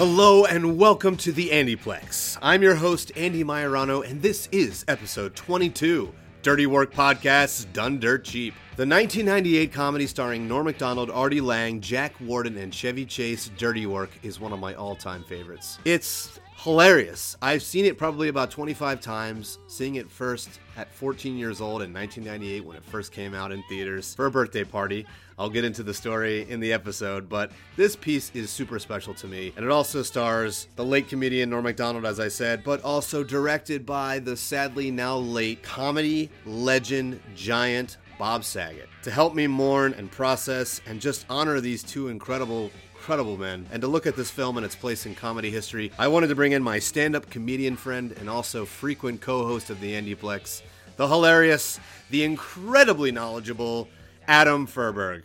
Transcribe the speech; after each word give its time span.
Hello 0.00 0.46
and 0.46 0.78
welcome 0.78 1.14
to 1.18 1.30
the 1.30 1.50
Andyplex. 1.50 2.38
I'm 2.40 2.62
your 2.62 2.74
host, 2.74 3.12
Andy 3.16 3.44
Majorano, 3.44 4.02
and 4.02 4.22
this 4.22 4.48
is 4.50 4.82
episode 4.88 5.36
22 5.36 6.10
Dirty 6.40 6.66
Work 6.66 6.94
Podcasts 6.94 7.70
Done 7.74 8.00
Dirt 8.00 8.24
Cheap. 8.24 8.54
The 8.76 8.86
1998 8.86 9.70
comedy 9.74 10.06
starring 10.06 10.48
Norm 10.48 10.64
MacDonald, 10.64 11.10
Artie 11.10 11.42
Lange, 11.42 11.82
Jack 11.82 12.14
Warden, 12.18 12.56
and 12.56 12.72
Chevy 12.72 13.04
Chase, 13.04 13.50
Dirty 13.58 13.84
Work, 13.84 14.08
is 14.22 14.40
one 14.40 14.54
of 14.54 14.58
my 14.58 14.72
all 14.72 14.96
time 14.96 15.22
favorites. 15.22 15.78
It's 15.84 16.39
hilarious. 16.62 17.38
I've 17.40 17.62
seen 17.62 17.86
it 17.86 17.96
probably 17.96 18.28
about 18.28 18.50
25 18.50 19.00
times, 19.00 19.58
seeing 19.66 19.94
it 19.94 20.10
first 20.10 20.60
at 20.76 20.92
14 20.92 21.38
years 21.38 21.62
old 21.62 21.80
in 21.80 21.90
1998 21.92 22.64
when 22.66 22.76
it 22.76 22.84
first 22.84 23.12
came 23.12 23.32
out 23.32 23.50
in 23.50 23.62
theaters 23.62 24.14
for 24.14 24.26
a 24.26 24.30
birthday 24.30 24.64
party. 24.64 25.06
I'll 25.38 25.48
get 25.48 25.64
into 25.64 25.82
the 25.82 25.94
story 25.94 26.46
in 26.50 26.60
the 26.60 26.74
episode, 26.74 27.30
but 27.30 27.50
this 27.76 27.96
piece 27.96 28.30
is 28.34 28.50
super 28.50 28.78
special 28.78 29.14
to 29.14 29.26
me. 29.26 29.54
And 29.56 29.64
it 29.64 29.70
also 29.70 30.02
stars 30.02 30.68
the 30.76 30.84
late 30.84 31.08
comedian 31.08 31.48
Norm 31.48 31.64
MacDonald, 31.64 32.04
as 32.04 32.20
I 32.20 32.28
said, 32.28 32.62
but 32.62 32.84
also 32.84 33.24
directed 33.24 33.86
by 33.86 34.18
the 34.18 34.36
sadly 34.36 34.90
now 34.90 35.16
late 35.16 35.62
comedy 35.62 36.28
legend 36.44 37.22
giant 37.34 37.96
Bob 38.18 38.44
Saget. 38.44 38.90
To 39.04 39.10
help 39.10 39.34
me 39.34 39.46
mourn 39.46 39.94
and 39.94 40.10
process 40.10 40.82
and 40.86 41.00
just 41.00 41.24
honor 41.30 41.58
these 41.62 41.82
two 41.82 42.08
incredible 42.08 42.70
incredible 43.10 43.36
men. 43.36 43.66
And 43.72 43.82
to 43.82 43.88
look 43.88 44.06
at 44.06 44.14
this 44.14 44.30
film 44.30 44.56
and 44.56 44.64
its 44.64 44.76
place 44.76 45.04
in 45.04 45.16
comedy 45.16 45.50
history, 45.50 45.90
I 45.98 46.06
wanted 46.06 46.28
to 46.28 46.36
bring 46.36 46.52
in 46.52 46.62
my 46.62 46.78
stand 46.78 47.16
up 47.16 47.28
comedian 47.28 47.74
friend 47.74 48.14
and 48.20 48.30
also 48.30 48.64
frequent 48.64 49.20
co 49.20 49.44
host 49.44 49.68
of 49.68 49.80
the 49.80 49.94
Andyplex, 49.94 50.62
the 50.94 51.08
hilarious, 51.08 51.80
the 52.10 52.22
incredibly 52.22 53.10
knowledgeable 53.10 53.88
Adam 54.28 54.64
Feuerberg. 54.64 55.22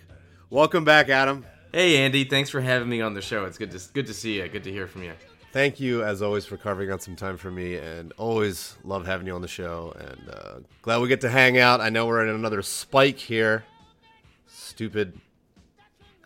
Welcome 0.50 0.84
back, 0.84 1.10
Adam. 1.10 1.46
Hey 1.72 1.98
Andy, 1.98 2.24
thanks 2.24 2.50
for 2.50 2.60
having 2.60 2.90
me 2.90 3.02
on 3.02 3.14
the 3.14 3.22
show. 3.22 3.46
It's 3.46 3.60
good 3.60 3.70
to 3.70 3.80
good 3.94 4.08
to 4.08 4.16
see 4.16 4.38
you. 4.42 4.48
Good 4.48 4.64
to 4.64 4.72
hear 4.72 4.88
from 4.88 5.04
you. 5.04 5.14
Thank 5.54 5.80
you, 5.80 6.04
as 6.04 6.24
always, 6.24 6.44
for 6.44 6.58
carving 6.58 6.90
out 6.90 7.04
some 7.04 7.16
time 7.16 7.38
for 7.38 7.52
me, 7.52 7.76
and 7.76 8.12
always 8.18 8.78
love 8.84 9.06
having 9.06 9.28
you 9.28 9.36
on 9.36 9.44
the 9.44 9.48
show. 9.48 9.96
And 10.00 10.30
uh, 10.32 10.54
glad 10.82 11.02
we 11.02 11.08
get 11.08 11.22
to 11.22 11.30
hang 11.30 11.60
out. 11.60 11.82
I 11.82 11.90
know 11.90 12.08
we're 12.08 12.26
in 12.26 12.34
another 12.34 12.64
spike 12.64 13.20
here. 13.20 13.64
Stupid 14.48 15.22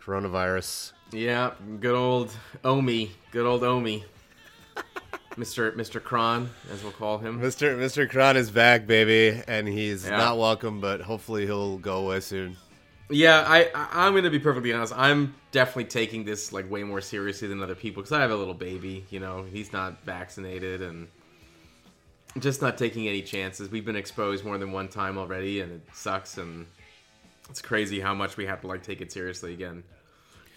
coronavirus. 0.01 0.93
Yeah, 1.11 1.51
good 1.79 1.95
old 1.95 2.31
Omi, 2.63 3.11
good 3.31 3.45
old 3.45 3.63
Omi, 3.63 4.03
Mister 5.37 5.71
Mister 5.71 5.99
Kron, 5.99 6.49
as 6.71 6.83
we'll 6.83 6.91
call 6.91 7.17
him. 7.17 7.39
Mr. 7.41 7.75
Mr. 7.77 8.07
Kron 8.09 8.37
is 8.37 8.51
back, 8.51 8.85
baby, 8.85 9.41
and 9.47 9.67
he's 9.67 10.05
Yeah. 10.05 10.17
not 10.17 10.37
welcome, 10.37 10.79
but 10.79 11.01
hopefully 11.01 11.45
he'll 11.45 11.77
go 11.79 12.05
away 12.05 12.19
soon. 12.19 12.57
Yeah, 13.09 13.43
I 13.47 13.71
I- 13.73 14.05
I'm 14.05 14.13
gonna 14.13 14.29
be 14.29 14.37
perfectly 14.39 14.71
honest. 14.71 14.93
I'm 14.95 15.33
definitely 15.51 15.85
taking 15.85 16.25
this 16.25 16.53
like 16.53 16.69
way 16.69 16.83
more 16.83 17.01
seriously 17.01 17.47
than 17.47 17.63
other 17.63 17.73
people 17.75 18.03
because 18.03 18.11
I 18.11 18.21
have 18.21 18.29
a 18.31 18.35
little 18.35 18.53
baby. 18.53 19.05
You 19.09 19.19
know, 19.19 19.45
he's 19.51 19.73
not 19.73 20.03
vaccinated 20.05 20.83
and 20.83 21.07
just 22.37 22.61
not 22.61 22.77
taking 22.77 23.07
any 23.07 23.23
chances. 23.23 23.69
We've 23.71 23.85
been 23.85 23.95
exposed 23.95 24.45
more 24.45 24.59
than 24.59 24.71
one 24.71 24.89
time 24.89 25.17
already, 25.17 25.61
and 25.61 25.71
it 25.71 25.81
sucks. 25.91 26.37
And 26.37 26.67
it's 27.49 27.63
crazy 27.63 27.99
how 27.99 28.13
much 28.13 28.37
we 28.37 28.45
have 28.45 28.61
to 28.61 28.67
like 28.67 28.83
take 28.83 29.01
it 29.01 29.11
seriously 29.11 29.53
again. 29.53 29.83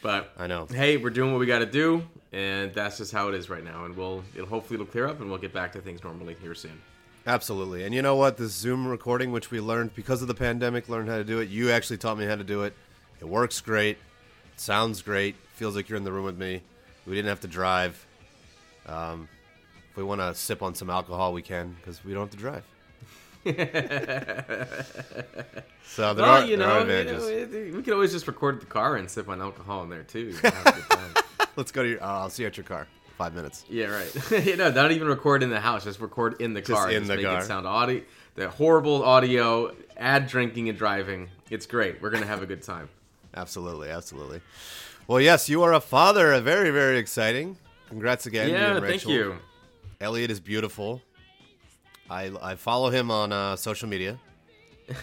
But 0.03 0.33
I 0.37 0.49
know. 0.49 0.67
hey, 0.67 0.97
we're 0.97 1.11
doing 1.11 1.33
what 1.33 1.39
we 1.39 1.47
got 1.47 1.61
to 1.61 1.67
do, 1.67 2.03
and 2.33 2.75
that's 2.75 2.99
just 2.99 3.13
how 3.13 3.29
it 3.29 3.35
is 3.35 3.49
right 3.49 3.65
now. 3.65 3.85
And 3.85 3.97
we'll 3.97 4.25
it'll 4.35 4.49
hopefully 4.49 4.75
it'll 4.75 4.91
clear 4.91 5.07
up, 5.07 5.21
and 5.21 5.31
we'll 5.31 5.39
get 5.39 5.55
back 5.55 5.73
to 5.73 5.81
things 5.81 6.03
normally 6.03 6.37
here 6.43 6.55
soon. 6.55 6.83
Absolutely. 7.25 7.85
And 7.85 7.95
you 7.95 8.03
know 8.03 8.17
what? 8.17 8.37
This 8.37 8.53
Zoom 8.53 8.87
recording, 8.87 9.31
which 9.31 9.53
we 9.53 9.61
learned 9.61 9.95
because 9.95 10.23
of 10.23 10.29
the 10.29 10.35
pandemic, 10.35 10.89
learned 10.89 11.09
how 11.09 11.19
to 11.19 11.25
do 11.25 11.39
it. 11.39 11.49
You 11.49 11.71
actually 11.71 11.99
taught 11.99 12.19
me 12.19 12.27
how 12.27 12.35
to 12.35 12.43
do 12.43 12.65
it. 12.65 12.75
It 13.21 13.29
works 13.29 13.61
great. 13.61 13.97
It 14.53 14.61
sounds 14.61 15.03
great. 15.03 15.37
Feels 15.55 15.77
like 15.77 15.89
you're 15.89 15.97
in 15.97 16.03
the 16.03 16.11
room 16.11 16.25
with 16.25 16.37
me. 16.37 16.63
We 17.07 17.15
didn't 17.15 17.29
have 17.29 17.41
to 17.41 17.49
drive. 17.49 18.05
Um, 18.87 19.29
if 19.91 19.97
we 19.97 20.03
want 20.03 20.21
to 20.21 20.35
sip 20.35 20.63
on 20.63 20.75
some 20.75 20.91
alcohol, 20.91 21.33
we 21.33 21.43
can 21.43 21.77
because 21.79 22.05
we 22.05 22.13
don't 22.13 22.23
have 22.23 22.31
to 22.31 22.37
drive. 22.37 22.65
so 25.85 26.15
there 26.15 26.25
well, 26.25 26.43
are, 26.43 26.45
you 26.45 26.57
there 26.57 26.67
know, 26.67 26.81
are 26.81 27.03
you 27.03 27.05
know, 27.05 27.42
we 27.83 27.87
could 27.87 27.95
always 27.95 28.13
just 28.13 28.29
record 28.29 28.61
the 28.61 28.67
car 28.67 28.95
and 28.95 29.11
sip 29.11 29.29
on 29.29 29.43
alcohol 29.43 29.83
in 29.83 29.91
there 29.91 30.05
too. 30.05 30.33
Have 30.43 30.67
a 30.67 30.73
good 30.73 30.85
time. 30.89 31.15
Let's 31.57 31.73
go 31.73 31.83
to 31.83 31.89
your. 31.89 32.01
Uh, 32.01 32.21
I'll 32.21 32.31
see 32.31 32.45
you 32.45 32.47
at 32.47 32.57
your 32.57 32.63
car. 32.63 32.87
Five 33.19 33.35
minutes. 33.35 33.65
yeah, 33.69 33.87
right. 33.87 34.31
you 34.47 34.57
know, 34.57 34.71
not 34.71 34.93
even 34.93 35.09
record 35.09 35.43
in 35.43 35.51
the 35.51 35.59
house. 35.59 35.83
Just 35.83 35.99
record 35.99 36.41
in 36.41 36.55
the 36.55 36.61
Just 36.61 36.71
car. 36.73 36.91
in 36.93 37.01
just 37.01 37.09
the 37.09 37.17
make 37.17 37.27
car. 37.27 37.41
it 37.41 37.45
sound 37.45 37.67
audio. 37.67 38.03
The 38.37 38.51
horrible 38.51 39.03
audio. 39.05 39.75
Add 39.97 40.29
drinking 40.29 40.69
and 40.69 40.79
driving. 40.79 41.29
It's 41.51 41.67
great. 41.67 42.01
We're 42.01 42.11
gonna 42.11 42.25
have 42.27 42.41
a 42.41 42.47
good 42.47 42.63
time. 42.63 42.89
Absolutely, 43.35 43.89
absolutely. 43.89 44.43
Well, 45.09 45.21
yes, 45.21 45.49
you 45.49 45.63
are 45.65 45.73
a 45.73 45.81
father. 45.81 46.33
A 46.35 46.41
very, 46.41 46.71
very 46.71 46.99
exciting. 46.99 47.57
Congrats 47.89 48.27
again. 48.27 48.51
yeah, 48.51 48.77
and 48.77 48.87
thank 48.87 49.09
you. 49.09 49.39
Elliot 50.01 50.31
is 50.31 50.39
beautiful. 50.39 51.03
I 52.09 52.31
I 52.41 52.55
follow 52.55 52.91
him 52.91 53.11
on 53.11 53.33
uh, 53.33 53.57
social 53.57 53.89
media. 53.89 54.21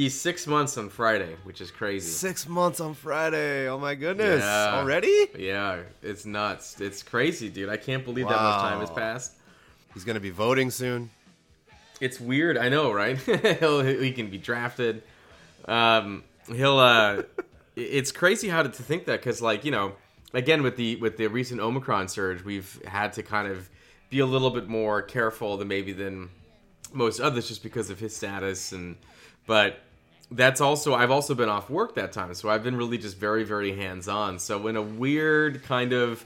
He's 0.00 0.18
six 0.18 0.46
months 0.46 0.78
on 0.78 0.88
Friday, 0.88 1.36
which 1.44 1.60
is 1.60 1.70
crazy. 1.70 2.10
Six 2.10 2.48
months 2.48 2.80
on 2.80 2.94
Friday. 2.94 3.68
Oh 3.68 3.78
my 3.78 3.94
goodness! 3.94 4.42
Yeah. 4.42 4.76
Already? 4.76 5.28
Yeah, 5.36 5.82
it's 6.00 6.24
nuts. 6.24 6.80
It's 6.80 7.02
crazy, 7.02 7.50
dude. 7.50 7.68
I 7.68 7.76
can't 7.76 8.02
believe 8.02 8.26
that 8.26 8.40
much 8.40 8.60
time 8.62 8.80
has 8.80 8.88
passed. 8.88 9.34
He's 9.92 10.04
gonna 10.04 10.18
be 10.18 10.30
voting 10.30 10.70
soon. 10.70 11.10
It's 12.00 12.18
weird. 12.18 12.56
I 12.56 12.70
know, 12.70 12.90
right? 12.90 13.18
he'll, 13.60 13.82
he 13.82 14.10
can 14.12 14.30
be 14.30 14.38
drafted. 14.38 15.02
Um, 15.66 16.24
he'll. 16.46 16.78
Uh, 16.78 17.24
it's 17.76 18.10
crazy 18.10 18.48
how 18.48 18.62
to, 18.62 18.70
to 18.70 18.82
think 18.82 19.04
that 19.04 19.20
because, 19.20 19.42
like, 19.42 19.66
you 19.66 19.70
know, 19.70 19.96
again 20.32 20.62
with 20.62 20.76
the 20.76 20.96
with 20.96 21.18
the 21.18 21.26
recent 21.26 21.60
Omicron 21.60 22.08
surge, 22.08 22.42
we've 22.42 22.80
had 22.86 23.12
to 23.12 23.22
kind 23.22 23.48
of 23.48 23.68
be 24.08 24.20
a 24.20 24.26
little 24.26 24.48
bit 24.48 24.66
more 24.66 25.02
careful 25.02 25.58
than 25.58 25.68
maybe 25.68 25.92
than 25.92 26.30
most 26.90 27.20
others, 27.20 27.46
just 27.46 27.62
because 27.62 27.90
of 27.90 27.98
his 28.00 28.16
status 28.16 28.72
and. 28.72 28.96
But 29.46 29.80
that's 30.30 30.60
also 30.60 30.94
I've 30.94 31.10
also 31.10 31.34
been 31.34 31.48
off 31.48 31.68
work 31.70 31.94
that 31.96 32.12
time, 32.12 32.32
so 32.34 32.48
I've 32.48 32.62
been 32.62 32.76
really 32.76 32.98
just 32.98 33.18
very 33.18 33.44
very 33.44 33.74
hands 33.76 34.08
on. 34.08 34.38
So 34.38 34.66
in 34.68 34.76
a 34.76 34.82
weird 34.82 35.62
kind 35.64 35.92
of 35.92 36.24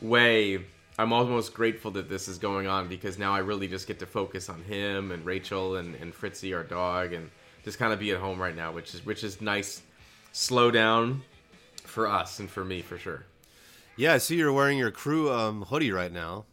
way, 0.00 0.64
I'm 0.98 1.12
almost 1.12 1.54
grateful 1.54 1.90
that 1.92 2.08
this 2.08 2.28
is 2.28 2.38
going 2.38 2.66
on 2.66 2.88
because 2.88 3.18
now 3.18 3.34
I 3.34 3.38
really 3.38 3.68
just 3.68 3.86
get 3.86 3.98
to 4.00 4.06
focus 4.06 4.48
on 4.48 4.62
him 4.62 5.10
and 5.10 5.24
Rachel 5.24 5.76
and, 5.76 5.94
and 5.96 6.14
Fritzy, 6.14 6.54
our 6.54 6.62
dog, 6.62 7.12
and 7.12 7.30
just 7.64 7.78
kind 7.78 7.92
of 7.92 7.98
be 7.98 8.10
at 8.10 8.20
home 8.20 8.40
right 8.40 8.54
now, 8.54 8.72
which 8.72 8.94
is 8.94 9.04
which 9.04 9.24
is 9.24 9.40
nice. 9.40 9.82
Slow 10.32 10.72
down 10.72 11.22
for 11.84 12.08
us 12.08 12.40
and 12.40 12.50
for 12.50 12.64
me 12.64 12.82
for 12.82 12.98
sure. 12.98 13.24
Yeah, 13.96 14.14
I 14.14 14.18
see 14.18 14.36
you're 14.36 14.52
wearing 14.52 14.78
your 14.78 14.90
crew 14.90 15.32
um, 15.32 15.62
hoodie 15.62 15.92
right 15.92 16.12
now. 16.12 16.44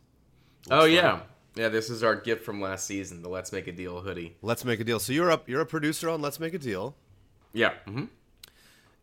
oh 0.69 0.85
yeah, 0.85 1.21
yeah. 1.55 1.69
This 1.69 1.89
is 1.89 2.03
our 2.03 2.15
gift 2.15 2.43
from 2.43 2.61
last 2.61 2.85
season, 2.85 3.21
the 3.21 3.29
Let's 3.29 3.51
Make 3.51 3.67
a 3.67 3.71
Deal 3.71 4.01
hoodie. 4.01 4.35
Let's 4.41 4.63
make 4.65 4.79
a 4.79 4.83
deal. 4.83 4.99
So 4.99 5.13
you're 5.13 5.31
up. 5.31 5.47
You're 5.49 5.61
a 5.61 5.65
producer 5.65 6.09
on 6.09 6.21
Let's 6.21 6.39
Make 6.39 6.53
a 6.53 6.59
Deal, 6.59 6.95
Yeah. 7.53 7.73
hmm 7.85 8.05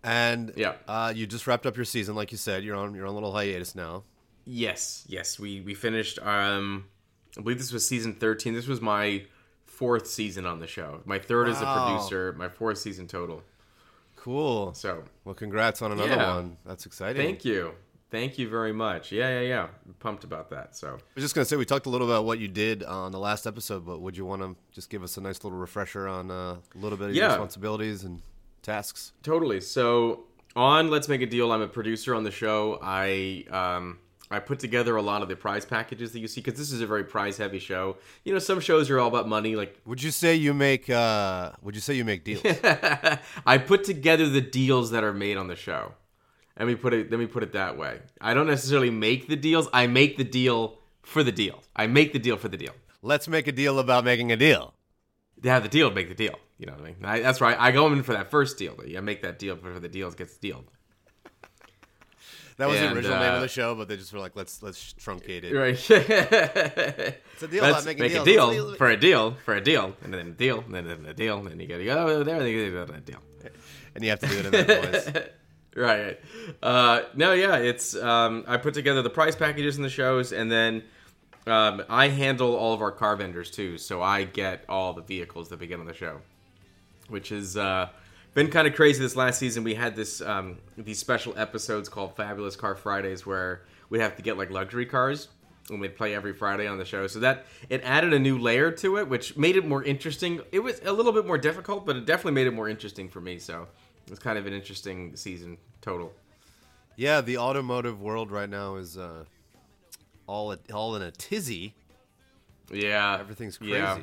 and 0.02 0.52
Yeah. 0.56 0.74
uh, 0.86 1.12
you 1.14 1.26
just 1.26 1.46
wrapped 1.46 1.66
up 1.66 1.76
your 1.76 1.84
season, 1.84 2.14
like 2.14 2.30
you 2.32 2.38
said. 2.38 2.62
You're 2.64 2.76
on. 2.76 2.94
You're 2.94 3.06
on 3.06 3.12
a 3.12 3.14
little 3.14 3.32
hiatus 3.32 3.74
now. 3.74 4.04
Yes, 4.44 5.04
yes. 5.08 5.38
We 5.38 5.60
we 5.60 5.74
finished. 5.74 6.18
Um, 6.22 6.86
I 7.36 7.42
believe 7.42 7.58
this 7.58 7.72
was 7.72 7.86
season 7.86 8.14
thirteen. 8.14 8.54
This 8.54 8.66
was 8.66 8.80
my 8.80 9.24
fourth 9.66 10.06
season 10.06 10.46
on 10.46 10.60
the 10.60 10.66
show. 10.66 11.02
My 11.04 11.18
third 11.18 11.48
as 11.48 11.60
a 11.60 11.64
producer. 11.66 12.32
My 12.36 12.48
fourth 12.48 12.78
season 12.78 13.06
total. 13.06 13.42
Cool. 14.16 14.72
So 14.74 15.04
Well, 15.24 15.34
congrats 15.34 15.82
on 15.82 15.92
another 15.92 16.08
Yeah. 16.14 16.34
one. 16.34 16.56
That's 16.64 16.86
exciting. 16.86 17.22
thank 17.22 17.44
you, 17.44 17.74
thank 18.10 18.38
you 18.38 18.48
very 18.48 18.72
much. 18.72 19.12
Yeah, 19.12 19.40
yeah, 19.40 19.46
yeah. 19.48 19.62
I'm 19.86 19.94
pumped 19.94 20.24
about 20.24 20.50
that. 20.50 20.76
So 20.76 20.88
I 20.88 20.92
was 21.14 21.24
just 21.24 21.34
gonna 21.34 21.44
say 21.44 21.56
we 21.56 21.64
talked 21.64 21.86
a 21.86 21.90
little 21.90 22.06
about 22.10 22.24
what 22.24 22.38
you 22.38 22.48
did 22.48 22.82
on 22.82 23.12
the 23.12 23.18
last 23.18 23.46
episode, 23.46 23.84
but 23.86 24.00
would 24.00 24.16
you 24.16 24.24
want 24.24 24.42
to 24.42 24.56
just 24.72 24.90
give 24.90 25.02
us 25.02 25.16
a 25.16 25.20
nice 25.20 25.42
little 25.44 25.58
refresher 25.58 26.08
on 26.08 26.30
uh, 26.30 26.56
a 26.74 26.78
little 26.78 26.98
bit 26.98 27.10
of 27.10 27.14
your 27.14 27.24
Yeah. 27.24 27.30
responsibilities 27.32 28.04
and 28.04 28.22
tasks? 28.62 29.12
Totally. 29.22 29.60
So 29.60 30.24
on 30.56 30.90
Let's 30.90 31.08
Make 31.08 31.22
a 31.22 31.26
Deal, 31.26 31.52
I'm 31.52 31.62
a 31.62 31.68
producer 31.68 32.14
on 32.14 32.24
the 32.24 32.30
show. 32.30 32.78
I 32.82 33.44
um, 33.50 33.98
I 34.30 34.40
put 34.40 34.58
together 34.58 34.96
a 34.96 35.02
lot 35.02 35.22
of 35.22 35.28
the 35.28 35.36
prize 35.36 35.64
packages 35.64 36.12
that 36.12 36.18
you 36.20 36.28
see 36.28 36.40
because 36.42 36.58
this 36.58 36.70
is 36.72 36.80
a 36.82 36.86
very 36.86 37.04
prize 37.04 37.38
heavy 37.38 37.58
show. 37.58 37.96
You 38.24 38.32
know, 38.34 38.38
some 38.38 38.60
shows 38.60 38.90
are 38.90 38.98
all 38.98 39.08
about 39.08 39.26
money. 39.28 39.56
Like 39.56 39.78
Would 39.86 40.02
you 40.02 40.10
say 40.10 40.34
you 40.34 40.52
make? 40.52 40.90
Uh, 40.90 41.52
would 41.62 41.74
you 41.74 41.80
say 41.80 41.94
you 41.94 42.04
make 42.04 42.24
deals? 42.24 42.42
I 43.46 43.58
put 43.58 43.84
together 43.84 44.28
the 44.28 44.40
deals 44.42 44.90
that 44.90 45.02
are 45.04 45.14
made 45.14 45.36
on 45.36 45.46
the 45.48 45.56
show. 45.56 45.94
Let 46.58 46.66
me 46.66 46.74
put 46.74 46.92
it. 46.92 47.10
Let 47.10 47.20
me 47.20 47.26
put 47.26 47.42
it 47.42 47.52
that 47.52 47.78
way. 47.78 48.00
I 48.20 48.34
don't 48.34 48.46
necessarily 48.46 48.90
make 48.90 49.28
the 49.28 49.36
deals. 49.36 49.68
I 49.72 49.86
make 49.86 50.16
the 50.16 50.24
deal 50.24 50.78
for 51.02 51.22
the 51.22 51.32
deal. 51.32 51.62
I 51.76 51.86
make 51.86 52.12
the 52.12 52.18
deal 52.18 52.36
for 52.36 52.48
the 52.48 52.56
deal. 52.56 52.72
Let's 53.02 53.28
make 53.28 53.46
a 53.46 53.52
deal 53.52 53.78
about 53.78 54.04
making 54.04 54.32
a 54.32 54.36
deal. 54.36 54.74
Have 55.44 55.62
the 55.62 55.68
deal, 55.68 55.90
make 55.92 56.08
the 56.08 56.14
deal. 56.14 56.36
You 56.58 56.66
know 56.66 56.72
what 56.72 56.82
I 56.82 56.84
mean? 56.84 56.96
I, 57.04 57.20
that's 57.20 57.40
right. 57.40 57.56
I 57.58 57.70
go 57.70 57.86
in 57.92 58.02
for 58.02 58.12
that 58.12 58.30
first 58.30 58.58
deal. 58.58 58.76
I 58.96 59.00
make 59.00 59.22
that 59.22 59.38
deal 59.38 59.56
for 59.56 59.78
the 59.78 59.88
deal 59.88 60.10
gets 60.10 60.36
the 60.36 60.48
deal. 60.48 60.64
That 62.56 62.66
was 62.68 62.80
the 62.80 62.86
And, 62.88 62.96
original 62.96 63.18
name 63.20 63.28
of 63.28 63.34
uh, 63.36 63.40
the 63.42 63.48
show, 63.48 63.76
but 63.76 63.86
they 63.86 63.96
just 63.96 64.12
were 64.12 64.18
like, 64.18 64.34
let's 64.34 64.60
let's 64.64 64.92
truncate 64.94 65.44
it. 65.44 65.54
Right. 65.54 65.78
It's 65.78 67.42
a 67.44 67.46
deal 67.46 67.62
Let's 67.62 67.84
about 67.84 67.84
making 67.84 68.02
make 68.02 68.12
a 68.16 68.24
deals. 68.24 68.52
deal 68.52 68.64
Let's 68.64 68.78
for 68.78 68.88
a 68.88 68.96
deal 68.96 69.36
for 69.44 69.54
a 69.54 69.60
deal, 69.60 69.94
and 70.02 70.12
then 70.12 70.26
a 70.26 70.30
deal, 70.30 70.58
and 70.66 70.74
then 70.74 71.06
a 71.06 71.14
deal, 71.14 71.38
and 71.38 71.46
then 71.46 71.60
you 71.60 71.68
go, 71.68 71.76
you 71.78 71.84
go 71.84 72.08
over 72.08 72.24
there, 72.24 72.40
and 72.40 72.48
you 72.48 72.72
go, 72.72 72.82
a 72.82 73.00
deal. 73.00 73.22
and 73.94 74.02
you 74.02 74.10
have 74.10 74.18
to 74.18 74.26
do 74.26 74.38
it 74.38 74.46
in 74.46 74.50
that 74.50 75.14
voice. 75.14 75.24
Right. 75.78 76.20
Uh, 76.62 77.02
no, 77.14 77.32
yeah, 77.32 77.56
it's 77.56 77.94
um, 77.96 78.44
I 78.46 78.56
put 78.56 78.74
together 78.74 79.02
the 79.02 79.10
price 79.10 79.36
packages 79.36 79.76
in 79.76 79.82
the 79.82 79.90
shows, 79.90 80.32
and 80.32 80.50
then 80.50 80.82
um, 81.46 81.82
I 81.88 82.08
handle 82.08 82.54
all 82.56 82.74
of 82.74 82.82
our 82.82 82.92
car 82.92 83.16
vendors 83.16 83.50
too. 83.50 83.78
So 83.78 84.02
I 84.02 84.24
get 84.24 84.64
all 84.68 84.92
the 84.92 85.02
vehicles 85.02 85.48
that 85.48 85.60
we 85.60 85.66
get 85.66 85.80
on 85.80 85.86
the 85.86 85.94
show, 85.94 86.20
which 87.08 87.30
has 87.30 87.56
uh, 87.56 87.88
been 88.34 88.50
kind 88.50 88.66
of 88.66 88.74
crazy. 88.74 89.00
This 89.00 89.16
last 89.16 89.38
season, 89.38 89.64
we 89.64 89.74
had 89.74 89.96
this 89.96 90.20
um, 90.20 90.58
these 90.76 90.98
special 90.98 91.32
episodes 91.38 91.88
called 91.88 92.16
Fabulous 92.16 92.56
Car 92.56 92.74
Fridays, 92.74 93.24
where 93.24 93.62
we 93.88 93.98
have 94.00 94.16
to 94.16 94.22
get 94.22 94.36
like 94.36 94.50
luxury 94.50 94.86
cars. 94.86 95.28
And 95.70 95.82
we'd 95.82 95.98
play 95.98 96.14
every 96.14 96.32
Friday 96.32 96.66
on 96.66 96.78
the 96.78 96.84
show, 96.86 97.06
so 97.06 97.18
that 97.20 97.44
it 97.68 97.82
added 97.84 98.14
a 98.14 98.18
new 98.18 98.38
layer 98.38 98.70
to 98.70 98.96
it, 98.96 99.06
which 99.06 99.36
made 99.36 99.54
it 99.54 99.66
more 99.66 99.84
interesting. 99.84 100.40
It 100.50 100.60
was 100.60 100.80
a 100.82 100.90
little 100.90 101.12
bit 101.12 101.26
more 101.26 101.36
difficult, 101.36 101.84
but 101.84 101.94
it 101.94 102.06
definitely 102.06 102.32
made 102.32 102.46
it 102.46 102.52
more 102.52 102.70
interesting 102.70 103.10
for 103.10 103.20
me. 103.20 103.38
So 103.38 103.68
it 104.06 104.10
was 104.10 104.18
kind 104.18 104.38
of 104.38 104.46
an 104.46 104.54
interesting 104.54 105.14
season 105.14 105.58
total. 105.80 106.12
Yeah, 106.96 107.20
the 107.20 107.38
automotive 107.38 108.00
world 108.00 108.30
right 108.30 108.48
now 108.50 108.76
is 108.76 108.98
uh, 108.98 109.24
all 110.26 110.52
a, 110.52 110.58
all 110.72 110.96
in 110.96 111.02
a 111.02 111.10
tizzy. 111.12 111.74
Yeah, 112.72 113.16
Everything's 113.18 113.56
crazy. 113.58 113.72
Yeah. 113.74 113.98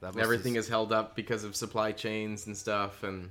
That 0.00 0.16
Everything 0.16 0.54
have- 0.54 0.64
is 0.64 0.68
held 0.68 0.92
up 0.92 1.14
because 1.16 1.44
of 1.44 1.54
supply 1.56 1.92
chains 1.92 2.46
and 2.46 2.56
stuff, 2.56 3.02
and 3.02 3.30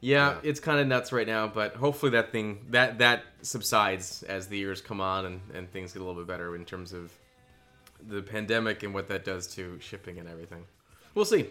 yeah, 0.00 0.30
Yeah. 0.32 0.38
it's 0.42 0.60
kind 0.60 0.80
of 0.80 0.86
nuts 0.86 1.12
right 1.12 1.26
now. 1.26 1.46
But 1.48 1.74
hopefully 1.76 2.12
that 2.12 2.30
thing 2.32 2.64
that 2.70 2.98
that 2.98 3.24
subsides 3.42 4.22
as 4.22 4.46
the 4.48 4.56
years 4.58 4.80
come 4.80 5.00
on 5.00 5.26
and 5.26 5.40
and 5.54 5.70
things 5.70 5.92
get 5.92 6.00
a 6.00 6.04
little 6.04 6.20
bit 6.22 6.26
better 6.28 6.54
in 6.56 6.64
terms 6.64 6.92
of 6.92 7.12
the 8.08 8.22
pandemic 8.22 8.82
and 8.84 8.94
what 8.94 9.08
that 9.08 9.24
does 9.24 9.46
to 9.56 9.78
shipping 9.80 10.18
and 10.18 10.28
everything. 10.28 10.64
We'll 11.14 11.24
see. 11.24 11.48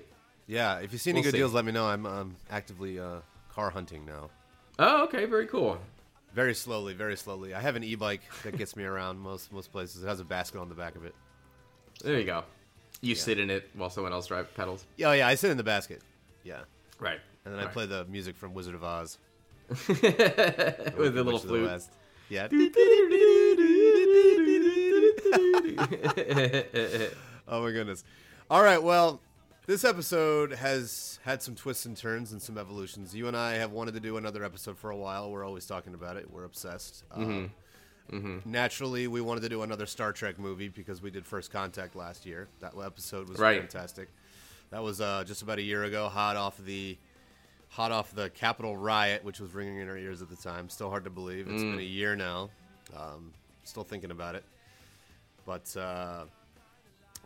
Yeah, 0.47 0.77
if 0.79 0.93
you 0.93 0.97
see 0.97 1.09
any 1.09 1.17
We'll 1.17 1.23
good 1.25 1.31
see. 1.33 1.37
deals, 1.39 1.53
let 1.53 1.65
me 1.65 1.73
know. 1.73 1.87
I'm 1.87 2.05
um, 2.05 2.35
actively 2.49 2.99
uh, 2.99 3.17
car 3.53 3.69
hunting 3.69 4.05
now. 4.05 4.29
Oh, 4.79 5.03
okay, 5.05 5.25
very 5.25 5.47
cool. 5.47 5.79
Very 6.33 6.53
slowly, 6.53 6.93
very 6.93 7.17
slowly. 7.17 7.53
I 7.55 7.61
have 7.61 7.75
an 7.75 7.83
e-bike 7.83 8.21
that 8.43 8.57
gets 8.57 8.75
me 8.75 8.83
around 8.83 9.19
most 9.19 9.51
most 9.51 9.71
places. 9.71 10.03
It 10.03 10.07
has 10.07 10.19
a 10.19 10.23
basket 10.25 10.59
on 10.59 10.69
the 10.69 10.75
back 10.75 10.95
of 10.95 11.03
it. 11.05 11.15
There 12.03 12.19
you 12.19 12.25
go. 12.25 12.43
You 13.01 13.15
sit 13.15 13.39
in 13.39 13.49
it 13.49 13.69
while 13.73 13.89
someone 13.89 14.13
else 14.13 14.27
drive 14.27 14.53
pedals. 14.55 14.85
Yeah, 14.97 15.09
oh, 15.09 15.13
yeah. 15.13 15.27
I 15.27 15.35
sit 15.35 15.49
in 15.51 15.57
the 15.57 15.63
basket. 15.63 16.01
Yeah, 16.43 16.61
Right. 16.99 17.19
and 17.45 17.53
then 17.53 17.59
I 17.61 17.65
Right. 17.65 17.73
play 17.73 17.85
the 17.87 18.05
music 18.05 18.35
from 18.35 18.53
Wizard 18.53 18.75
of 18.75 18.83
Oz 18.83 19.17
with 19.69 19.87
the 20.01 21.23
little 21.23 21.39
the 21.39 21.47
flute. 21.47 21.81
Yeah. 22.29 22.47
oh 27.47 27.61
my 27.63 27.71
goodness. 27.71 28.03
All 28.49 28.61
right. 28.63 28.81
Well, 28.81 29.21
this 29.67 29.83
episode 29.83 30.53
has 30.53 31.19
had 31.23 31.41
some 31.43 31.53
twists 31.55 31.85
and 31.85 31.95
turns 31.95 32.31
and 32.31 32.41
some 32.41 32.57
evolutions. 32.57 33.13
You 33.13 33.27
and 33.27 33.37
I 33.37 33.53
have 33.55 33.71
wanted 33.71 33.93
to 33.95 33.99
do 33.99 34.17
another 34.17 34.43
episode 34.43 34.77
for 34.77 34.89
a 34.89 34.95
while. 34.97 35.29
We're 35.29 35.45
always 35.45 35.65
talking 35.65 35.93
about 35.93 36.17
it. 36.17 36.31
We're 36.31 36.45
obsessed. 36.45 37.03
Um, 37.11 37.51
Naturally, 38.45 39.07
we 39.07 39.19
wanted 39.19 39.41
to 39.41 39.49
do 39.49 39.63
another 39.63 39.85
Star 39.85 40.13
Trek 40.13 40.39
movie 40.39 40.69
because 40.69 41.01
we 41.01 41.11
did 41.11 41.25
First 41.25 41.51
Contact 41.51 41.93
last 41.93 42.25
year. 42.25 42.47
That 42.61 42.73
episode 42.81 43.27
was 43.27 43.37
Right. 43.37 43.59
fantastic. 43.59 44.07
That 44.69 44.81
was 44.81 45.01
uh, 45.01 45.25
just 45.27 45.41
about 45.41 45.57
a 45.59 45.61
year 45.61 45.83
ago, 45.83 46.07
hot 46.07 46.37
off 46.37 46.57
the 46.57 46.97
hot 47.67 47.91
off 47.91 48.15
the 48.15 48.29
Capitol 48.29 48.77
riot, 48.77 49.25
which 49.25 49.41
was 49.41 49.53
ringing 49.53 49.77
in 49.79 49.89
our 49.89 49.97
ears 49.97 50.21
at 50.21 50.29
the 50.29 50.37
time. 50.37 50.69
Still 50.69 50.89
hard 50.89 51.03
to 51.03 51.09
believe. 51.09 51.49
It's 51.49 51.61
been 51.61 51.79
a 51.79 51.81
year 51.81 52.15
now. 52.15 52.49
Um, 52.95 53.33
still 53.65 53.83
thinking 53.83 54.11
about 54.11 54.35
it. 54.35 54.45
But 55.45 55.75
uh, 55.75 56.23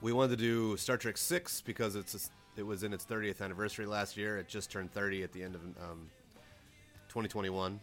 we 0.02 0.12
wanted 0.14 0.38
to 0.38 0.44
do 0.44 0.78
Star 0.78 0.98
Trek 0.98 1.18
Six 1.18 1.62
because 1.62 1.96
it's 1.96 2.30
it 2.58 2.64
was 2.64 2.84
in 2.84 2.94
its 2.94 3.06
30th 3.06 3.42
anniversary 3.42 3.86
last 3.86 4.18
year. 4.18 4.38
It 4.38 4.48
just 4.48 4.72
turned 4.72 4.92
30 4.92 5.24
at 5.24 5.32
the 5.32 5.42
end 5.44 5.56
of 5.56 5.62
um, 5.62 6.10
2021, 7.08 7.80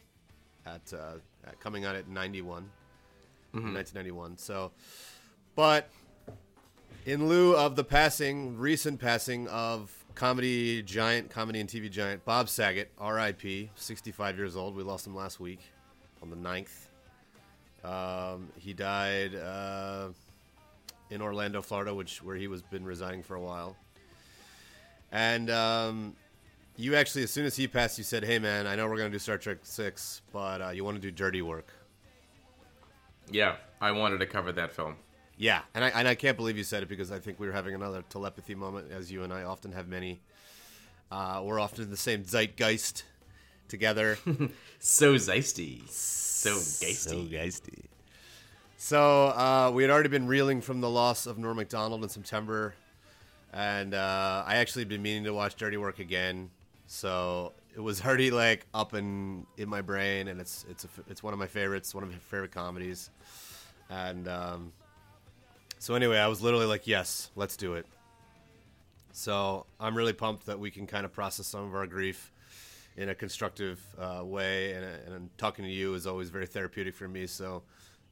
at, 0.66 0.92
uh, 0.92 1.14
at 1.46 1.58
coming 1.60 1.84
out 1.84 1.94
at 1.94 2.06
91, 2.08 2.68
in 3.54 3.74
1991. 3.74 4.36
So, 4.36 4.72
but 5.54 5.88
in 7.06 7.28
lieu 7.28 7.56
of 7.56 7.76
the 7.76 7.84
passing, 7.84 8.58
recent 8.58 9.00
passing 9.00 9.48
of 9.48 9.90
comedy 10.14 10.82
giant, 10.82 11.30
comedy 11.30 11.60
and 11.60 11.68
TV 11.68 11.90
giant 11.90 12.24
Bob 12.24 12.48
Saget, 12.48 12.92
R.I.P., 12.98 13.70
65 13.74 14.36
years 14.36 14.56
old. 14.56 14.76
We 14.76 14.82
lost 14.82 15.06
him 15.06 15.14
last 15.14 15.40
week 15.40 15.60
on 16.22 16.28
the 16.28 16.36
9th. 16.36 16.88
Um, 17.84 18.48
he 18.58 18.74
died 18.74 19.34
uh, 19.34 20.08
in 21.10 21.22
Orlando, 21.22 21.62
Florida, 21.62 21.94
which 21.94 22.22
where 22.22 22.36
he 22.36 22.48
was 22.48 22.62
been 22.62 22.84
residing 22.84 23.22
for 23.22 23.34
a 23.34 23.40
while. 23.40 23.76
And 25.10 25.50
um, 25.50 26.16
you 26.76 26.94
actually, 26.94 27.24
as 27.24 27.30
soon 27.30 27.46
as 27.46 27.56
he 27.56 27.66
passed, 27.66 27.98
you 27.98 28.04
said, 28.04 28.24
"Hey, 28.24 28.38
man, 28.38 28.66
I 28.66 28.76
know 28.76 28.86
we're 28.88 28.98
gonna 28.98 29.10
do 29.10 29.18
Star 29.18 29.38
Trek 29.38 29.58
Six, 29.62 30.22
but 30.32 30.60
uh, 30.60 30.70
you 30.70 30.84
want 30.84 30.96
to 30.96 31.00
do 31.00 31.10
Dirty 31.10 31.42
Work." 31.42 31.68
Yeah, 33.30 33.56
I 33.80 33.92
wanted 33.92 34.18
to 34.18 34.26
cover 34.26 34.52
that 34.52 34.72
film. 34.72 34.96
Yeah, 35.36 35.60
and 35.74 35.84
I 35.84 35.88
and 35.90 36.08
I 36.08 36.14
can't 36.14 36.36
believe 36.36 36.56
you 36.58 36.64
said 36.64 36.82
it 36.82 36.88
because 36.88 37.10
I 37.12 37.18
think 37.18 37.38
we 37.40 37.46
were 37.46 37.52
having 37.52 37.74
another 37.74 38.02
telepathy 38.08 38.54
moment, 38.54 38.90
as 38.90 39.10
you 39.10 39.22
and 39.22 39.32
I 39.32 39.44
often 39.44 39.72
have 39.72 39.88
many. 39.88 40.20
Uh, 41.10 41.42
we're 41.44 41.58
often 41.58 41.84
in 41.84 41.90
the 41.90 41.96
same 41.96 42.24
zeitgeist 42.24 43.04
together. 43.68 44.18
So 44.80 45.14
zeisty. 45.14 45.88
So 45.90 46.50
geisty. 46.54 46.94
So 46.94 47.16
geisty. 47.24 47.87
So 48.80 49.26
uh, 49.26 49.72
we 49.74 49.82
had 49.82 49.90
already 49.90 50.08
been 50.08 50.28
reeling 50.28 50.60
from 50.60 50.80
the 50.80 50.88
loss 50.88 51.26
of 51.26 51.36
Norm 51.36 51.56
Macdonald 51.56 52.04
in 52.04 52.08
September, 52.08 52.76
and 53.52 53.92
uh, 53.92 54.44
I 54.46 54.58
actually 54.58 54.82
had 54.82 54.88
been 54.88 55.02
meaning 55.02 55.24
to 55.24 55.34
watch 55.34 55.56
Dirty 55.56 55.76
Work 55.76 55.98
again. 55.98 56.48
So 56.86 57.54
it 57.74 57.80
was 57.80 58.00
already 58.06 58.30
like 58.30 58.66
up 58.72 58.92
and 58.92 59.46
in 59.56 59.68
my 59.68 59.82
brain, 59.82 60.28
and 60.28 60.40
it's 60.40 60.64
it's 60.70 60.84
a, 60.84 60.88
it's 61.10 61.24
one 61.24 61.32
of 61.32 61.40
my 61.40 61.48
favorites, 61.48 61.92
one 61.92 62.04
of 62.04 62.10
my 62.10 62.16
favorite 62.18 62.52
comedies, 62.52 63.10
and 63.90 64.28
um, 64.28 64.72
so 65.80 65.96
anyway, 65.96 66.18
I 66.18 66.28
was 66.28 66.40
literally 66.40 66.66
like, 66.66 66.86
yes, 66.86 67.32
let's 67.34 67.56
do 67.56 67.74
it. 67.74 67.84
So 69.10 69.66
I'm 69.80 69.96
really 69.96 70.12
pumped 70.12 70.46
that 70.46 70.60
we 70.60 70.70
can 70.70 70.86
kind 70.86 71.04
of 71.04 71.12
process 71.12 71.48
some 71.48 71.64
of 71.64 71.74
our 71.74 71.88
grief 71.88 72.30
in 72.96 73.08
a 73.08 73.14
constructive 73.16 73.84
uh, 73.98 74.24
way, 74.24 74.74
and, 74.74 74.84
and 75.14 75.36
talking 75.36 75.64
to 75.64 75.70
you 75.70 75.94
is 75.94 76.06
always 76.06 76.30
very 76.30 76.46
therapeutic 76.46 76.94
for 76.94 77.08
me. 77.08 77.26
So, 77.26 77.64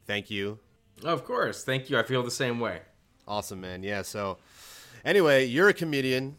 thank 0.07 0.31
you. 0.31 0.59
Of 1.03 1.25
course. 1.25 1.65
Thank 1.65 1.91
you. 1.91 1.99
I 1.99 2.03
feel 2.03 2.23
the 2.23 2.31
same 2.31 2.61
way. 2.61 2.81
Awesome, 3.29 3.61
man. 3.61 3.83
Yeah. 3.83 4.03
So, 4.03 4.39
anyway, 5.05 5.45
you're 5.45 5.69
a 5.69 5.75
comedian, 5.75 6.37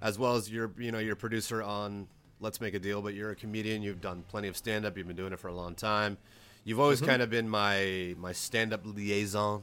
as 0.00 0.18
well 0.18 0.36
as 0.36 0.50
you're 0.50 0.72
you 0.78 0.92
know 0.92 0.98
you're 0.98 1.14
a 1.14 1.16
producer 1.16 1.62
on 1.62 2.06
Let's 2.40 2.60
Make 2.60 2.74
a 2.74 2.78
Deal, 2.78 3.02
but 3.02 3.14
you're 3.14 3.30
a 3.30 3.36
comedian. 3.36 3.82
You've 3.82 4.00
done 4.00 4.24
plenty 4.28 4.48
of 4.48 4.56
stand 4.56 4.86
up. 4.86 4.96
You've 4.96 5.06
been 5.06 5.16
doing 5.16 5.32
it 5.32 5.38
for 5.38 5.48
a 5.48 5.54
long 5.54 5.74
time. 5.74 6.16
You've 6.64 6.80
always 6.80 7.00
mm-hmm. 7.00 7.10
kind 7.10 7.22
of 7.22 7.30
been 7.30 7.48
my 7.48 8.14
my 8.18 8.32
stand 8.32 8.72
up 8.72 8.82
liaison. 8.84 9.62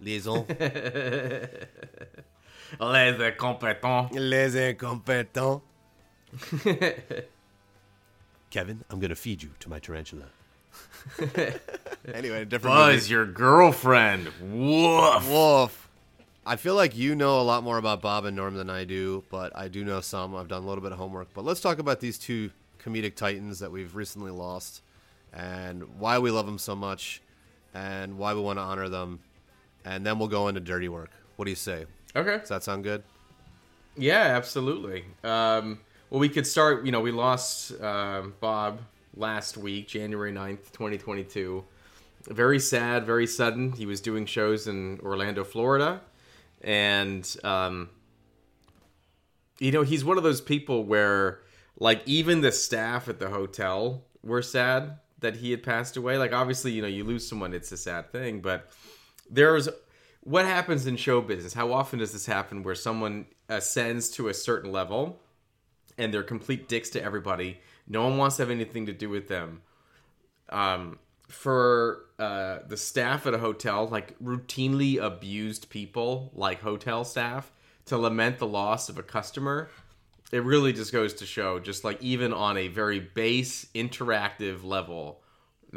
Liaison. 0.00 0.46
Les 2.80 3.32
compétents. 3.38 4.10
Les 4.12 4.56
incompetents. 4.56 5.62
Kevin, 8.50 8.84
I'm 8.90 8.98
gonna 8.98 9.14
feed 9.14 9.42
you 9.42 9.50
to 9.60 9.68
my 9.68 9.78
tarantula. 9.78 10.26
anyway, 12.14 12.42
a 12.42 12.44
different 12.44 12.76
movie. 12.76 12.92
Buzz, 12.94 13.10
your 13.10 13.26
girlfriend. 13.26 14.28
Woof. 14.40 15.28
Wolf. 15.28 15.88
I 16.44 16.56
feel 16.56 16.74
like 16.74 16.96
you 16.96 17.14
know 17.14 17.40
a 17.40 17.42
lot 17.42 17.62
more 17.62 17.78
about 17.78 18.02
Bob 18.02 18.24
and 18.24 18.36
Norm 18.36 18.54
than 18.54 18.68
I 18.68 18.84
do, 18.84 19.22
but 19.30 19.56
I 19.56 19.68
do 19.68 19.84
know 19.84 20.00
some. 20.00 20.34
I've 20.34 20.48
done 20.48 20.64
a 20.64 20.66
little 20.66 20.82
bit 20.82 20.92
of 20.92 20.98
homework. 20.98 21.28
But 21.34 21.44
let's 21.44 21.60
talk 21.60 21.78
about 21.78 22.00
these 22.00 22.18
two 22.18 22.50
comedic 22.84 23.14
titans 23.14 23.60
that 23.60 23.70
we've 23.70 23.94
recently 23.94 24.32
lost 24.32 24.82
and 25.32 25.98
why 26.00 26.18
we 26.18 26.30
love 26.30 26.46
them 26.46 26.58
so 26.58 26.74
much 26.74 27.22
and 27.74 28.18
why 28.18 28.34
we 28.34 28.40
want 28.40 28.58
to 28.58 28.62
honor 28.62 28.88
them. 28.88 29.20
And 29.84 30.04
then 30.04 30.18
we'll 30.18 30.28
go 30.28 30.48
into 30.48 30.60
dirty 30.60 30.88
work. 30.88 31.10
What 31.36 31.44
do 31.44 31.50
you 31.50 31.56
say? 31.56 31.86
Okay. 32.14 32.38
Does 32.38 32.48
that 32.48 32.62
sound 32.62 32.84
good? 32.84 33.02
Yeah, 33.96 34.22
absolutely. 34.22 35.04
Um, 35.22 35.78
well, 36.10 36.20
we 36.20 36.28
could 36.28 36.46
start. 36.46 36.84
You 36.84 36.92
know, 36.92 37.00
we 37.00 37.12
lost 37.12 37.80
um 37.80 38.34
Bob 38.40 38.80
last 39.14 39.56
week, 39.56 39.88
January 39.88 40.32
9th, 40.32 40.72
2022. 40.72 41.64
Very 42.28 42.58
sad, 42.58 43.04
very 43.04 43.26
sudden. 43.26 43.72
He 43.72 43.86
was 43.86 44.00
doing 44.00 44.26
shows 44.26 44.66
in 44.66 45.00
Orlando, 45.02 45.44
Florida. 45.44 46.00
And, 46.62 47.28
um, 47.42 47.90
you 49.58 49.72
know, 49.72 49.82
he's 49.82 50.04
one 50.04 50.16
of 50.18 50.22
those 50.22 50.40
people 50.40 50.84
where, 50.84 51.40
like, 51.78 52.02
even 52.06 52.40
the 52.40 52.52
staff 52.52 53.08
at 53.08 53.18
the 53.18 53.28
hotel 53.28 54.04
were 54.22 54.42
sad 54.42 54.98
that 55.18 55.36
he 55.36 55.50
had 55.50 55.62
passed 55.62 55.96
away. 55.96 56.18
Like, 56.18 56.32
obviously, 56.32 56.72
you 56.72 56.82
know, 56.82 56.88
you 56.88 57.04
lose 57.04 57.26
someone, 57.28 57.52
it's 57.52 57.72
a 57.72 57.76
sad 57.76 58.12
thing, 58.12 58.40
but 58.40 58.70
there's 59.28 59.68
what 60.24 60.44
happens 60.44 60.86
in 60.86 60.96
show 60.96 61.20
business 61.20 61.54
how 61.54 61.72
often 61.72 61.98
does 61.98 62.12
this 62.12 62.26
happen 62.26 62.62
where 62.62 62.74
someone 62.74 63.26
ascends 63.48 64.08
to 64.10 64.28
a 64.28 64.34
certain 64.34 64.70
level 64.70 65.18
and 65.98 66.14
they're 66.14 66.22
complete 66.22 66.68
dicks 66.68 66.90
to 66.90 67.02
everybody 67.02 67.60
no 67.88 68.04
one 68.04 68.16
wants 68.18 68.36
to 68.36 68.42
have 68.42 68.50
anything 68.50 68.86
to 68.86 68.92
do 68.92 69.08
with 69.08 69.28
them 69.28 69.62
um, 70.50 70.98
for 71.28 72.06
uh, 72.18 72.58
the 72.66 72.76
staff 72.76 73.26
at 73.26 73.34
a 73.34 73.38
hotel 73.38 73.88
like 73.88 74.18
routinely 74.18 75.02
abused 75.02 75.68
people 75.70 76.30
like 76.34 76.60
hotel 76.60 77.04
staff 77.04 77.52
to 77.84 77.98
lament 77.98 78.38
the 78.38 78.46
loss 78.46 78.88
of 78.88 78.98
a 78.98 79.02
customer 79.02 79.68
it 80.32 80.42
really 80.44 80.72
just 80.72 80.92
goes 80.92 81.12
to 81.14 81.26
show, 81.26 81.58
just 81.60 81.84
like 81.84 82.02
even 82.02 82.32
on 82.32 82.56
a 82.56 82.68
very 82.68 82.98
base 82.98 83.66
interactive 83.74 84.64
level, 84.64 85.22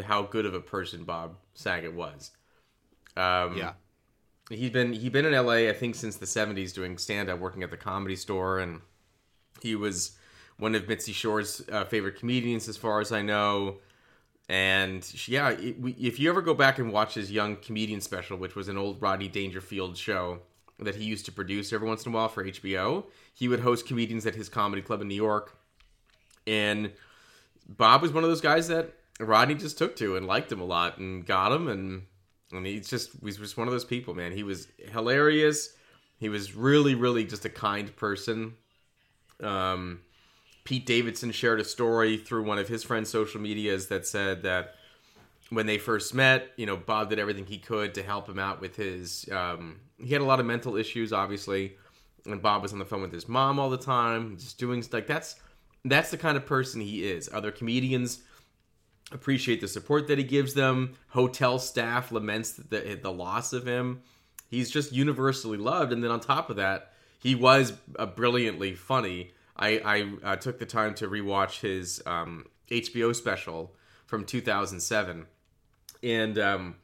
how 0.05 0.23
good 0.23 0.45
of 0.45 0.53
a 0.53 0.61
person 0.61 1.03
Bob 1.03 1.35
Saget 1.53 1.93
was. 1.93 2.31
Um, 3.17 3.57
Yeah. 3.57 3.73
he's 4.49 4.69
been 4.69 4.93
he'd 4.93 5.11
been 5.11 5.25
in 5.25 5.33
LA 5.33 5.69
I 5.69 5.73
think 5.73 5.95
since 5.95 6.15
the 6.15 6.25
70s 6.25 6.73
doing 6.73 6.97
stand 6.97 7.29
up 7.29 7.39
working 7.39 7.63
at 7.63 7.71
the 7.71 7.77
comedy 7.77 8.15
store 8.15 8.59
and 8.59 8.81
he 9.61 9.75
was 9.75 10.17
one 10.57 10.75
of 10.75 10.87
Mitzi 10.87 11.11
Shore's 11.11 11.63
uh, 11.71 11.85
favorite 11.85 12.17
comedians 12.17 12.67
as 12.67 12.77
far 12.77 13.01
as 13.01 13.11
I 13.11 13.21
know 13.21 13.77
and 14.47 15.27
yeah 15.27 15.49
it, 15.49 15.79
we, 15.79 15.91
if 15.93 16.19
you 16.19 16.29
ever 16.29 16.41
go 16.41 16.53
back 16.53 16.77
and 16.77 16.91
watch 16.91 17.15
his 17.15 17.31
young 17.31 17.55
comedian 17.57 18.01
special 18.01 18.37
which 18.37 18.55
was 18.55 18.67
an 18.67 18.77
old 18.77 19.01
Rodney 19.01 19.27
Dangerfield 19.27 19.97
show 19.97 20.39
that 20.79 20.95
he 20.95 21.03
used 21.03 21.25
to 21.25 21.31
produce 21.31 21.73
every 21.73 21.87
once 21.87 22.05
in 22.05 22.11
a 22.11 22.15
while 22.15 22.29
for 22.29 22.43
HBO 22.43 23.05
he 23.33 23.47
would 23.47 23.61
host 23.61 23.87
comedians 23.87 24.25
at 24.25 24.35
his 24.35 24.49
comedy 24.49 24.81
club 24.81 25.01
in 25.01 25.07
New 25.07 25.15
York 25.15 25.57
and 26.45 26.91
Bob 27.67 28.01
was 28.01 28.11
one 28.11 28.23
of 28.23 28.29
those 28.29 28.41
guys 28.41 28.67
that 28.67 28.93
Rodney 29.19 29.55
just 29.55 29.77
took 29.77 29.95
to 29.95 30.15
and 30.15 30.27
liked 30.27 30.51
him 30.51 30.61
a 30.61 30.65
lot 30.65 30.97
and 30.99 31.25
got 31.25 31.51
him 31.51 31.67
and 31.67 32.03
and 32.51 32.65
he's 32.65 32.87
just 32.87 33.11
he's 33.23 33.37
just 33.37 33.57
one 33.57 33.67
of 33.67 33.71
those 33.71 33.85
people, 33.85 34.13
man. 34.13 34.31
He 34.31 34.43
was 34.43 34.67
hilarious. 34.91 35.73
He 36.17 36.29
was 36.29 36.55
really, 36.55 36.95
really 36.95 37.25
just 37.25 37.45
a 37.45 37.49
kind 37.49 37.93
person. 37.95 38.53
Um, 39.41 39.99
Pete 40.65 40.85
Davidson 40.85 41.31
shared 41.31 41.59
a 41.59 41.63
story 41.63 42.17
through 42.17 42.43
one 42.43 42.57
of 42.57 42.67
his 42.67 42.83
friends' 42.83 43.09
social 43.09 43.39
medias 43.39 43.87
that 43.87 44.05
said 44.05 44.41
that 44.43 44.75
when 45.51 45.67
they 45.67 45.77
first 45.77 46.13
met, 46.13 46.49
you 46.57 46.65
know, 46.65 46.75
Bob 46.75 47.11
did 47.11 47.19
everything 47.19 47.45
he 47.45 47.59
could 47.59 47.93
to 47.93 48.03
help 48.03 48.27
him 48.27 48.39
out 48.39 48.59
with 48.59 48.75
his. 48.75 49.29
Um, 49.31 49.79
he 49.99 50.11
had 50.11 50.21
a 50.21 50.25
lot 50.25 50.39
of 50.39 50.45
mental 50.45 50.75
issues, 50.75 51.13
obviously, 51.13 51.77
and 52.25 52.41
Bob 52.41 52.63
was 52.63 52.73
on 52.73 52.79
the 52.79 52.85
phone 52.85 53.03
with 53.03 53.13
his 53.13 53.29
mom 53.29 53.59
all 53.59 53.69
the 53.69 53.77
time, 53.77 54.37
just 54.37 54.57
doing 54.57 54.83
like 54.91 55.05
that's 55.05 55.35
that's 55.85 56.09
the 56.09 56.17
kind 56.17 56.35
of 56.35 56.47
person 56.47 56.81
he 56.81 57.07
is. 57.07 57.29
Other 57.31 57.51
comedians 57.51 58.23
appreciate 59.11 59.61
the 59.61 59.67
support 59.67 60.07
that 60.07 60.17
he 60.17 60.23
gives 60.23 60.55
them. 60.55 60.95
Hotel 61.09 61.59
staff 61.59 62.11
laments 62.11 62.53
the 62.53 62.99
the 62.99 63.11
loss 63.11 63.53
of 63.53 63.67
him. 63.67 64.01
He's 64.49 64.71
just 64.71 64.91
universally 64.91 65.59
loved, 65.59 65.93
and 65.93 66.03
then 66.03 66.09
on 66.09 66.19
top 66.19 66.49
of 66.49 66.55
that, 66.55 66.91
he 67.19 67.35
was 67.35 67.73
uh, 67.97 68.07
brilliantly 68.07 68.73
funny. 68.73 69.31
I 69.57 69.79
I 70.23 70.31
uh, 70.31 70.35
took 70.35 70.59
the 70.59 70.65
time 70.65 70.93
to 70.95 71.07
rewatch 71.07 71.61
his 71.61 72.01
um, 72.05 72.45
HBO 72.69 73.15
special 73.15 73.73
from 74.05 74.25
2007, 74.25 75.25
and 76.03 76.39
um, 76.39 76.75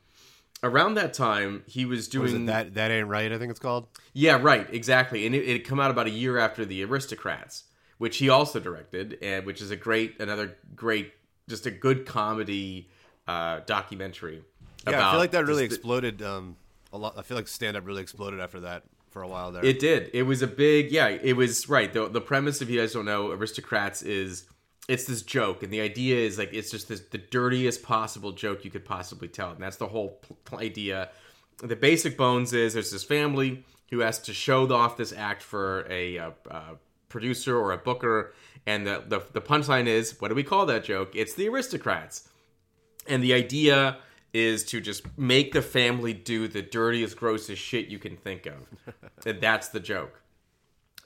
around 0.64 0.94
that 0.96 1.14
time 1.14 1.64
he 1.68 1.86
was 1.86 2.00
Was 2.00 2.08
doing 2.08 2.44
it 2.44 2.46
that 2.48 2.74
that 2.76 2.92
ain't 2.92 3.08
right? 3.08 3.32
I 3.32 3.38
think 3.38 3.52
it's 3.52 3.60
called. 3.60 3.88
yeah, 4.14 4.38
right, 4.42 4.68
exactly. 4.74 5.26
And 5.26 5.36
it, 5.36 5.44
it 5.48 5.54
had 5.54 5.64
come 5.66 5.80
out 5.80 5.92
about 5.92 6.08
a 6.08 6.12
year 6.12 6.38
after 6.38 6.66
The 6.66 6.84
Aristocrats, 6.84 7.66
which 7.98 8.18
he 8.18 8.30
also 8.30 8.60
directed, 8.60 9.18
and 9.22 9.46
which 9.46 9.62
is 9.62 9.72
a 9.72 9.76
great, 9.76 10.20
another 10.20 10.58
great, 10.76 11.14
just 11.50 11.66
a 11.66 11.72
good 11.72 12.06
comedy 12.06 12.90
uh, 13.28 13.60
documentary. 13.66 14.44
Yeah, 14.88 15.08
I 15.08 15.12
feel 15.12 15.20
like 15.20 15.32
that 15.32 15.46
really 15.46 15.64
just 15.68 15.70
the- 15.72 15.76
exploded. 15.76 16.22
Um, 16.22 16.56
a 16.94 16.98
lot. 16.98 17.18
I 17.18 17.22
feel 17.22 17.38
like 17.38 17.48
stand 17.48 17.78
up 17.78 17.86
really 17.86 18.02
exploded 18.02 18.40
after 18.40 18.62
that 18.62 18.84
for 19.12 19.22
a 19.22 19.28
while 19.28 19.52
there. 19.52 19.64
It 19.64 19.80
did. 19.80 20.10
It 20.14 20.24
was 20.24 20.42
a 20.42 20.48
big, 20.48 20.92
yeah. 20.92 21.10
It 21.10 21.34
was 21.34 21.70
right. 21.70 21.92
The 21.92 22.10
the 22.10 22.22
premise, 22.22 22.62
if 22.62 22.70
you 22.70 22.80
guys 22.80 22.94
don't 22.94 23.06
know, 23.06 23.32
Aristocrats 23.32 24.02
is 24.02 24.48
it's 24.88 25.06
this 25.06 25.22
joke, 25.22 25.64
and 25.64 25.72
the 25.72 25.82
idea 25.82 26.18
is 26.18 26.38
like 26.38 26.54
it's 26.54 26.72
just 26.72 26.88
this 26.88 27.02
the 27.02 27.18
dirtiest 27.18 27.84
possible 27.84 28.32
joke 28.32 28.66
you 28.66 28.72
could 28.72 28.86
possibly 28.86 29.28
tell, 29.28 29.52
and 29.52 29.62
that's 29.62 29.78
the 29.78 29.88
whole 29.88 30.22
pl- 30.46 30.60
idea. 30.60 31.10
The 31.62 31.76
basic 31.76 32.18
bones 32.18 32.54
is 32.54 32.74
there's 32.74 32.92
this 32.92 33.04
family 33.04 33.64
who 33.92 34.00
has 34.00 34.18
to 34.20 34.34
show 34.34 34.72
off 34.74 34.98
this 34.98 35.14
act 35.14 35.44
for 35.44 35.86
a, 35.90 36.34
producer 37.10 37.58
or 37.58 37.74
a 37.74 37.78
booker, 37.78 38.34
and 38.66 38.88
the, 38.88 39.04
the 39.06 39.22
the 39.34 39.42
punchline 39.42 39.86
is 39.88 40.20
what 40.22 40.30
do 40.30 40.36
we 40.36 40.44
call 40.44 40.66
that 40.66 40.84
joke? 40.84 41.12
It's 41.14 41.34
the 41.34 41.50
Aristocrats, 41.50 42.30
and 43.08 43.22
the 43.22 43.34
idea 43.34 43.98
is 44.34 44.64
to 44.64 44.80
just 44.80 45.04
make 45.18 45.52
the 45.52 45.62
family 45.62 46.14
do 46.14 46.48
the 46.48 46.62
dirtiest, 46.62 47.18
grossest 47.18 47.62
shit 47.62 47.88
you 47.88 48.00
can 48.00 48.16
think 48.16 48.46
of. 48.46 48.94
and 49.26 49.42
that's 49.42 49.70
the 49.70 49.80
joke. 49.80 50.22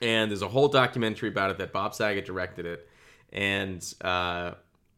And 0.02 0.30
there's 0.30 0.42
a 0.42 0.48
whole 0.48 0.68
documentary 0.68 1.30
about 1.30 1.52
it 1.52 1.58
that 1.58 1.72
Bob 1.72 1.96
Saget 1.96 2.26
directed 2.26 2.66
it. 2.66 2.90
And 3.34 3.94
uh, 4.02 4.52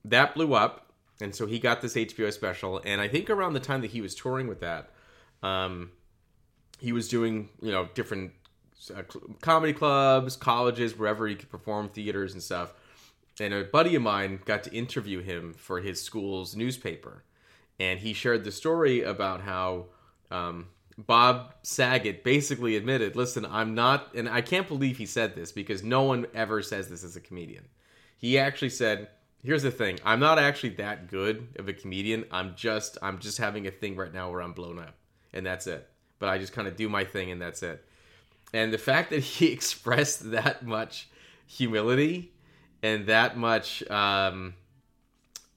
that 0.05 0.35
blew 0.35 0.53
up. 0.53 0.91
And 1.21 1.33
so 1.33 1.45
he 1.45 1.57
got 1.59 1.81
this 1.81 1.95
HBO 1.95 2.31
special. 2.31 2.81
And 2.83 2.99
I 2.99 3.07
think 3.07 3.29
around 3.29 3.53
the 3.53 3.59
time 3.59 3.81
that 3.81 3.91
he 3.91 4.01
was 4.01 4.13
touring 4.13 4.47
with 4.47 4.59
that, 4.59 4.89
um, 5.41 5.91
he 6.79 6.91
was 6.91 7.07
doing, 7.07 7.49
you 7.61 7.71
know, 7.71 7.87
different 7.93 8.33
uh, 8.95 9.03
comedy 9.41 9.73
clubs, 9.73 10.35
colleges, 10.35 10.97
wherever 10.97 11.27
he 11.27 11.35
could 11.35 11.49
perform, 11.49 11.89
theaters 11.89 12.33
and 12.33 12.43
stuff. 12.43 12.73
And 13.39 13.53
a 13.53 13.63
buddy 13.63 13.95
of 13.95 14.01
mine 14.01 14.39
got 14.45 14.63
to 14.63 14.73
interview 14.73 15.21
him 15.21 15.53
for 15.53 15.79
his 15.79 16.01
school's 16.01 16.55
newspaper 16.55 17.23
and 17.79 17.99
he 17.99 18.13
shared 18.13 18.43
the 18.43 18.51
story 18.51 19.03
about 19.03 19.41
how 19.41 19.85
um, 20.31 20.67
Bob 20.97 21.53
Saget 21.63 22.23
basically 22.23 22.75
admitted, 22.75 23.15
"Listen, 23.15 23.45
I'm 23.45 23.75
not," 23.75 24.13
and 24.15 24.27
I 24.27 24.41
can't 24.41 24.67
believe 24.67 24.97
he 24.97 25.05
said 25.05 25.35
this 25.35 25.51
because 25.51 25.83
no 25.83 26.03
one 26.03 26.25
ever 26.33 26.61
says 26.61 26.89
this 26.89 27.03
as 27.03 27.15
a 27.15 27.21
comedian. 27.21 27.65
He 28.17 28.37
actually 28.37 28.69
said, 28.71 29.09
"Here's 29.43 29.63
the 29.63 29.71
thing: 29.71 29.99
I'm 30.03 30.19
not 30.19 30.39
actually 30.39 30.75
that 30.75 31.07
good 31.07 31.47
of 31.57 31.67
a 31.67 31.73
comedian. 31.73 32.25
I'm 32.31 32.55
just, 32.55 32.97
I'm 33.01 33.19
just 33.19 33.37
having 33.37 33.67
a 33.67 33.71
thing 33.71 33.95
right 33.95 34.13
now 34.13 34.31
where 34.31 34.41
I'm 34.41 34.53
blown 34.53 34.79
up, 34.79 34.95
and 35.33 35.45
that's 35.45 35.67
it. 35.67 35.87
But 36.19 36.29
I 36.29 36.39
just 36.39 36.53
kind 36.53 36.67
of 36.67 36.75
do 36.75 36.89
my 36.89 37.03
thing, 37.03 37.31
and 37.31 37.41
that's 37.41 37.61
it." 37.61 37.85
And 38.53 38.73
the 38.73 38.77
fact 38.77 39.11
that 39.11 39.23
he 39.23 39.47
expressed 39.51 40.31
that 40.31 40.65
much 40.65 41.09
humility 41.45 42.33
and 42.83 43.07
that 43.07 43.37
much 43.37 43.87
um, 43.89 44.53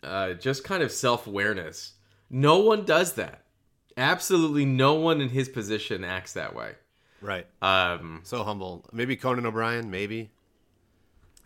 uh, 0.03 0.35
just 0.35 0.65
kind 0.65 0.83
of 0.83 0.93
self 0.93 1.27
awareness. 1.27 1.93
No 2.31 2.59
one 2.61 2.85
does 2.85 3.15
that. 3.15 3.43
Absolutely 3.97 4.65
no 4.65 4.95
one 4.95 5.21
in 5.21 5.31
his 5.31 5.49
position 5.49 6.05
acts 6.05 6.33
that 6.35 6.55
way. 6.55 6.75
right. 7.21 7.47
Um, 7.61 8.21
So 8.23 8.45
humble. 8.45 8.87
Maybe 8.93 9.17
Conan 9.17 9.45
O'Brien. 9.45 9.91
Maybe. 9.91 10.31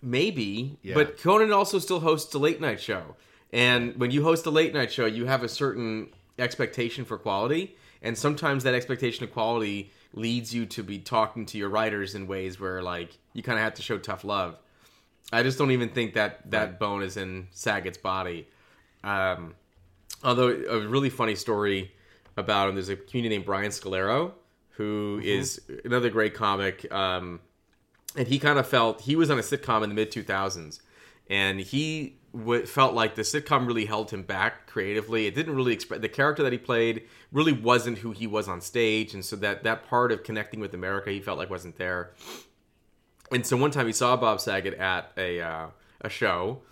maybe, 0.03 0.79
Yeah. 0.83 0.95
but 0.95 1.19
Conan 1.19 1.53
also 1.53 1.79
still 1.79 2.01
hosts 2.01 2.35
a 2.35 2.39
late 2.39 2.61
night 2.61 2.81
show. 2.81 3.17
And 3.53 3.97
when 3.97 4.11
you 4.11 4.23
host 4.23 4.47
a 4.47 4.51
late 4.51 4.75
night 4.75 4.93
show, 4.93 5.07
you 5.07 5.27
have 5.27 5.43
a 5.43 5.49
certain 5.49 6.09
expectation 6.39 7.05
for 7.05 7.17
quality. 7.19 7.77
And 8.03 8.19
sometimes 8.19 8.65
that 8.65 8.75
expectation 8.75 9.25
of 9.25 9.33
quality 9.33 9.91
leads 10.13 10.55
you 10.55 10.67
to 10.67 10.83
be 10.83 10.99
talking 10.99 11.47
to 11.47 11.59
your 11.59 11.71
writers 11.71 12.15
in 12.15 12.27
ways 12.27 12.61
where, 12.61 12.83
like, 12.83 13.17
you 13.33 13.43
kind 13.43 13.59
of 13.59 13.65
have 13.65 13.75
to 13.75 13.83
show 13.83 13.97
tough 13.99 14.25
love. 14.25 14.59
I 15.33 15.43
just 15.43 15.57
don't 15.59 15.71
even 15.71 15.89
think 15.89 16.15
that 16.15 16.51
that 16.51 16.65
Right. 16.71 16.79
bone 16.79 17.03
is 17.03 17.17
in 17.17 17.49
Saget's 17.51 17.97
body. 17.99 18.47
Um, 19.03 19.55
although 20.25 20.49
a 20.49 20.87
really 20.89 21.11
funny 21.11 21.35
story 21.37 21.93
about 22.37 22.69
him. 22.69 22.75
There's 22.75 22.89
a 22.89 22.97
comedian 22.97 23.31
named 23.31 23.45
Brian 23.45 23.71
Scolaro 23.71 24.33
who 24.77 25.21
is 25.23 25.61
another 25.85 26.11
great 26.11 26.35
comic. 26.35 26.91
Um, 26.93 27.41
and 28.17 28.27
he 28.29 28.39
kind 28.39 28.59
of 28.59 28.67
felt 28.67 29.03
he 29.03 29.17
was 29.17 29.31
on 29.31 29.39
a 29.39 29.43
sitcom 29.43 29.83
in 29.83 29.89
the 29.89 29.95
mid 29.95 30.11
2000s, 30.11 30.81
and 31.29 31.61
he 31.61 32.17
w- 32.33 32.67
felt 32.67 32.95
like 32.95 33.15
the 33.15 33.23
sitcom 33.23 33.67
really 33.67 33.87
held 33.87 34.11
him 34.11 34.23
back 34.23 34.67
creatively. 34.67 35.27
It 35.27 35.35
didn't 35.35 35.55
really 35.55 35.73
express 35.73 36.01
the 36.01 36.09
character 36.09 36.43
that 36.43 36.53
he 36.53 36.59
played 36.59 37.05
really 37.33 37.53
wasn't 37.53 37.99
who 37.99 38.13
he 38.13 38.27
was 38.27 38.49
on 38.49 38.61
stage, 38.61 39.15
and 39.15 39.25
so 39.25 39.37
that 39.37 39.63
that 39.65 39.89
part 39.89 40.13
of 40.13 40.23
connecting 40.23 40.61
with 40.61 40.75
America 40.75 41.11
he 41.11 41.21
felt 41.21 41.39
like 41.39 41.51
wasn't 41.51 41.77
there. 41.77 42.13
And 43.33 43.47
so 43.47 43.57
one 43.57 43.71
time 43.71 43.87
he 43.87 43.93
saw 43.93 44.17
Bob 44.17 44.41
Saget 44.41 44.75
at 44.75 45.13
a 45.17 45.41
uh, 45.41 45.67
a 46.01 46.09
show, 46.09 46.63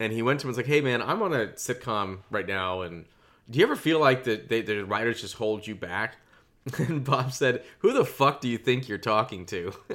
and 0.00 0.12
he 0.12 0.22
went 0.22 0.40
to 0.40 0.44
him 0.46 0.48
and 0.50 0.56
was 0.56 0.64
like, 0.64 0.66
"Hey 0.66 0.80
man, 0.80 1.00
I'm 1.02 1.22
on 1.22 1.32
a 1.32 1.48
sitcom 1.48 2.18
right 2.30 2.46
now, 2.46 2.82
and 2.82 3.04
do 3.50 3.58
you 3.58 3.64
ever 3.64 3.76
feel 3.76 3.98
like 4.00 4.24
the 4.24 4.36
they, 4.36 4.62
the 4.62 4.84
writers 4.84 5.20
just 5.20 5.34
hold 5.34 5.66
you 5.66 5.74
back?" 5.74 6.16
And 6.78 7.02
Bob 7.04 7.32
said, 7.32 7.64
"Who 7.80 7.92
the 7.92 8.04
fuck 8.04 8.40
do 8.40 8.48
you 8.48 8.58
think 8.58 8.88
you're 8.88 8.98
talking 8.98 9.46
to?" 9.46 9.72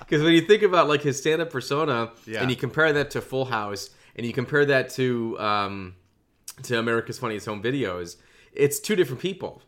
Because 0.00 0.22
when 0.22 0.32
you 0.32 0.42
think 0.42 0.62
about 0.62 0.88
like 0.88 1.02
his 1.02 1.18
stand-up 1.18 1.50
persona, 1.50 2.12
Yeah. 2.26 2.40
and 2.40 2.50
you 2.50 2.56
compare 2.56 2.92
that 2.92 3.10
to 3.12 3.20
Full 3.20 3.46
House, 3.46 3.90
and 4.16 4.24
you 4.26 4.32
compare 4.32 4.64
that 4.66 4.90
to 4.90 5.38
um, 5.38 5.94
to 6.62 6.78
America's 6.78 7.18
Funniest 7.18 7.46
Home 7.46 7.62
Videos, 7.62 8.16
it's 8.52 8.78
two 8.80 8.96
different 8.96 9.20
people. 9.20 9.62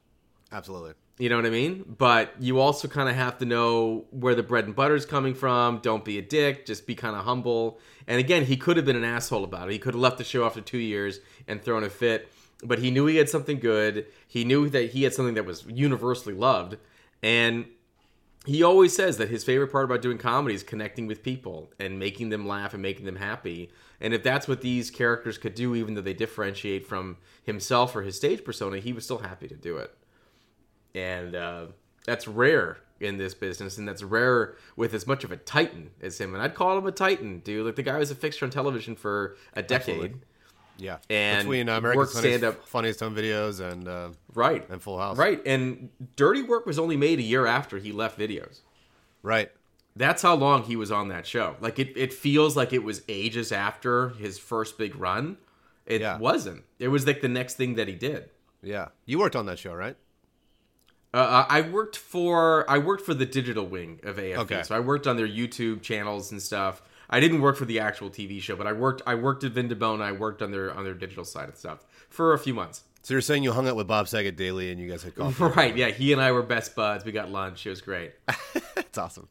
Absolutely. 0.53 0.93
You 1.19 1.31
know 1.31 1.37
what 1.37 1.47
I 1.47 1.51
mean? 1.51 1.95
But 1.97 2.35
you 2.41 2.61
also 2.61 2.89
kind 2.89 3.09
of 3.09 3.15
have 3.15 3.39
to 3.39 3.47
know 3.47 4.05
where 4.11 4.35
the 4.35 4.43
bread 4.43 4.67
and 4.67 4.77
butter 4.77 4.95
is 4.95 5.07
coming 5.07 5.35
from. 5.35 5.79
Don't 5.79 6.05
be 6.05 6.19
a 6.19 6.23
dick. 6.23 6.67
Just 6.67 6.87
be 6.87 6.95
kind 6.95 7.17
of 7.17 7.25
humble. 7.25 7.81
And 8.07 8.21
again, 8.21 8.45
he 8.45 8.57
could 8.59 8.77
have 8.77 8.85
been 8.85 8.97
an 8.97 9.05
asshole 9.05 9.43
about 9.43 9.69
it. 9.69 9.73
He 9.73 9.79
could 9.79 9.95
have 9.95 10.01
left 10.01 10.19
the 10.19 10.25
show 10.25 10.45
after 10.45 10.61
two 10.61 10.79
years 10.79 11.21
and 11.49 11.63
thrown 11.63 11.85
a 11.85 11.89
fit. 11.89 12.31
But 12.63 12.81
he 12.81 12.91
knew 12.91 13.07
he 13.07 13.17
had 13.17 13.31
something 13.31 13.59
good. 13.59 14.07
He 14.29 14.45
knew 14.45 14.69
that 14.69 14.91
he 14.91 15.05
had 15.05 15.15
something 15.15 15.35
that 15.35 15.47
was 15.47 15.65
universally 15.67 16.35
loved. 16.35 16.77
And 17.23 17.67
he 18.45 18.63
always 18.63 18.95
says 18.95 19.17
that 19.17 19.31
his 19.31 19.43
favorite 19.43 19.73
part 19.73 19.87
about 19.87 20.03
doing 20.03 20.19
comedy 20.19 20.55
is 20.55 20.63
connecting 20.63 21.07
with 21.07 21.23
people 21.23 21.73
and 21.81 21.99
making 21.99 22.29
them 22.29 22.47
laugh 22.47 22.75
and 22.75 22.83
making 22.83 23.07
them 23.07 23.17
happy. 23.17 23.71
And 24.01 24.13
if 24.13 24.23
that's 24.23 24.47
what 24.47 24.61
these 24.61 24.91
characters 24.91 25.39
could 25.39 25.55
do, 25.55 25.75
even 25.75 25.95
though 25.95 26.03
they 26.03 26.15
differentiate 26.15 26.87
from 26.87 27.17
himself 27.43 27.97
or 27.97 28.03
his 28.03 28.17
stage 28.17 28.45
persona, 28.45 28.79
he 28.79 28.93
was 28.93 29.05
still 29.05 29.19
happy 29.19 29.49
to 29.49 29.57
do 29.57 29.79
it. 29.79 29.95
And 30.97 31.35
uh, 31.37 31.67
that's 32.05 32.27
rare 32.27 32.79
in 32.99 33.19
this 33.19 33.35
business, 33.35 33.77
and 33.77 33.87
that's 33.87 34.03
rare 34.03 34.57
with 34.75 34.95
as 34.95 35.07
much 35.07 35.23
of 35.23 35.31
a 35.31 35.37
titan 35.37 35.91
as 36.01 36.19
him. 36.19 36.33
And 36.35 36.43
I'd 36.43 36.55
call 36.55 36.79
him 36.79 36.87
a 36.87 36.93
titan, 36.93 37.41
dude. 37.41 37.67
Like 37.67 37.77
the 37.77 37.83
guy 37.83 37.99
was 37.99 38.11
a 38.11 38.15
fixture 38.15 38.47
on 38.47 38.51
television 38.51 38.97
for 38.97 39.37
a 39.53 39.63
decade. 39.63 39.95
Absolutely. 39.97 40.21
Yeah, 40.79 40.99
And 41.09 41.45
between 41.45 41.69
uh, 41.71 41.79
American 41.79 42.07
Funniest, 42.07 42.19
stand-up- 42.39 42.67
Funniest 42.69 43.01
Home 43.01 43.15
Videos 43.17 43.61
and 43.61 43.89
uh, 43.89 44.11
Right. 44.35 44.69
and 44.69 44.83
Full 44.83 44.99
House, 44.99 45.17
Right. 45.17 45.41
And 45.47 45.89
Dirty 46.17 46.43
Work 46.43 46.67
was 46.67 46.79
only 46.79 46.99
made 46.99 47.19
a 47.19 47.23
year 47.23 47.47
after 47.47 47.79
he 47.79 47.93
left 47.93 48.19
videos. 48.19 48.61
right. 49.23 49.51
That's 49.99 50.21
how 50.21 50.35
long 50.35 50.65
he 50.65 50.77
was 50.77 50.93
on 50.93 51.09
that 51.09 51.27
show. 51.27 51.57
Like 51.61 51.79
it, 51.79 51.97
it 51.97 52.13
feels 52.13 52.55
like 52.59 52.75
it 52.75 52.83
was 52.85 53.01
ages 53.09 53.51
after 53.53 54.11
his 54.11 54.39
first 54.39 54.77
big 54.77 54.95
run. 54.97 55.39
It 55.87 56.03
Yeah. 56.03 56.19
wasn't. 56.19 56.65
It 56.79 56.89
was 56.89 57.07
like 57.07 57.23
the 57.23 57.29
next 57.29 57.55
thing 57.55 57.77
that 57.77 57.89
he 57.89 57.95
did. 57.95 58.29
Yeah, 58.63 58.89
you 59.07 59.19
worked 59.19 59.35
on 59.37 59.47
that 59.47 59.59
show, 59.59 59.73
right? 59.73 59.97
Uh, 61.17 61.47
I 61.49 61.63
worked 61.63 61.97
for 61.97 62.69
I 62.71 62.79
worked 62.79 63.05
for 63.07 63.15
the 63.15 63.27
digital 63.27 63.67
wing 63.67 64.01
of 64.03 64.17
AFV, 64.17 64.37
Okay. 64.39 64.63
so 64.63 64.75
I 64.77 64.81
worked 64.81 65.07
on 65.07 65.17
their 65.17 65.29
YouTube 65.29 65.83
channels 65.83 66.31
and 66.33 66.43
stuff. 66.43 66.83
I 67.09 67.21
didn't 67.21 67.41
work 67.41 67.57
for 67.57 67.65
the 67.65 67.79
actual 67.81 68.11
TV 68.11 68.41
show, 68.43 68.57
but 68.57 68.67
I 68.67 68.73
worked 68.73 69.03
I 69.07 69.15
worked 69.15 69.45
at 69.45 69.53
Vin 69.53 69.69
Di 69.69 69.75
Bona. 69.75 70.05
I 70.05 70.13
worked 70.13 70.43
on 70.43 70.51
their 70.51 70.73
on 70.75 70.85
their 70.85 70.95
digital 70.95 71.25
side 71.25 71.49
and 71.49 71.57
stuff 71.57 71.85
for 72.11 72.33
a 72.35 72.39
few 72.39 72.53
months. 72.55 72.83
So 73.03 73.15
you're 73.15 73.21
saying 73.21 73.45
you 73.45 73.53
hung 73.53 73.69
out 73.69 73.77
with 73.77 73.87
Bob 73.87 74.09
Saget 74.09 74.37
daily 74.37 74.73
and 74.73 74.81
you 74.81 74.91
guys 74.91 75.05
had 75.05 75.15
coffee? 75.15 75.43
Right? 75.57 75.77
Yeah, 75.77 75.89
he 75.91 76.13
and 76.13 76.21
I 76.21 76.33
were 76.33 76.43
best 76.43 76.75
buds. 76.75 77.05
We 77.05 77.13
got 77.13 77.31
lunch. 77.31 77.65
It 77.65 77.71
was 77.71 77.81
great. 77.81 78.13
That's 78.75 78.99
awesome. 78.99 79.29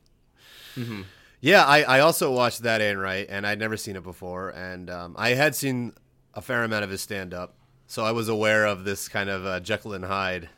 Yeah, 1.41 1.63
I, 1.65 1.83
I 1.83 1.99
also 1.99 2.31
watched 2.31 2.63
that 2.63 2.81
and 2.81 2.99
right, 2.99 3.27
and 3.29 3.45
I'd 3.45 3.59
never 3.59 3.77
seen 3.77 3.95
it 3.95 4.03
before, 4.03 4.49
and 4.49 4.89
um, 4.89 5.15
I 5.17 5.29
had 5.31 5.55
seen 5.55 5.93
a 6.33 6.41
fair 6.41 6.63
amount 6.63 6.83
of 6.83 6.89
his 6.89 7.01
stand 7.01 7.33
up, 7.33 7.55
so 7.87 8.03
I 8.03 8.11
was 8.11 8.29
aware 8.29 8.65
of 8.65 8.83
this 8.83 9.07
kind 9.07 9.29
of 9.29 9.45
uh, 9.45 9.59
Jekyll 9.59 9.93
and 9.93 10.05
Hyde 10.05 10.49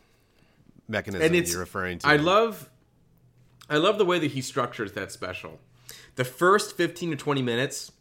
mechanism 0.87 1.33
you're 1.33 1.59
referring 1.59 1.99
to. 1.99 2.07
I 2.07 2.15
love, 2.17 2.69
I 3.69 3.77
love 3.77 3.97
the 3.97 4.05
way 4.05 4.19
that 4.19 4.31
he 4.31 4.41
structures 4.41 4.93
that 4.93 5.11
special. 5.11 5.59
The 6.15 6.23
first 6.25 6.75
fifteen 6.75 7.11
to 7.11 7.15
twenty 7.15 7.41
minutes, 7.41 7.91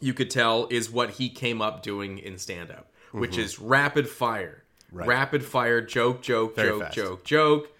you 0.00 0.12
could 0.14 0.30
tell, 0.30 0.66
is 0.70 0.90
what 0.90 1.10
he 1.12 1.28
came 1.28 1.62
up 1.62 1.82
doing 1.82 2.18
in 2.18 2.38
stand 2.38 2.70
up, 2.70 2.90
which 3.12 3.38
is 3.38 3.58
rapid 3.58 4.08
fire, 4.08 4.64
Mm-hmm. 4.88 4.98
Right. 5.00 5.08
rapid 5.08 5.44
fire, 5.44 5.80
joke, 5.82 6.22
joke, 6.22 6.56
Very 6.56 6.68
joke, 6.70 6.82
fast. 6.82 6.94
joke, 6.94 7.24
joke, 7.24 7.72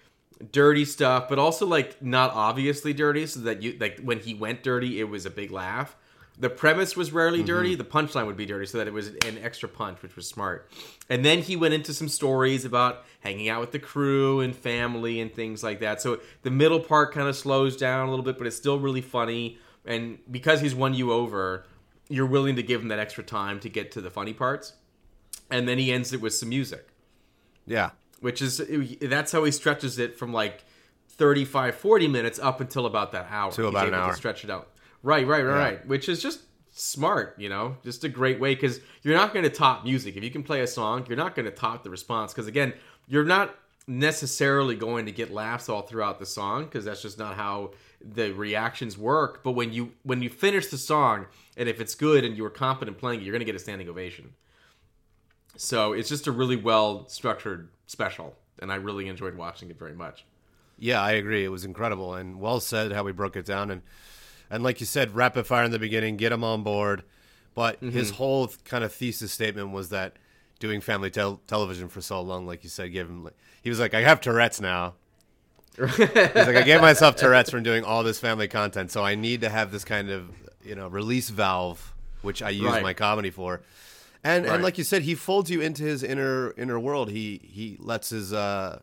dirty 0.52 0.84
stuff, 0.84 1.26
but 1.30 1.38
also 1.38 1.66
like 1.66 2.02
not 2.02 2.32
obviously 2.34 2.92
dirty, 2.92 3.26
so 3.26 3.40
that 3.40 3.62
you 3.62 3.76
like 3.80 4.00
when 4.00 4.18
he 4.20 4.34
went 4.34 4.62
dirty, 4.62 5.00
it 5.00 5.04
was 5.04 5.24
a 5.24 5.30
big 5.30 5.50
laugh. 5.50 5.96
The 6.40 6.50
premise 6.50 6.96
was 6.96 7.10
rarely 7.12 7.42
dirty. 7.42 7.70
Mm-hmm. 7.76 7.78
The 7.78 7.84
punchline 7.84 8.26
would 8.26 8.36
be 8.36 8.46
dirty, 8.46 8.66
so 8.66 8.78
that 8.78 8.86
it 8.86 8.92
was 8.92 9.08
an 9.08 9.38
extra 9.42 9.68
punch, 9.68 10.02
which 10.02 10.14
was 10.14 10.28
smart. 10.28 10.70
And 11.08 11.24
then 11.24 11.40
he 11.40 11.56
went 11.56 11.74
into 11.74 11.92
some 11.92 12.08
stories 12.08 12.64
about 12.64 13.04
hanging 13.20 13.48
out 13.48 13.60
with 13.60 13.72
the 13.72 13.78
crew 13.80 14.40
and 14.40 14.54
family 14.54 15.20
and 15.20 15.34
things 15.34 15.64
like 15.64 15.80
that. 15.80 16.00
So 16.00 16.20
the 16.42 16.50
middle 16.50 16.80
part 16.80 17.12
kind 17.12 17.28
of 17.28 17.36
slows 17.36 17.76
down 17.76 18.06
a 18.06 18.10
little 18.10 18.24
bit, 18.24 18.38
but 18.38 18.46
it's 18.46 18.56
still 18.56 18.78
really 18.78 19.00
funny. 19.00 19.58
And 19.84 20.18
because 20.30 20.60
he's 20.60 20.74
won 20.74 20.94
you 20.94 21.12
over, 21.12 21.66
you're 22.08 22.26
willing 22.26 22.56
to 22.56 22.62
give 22.62 22.80
him 22.82 22.88
that 22.88 22.98
extra 22.98 23.24
time 23.24 23.58
to 23.60 23.68
get 23.68 23.90
to 23.92 24.00
the 24.00 24.10
funny 24.10 24.32
parts. 24.32 24.74
And 25.50 25.66
then 25.66 25.78
he 25.78 25.92
ends 25.92 26.12
it 26.12 26.20
with 26.20 26.34
some 26.34 26.50
music 26.50 26.88
yeah, 27.68 27.90
which 28.20 28.42
is 28.42 28.60
that's 29.00 29.30
how 29.30 29.44
he 29.44 29.52
stretches 29.52 29.98
it 29.98 30.18
from 30.18 30.32
like 30.32 30.64
35 31.10 31.74
40 31.74 32.08
minutes 32.08 32.38
up 32.38 32.60
until 32.60 32.86
about 32.86 33.12
that 33.12 33.26
hour 33.30 33.52
To 33.52 33.66
about 33.66 33.84
He's 33.84 33.88
an 33.88 33.94
hour. 33.94 34.14
stretch 34.14 34.44
it 34.44 34.50
out 34.50 34.68
right 35.02 35.26
right 35.26 35.42
right 35.44 35.54
Yeah. 35.56 35.62
right 35.64 35.86
which 35.86 36.08
is 36.08 36.22
just 36.22 36.40
smart 36.70 37.34
you 37.38 37.48
know 37.48 37.76
just 37.82 38.04
a 38.04 38.08
great 38.08 38.38
way 38.38 38.54
because 38.54 38.80
you're 39.02 39.14
not 39.16 39.32
going 39.32 39.42
to 39.44 39.50
top 39.50 39.84
music 39.84 40.16
if 40.16 40.22
you 40.24 40.30
can 40.30 40.42
play 40.42 40.60
a 40.60 40.66
song 40.66 41.04
you're 41.08 41.16
not 41.16 41.34
going 41.34 41.46
to 41.46 41.50
top 41.50 41.82
the 41.82 41.90
response 41.90 42.32
because 42.32 42.46
again 42.46 42.72
you're 43.06 43.24
not 43.24 43.54
necessarily 43.86 44.74
going 44.76 45.06
to 45.06 45.12
get 45.12 45.30
laughs 45.32 45.68
all 45.68 45.82
throughout 45.82 46.18
the 46.18 46.26
song 46.26 46.64
because 46.64 46.84
that's 46.84 47.00
just 47.02 47.18
not 47.18 47.36
how 47.36 47.70
the 48.04 48.30
reactions 48.32 48.98
work 48.98 49.42
but 49.42 49.52
when 49.52 49.72
you 49.72 49.92
when 50.02 50.22
you 50.22 50.28
finish 50.28 50.66
the 50.66 50.76
song 50.78 51.26
and 51.56 51.68
if 51.68 51.80
it's 51.80 51.94
good 51.94 52.22
and 52.24 52.36
you 52.36 52.42
were 52.42 52.50
competent 52.50 52.98
playing 52.98 53.20
it 53.20 53.24
you're 53.24 53.32
going 53.32 53.40
to 53.40 53.46
get 53.46 53.56
a 53.56 53.58
standing 53.58 53.88
ovation 53.88 54.34
so 55.56 55.92
it's 55.92 56.08
just 56.08 56.26
a 56.26 56.32
really 56.32 56.56
well 56.56 57.08
structured 57.08 57.68
special, 57.86 58.36
and 58.60 58.70
I 58.70 58.76
really 58.76 59.08
enjoyed 59.08 59.34
watching 59.36 59.70
it 59.70 59.78
very 59.78 59.94
much. 59.94 60.24
yeah, 60.78 61.02
I 61.02 61.12
agree. 61.12 61.44
It 61.44 61.48
was 61.48 61.64
incredible 61.64 62.14
and 62.14 62.38
well 62.38 62.60
said 62.60 62.92
how 62.92 63.02
we 63.02 63.10
broke 63.12 63.34
it 63.34 63.44
down, 63.44 63.70
and 63.70 63.82
and 64.50 64.62
like 64.62 64.80
you 64.80 64.86
said, 64.86 65.14
rapid 65.14 65.46
fire 65.46 65.64
in 65.64 65.70
the 65.70 65.78
beginning, 65.78 66.16
get 66.16 66.32
him 66.32 66.42
on 66.44 66.62
board. 66.62 67.02
But 67.54 67.76
Mm-hmm. 67.80 67.90
his 67.90 68.10
whole 68.12 68.48
kind 68.64 68.84
of 68.84 68.92
thesis 68.92 69.32
statement 69.32 69.72
was 69.72 69.88
that 69.88 70.14
doing 70.60 70.80
family 70.80 71.10
tel- 71.10 71.40
television 71.46 71.88
for 71.88 72.00
so 72.00 72.20
long, 72.20 72.46
like 72.46 72.62
you 72.64 72.70
said, 72.70 72.92
gave 72.92 73.08
him. 73.08 73.28
He 73.62 73.68
was 73.70 73.80
like, 73.80 73.94
I 73.94 74.00
have 74.02 74.20
Tourette's 74.20 74.60
now. 74.60 74.94
He's 75.76 75.98
like, 75.98 76.16
I 76.56 76.62
gave 76.62 76.80
myself 76.80 77.14
Tourette's 77.16 77.50
from 77.50 77.62
doing 77.62 77.84
all 77.84 78.02
this 78.02 78.18
family 78.18 78.48
content, 78.48 78.90
so 78.90 79.04
I 79.04 79.14
need 79.14 79.42
to 79.42 79.48
have 79.48 79.70
this 79.70 79.84
kind 79.84 80.10
of 80.10 80.30
you 80.64 80.74
know 80.74 80.88
release 80.88 81.28
valve, 81.30 81.94
which 82.22 82.42
I 82.42 82.50
use 82.50 82.64
Right. 82.66 82.82
my 82.82 82.94
comedy 82.94 83.30
for. 83.30 83.60
And 84.24 84.44
Right. 84.44 84.54
and 84.54 84.62
like 84.64 84.76
you 84.78 84.84
said, 84.84 85.02
he 85.02 85.14
folds 85.14 85.50
you 85.50 85.60
into 85.60 85.84
his 85.84 86.02
inner 86.02 86.52
inner 86.56 86.80
world. 86.80 87.10
He 87.10 87.40
he 87.44 87.76
lets 87.80 88.10
his 88.10 88.32
uh 88.32 88.80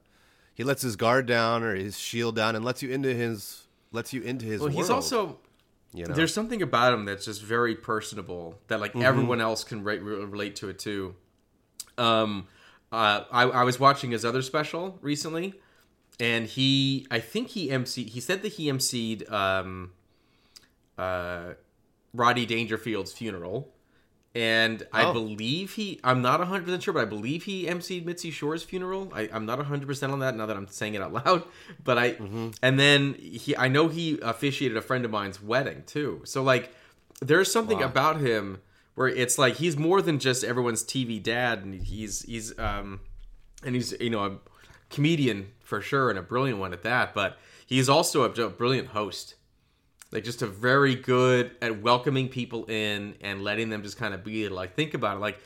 he 0.53 0.63
lets 0.63 0.81
his 0.81 0.95
guard 0.95 1.25
down 1.25 1.63
or 1.63 1.75
his 1.75 1.99
shield 1.99 2.35
down 2.37 2.55
and 2.55 2.63
lets 2.63 2.81
you 2.81 2.89
into 2.89 3.13
his 3.13 3.63
lets 3.91 4.13
you 4.13 4.21
into 4.21 4.45
his 4.45 4.61
Well, 4.61 4.69
world. 4.69 4.77
he's 4.79 4.89
also 4.89 5.39
you 5.95 6.05
know 6.05 6.13
there's 6.13 6.33
something 6.33 6.61
about 6.61 6.93
him 6.93 7.05
that's 7.05 7.25
just 7.25 7.41
very 7.41 7.75
personable 7.75 8.59
that 8.67 8.79
like 8.79 8.95
everyone 8.95 9.41
else 9.41 9.63
can 9.63 9.83
re- 9.83 9.99
re- 9.99 10.25
relate 10.25 10.55
to 10.57 10.69
it 10.69 10.79
too. 10.79 11.15
Um, 11.97 12.47
uh, 12.91 13.23
I, 13.31 13.43
I 13.43 13.63
was 13.63 13.79
watching 13.79 14.11
his 14.11 14.23
other 14.23 14.41
special 14.41 14.97
recently, 15.01 15.53
and 16.19 16.45
he 16.45 17.07
I 17.11 17.19
think 17.19 17.49
he 17.49 17.71
MC 17.71 18.03
he 18.05 18.19
said 18.19 18.41
that 18.41 18.53
he 18.53 18.71
emceed 18.71 19.29
um, 19.31 19.91
uh, 20.97 21.53
Rodney 22.13 22.45
Dangerfield's 22.45 23.13
funeral. 23.13 23.71
And 24.35 24.85
I 24.91 25.05
Oh. 25.05 25.13
believe 25.13 25.73
he, 25.75 25.99
I'm 26.03 26.21
not 26.21 26.41
100% 26.41 26.81
sure, 26.83 26.93
but 26.93 27.01
I 27.03 27.05
believe 27.05 27.43
he 27.45 27.67
emceed 27.67 28.03
Mitzi 28.03 28.31
Shore's 28.31 28.63
funeral. 28.63 29.09
I, 29.15 29.29
I'm 29.31 29.45
not 29.45 29.59
100% 29.59 30.11
on 30.11 30.19
that 30.19 30.35
now 30.35 30.45
that 30.45 30.57
I'm 30.57 30.67
saying 30.67 30.93
it 30.95 31.01
out 31.01 31.13
loud. 31.25 31.43
But 31.83 31.97
I, 31.97 32.17
and 32.61 32.77
then 32.77 33.13
he, 33.13 33.55
I 33.55 33.69
know 33.69 33.87
he 33.87 34.19
officiated 34.21 34.75
a 34.77 34.81
friend 34.81 35.05
of 35.05 35.11
mine's 35.11 35.41
wedding 35.41 35.83
too. 35.85 36.21
So, 36.25 36.43
like, 36.43 36.73
there's 37.21 37.49
something 37.49 37.79
Wow. 37.79 37.85
about 37.85 38.19
him 38.19 38.59
where 38.95 39.07
it's 39.07 39.37
like 39.37 39.55
he's 39.55 39.77
more 39.77 40.01
than 40.01 40.19
just 40.19 40.43
everyone's 40.43 40.83
TV 40.83 41.23
dad. 41.23 41.63
And 41.63 41.73
he's, 41.73 42.23
he's, 42.23 42.57
um, 42.59 42.99
and 43.63 43.73
he's, 43.73 43.93
you 44.01 44.09
know, 44.09 44.25
a 44.25 44.37
comedian 44.89 45.51
for 45.63 45.79
sure 45.81 46.09
and 46.09 46.19
a 46.19 46.21
brilliant 46.21 46.59
one 46.59 46.73
at 46.73 46.83
that. 46.83 47.13
But 47.13 47.37
he's 47.65 47.87
also 47.87 48.23
a 48.23 48.49
brilliant 48.49 48.89
host 48.89 49.34
like 50.15 50.23
just 50.23 50.41
a 50.41 50.47
very 50.47 50.95
good 50.95 51.51
at 51.61 51.81
welcoming 51.81 52.29
people 52.29 52.63
in 52.65 53.15
and 53.19 53.43
letting 53.43 53.69
them 53.69 53.83
just 53.83 53.97
kind 53.97 54.13
of 54.13 54.23
be 54.23 54.47
like 54.47 54.73
think 54.73 54.93
about 54.93 55.17
it. 55.17 55.19
Like 55.19 55.39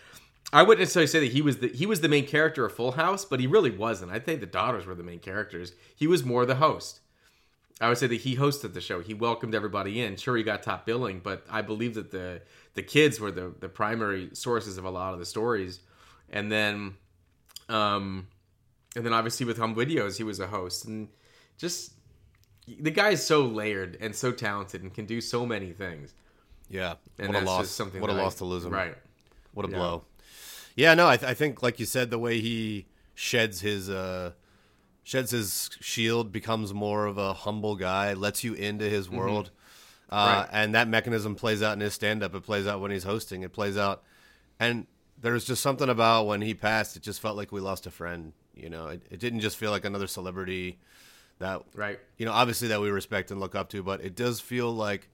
i 0.53 0.62
wouldn't 0.62 0.79
necessarily 0.79 1.08
say 1.08 1.19
that 1.19 1.32
he 1.32 1.41
was 1.41 1.58
the 1.58 1.69
he 1.69 1.88
was 1.88 2.01
the 2.01 2.08
main 2.08 2.25
character 2.25 2.65
of 2.65 2.73
full 2.73 2.91
house 2.91 3.25
but 3.25 3.39
he 3.39 3.47
really 3.47 3.71
wasn't. 3.71 4.12
I 4.12 4.19
think 4.19 4.41
the 4.41 4.45
daughters 4.45 4.86
were 4.86 4.93
the 4.93 5.03
main 5.03 5.19
characters. 5.19 5.73
He 5.95 6.05
was 6.05 6.23
more 6.23 6.45
the 6.45 6.55
host. 6.55 6.99
I 7.82 7.88
would 7.89 7.97
say 7.97 8.08
that 8.08 8.21
he 8.21 8.36
hosted 8.36 8.73
the 8.73 8.82
show. 8.82 8.99
He 8.99 9.13
welcomed 9.13 9.55
everybody 9.55 10.01
in. 10.01 10.17
Sure 10.17 10.38
he 10.38 10.43
got 10.43 10.62
top 10.62 10.86
billing 10.86 11.19
but 11.19 11.45
i 11.49 11.63
believe 11.63 11.95
that 11.95 12.12
the 12.12 12.43
the 12.75 12.84
kids 12.84 13.19
were 13.19 13.32
the 13.32 13.51
the 13.60 13.69
primary 13.69 14.29
sources 14.34 14.77
of 14.77 14.86
a 14.86 14.91
lot 14.91 15.13
of 15.13 15.19
the 15.19 15.25
stories. 15.25 15.79
And 16.29 16.51
then 16.51 16.95
um 17.69 18.27
and 18.95 19.03
then 19.03 19.13
obviously 19.13 19.47
with 19.47 19.58
home 19.58 19.73
videos 19.73 20.17
he 20.17 20.23
was 20.23 20.39
a 20.39 20.45
host. 20.45 20.86
And 20.86 21.10
just 21.58 21.93
the 22.79 22.91
guy 22.91 23.10
is 23.10 23.25
so 23.25 23.43
layered 23.45 23.97
and 24.01 24.15
so 24.15 24.32
talented 24.32 24.82
and 24.84 24.93
can 24.93 25.05
do 25.05 25.21
so 25.21 25.45
many 25.45 25.71
things. 25.71 26.13
yeah. 26.69 26.95
And 27.17 27.34
what 27.34 27.43
a 27.43 27.45
loss! 27.45 27.62
just 27.65 27.75
something 27.77 28.01
what 28.01 28.10
a 28.10 28.13
loss 28.13 28.36
to 28.36 28.45
lose 28.45 28.65
him. 28.65 28.71
Right. 28.73 28.95
What 29.53 29.65
a 29.65 29.69
Yeah. 29.71 29.77
blow. 29.77 30.03
Yeah, 30.75 30.93
no, 30.93 31.08
I, 31.10 31.17
th- 31.17 31.29
I 31.29 31.34
think 31.34 31.62
like 31.63 31.79
you 31.79 31.86
said, 31.86 32.10
the 32.10 32.19
way 32.19 32.39
he 32.39 32.86
sheds 33.15 33.62
his 33.62 33.89
uh 33.89 34.32
sheds 35.03 35.32
his 35.32 35.69
shield, 35.79 36.32
becomes 36.32 36.73
more 36.73 37.05
of 37.05 37.17
a 37.17 37.34
humble 37.34 37.75
guy, 37.75 38.13
lets 38.13 38.43
you 38.43 38.53
into 38.53 38.86
his 38.86 39.10
world. 39.10 39.51
Uh, 40.10 40.27
Mm-hmm. 40.27 40.39
Right. 40.39 40.49
and 40.51 40.75
that 40.75 40.88
mechanism 40.88 41.36
plays 41.36 41.62
out 41.62 41.73
in 41.73 41.82
his 41.82 41.93
stand 41.93 42.23
up. 42.23 42.34
It 42.34 42.41
plays 42.43 42.65
out 42.67 42.79
when 42.82 42.89
he's 42.91 43.03
hosting. 43.03 43.43
It 43.43 43.53
plays 43.53 43.77
out 43.77 44.03
and 44.60 44.88
there's 45.21 45.45
just 45.45 45.62
something 45.62 45.89
about 45.89 46.25
when 46.27 46.41
he 46.41 46.53
passed, 46.53 46.95
it 46.95 47.03
just 47.03 47.19
felt 47.21 47.36
like 47.38 47.51
we 47.51 47.60
lost 47.62 47.86
a 47.86 47.91
friend. 47.91 48.34
You 48.55 48.69
know, 48.69 48.88
it, 48.88 49.03
it 49.12 49.19
didn't 49.19 49.41
just 49.41 49.58
feel 49.58 49.69
like 49.71 49.86
another 49.86 50.08
celebrity 50.08 50.79
that 51.39 51.63
Right. 51.73 51.99
you 52.17 52.25
know, 52.25 52.32
obviously 52.32 52.67
that 52.69 52.82
we 52.82 52.89
respect 52.89 53.32
and 53.32 53.39
look 53.39 53.56
up 53.56 53.69
to, 53.69 53.82
but 53.84 54.02
it 54.02 54.15
does 54.15 54.39
feel 54.39 54.71
like 54.71 55.10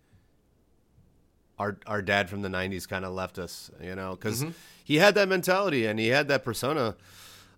our 1.57 1.77
our 1.87 2.01
dad 2.01 2.29
from 2.29 2.41
the 2.41 2.49
'90s 2.49 2.87
kind 2.87 3.05
of 3.05 3.13
left 3.13 3.39
us, 3.39 3.71
you 3.81 3.95
know, 3.95 4.15
because 4.15 4.45
he 4.83 4.97
had 4.97 5.15
that 5.15 5.29
mentality 5.29 5.85
and 5.85 5.99
he 5.99 6.07
had 6.09 6.27
that 6.27 6.43
persona. 6.43 6.95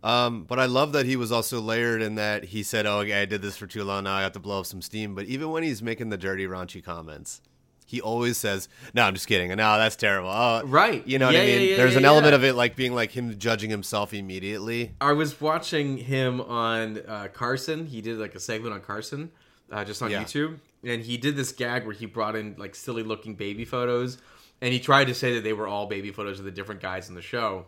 Um, 0.03 0.43
but 0.43 0.59
I 0.59 0.65
love 0.65 0.91
that 0.91 1.07
he 1.07 1.15
was 1.15 1.31
also 1.31 1.59
layered 1.59 2.03
in 2.03 2.15
that 2.15 2.45
he 2.45 2.61
said, 2.61 2.85
"Oh, 2.85 2.99
okay, 2.99 3.19
I 3.19 3.25
did 3.25 3.41
this 3.41 3.57
for 3.57 3.65
too 3.65 3.83
long. 3.83 4.03
Now 4.03 4.15
I 4.15 4.21
have 4.21 4.33
to 4.33 4.39
blow 4.39 4.59
up 4.59 4.67
some 4.67 4.81
steam." 4.83 5.15
But 5.15 5.25
even 5.25 5.49
when 5.49 5.63
he's 5.63 5.81
making 5.81 6.09
the 6.09 6.17
dirty, 6.17 6.45
raunchy 6.45 6.83
comments, 6.83 7.41
he 7.87 7.99
always 8.01 8.37
says, 8.37 8.69
"No, 8.93 9.01
I'm 9.03 9.13
just 9.15 9.27
kidding." 9.27 9.49
No, 9.49 9.55
that's 9.77 9.95
terrible. 9.95 10.29
Oh, 10.29 10.61
Right. 10.65 11.05
You 11.07 11.17
know 11.17 11.25
what 11.27 11.35
I 11.35 11.39
mean? 11.39 11.61
yeah, 11.61 11.67
yeah, 11.69 11.77
There's 11.77 11.93
yeah, 11.93 11.99
an 11.99 12.05
element 12.05 12.35
of 12.35 12.43
it 12.43 12.53
like 12.53 12.75
being 12.75 12.93
like 12.93 13.11
him 13.11 13.39
judging 13.39 13.69
himself 13.71 14.13
immediately. 14.13 14.91
I 15.01 15.13
was 15.13 15.41
watching 15.41 15.97
him 15.97 16.41
on 16.41 16.99
uh, 17.07 17.29
Carson. 17.33 17.87
He 17.87 18.01
did 18.01 18.17
like 18.19 18.35
a 18.35 18.39
segment 18.39 18.73
on 18.75 18.81
Carson, 18.81 19.31
uh, 19.71 19.83
just 19.83 20.01
on 20.03 20.11
Yeah. 20.11 20.23
YouTube, 20.23 20.59
and 20.83 21.01
he 21.01 21.17
did 21.17 21.35
this 21.35 21.51
gag 21.51 21.85
where 21.85 21.95
he 21.95 22.05
brought 22.05 22.35
in 22.35 22.55
like 22.57 22.75
silly 22.75 23.01
looking 23.03 23.33
baby 23.35 23.65
photos, 23.65 24.17
and 24.61 24.73
he 24.73 24.79
tried 24.79 25.05
to 25.05 25.15
say 25.15 25.33
that 25.35 25.43
they 25.43 25.53
were 25.53 25.67
all 25.67 25.87
baby 25.87 26.11
photos 26.11 26.39
of 26.39 26.45
the 26.45 26.51
different 26.51 26.81
guys 26.81 27.09
in 27.09 27.15
the 27.15 27.21
show. 27.21 27.65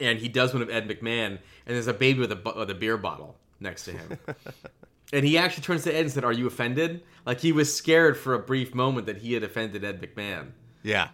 And 0.00 0.18
he 0.18 0.28
does 0.28 0.54
one 0.54 0.62
of 0.62 0.70
Ed 0.70 0.88
McMahon, 0.88 1.26
and 1.26 1.40
there's 1.66 1.86
a 1.88 1.92
baby 1.92 2.20
with 2.20 2.32
a 2.32 2.54
with 2.56 2.70
a 2.70 2.74
beer 2.74 2.96
bottle 2.96 3.36
next 3.60 3.84
to 3.84 3.92
him. 3.92 4.18
and 5.14 5.24
he 5.24 5.38
actually 5.38 5.62
turns 5.62 5.84
to 5.84 5.94
Ed 5.94 6.00
and 6.00 6.10
said, 6.12 6.24
"Are 6.24 6.32
you 6.32 6.46
offended?" 6.46 7.02
Like 7.24 7.40
he 7.40 7.52
was 7.52 7.74
scared 7.74 8.16
for 8.18 8.34
a 8.34 8.38
brief 8.38 8.74
moment 8.74 9.06
that 9.06 9.18
he 9.18 9.32
had 9.32 9.42
offended 9.42 9.84
Ed 9.84 10.02
McMahon 10.02 10.48
Yeah. 10.82 11.08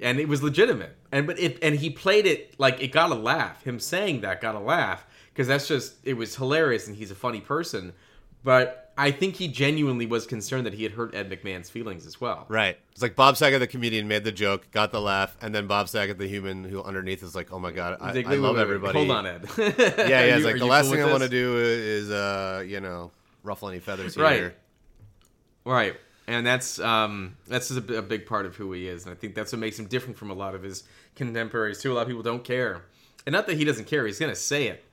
and 0.00 0.18
it 0.18 0.28
was 0.28 0.42
legitimate. 0.42 0.96
And 1.12 1.26
but 1.26 1.38
it 1.38 1.58
and 1.62 1.76
he 1.76 1.90
played 1.90 2.26
it 2.26 2.54
like 2.58 2.82
it 2.82 2.88
got 2.88 3.10
a 3.10 3.14
laugh. 3.14 3.62
Him 3.62 3.78
saying 3.78 4.22
that 4.22 4.40
got 4.40 4.54
a 4.54 4.60
laugh 4.60 5.06
because 5.32 5.46
that's 5.46 5.68
just 5.68 5.94
it 6.04 6.14
was 6.14 6.34
hilarious 6.36 6.88
and 6.88 6.96
he's 6.96 7.10
a 7.10 7.14
funny 7.14 7.40
person. 7.40 7.92
But 8.42 8.81
I 8.96 9.10
think 9.10 9.36
he 9.36 9.48
genuinely 9.48 10.06
was 10.06 10.26
concerned 10.26 10.66
that 10.66 10.74
he 10.74 10.82
had 10.82 10.92
hurt 10.92 11.14
Ed 11.14 11.30
McMahon's 11.30 11.70
feelings 11.70 12.06
as 12.06 12.20
well. 12.20 12.44
Right. 12.48 12.78
It's 12.92 13.00
like 13.00 13.16
Bob 13.16 13.36
Saget, 13.36 13.58
the 13.60 13.66
comedian, 13.66 14.06
made 14.06 14.24
the 14.24 14.32
joke, 14.32 14.70
got 14.70 14.92
the 14.92 15.00
laugh, 15.00 15.36
and 15.40 15.54
then 15.54 15.66
Bob 15.66 15.88
Saget, 15.88 16.18
the 16.18 16.26
human, 16.28 16.64
who 16.64 16.82
underneath 16.82 17.22
is 17.22 17.34
like, 17.34 17.52
"Oh 17.52 17.58
my 17.58 17.70
god, 17.70 17.98
I, 18.00 18.12
like, 18.12 18.26
I 18.26 18.34
love 18.34 18.56
wait, 18.56 18.62
everybody." 18.62 18.98
Hold 18.98 19.10
on, 19.10 19.26
Ed. 19.26 19.48
Yeah, 19.58 19.64
yeah. 19.66 20.20
It's 20.24 20.40
you- 20.40 20.44
like 20.44 20.58
the 20.58 20.66
last 20.66 20.84
cool 20.86 20.94
thing 20.94 21.02
I 21.02 21.10
want 21.10 21.22
to 21.22 21.28
do 21.28 21.56
is, 21.58 22.10
uh, 22.10 22.62
you 22.66 22.80
know, 22.80 23.10
ruffle 23.42 23.68
any 23.68 23.80
feathers 23.80 24.14
here. 24.14 24.24
Right. 24.24 24.54
Right. 25.64 25.96
And 26.26 26.46
that's 26.46 26.78
um, 26.78 27.36
that's 27.48 27.68
just 27.68 27.90
a, 27.90 27.98
a 27.98 28.02
big 28.02 28.26
part 28.26 28.46
of 28.46 28.56
who 28.56 28.72
he 28.72 28.86
is, 28.86 29.04
and 29.04 29.12
I 29.12 29.16
think 29.16 29.34
that's 29.34 29.52
what 29.52 29.58
makes 29.58 29.78
him 29.78 29.86
different 29.86 30.16
from 30.16 30.30
a 30.30 30.34
lot 30.34 30.54
of 30.54 30.62
his 30.62 30.84
contemporaries 31.16 31.80
too. 31.80 31.92
A 31.92 31.94
lot 31.94 32.02
of 32.02 32.08
people 32.08 32.22
don't 32.22 32.44
care, 32.44 32.82
and 33.26 33.32
not 33.32 33.46
that 33.48 33.56
he 33.56 33.64
doesn't 33.64 33.86
care; 33.86 34.06
he's 34.06 34.20
gonna 34.20 34.36
say 34.36 34.68
it, 34.68 34.84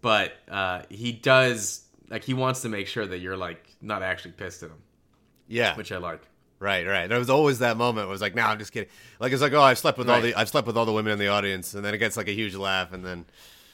but 0.00 0.34
uh, 0.48 0.82
he 0.88 1.10
does. 1.12 1.82
Like 2.08 2.24
he 2.24 2.34
wants 2.34 2.62
to 2.62 2.68
make 2.68 2.86
sure 2.86 3.06
that 3.06 3.18
you're 3.18 3.36
like 3.36 3.66
not 3.80 4.02
actually 4.02 4.32
pissed 4.32 4.62
at 4.62 4.70
him, 4.70 4.82
Yeah. 5.48 5.76
which 5.76 5.90
I 5.92 5.98
like. 5.98 6.22
Right, 6.58 6.86
right. 6.86 7.06
There 7.08 7.18
was 7.18 7.28
always 7.28 7.58
that 7.58 7.76
moment. 7.76 8.06
Where 8.06 8.12
it 8.12 8.14
was 8.14 8.20
like, 8.22 8.34
"No, 8.34 8.42
I'm 8.42 8.58
just 8.58 8.72
kidding." 8.72 8.88
Like 9.20 9.32
it's 9.32 9.42
like, 9.42 9.52
"Oh, 9.52 9.60
I've 9.60 9.76
slept 9.78 9.98
with 9.98 10.08
all 10.08 10.16
Right. 10.16 10.32
the 10.32 10.34
I've 10.34 10.48
slept 10.48 10.66
with 10.66 10.76
all 10.78 10.86
the 10.86 10.92
women 10.92 11.12
in 11.12 11.18
the 11.18 11.28
audience," 11.28 11.74
and 11.74 11.84
then 11.84 11.92
it 11.94 11.98
gets 11.98 12.16
like 12.16 12.28
a 12.28 12.32
huge 12.32 12.54
laugh, 12.54 12.92
and 12.94 13.04
then 13.04 13.26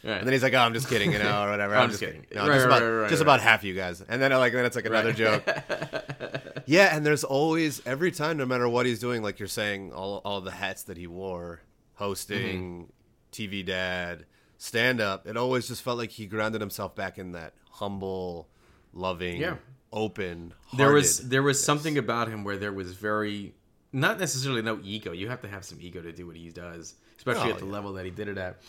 Right. 0.03 0.17
and 0.19 0.27
then 0.27 0.33
he's 0.33 0.43
like, 0.43 0.53
"Oh, 0.55 0.59
I'm 0.59 0.75
just 0.75 0.89
kidding," 0.89 1.13
you 1.13 1.19
know, 1.21 1.45
or 1.45 1.51
whatever. 1.51 1.75
I'm 1.77 1.83
I'm, 1.85 1.91
just 1.91 2.01
just 2.01 2.13
kidding. 2.13 2.27
No, 2.35 2.49
Right, 2.49 2.55
just 2.55 2.67
about 2.67 3.09
just 3.11 3.23
about 3.23 3.41
half 3.41 3.63
you 3.63 3.75
guys, 3.75 4.01
and 4.09 4.21
then 4.21 4.33
like 4.33 4.53
then 4.53 4.65
it's 4.65 4.75
like 4.75 4.87
another 4.87 5.13
joke. 5.13 5.45
yeah, 6.67 6.95
and 6.97 7.07
there's 7.07 7.23
always 7.25 7.81
every 7.87 8.11
time, 8.11 8.37
no 8.37 8.47
matter 8.47 8.69
what 8.69 8.85
he's 8.87 8.99
doing, 8.99 9.23
like 9.23 9.39
you're 9.39 9.47
saying, 9.49 9.93
all 9.93 10.21
all 10.25 10.41
the 10.41 10.51
hats 10.51 10.83
that 10.85 10.97
he 10.97 11.07
wore, 11.07 11.61
hosting, 11.95 12.89
Mm-hmm. 12.89 12.91
TV 13.33 13.65
dad, 13.65 14.27
stand 14.59 15.01
up. 15.01 15.27
It 15.27 15.37
always 15.37 15.67
just 15.69 15.83
felt 15.83 15.99
like 15.99 16.11
he 16.11 16.27
grounded 16.27 16.61
himself 16.61 16.95
back 16.95 17.17
in 17.17 17.33
that 17.33 17.55
humble, 17.73 18.49
loving, 18.95 19.41
Yeah. 19.41 19.57
open. 19.93 20.55
there 20.77 20.93
was 20.93 21.29
there 21.29 21.43
was 21.43 21.63
something 21.63 21.99
about 21.99 22.29
him 22.29 22.45
where 22.45 22.57
there 22.57 22.73
was 22.73 22.93
very 22.95 23.55
not 23.93 24.19
necessarily 24.19 24.63
no 24.63 24.81
ego. 24.83 25.13
You 25.13 25.29
have 25.29 25.43
to 25.43 25.49
have 25.49 25.65
some 25.65 25.79
ego 25.81 26.01
to 26.01 26.13
do 26.13 26.27
what 26.27 26.37
he 26.37 26.49
does, 26.51 26.95
especially 27.19 27.51
Oh, 27.51 27.55
at 27.55 27.59
the 27.59 27.67
yeah. 27.67 27.73
level 27.73 27.93
that 27.95 28.05
he 28.07 28.11
did 28.11 28.29
it 28.29 28.39
at. 28.39 28.61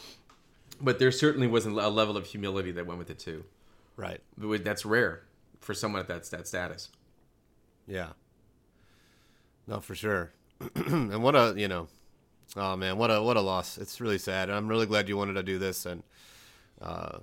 But 0.81 0.99
there 0.99 1.11
certainly 1.11 1.47
wasn't 1.47 1.77
a 1.77 1.87
level 1.87 2.17
of 2.17 2.25
humility 2.25 2.71
that 2.73 2.85
went 2.85 2.97
with 2.99 3.09
it 3.09 3.19
too. 3.19 3.45
right. 3.95 4.19
That's 4.37 4.85
rare 4.85 5.23
for 5.61 5.73
someone 5.73 6.01
at 6.01 6.07
that 6.07 6.25
that 6.31 6.47
status. 6.47 6.89
Yeah. 7.87 8.09
No, 9.67 9.79
for 9.79 9.95
sure. 9.95 10.31
and 10.75 11.23
what 11.23 11.35
a 11.35 11.53
you 11.55 11.67
know, 11.67 11.87
oh 12.57 12.75
man, 12.75 12.97
what 12.97 13.09
a 13.11 13.21
what 13.21 13.37
a 13.37 13.41
loss. 13.41 13.77
It's 13.77 14.01
really 14.01 14.17
sad. 14.17 14.49
And 14.49 14.57
I'm 14.57 14.67
really 14.67 14.85
glad 14.87 15.07
you 15.07 15.15
wanted 15.17 15.33
to 15.33 15.43
do 15.43 15.57
this 15.57 15.85
and 15.85 16.03
uh, 16.81 17.19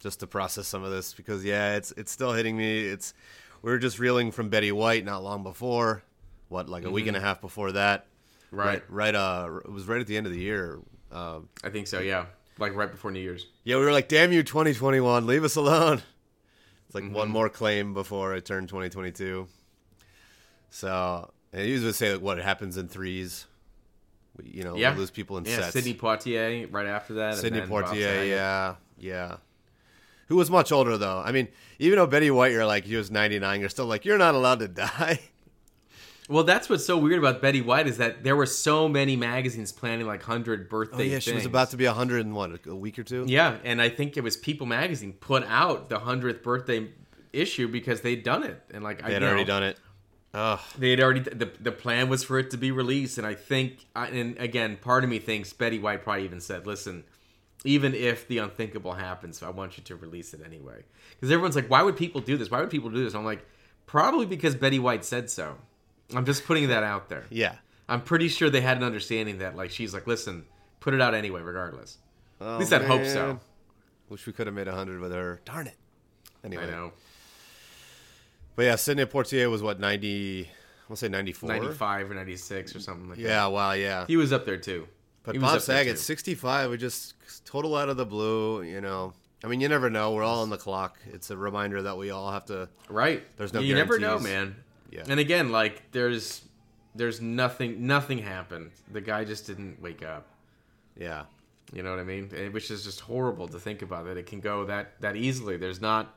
just 0.00 0.20
to 0.20 0.26
process 0.26 0.66
some 0.68 0.84
of 0.84 0.90
this 0.90 1.12
because 1.14 1.44
yeah, 1.44 1.76
it's 1.76 1.92
it's 1.92 2.12
still 2.12 2.32
hitting 2.32 2.56
me. 2.56 2.84
It's 2.84 3.14
we 3.62 3.70
were 3.70 3.78
just 3.78 3.98
reeling 3.98 4.30
from 4.32 4.48
Betty 4.48 4.72
White 4.72 5.04
not 5.04 5.22
long 5.22 5.42
before. 5.42 6.02
What 6.48 6.68
like 6.68 6.84
a 6.84 6.90
week 6.90 7.06
and 7.06 7.16
a 7.16 7.20
half 7.20 7.40
before 7.40 7.72
that? 7.72 8.06
Right. 8.50 8.82
Right. 8.88 9.14
Uh, 9.14 9.60
it 9.64 9.70
was 9.70 9.86
right 9.86 10.00
at 10.00 10.06
the 10.06 10.16
end 10.16 10.26
of 10.26 10.32
the 10.32 10.38
year. 10.40 10.78
Uh, 11.12 11.40
I 11.62 11.68
think 11.70 11.86
so. 11.86 12.00
Yeah, 12.00 12.26
like 12.58 12.74
right 12.74 12.90
before 12.90 13.10
New 13.10 13.20
Year's. 13.20 13.46
yeah, 13.64 13.76
we 13.76 13.84
were 13.84 13.92
like, 13.92 14.08
"Damn 14.08 14.32
you, 14.32 14.42
2021, 14.42 15.26
leave 15.26 15.44
us 15.44 15.56
alone." 15.56 16.02
It's 16.86 16.94
like 16.94 17.04
Mm-hmm. 17.04 17.12
one 17.14 17.28
more 17.28 17.50
claim 17.50 17.92
before 17.92 18.34
it 18.34 18.46
turned 18.46 18.68
2022. 18.70 19.46
So, 20.70 21.30
and 21.52 21.66
to 21.66 21.92
say 21.92 22.12
like, 22.14 22.22
what 22.22 22.38
it 22.38 22.44
happens 22.44 22.76
in 22.76 22.88
threes. 22.88 23.46
You 24.42 24.62
know, 24.64 24.76
Yeah. 24.76 24.94
lose 24.94 25.10
people 25.10 25.36
in 25.38 25.44
Yeah, 25.44 25.56
sets. 25.60 25.72
Sidney 25.72 25.94
Poitier 25.94 26.68
right 26.72 26.86
after 26.86 27.14
that. 27.14 27.36
then 27.42 27.68
Bob 27.68 27.94
yeah, 27.96 28.74
yeah. 28.98 29.36
Who 30.28 30.36
was 30.36 30.50
much 30.50 30.72
older 30.72 30.96
though. 30.96 31.22
I 31.24 31.32
mean, 31.32 31.48
even 31.78 31.96
though 31.96 32.06
Betty 32.06 32.30
White, 32.30 32.52
you're 32.52 32.66
like, 32.66 32.84
he 32.84 32.96
was 32.96 33.10
99, 33.10 33.60
you're 33.60 33.68
still 33.68 33.86
like, 33.86 34.04
you're 34.04 34.18
not 34.18 34.34
allowed 34.34 34.60
to 34.60 34.68
die. 34.68 35.20
Well, 36.28 36.44
that's 36.44 36.68
what's 36.68 36.84
so 36.84 36.98
weird 36.98 37.18
about 37.18 37.40
Betty 37.40 37.62
White 37.62 37.86
is 37.86 37.96
that 37.96 38.22
there 38.22 38.36
were 38.36 38.44
so 38.44 38.86
many 38.86 39.16
magazines 39.16 39.72
planning 39.72 40.06
like 40.06 40.22
hundred 40.22 40.66
oh, 40.66 40.68
birthday. 40.68 41.04
Oh 41.04 41.12
yeah, 41.12 41.18
she 41.20 41.32
was 41.32 41.46
about 41.46 41.70
to 41.70 41.78
be 41.78 41.86
100 41.86 42.18
in 42.20 42.34
what 42.34 42.66
a 42.66 42.74
week 42.74 42.98
or 42.98 43.02
two. 43.02 43.24
Yeah, 43.26 43.56
and 43.64 43.80
I 43.80 43.88
think 43.88 44.18
it 44.18 44.22
was 44.22 44.36
People 44.36 44.66
Magazine 44.66 45.14
put 45.14 45.42
out 45.44 45.88
the 45.88 46.00
hundredth 46.00 46.42
birthday 46.42 46.88
issue 47.32 47.66
because 47.66 48.02
they'd 48.02 48.22
done 48.22 48.44
it, 48.44 48.60
and 48.74 48.84
like 48.84 49.02
they 49.02 49.14
had 49.14 49.22
already 49.22 49.44
done 49.44 49.62
it. 49.62 49.78
Ugh. 50.34 50.60
They 50.76 50.90
had 50.90 51.00
already 51.00 51.20
the 51.20 51.50
the 51.58 51.72
plan 51.72 52.10
was 52.10 52.24
for 52.24 52.38
it 52.38 52.50
to 52.50 52.58
be 52.58 52.72
released, 52.72 53.16
and 53.16 53.26
I 53.26 53.34
think, 53.34 53.86
and 53.96 54.36
again, 54.36 54.76
part 54.76 55.04
of 55.04 55.10
me 55.10 55.18
thinks 55.20 55.54
Betty 55.54 55.78
White 55.78 56.02
probably 56.02 56.24
even 56.24 56.42
said, 56.42 56.66
"Listen, 56.66 57.04
even 57.64 57.94
if 57.94 58.26
the 58.28 58.38
unthinkable 58.38 58.92
happens, 58.92 59.42
I 59.42 59.50
want 59.50 59.78
you 59.78 59.84
to 59.84 59.96
release 59.96 60.34
it 60.34 60.40
anyway." 60.44 60.84
Because 61.14 61.30
everyone's 61.32 61.56
like, 61.56 61.68
"Why 61.68 61.82
would 61.82 61.96
people 61.96 62.20
do 62.20 62.36
this? 62.36 62.50
Why 62.50 62.60
would 62.60 62.70
people 62.70 62.90
do 62.90 63.02
this?" 63.04 63.14
I'm 63.14 63.24
like, 63.24 63.44
probably 63.86 64.26
because 64.26 64.54
Betty 64.54 64.78
White 64.78 65.04
said 65.04 65.30
so. 65.30 65.56
I'm 66.14 66.24
just 66.24 66.44
putting 66.46 66.68
that 66.68 66.82
out 66.82 67.08
there. 67.08 67.24
Yeah. 67.30 67.56
I'm 67.90 68.02
pretty 68.02 68.28
sure 68.28 68.50
they 68.50 68.60
had 68.60 68.76
an 68.76 68.82
understanding 68.84 69.38
that, 69.38 69.56
like, 69.56 69.70
she's 69.70 69.94
like, 69.94 70.06
"Listen, 70.06 70.44
put 70.80 70.92
it 70.92 71.00
out 71.00 71.14
anyway, 71.14 71.40
regardless." 71.40 71.96
Oh, 72.40 72.54
At 72.54 72.60
least 72.60 72.72
I'd 72.72 72.82
hope 72.82 73.04
so. 73.06 73.40
Wish 74.10 74.26
we 74.26 74.32
could 74.32 74.46
have 74.46 74.54
made 74.54 74.68
a 74.68 74.72
100 74.72 75.00
with 75.00 75.12
her. 75.12 75.40
Darn 75.44 75.66
it. 75.66 75.76
Anyway. 76.44 76.64
I 76.64 76.66
know. 76.70 76.92
But 78.56 78.64
yeah, 78.64 78.76
Sidney 78.76 79.04
Poitier 79.06 79.50
was 79.50 79.62
what 79.62 79.80
90. 79.80 80.44
I 80.44 80.48
want 80.88 80.98
to 80.98 81.04
say 81.04 81.08
94. 81.08 81.48
95 81.48 82.10
or 82.10 82.14
96 82.14 82.74
or 82.76 82.80
something 82.80 83.08
like 83.08 83.18
that. 83.18 83.22
Yeah, 83.24 83.46
wow, 83.46 83.72
yeah. 83.72 84.04
He 84.06 84.16
was 84.16 84.32
up 84.32 84.44
there 84.44 84.56
too. 84.56 84.86
But 85.32 85.40
Bob 85.40 85.60
Saget, 85.60 85.98
65, 85.98 86.70
we 86.70 86.76
just 86.76 87.14
total 87.44 87.76
out 87.76 87.88
of 87.88 87.96
the 87.96 88.06
blue. 88.06 88.62
You 88.62 88.80
know, 88.80 89.12
I 89.44 89.46
mean, 89.48 89.60
you 89.60 89.68
never 89.68 89.90
know. 89.90 90.12
We're 90.12 90.22
all 90.24 90.42
on 90.42 90.50
the 90.50 90.56
clock. 90.56 90.98
It's 91.12 91.30
a 91.30 91.36
reminder 91.36 91.82
that 91.82 91.96
we 91.96 92.10
all 92.10 92.30
have 92.32 92.46
to. 92.46 92.68
Right. 92.88 93.22
There's 93.36 93.52
no 93.52 93.60
You 93.60 93.74
never 93.74 93.98
know, 93.98 94.18
man. 94.18 94.56
Yeah. 94.90 95.04
And 95.08 95.20
again, 95.20 95.52
like 95.52 95.82
there's 95.92 96.42
there's 96.94 97.20
nothing 97.20 97.86
nothing 97.86 98.18
happened. 98.18 98.70
The 98.92 99.00
guy 99.00 99.24
just 99.24 99.46
didn't 99.46 99.80
wake 99.82 100.02
up. 100.02 100.26
Yeah, 100.96 101.24
You 101.72 101.82
know 101.84 101.90
what 101.90 102.00
I 102.00 102.04
mean? 102.04 102.30
And- 102.34 102.52
Which 102.52 102.70
is 102.70 102.82
just 102.84 103.00
horrible 103.00 103.46
to 103.48 103.60
think 103.60 103.82
about 103.82 104.06
that 104.06 104.16
it 104.16 104.26
can 104.26 104.40
go 104.40 104.64
that 104.64 105.00
that 105.00 105.14
easily. 105.14 105.56
There's 105.58 105.80
not 105.80 106.14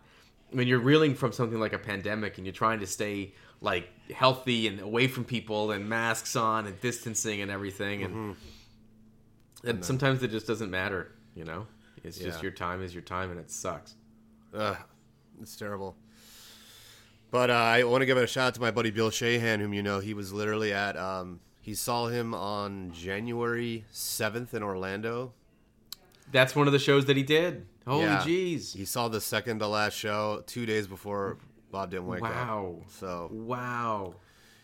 when 0.51 0.67
you're 0.67 0.79
reeling 0.79 1.13
from 1.15 1.31
something 1.33 1.59
like 1.59 1.73
a 1.73 1.77
pandemic 1.77 2.37
and 2.37 2.45
you're 2.47 2.53
trying 2.53 2.79
to 2.79 2.87
stay 2.87 3.33
like 3.61 3.89
healthy 4.13 4.67
and 4.67 4.79
away 4.79 5.07
from 5.07 5.23
people 5.23 5.71
and 5.71 5.87
masks 5.87 6.35
on 6.35 6.65
and 6.65 6.79
distancing 6.81 7.41
and 7.41 7.51
everything 7.51 8.03
and 8.03 8.13
Mm-hmm. 8.15 8.31
And 9.63 9.83
sometimes 9.83 10.23
it 10.23 10.29
just 10.31 10.47
doesn't 10.47 10.69
matter, 10.71 11.11
you 11.35 11.43
know? 11.43 11.67
It's 12.03 12.17
just 12.17 12.41
your 12.41 12.51
time 12.51 12.81
is 12.81 12.93
your 12.93 13.03
time 13.03 13.29
and 13.31 13.39
it 13.39 13.51
sucks. 13.51 13.95
Ugh, 14.53 14.77
it's 15.41 15.55
terrible. 15.55 15.95
But 17.29 17.49
uh, 17.49 17.53
I 17.53 17.83
want 17.83 18.01
to 18.01 18.05
give 18.05 18.17
a 18.17 18.27
shout 18.27 18.47
out 18.47 18.53
to 18.55 18.61
my 18.61 18.71
buddy 18.71 18.91
Bill 18.91 19.09
Shahan, 19.09 19.59
whom 19.59 19.73
you 19.73 19.81
know. 19.81 19.99
He 19.99 20.13
was 20.13 20.33
literally 20.33 20.73
at. 20.73 20.97
Um, 20.97 21.39
he 21.61 21.75
saw 21.75 22.07
him 22.07 22.33
on 22.33 22.91
January 22.91 23.85
7th 23.93 24.53
in 24.53 24.63
Orlando. 24.63 25.31
That's 26.31 26.55
one 26.55 26.67
of 26.67 26.73
the 26.73 26.79
shows 26.79 27.05
that 27.05 27.15
he 27.15 27.23
did. 27.23 27.67
Holy 27.87 28.03
Yeah. 28.03 28.19
jeez. 28.25 28.75
He 28.75 28.83
saw 28.85 29.07
the 29.07 29.21
second 29.21 29.59
to 29.59 29.67
last 29.67 29.93
show 29.93 30.43
two 30.47 30.65
days 30.65 30.87
before 30.87 31.37
Bob 31.71 31.91
didn't 31.91 32.07
wake 32.07 32.23
up. 32.23 32.31
Wow. 32.31 32.81
So 32.89 33.29
Wow. 33.31 34.15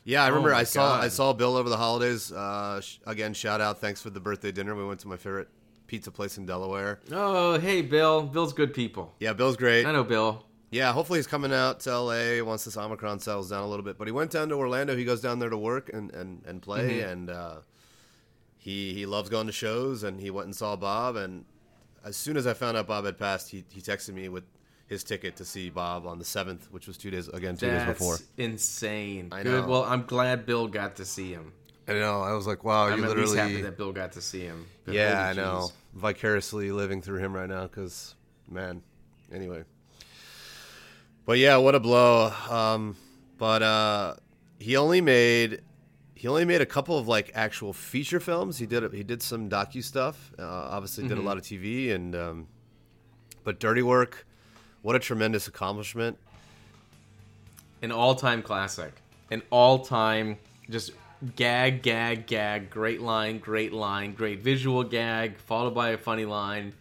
Yeah, 0.08 0.24
I 0.24 0.28
remember 0.30 0.54
Oh 0.54 0.58
I 0.58 0.64
saw 0.64 0.96
God. 0.96 1.04
I 1.04 1.10
saw 1.10 1.34
Bill 1.34 1.58
over 1.58 1.68
the 1.70 1.76
holidays. 1.78 2.32
Uh, 2.32 2.80
sh- 2.80 2.98
again, 3.06 3.34
shout 3.34 3.60
out, 3.60 3.80
thanks 3.80 4.02
for 4.02 4.10
the 4.10 4.22
birthday 4.22 4.52
dinner. 4.54 4.74
We 4.74 4.86
went 4.86 5.02
to 5.02 5.08
my 5.10 5.18
favorite 5.18 5.50
pizza 5.86 6.12
place 6.12 6.38
in 6.38 6.46
Delaware. 6.46 7.00
Oh, 7.12 7.60
hey, 7.60 7.82
Bill. 7.82 8.24
Bill's 8.24 8.54
good 8.54 8.74
people. 8.74 9.14
Yeah, 9.20 9.34
Bill's 9.34 9.58
great. 9.58 9.86
I 9.86 9.92
know 9.92 10.06
Bill. 10.06 10.46
Yeah, 10.72 10.94
hopefully 10.94 11.20
he's 11.20 11.28
coming 11.28 11.54
out 11.54 11.82
to 11.82 12.00
LA 12.00 12.42
once 12.44 12.64
this 12.66 12.78
Omicron 12.78 13.20
settles 13.20 13.50
down 13.50 13.64
a 13.64 13.68
little 13.68 13.84
bit. 13.84 13.98
But 13.98 14.08
he 14.08 14.12
went 14.14 14.32
down 14.32 14.48
to 14.50 14.56
Orlando. 14.56 14.96
He 14.96 15.04
goes 15.06 15.20
down 15.22 15.40
there 15.40 15.50
to 15.50 15.58
work 15.58 15.90
and 15.94 16.10
and, 16.14 16.42
and 16.46 16.62
play, 16.62 17.00
Mm-hmm. 17.02 17.10
and 17.10 17.30
uh, 17.30 17.56
he 18.58 18.94
he 18.94 19.06
loves 19.06 19.30
going 19.30 19.48
to 19.48 19.54
shows. 19.54 20.04
And 20.04 20.20
he 20.20 20.30
went 20.30 20.46
and 20.48 20.56
saw 20.56 20.76
Bob. 20.76 21.16
And 21.16 21.46
as 22.04 22.16
soon 22.18 22.38
as 22.38 22.48
I 22.48 22.54
found 22.54 22.76
out 22.78 22.88
Bob 22.88 23.06
had 23.06 23.18
passed, 23.18 23.50
he 23.50 23.64
he 23.70 23.82
texted 23.82 24.14
me 24.14 24.30
with 24.30 24.44
his 24.88 25.04
ticket 25.04 25.36
to 25.38 25.46
see 25.46 25.70
Bob 25.70 26.06
on 26.08 26.18
the 26.20 26.26
seventh, 26.26 26.68
which 26.72 26.88
was 26.88 26.98
two 26.98 27.12
days 27.12 27.28
again, 27.28 27.58
two 27.58 27.68
That's 27.70 27.84
days 27.86 27.94
before. 27.94 28.18
insane. 28.38 29.30
I 29.32 29.44
Good. 29.44 29.64
know. 29.64 29.68
Well, 29.70 29.84
I'm 29.84 30.04
glad 30.06 30.46
Bill 30.46 30.68
got 30.68 30.96
to 30.98 31.06
see 31.06 31.32
him. 31.32 31.54
I 31.90 31.94
know. 31.94 32.22
I 32.22 32.34
was 32.34 32.48
like, 32.48 32.64
wow, 32.64 32.88
I'm 32.88 33.00
you 33.00 33.06
at 33.06 33.18
least 33.18 33.36
happy 33.36 33.62
that 33.62 33.78
Bill 33.78 33.92
got 33.94 34.12
to 34.14 34.22
see 34.22 34.42
him. 34.42 34.66
But 34.86 34.96
Yeah, 34.96 35.22
I 35.22 35.26
holy 35.34 35.38
know. 35.38 35.60
jeez. 35.60 35.72
Vicariously 35.94 36.72
living 36.72 37.02
through 37.02 37.20
him 37.20 37.34
right 37.34 37.48
now, 37.50 37.64
because 37.64 38.16
man. 38.50 38.82
Anyway. 39.32 39.64
But 41.26 41.38
yeah, 41.40 41.58
what 41.58 41.76
a 41.76 41.80
blow. 41.80 42.32
Um, 42.50 42.96
but 43.38 43.62
uh, 43.62 44.16
he 44.60 44.78
only 44.78 45.02
made 45.02 45.62
he 46.16 46.28
only 46.28 46.46
made 46.46 46.62
a 46.62 46.66
couple 46.66 46.98
of 46.98 47.08
like 47.08 47.32
actual 47.36 47.74
feature 47.74 48.20
films. 48.20 48.58
He 48.58 48.66
did 48.66 48.92
he 48.94 49.04
did 49.04 49.22
some 49.22 49.50
docu 49.50 49.84
stuff. 49.84 50.32
Uh, 50.40 50.44
obviously, 50.46 51.04
did 51.04 51.14
a 51.14 51.16
Mm-hmm. 51.16 51.28
lot 51.28 51.38
of 51.38 51.44
TV 51.44 51.94
and 51.94 52.16
um, 52.16 52.48
but 53.44 53.60
Dirty 53.60 53.82
Work. 53.84 54.26
What 54.88 54.96
a 54.96 55.00
tremendous 55.00 55.50
accomplishment. 55.50 56.18
An 57.82 57.92
all-time 57.92 58.42
classic. 58.42 58.94
An 59.30 59.42
all-time 59.50 60.38
just 60.70 60.94
gag, 61.36 61.82
gag, 61.82 62.26
gag. 62.26 62.70
Great 62.70 63.02
line, 63.02 63.40
great 63.40 63.74
line, 63.74 64.14
great 64.14 64.40
visual 64.40 64.86
gag, 64.86 65.40
followed 65.40 65.76
by 65.76 65.90
a 65.90 65.98
funny 65.98 66.24
line, 66.24 66.72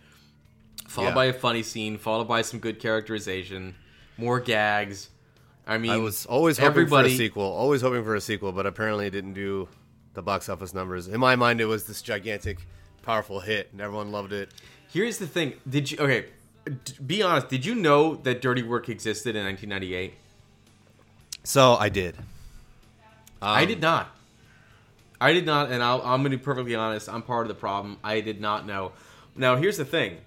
followed 0.87 1.09
Yeah. 1.09 1.14
by 1.16 1.25
a 1.25 1.33
funny 1.33 1.64
scene, 1.64 1.99
followed 1.99 2.29
by 2.29 2.42
some 2.42 2.61
good 2.61 2.79
characterization, 2.79 3.75
more 4.16 4.38
gags. 4.38 5.09
I 5.66 5.77
mean, 5.79 5.90
I 5.90 5.97
was 5.97 6.27
always 6.27 6.59
hoping 6.59 6.71
everybody, 6.71 7.09
for 7.09 7.14
a 7.14 7.16
sequel. 7.16 7.42
Always 7.42 7.81
hoping 7.81 8.05
for 8.05 8.14
a 8.14 8.21
sequel, 8.21 8.53
but 8.53 8.66
apparently 8.66 9.09
it 9.09 9.11
didn't 9.11 9.35
do 9.35 9.66
the 10.14 10.23
box 10.23 10.49
office 10.49 10.73
numbers. 10.73 11.09
In 11.09 11.19
my 11.19 11.35
mind, 11.35 11.61
it 11.61 11.66
was 11.66 11.88
this 11.88 12.03
gigantic, 12.03 12.59
powerful 13.03 13.40
hit, 13.40 13.71
and 13.73 13.81
everyone 13.81 14.12
loved 14.12 14.33
it. 14.33 14.53
Here's 14.92 15.19
the 15.19 15.27
thing. 15.27 15.55
Did 15.69 15.90
you 15.90 15.99
okay? 15.99 16.27
D- 16.66 16.92
Be 17.05 17.22
honest. 17.22 17.48
Did 17.48 17.64
you 17.64 17.74
know 17.74 18.16
that 18.16 18.40
Dirty 18.40 18.62
Work 18.62 18.88
existed 18.88 19.37
in 19.37 19.44
1998? 19.44 20.14
So 21.44 21.74
I 21.76 21.88
did. 21.88 22.16
I 23.40 23.62
Um, 23.62 23.68
did 23.68 23.81
not. 23.81 24.09
I 25.20 25.33
did 25.33 25.46
not, 25.46 25.70
and 25.70 25.83
I'll, 25.83 26.02
I'm 26.02 26.20
going 26.22 26.33
to 26.33 26.37
be 26.37 26.42
perfectly 26.42 26.74
honest. 26.74 27.09
I'm 27.09 27.22
part 27.22 27.42
of 27.42 27.48
the 27.48 27.55
problem. 27.55 27.96
I 28.05 28.20
did 28.20 28.40
not 28.40 28.66
know. 28.66 28.92
Now, 29.35 29.57
here's 29.57 29.76
the 29.79 29.85
thing. 29.85 30.18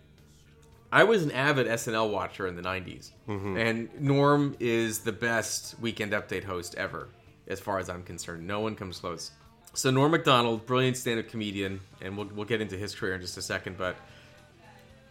I 0.91 1.04
was 1.04 1.21
an 1.23 1.32
avid 1.32 1.67
SNL 1.67 2.12
watcher 2.12 2.47
in 2.47 2.56
the 2.56 2.63
90s, 2.63 3.12
and 3.28 3.89
Norm 4.02 4.56
is 4.60 4.99
the 5.02 5.12
best 5.12 5.75
Weekend 5.80 6.13
Update 6.13 6.43
host 6.45 6.73
ever, 6.75 7.10
as 7.47 7.60
far 7.60 7.78
as 7.78 7.89
I'm 7.89 8.02
concerned. 8.02 8.47
No 8.47 8.62
one 8.62 8.75
comes 8.75 8.97
close. 8.99 9.30
So 9.75 9.91
Norm 9.91 10.12
Macdonald, 10.12 10.65
brilliant 10.65 10.97
stand-up 10.97 11.28
comedian, 11.28 11.80
and 12.02 12.17
we'll 12.17 12.25
we'll 12.34 12.45
get 12.47 12.60
into 12.60 12.75
his 12.75 12.95
career 12.95 13.13
in 13.13 13.21
just 13.21 13.38
a 13.38 13.41
second, 13.43 13.78
but 13.78 13.95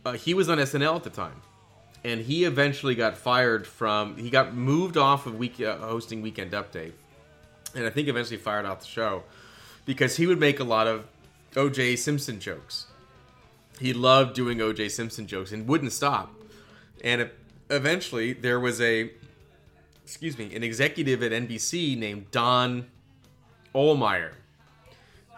uh, 0.04 0.12
he 0.12 0.34
was 0.34 0.48
on 0.48 0.58
SNL 0.58 0.96
at 0.96 1.04
the 1.04 1.10
time, 1.10 1.40
and 2.04 2.20
he 2.20 2.44
eventually 2.44 2.94
got 2.94 3.16
fired 3.16 3.66
from. 3.66 4.16
He 4.16 4.30
got 4.30 4.54
moved 4.54 4.96
off 4.96 5.26
of 5.26 5.36
week 5.36 5.60
uh, 5.60 5.78
hosting 5.78 6.22
Weekend 6.22 6.52
Update, 6.52 6.92
and 7.74 7.86
I 7.86 7.90
think 7.90 8.08
eventually 8.08 8.38
fired 8.38 8.66
off 8.66 8.80
the 8.80 8.86
show 8.86 9.24
because 9.84 10.16
he 10.16 10.26
would 10.26 10.38
make 10.38 10.60
a 10.60 10.64
lot 10.64 10.86
of 10.86 11.06
O.J. 11.56 11.96
Simpson 11.96 12.40
jokes. 12.40 12.86
He 13.80 13.92
loved 13.92 14.34
doing 14.34 14.60
O.J. 14.60 14.90
Simpson 14.90 15.26
jokes 15.26 15.52
and 15.52 15.66
wouldn't 15.66 15.92
stop. 15.92 16.34
And 17.02 17.22
it, 17.22 17.34
eventually, 17.70 18.32
there 18.32 18.60
was 18.60 18.80
a, 18.80 19.10
excuse 20.04 20.36
me, 20.36 20.54
an 20.54 20.62
executive 20.62 21.22
at 21.22 21.32
NBC 21.32 21.96
named 21.96 22.30
Don 22.30 22.86
Ohlmeyer, 23.74 24.32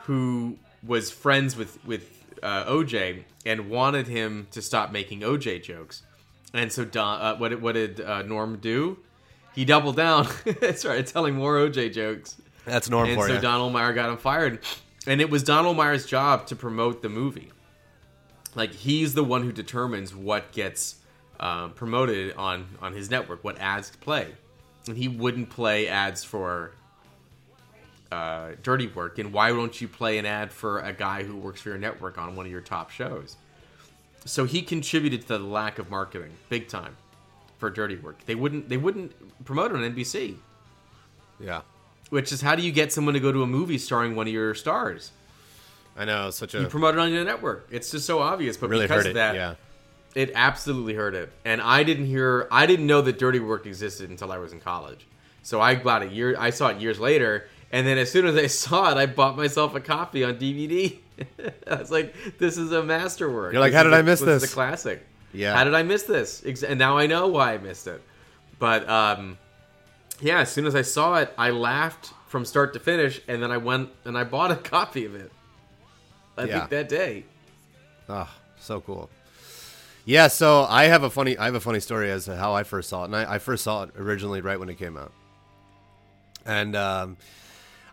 who 0.03 0.59
was 0.83 1.11
friends 1.11 1.57
with 1.57 1.79
with 1.85 2.25
uh, 2.43 2.65
OJ 2.65 3.25
and 3.45 3.71
wanted 3.71 4.07
him 4.07 4.49
to 4.51 4.63
stop 4.63 4.93
making 4.93 5.21
OJ 5.21 5.63
jokes. 5.63 6.03
And 6.53 6.73
so 6.73 6.85
Don, 6.85 7.21
uh, 7.21 7.37
what 7.37 7.51
did 7.51 7.63
what 7.63 7.73
did 7.73 8.01
uh, 8.01 8.23
Norm 8.23 8.59
do? 8.59 8.99
He 9.55 9.65
doubled 9.65 9.97
down, 9.97 10.27
started 10.75 11.07
telling 11.07 11.35
more 11.35 11.57
OJ 11.57 11.93
jokes. 11.93 12.37
That's 12.65 12.89
Norm 12.89 13.09
And 13.09 13.19
for 13.19 13.29
so 13.29 13.35
you. 13.35 13.41
Don 13.41 13.73
Ohlmeyer 13.73 13.95
got 13.95 14.11
him 14.11 14.17
fired. 14.17 14.61
And 15.07 15.21
it 15.21 15.31
was 15.31 15.43
Don 15.43 15.65
Ohlmeyer's 15.65 16.07
job 16.07 16.47
to 16.49 16.57
promote 16.57 17.03
the 17.03 17.09
movie. 17.09 17.51
Like 18.55 18.73
he's 18.73 19.15
the 19.15 19.25
one 19.25 19.43
who 19.43 19.53
determines 19.53 20.15
what 20.15 20.53
gets 20.53 20.97
um, 21.39 21.73
promoted 21.73 22.35
on 22.37 22.77
on 22.81 22.93
his 22.93 23.11
network, 23.11 23.43
what 23.45 23.59
ads 23.59 23.91
to 23.91 23.99
play, 23.99 24.29
and 24.87 24.97
he 24.97 25.09
wouldn't 25.09 25.51
play 25.51 25.89
ads 25.89 26.25
for 26.25 26.73
uh, 28.11 28.51
Dirty 28.63 28.89
Work. 28.89 29.19
And 29.19 29.33
why 29.33 29.51
don't 29.51 29.79
you 29.81 29.89
play 29.89 30.19
an 30.19 30.27
ad 30.27 30.53
for 30.53 30.81
a 30.81 30.93
guy 30.93 31.23
who 31.23 31.37
works 31.37 31.61
for 31.61 31.69
your 31.71 31.79
network 31.79 32.19
on 32.19 32.37
one 32.37 32.47
of 32.47 32.53
your 32.53 32.61
top 32.61 32.91
shows? 32.91 33.37
So 34.25 34.45
he 34.45 34.63
contributed 34.63 35.23
to 35.23 35.29
the 35.29 35.39
lack 35.39 35.79
of 35.79 35.91
marketing 35.91 36.33
big 36.49 36.69
time 36.69 36.97
for 37.59 37.71
Dirty 37.71 37.97
Work. 37.97 38.25
They 38.27 38.35
wouldn't 38.35 38.69
they 38.69 38.77
wouldn't 38.77 39.13
promote 39.45 39.71
it 39.73 39.77
on 39.77 39.95
NBC. 39.95 40.37
yeah, 41.39 41.63
Which 42.11 42.33
is 42.33 42.41
how 42.43 42.55
do 42.55 42.63
you 42.63 42.73
get 42.73 42.93
someone 42.93 43.15
to 43.15 43.21
go 43.21 43.33
to 43.33 43.43
a 43.43 43.47
movie 43.47 43.79
starring 43.79 44.15
one 44.15 44.27
of 44.27 44.33
your 44.33 44.55
stars? 44.55 45.13
I 45.97 46.05
know. 46.05 46.29
it's 46.29 46.37
Such 46.39 46.55
a 46.55 46.61
You 46.61 46.67
promote 46.67 46.95
it 46.95 47.01
on 47.01 47.13
your 47.13 47.25
network. 47.25 47.69
It's 47.71 47.91
just 47.91 48.07
so 48.07 48.21
obvious, 48.21 48.57
but 48.57 48.71
really 48.71 48.85
because 48.85 49.05
hurt 49.05 49.07
of 49.07 49.11
it. 49.13 49.15
that, 49.15 49.35
yeah, 49.35 49.55
it 50.15 50.33
absolutely 50.35 50.95
hurt 50.95 51.15
it. 51.15 51.33
And 51.45 51.61
I 51.61 51.83
didn't 51.83 52.07
hear, 52.07 52.47
I 52.51 52.67
didn't 52.67 52.87
know 52.87 53.01
that 53.03 53.19
Dirty 53.19 53.41
Work 53.41 53.67
existed 53.67 54.11
until 54.11 54.31
I 54.33 54.39
was 54.39 54.53
in 54.53 54.61
college. 54.61 55.07
So 55.43 55.61
I 55.61 55.75
bought 55.77 56.03
it 56.03 56.13
year, 56.13 56.37
I 56.39 56.51
saw 56.51 56.69
it 56.69 56.81
years 56.81 56.99
later, 57.01 57.49
and 57.73 57.87
then 57.87 57.99
as 57.99 58.11
soon 58.11 58.27
as 58.27 58.37
I 58.37 58.47
saw 58.47 58.91
it, 58.91 58.97
I 58.97 59.07
bought 59.07 59.37
myself 59.37 59.75
a 59.75 59.81
copy 59.81 60.25
on 60.25 60.37
DVD. 60.37 60.99
I 61.67 61.75
was 61.77 61.91
like, 61.91 62.15
"This 62.39 62.57
is 62.59 62.73
a 62.73 62.83
masterwork." 62.83 63.53
You're 63.53 63.61
like, 63.61 63.73
This 63.73 63.77
"How 63.79 63.83
did 63.85 63.93
a- 63.93 63.97
I 63.97 64.03
miss 64.03 64.21
is 64.21 64.27
this?" 64.27 64.51
a 64.51 64.55
classic. 64.55 65.07
Yeah. 65.33 65.55
How 65.55 65.65
did 65.65 65.75
I 65.75 65.83
miss 65.83 66.03
this? 66.05 66.43
And 66.63 66.79
now 66.79 66.99
I 66.99 67.07
know 67.07 67.29
why 67.29 67.55
I 67.55 67.59
missed 67.59 67.87
it. 67.87 68.03
But 68.59 68.89
um, 68.89 69.39
yeah, 70.21 70.41
as 70.41 70.51
soon 70.51 70.67
as 70.67 70.75
I 70.75 70.83
saw 70.83 71.17
it, 71.17 71.33
I 71.39 71.51
laughed 71.51 72.13
from 72.29 72.45
start 72.45 72.73
to 72.75 72.81
finish, 72.81 73.21
and 73.29 73.43
then 73.43 73.51
I 73.53 73.57
went 73.59 73.91
and 74.05 74.17
I 74.19 74.25
bought 74.25 74.51
a 74.51 74.57
copy 74.77 75.05
of 75.05 75.15
it. 75.15 75.31
I 76.37 76.45
Yeah. 76.45 76.59
think 76.61 76.71
that 76.71 76.89
day. 76.89 77.25
Oh, 78.09 78.29
so 78.59 78.81
cool. 78.81 79.09
Yeah, 80.07 80.29
so 80.29 80.65
I 80.69 80.85
have 80.85 81.03
a 81.05 81.11
funny 81.11 81.37
I 81.39 81.45
have 81.45 81.55
a 81.55 81.61
funny 81.61 81.79
story 81.81 82.11
as 82.11 82.25
to 82.25 82.35
how 82.35 82.55
I 82.55 82.63
first 82.65 82.89
saw 82.89 83.03
it. 83.03 83.07
And 83.07 83.17
I, 83.17 83.35
I 83.35 83.39
first 83.39 83.63
saw 83.63 83.83
it 83.85 83.91
originally 83.97 84.41
right 84.41 84.59
when 84.59 84.69
it 84.69 84.79
came 84.79 84.97
out. 84.97 85.13
And 86.47 86.75
um, 86.75 87.17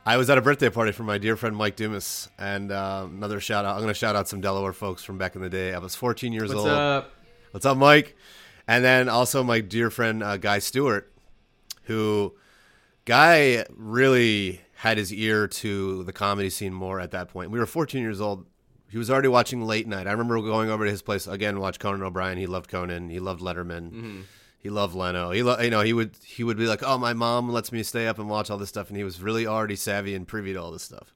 I 0.07 0.15
was 0.15 0.29
at 0.29 0.37
a 0.37 0.41
birthday 0.41 0.69
party 0.69 0.93
for 0.93 1.03
my 1.03 1.17
dear 1.17 1.35
friend 1.35 1.53
Mike 1.53 1.75
Dumas. 1.75 2.29
And 2.39 2.71
uh, 2.71 3.07
another 3.11 3.41
shout 3.41 3.65
out 3.65 3.75
I'm 3.75 3.81
gonna 3.81 3.93
shout 3.93 4.15
out 4.15 4.29
some 4.29 4.39
Delaware 4.39 4.71
folks 4.71 5.03
from 5.03 5.17
back 5.17 5.35
in 5.35 5.41
the 5.41 5.49
day. 5.49 5.73
I 5.73 5.79
was 5.79 5.95
fourteen 5.95 6.31
years 6.31 6.47
What's 6.47 6.59
old. 6.59 6.67
What's 6.67 6.79
up? 6.79 7.13
What's 7.51 7.65
up, 7.65 7.77
Mike? 7.77 8.15
And 8.69 8.85
then 8.85 9.09
also 9.09 9.43
my 9.43 9.59
dear 9.59 9.89
friend 9.89 10.23
uh, 10.23 10.37
Guy 10.37 10.59
Stewart, 10.59 11.11
who 11.83 12.35
Guy 13.03 13.65
really 13.75 14.61
had 14.75 14.97
his 14.97 15.11
ear 15.11 15.45
to 15.45 16.05
the 16.05 16.13
comedy 16.13 16.49
scene 16.49 16.73
more 16.73 17.01
at 17.01 17.11
that 17.11 17.27
point. 17.27 17.51
We 17.51 17.59
were 17.59 17.65
14 17.65 18.01
years 18.01 18.21
old. 18.21 18.45
He 18.89 18.97
was 18.97 19.11
already 19.11 19.27
watching 19.27 19.61
late 19.61 19.87
night. 19.87 20.07
I 20.07 20.11
remember 20.11 20.39
going 20.39 20.69
over 20.69 20.85
to 20.85 20.91
his 20.91 21.01
place 21.01 21.27
again, 21.27 21.59
watch 21.59 21.79
Conan 21.79 22.01
O'Brien. 22.01 22.37
He 22.37 22.47
loved 22.47 22.69
Conan. 22.69 23.09
He 23.09 23.19
loved 23.19 23.41
Letterman. 23.41 24.23
He 24.59 24.69
loved 24.69 24.95
Leno. 24.95 25.31
He, 25.31 25.43
lo- 25.43 25.59
you 25.59 25.69
know, 25.69 25.81
he 25.81 25.93
would 25.93 26.15
he 26.25 26.43
would 26.43 26.57
be 26.57 26.67
like, 26.67 26.81
"Oh, 26.83 26.97
my 26.97 27.13
mom 27.13 27.49
lets 27.49 27.71
me 27.71 27.83
stay 27.83 28.07
up 28.07 28.19
and 28.19 28.27
watch 28.29 28.49
all 28.49 28.57
this 28.57 28.69
stuff," 28.69 28.89
and 28.89 28.97
he 28.97 29.03
was 29.03 29.21
really 29.21 29.45
already 29.47 29.75
savvy 29.75 30.15
and 30.15 30.27
privy 30.27 30.53
to 30.53 30.61
all 30.61 30.71
this 30.71 30.83
stuff. 30.83 31.13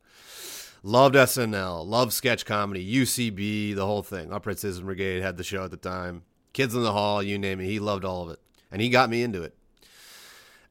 Loved 0.83 1.15
SNL, 1.15 1.85
loved 1.85 2.13
sketch 2.13 2.45
comedy, 2.45 2.83
UCB, 2.95 3.75
the 3.75 3.85
whole 3.85 4.01
thing. 4.03 4.31
Upright 4.31 4.59
Citizen 4.59 4.85
Brigade 4.85 5.21
had 5.21 5.37
the 5.37 5.43
show 5.43 5.63
at 5.63 5.71
the 5.71 5.77
time. 5.77 6.23
Kids 6.53 6.73
in 6.73 6.81
the 6.83 6.91
Hall, 6.91 7.21
you 7.21 7.37
name 7.37 7.59
it. 7.59 7.65
He 7.65 7.79
loved 7.79 8.03
all 8.03 8.23
of 8.23 8.31
it. 8.31 8.39
And 8.71 8.81
he 8.81 8.89
got 8.89 9.09
me 9.09 9.21
into 9.21 9.43
it. 9.43 9.55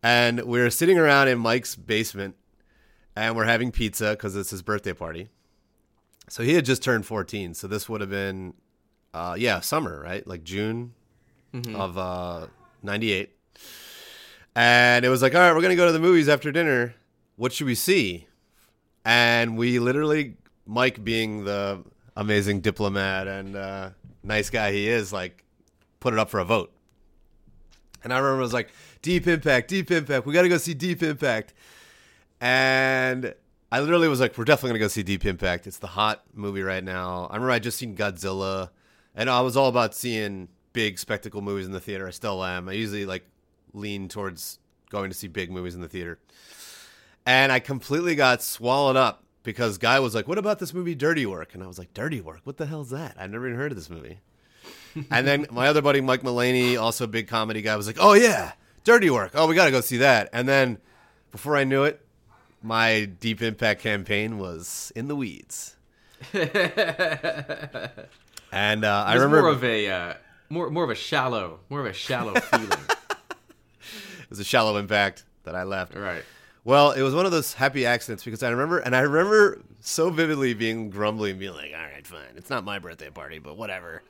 And 0.03 0.43
we 0.43 0.61
were 0.61 0.71
sitting 0.71 0.99
around 0.99 1.29
in 1.29 1.39
Mike's 1.39 1.77
basement 1.77 2.35
and 3.15 3.37
we're 3.37 3.45
having 3.45 3.71
pizza 3.71 4.11
because 4.11 4.35
it's 4.37 4.51
his 4.51 4.63
birthday 4.63 4.93
party. 4.93 5.29
So 6.29 6.43
he 6.43 6.55
had 6.55 6.65
just 6.65 6.83
turned 6.83 7.07
14. 7.07 7.55
So 7.55 7.67
this 7.69 7.89
would 7.89 8.01
have 8.01 8.11
been, 8.11 8.55
uh, 9.15 9.37
yeah, 9.39 9.61
summer, 9.61 10.01
right? 10.03 10.27
Like 10.27 10.43
June 10.45 10.95
of 11.75 11.99
uh, 11.99 12.47
98. 12.83 13.37
And 14.55 15.05
it 15.05 15.09
was 15.09 15.23
like, 15.23 15.35
all 15.35 15.41
right, 15.41 15.55
we're 15.55 15.61
going 15.61 15.71
to 15.71 15.77
go 15.77 15.87
to 15.87 15.93
the 15.93 16.01
movies 16.01 16.29
after 16.29 16.51
dinner. 16.51 16.95
What 17.37 17.53
should 17.53 17.67
we 17.67 17.75
see? 17.75 18.27
And 19.05 19.57
we 19.57 19.79
literally, 19.79 20.37
Mike 20.67 21.03
being 21.05 21.45
the 21.45 21.83
amazing 22.17 22.61
diplomat 22.61 23.27
and 23.27 23.57
uh, 23.57 23.91
nice 24.23 24.51
guy 24.51 24.73
he 24.73 24.89
is, 24.89 25.13
like, 25.13 25.45
put 26.01 26.13
it 26.13 26.19
up 26.19 26.31
for 26.31 26.41
a 26.41 26.45
vote. 26.45 26.73
And 28.03 28.13
I 28.13 28.19
remember 28.19 28.41
it 28.41 28.43
was 28.43 28.53
like, 28.53 28.71
Deep 29.03 29.27
Impact, 29.27 29.69
Deep 29.69 29.91
Impact. 29.91 30.27
We 30.27 30.35
got 30.35 30.43
to 30.43 30.49
go 30.49 30.59
see 30.59 30.75
Deep 30.75 31.03
Impact. 31.03 31.55
And 32.41 33.35
I 33.73 33.81
literally 33.81 34.09
was 34.09 34.21
like, 34.21 34.37
we're 34.37 34.45
definitely 34.45 34.71
going 34.71 34.81
to 34.81 34.85
go 34.85 34.89
see 34.89 35.03
Deep 35.03 35.25
Impact. 35.25 35.67
It's 35.67 35.79
the 35.79 35.87
hot 35.87 36.25
movie 36.35 36.63
right 36.63 36.83
now. 36.83 37.27
I 37.31 37.35
remember 37.35 37.53
I 37.53 37.59
just 37.59 37.79
seen 37.79 37.95
Godzilla. 37.97 38.71
And 39.15 39.31
I 39.31 39.41
was 39.41 39.57
all 39.57 39.69
about 39.69 39.95
seeing 39.95 40.49
big 40.73 40.99
spectacle 40.99 41.43
movies 41.43 41.67
in 41.67 41.73
the 41.73 41.81
theater. 41.81 42.07
I 42.07 42.11
still 42.11 42.45
am. 42.45 42.69
I 42.69 42.73
usually 42.73 43.07
like 43.07 43.25
lean 43.73 44.09
towards 44.09 44.59
going 44.91 45.11
to 45.11 45.17
see 45.17 45.29
big 45.29 45.51
movies 45.51 45.75
in 45.75 45.81
the 45.81 45.89
theater. 45.89 46.19
And 47.27 47.53
I 47.53 47.61
completely 47.61 48.15
got 48.15 48.43
swallowed 48.43 48.97
up 48.97 49.25
because 49.43 49.79
Guy 49.79 50.01
was 50.01 50.15
like, 50.15 50.27
what 50.27 50.39
about 50.39 50.59
this 50.59 50.75
movie 50.75 50.95
Dirty 50.95 51.27
Work? 51.27 51.55
And 51.55 51.63
I 51.63 51.67
was 51.67 51.79
like, 51.79 51.95
Dirty 51.95 52.21
Work? 52.21 52.41
What 52.45 52.57
the 52.57 52.67
hell's 52.67 52.91
that? 52.91 53.17
I've 53.19 53.31
never 53.31 53.47
even 53.47 53.59
heard 53.59 53.73
of 53.73 53.77
this 53.77 53.91
movie. 53.91 54.21
and 55.11 55.27
then 55.27 55.47
my 55.51 55.69
other 55.69 55.83
buddy 55.83 56.01
Mike 56.01 56.23
Mullaney, 56.23 56.77
also 56.77 57.05
a 57.05 57.09
big 57.09 57.29
comedy 57.29 57.63
guy, 57.63 57.77
was 57.77 57.87
like, 57.87 57.99
"Oh 58.01 58.15
yeah, 58.15 58.53
Dirty 58.85 59.11
Work. 59.11 59.33
Oh, 59.35 59.47
we 59.47 59.55
got 59.55 59.67
to 59.67 59.71
go 59.71 59.81
see 59.81 59.99
that." 59.99 60.29
And 60.33 60.49
then 60.49 60.79
before 61.31 61.57
I 61.57 61.65
knew 61.65 61.85
it, 61.85 62.05
my 62.63 63.05
Deep 63.05 63.43
Impact 63.43 63.81
campaign 63.81 64.39
was 64.39 64.93
in 64.97 65.09
the 65.09 65.17
weeds. 65.17 65.77
and 66.33 66.49
uh, 68.85 69.05
I 69.07 69.15
remember 69.15 69.43
more 69.43 69.51
of 69.53 69.65
a 69.65 69.89
uh, 69.89 70.15
more 70.51 70.69
more 70.71 70.85
of 70.85 70.91
a 70.91 70.95
shallow, 70.95 71.61
more 71.71 71.81
of 71.81 71.87
a 71.87 71.93
shallow 71.93 72.35
feeling. 72.41 72.69
it 72.71 74.29
was 74.31 74.39
a 74.39 74.45
shallow 74.45 74.77
impact 74.77 75.25
that 75.45 75.55
I 75.55 75.63
left. 75.63 75.95
right. 75.95 76.23
Well, 76.63 76.91
it 76.93 77.01
was 77.01 77.15
one 77.15 77.25
of 77.25 77.33
those 77.33 77.55
happy 77.55 77.87
accidents 77.87 78.23
because 78.23 78.43
I 78.43 78.51
remember, 78.51 78.79
and 78.81 78.95
I 78.95 79.01
remember 79.01 79.63
so 79.81 80.11
vividly 80.11 80.53
being 80.53 80.91
grumbly 80.91 81.31
and 81.31 81.41
being 81.41 81.55
like, 81.55 81.73
"All 81.75 81.81
right, 81.83 82.07
fine, 82.07 82.35
it's 82.37 82.51
not 82.51 82.65
my 82.65 82.79
birthday 82.79 83.09
party, 83.09 83.39
but 83.39 83.57
whatever," 83.57 84.03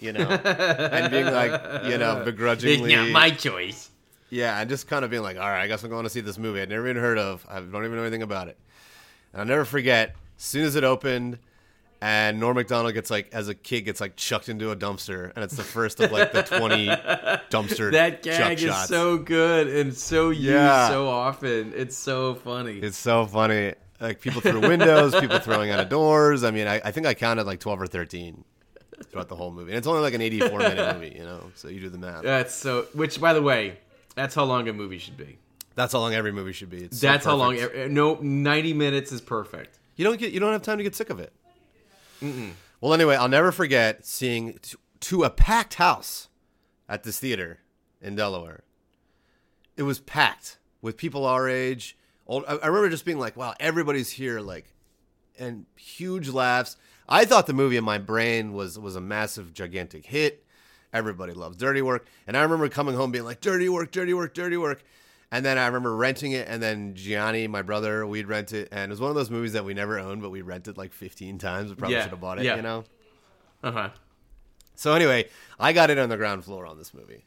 you 0.00 0.12
know, 0.12 0.26
and 0.28 1.12
being 1.12 1.26
like, 1.26 1.84
you 1.84 1.96
know, 1.96 2.22
begrudgingly, 2.24 2.92
It's 2.92 3.02
not 3.02 3.10
my 3.10 3.30
choice. 3.30 3.90
yeah, 4.30 4.58
and 4.60 4.68
just 4.68 4.88
kind 4.88 5.04
of 5.04 5.12
being 5.12 5.22
like, 5.22 5.36
"All 5.36 5.48
right, 5.48 5.62
I 5.62 5.68
guess 5.68 5.84
I'm 5.84 5.90
going 5.90 6.02
to 6.02 6.10
see 6.10 6.20
this 6.20 6.38
movie 6.38 6.60
I'd 6.60 6.68
never 6.70 6.88
even 6.88 7.00
heard 7.00 7.18
of. 7.18 7.46
I 7.48 7.60
don't 7.60 7.84
even 7.84 7.94
know 7.94 8.02
anything 8.02 8.22
about 8.22 8.48
it." 8.48 8.58
And 9.32 9.42
I'll 9.42 9.46
never 9.46 9.64
forget, 9.64 10.16
as 10.38 10.42
soon 10.42 10.64
as 10.64 10.74
it 10.74 10.82
opened, 10.82 11.38
and 12.00 12.38
Norm 12.40 12.56
Macdonald 12.56 12.94
gets 12.94 13.10
like, 13.10 13.28
as 13.32 13.48
a 13.48 13.54
kid, 13.54 13.82
gets 13.82 14.00
like 14.00 14.16
chucked 14.16 14.48
into 14.48 14.70
a 14.70 14.76
dumpster, 14.76 15.32
and 15.34 15.44
it's 15.44 15.56
the 15.56 15.62
first 15.62 16.00
of 16.00 16.12
like 16.12 16.32
the 16.32 16.42
20 16.42 16.86
dumpster 17.50 17.92
That 17.92 18.22
gag 18.22 18.58
is 18.58 18.64
shots. 18.64 18.88
so 18.88 19.18
good 19.18 19.68
and 19.68 19.94
so 19.94 20.30
used 20.30 20.42
Yeah. 20.42 20.88
so 20.88 21.08
often. 21.08 21.72
It's 21.74 21.96
so 21.96 22.34
funny. 22.36 22.78
It's 22.78 22.96
so 22.98 23.26
funny. 23.26 23.74
Like 24.00 24.20
people 24.20 24.40
through 24.42 24.60
windows, 24.60 25.18
people 25.18 25.38
throwing 25.38 25.70
out 25.70 25.80
of 25.80 25.88
doors. 25.88 26.44
I 26.44 26.50
mean, 26.50 26.66
I, 26.66 26.80
I 26.84 26.90
think 26.92 27.06
I 27.06 27.14
counted 27.14 27.44
like 27.46 27.60
12 27.60 27.80
or 27.82 27.86
13 27.86 28.44
throughout 29.10 29.28
the 29.28 29.36
whole 29.36 29.50
movie. 29.50 29.70
And 29.72 29.78
it's 29.78 29.86
only 29.86 30.00
like 30.02 30.14
an 30.14 30.20
84 30.22 30.58
minute 30.58 30.94
movie, 31.00 31.16
you 31.16 31.24
know, 31.24 31.50
so 31.54 31.68
you 31.68 31.80
do 31.80 31.88
the 31.88 31.98
math. 31.98 32.22
That's 32.22 32.54
so. 32.54 32.86
Which, 32.92 33.20
by 33.20 33.32
the 33.32 33.40
way, 33.42 33.78
that's 34.14 34.34
how 34.34 34.44
long 34.44 34.68
a 34.68 34.72
movie 34.72 34.98
should 34.98 35.16
be. 35.16 35.38
That's 35.76 35.92
how 35.92 35.98
long 36.00 36.14
every 36.14 36.32
movie 36.32 36.52
should 36.52 36.70
be. 36.70 36.84
It's 36.84 37.00
so 37.00 37.06
That's 37.06 37.24
how 37.26 37.36
long. 37.36 37.58
No, 37.90 38.18
ninety 38.22 38.72
minutes 38.72 39.12
is 39.12 39.20
perfect. 39.20 39.78
You 39.96 40.04
don't 40.04 40.18
get 40.18 40.32
you 40.32 40.40
don't 40.40 40.52
have 40.52 40.62
time 40.62 40.78
to 40.78 40.84
get 40.84 40.94
sick 40.94 41.10
of 41.10 41.18
it. 41.20 41.32
Well, 42.80 42.94
anyway, 42.94 43.16
I'll 43.16 43.28
never 43.28 43.52
forget 43.52 44.04
seeing 44.06 44.58
t- 44.62 44.76
to 45.00 45.24
a 45.24 45.30
packed 45.30 45.74
house 45.74 46.28
at 46.88 47.02
this 47.02 47.18
theater 47.18 47.60
in 48.00 48.14
Delaware. 48.16 48.64
It 49.76 49.82
was 49.82 50.00
packed 50.00 50.58
with 50.80 50.96
people 50.96 51.26
our 51.26 51.48
age. 51.48 51.96
Old, 52.26 52.44
I, 52.46 52.56
I 52.56 52.66
remember 52.66 52.88
just 52.90 53.04
being 53.04 53.18
like, 53.18 53.36
"Wow, 53.36 53.54
everybody's 53.60 54.10
here!" 54.10 54.40
Like, 54.40 54.74
and 55.38 55.66
huge 55.76 56.28
laughs. 56.28 56.76
I 57.08 57.24
thought 57.24 57.46
the 57.46 57.52
movie 57.52 57.76
in 57.76 57.84
my 57.84 57.98
brain 57.98 58.52
was 58.52 58.78
was 58.78 58.96
a 58.96 59.00
massive, 59.00 59.52
gigantic 59.54 60.06
hit. 60.06 60.44
Everybody 60.92 61.32
loves 61.34 61.56
Dirty 61.56 61.82
Work, 61.82 62.06
and 62.26 62.36
I 62.36 62.42
remember 62.42 62.68
coming 62.68 62.94
home 62.94 63.10
being 63.12 63.24
like, 63.24 63.40
"Dirty 63.40 63.68
Work, 63.68 63.90
Dirty 63.90 64.14
Work, 64.14 64.34
Dirty 64.34 64.56
Work." 64.56 64.82
And 65.32 65.44
then 65.44 65.58
I 65.58 65.66
remember 65.66 65.94
renting 65.96 66.32
it, 66.32 66.46
and 66.48 66.62
then 66.62 66.94
Gianni, 66.94 67.48
my 67.48 67.62
brother, 67.62 68.06
we'd 68.06 68.28
rent 68.28 68.52
it, 68.52 68.68
and 68.70 68.90
it 68.90 68.92
was 68.92 69.00
one 69.00 69.10
of 69.10 69.16
those 69.16 69.30
movies 69.30 69.54
that 69.54 69.64
we 69.64 69.74
never 69.74 69.98
owned, 69.98 70.22
but 70.22 70.30
we 70.30 70.40
rented 70.40 70.78
like 70.78 70.92
15 70.92 71.38
times. 71.38 71.68
We 71.70 71.74
probably 71.76 71.96
Yeah, 71.96 72.02
should 72.02 72.10
have 72.12 72.20
bought 72.20 72.38
it, 72.38 72.44
yeah. 72.44 72.56
you 72.56 72.62
know. 72.62 72.84
Uh 73.62 73.72
huh. 73.72 73.88
So 74.76 74.92
anyway, 74.92 75.28
I 75.58 75.72
got 75.72 75.90
it 75.90 75.98
on 75.98 76.08
the 76.10 76.16
ground 76.16 76.44
floor 76.44 76.64
on 76.66 76.78
this 76.78 76.94
movie, 76.94 77.24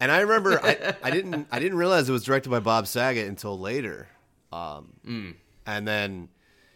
and 0.00 0.10
I 0.10 0.20
remember 0.20 0.58
I, 0.62 0.94
I 1.02 1.10
didn't 1.10 1.46
I 1.50 1.58
didn't 1.58 1.76
realize 1.78 2.08
it 2.08 2.12
was 2.12 2.24
directed 2.24 2.48
by 2.50 2.60
Bob 2.60 2.86
Saget 2.86 3.26
until 3.28 3.58
later, 3.58 4.08
um, 4.52 4.94
and 5.66 5.86
then 5.86 6.28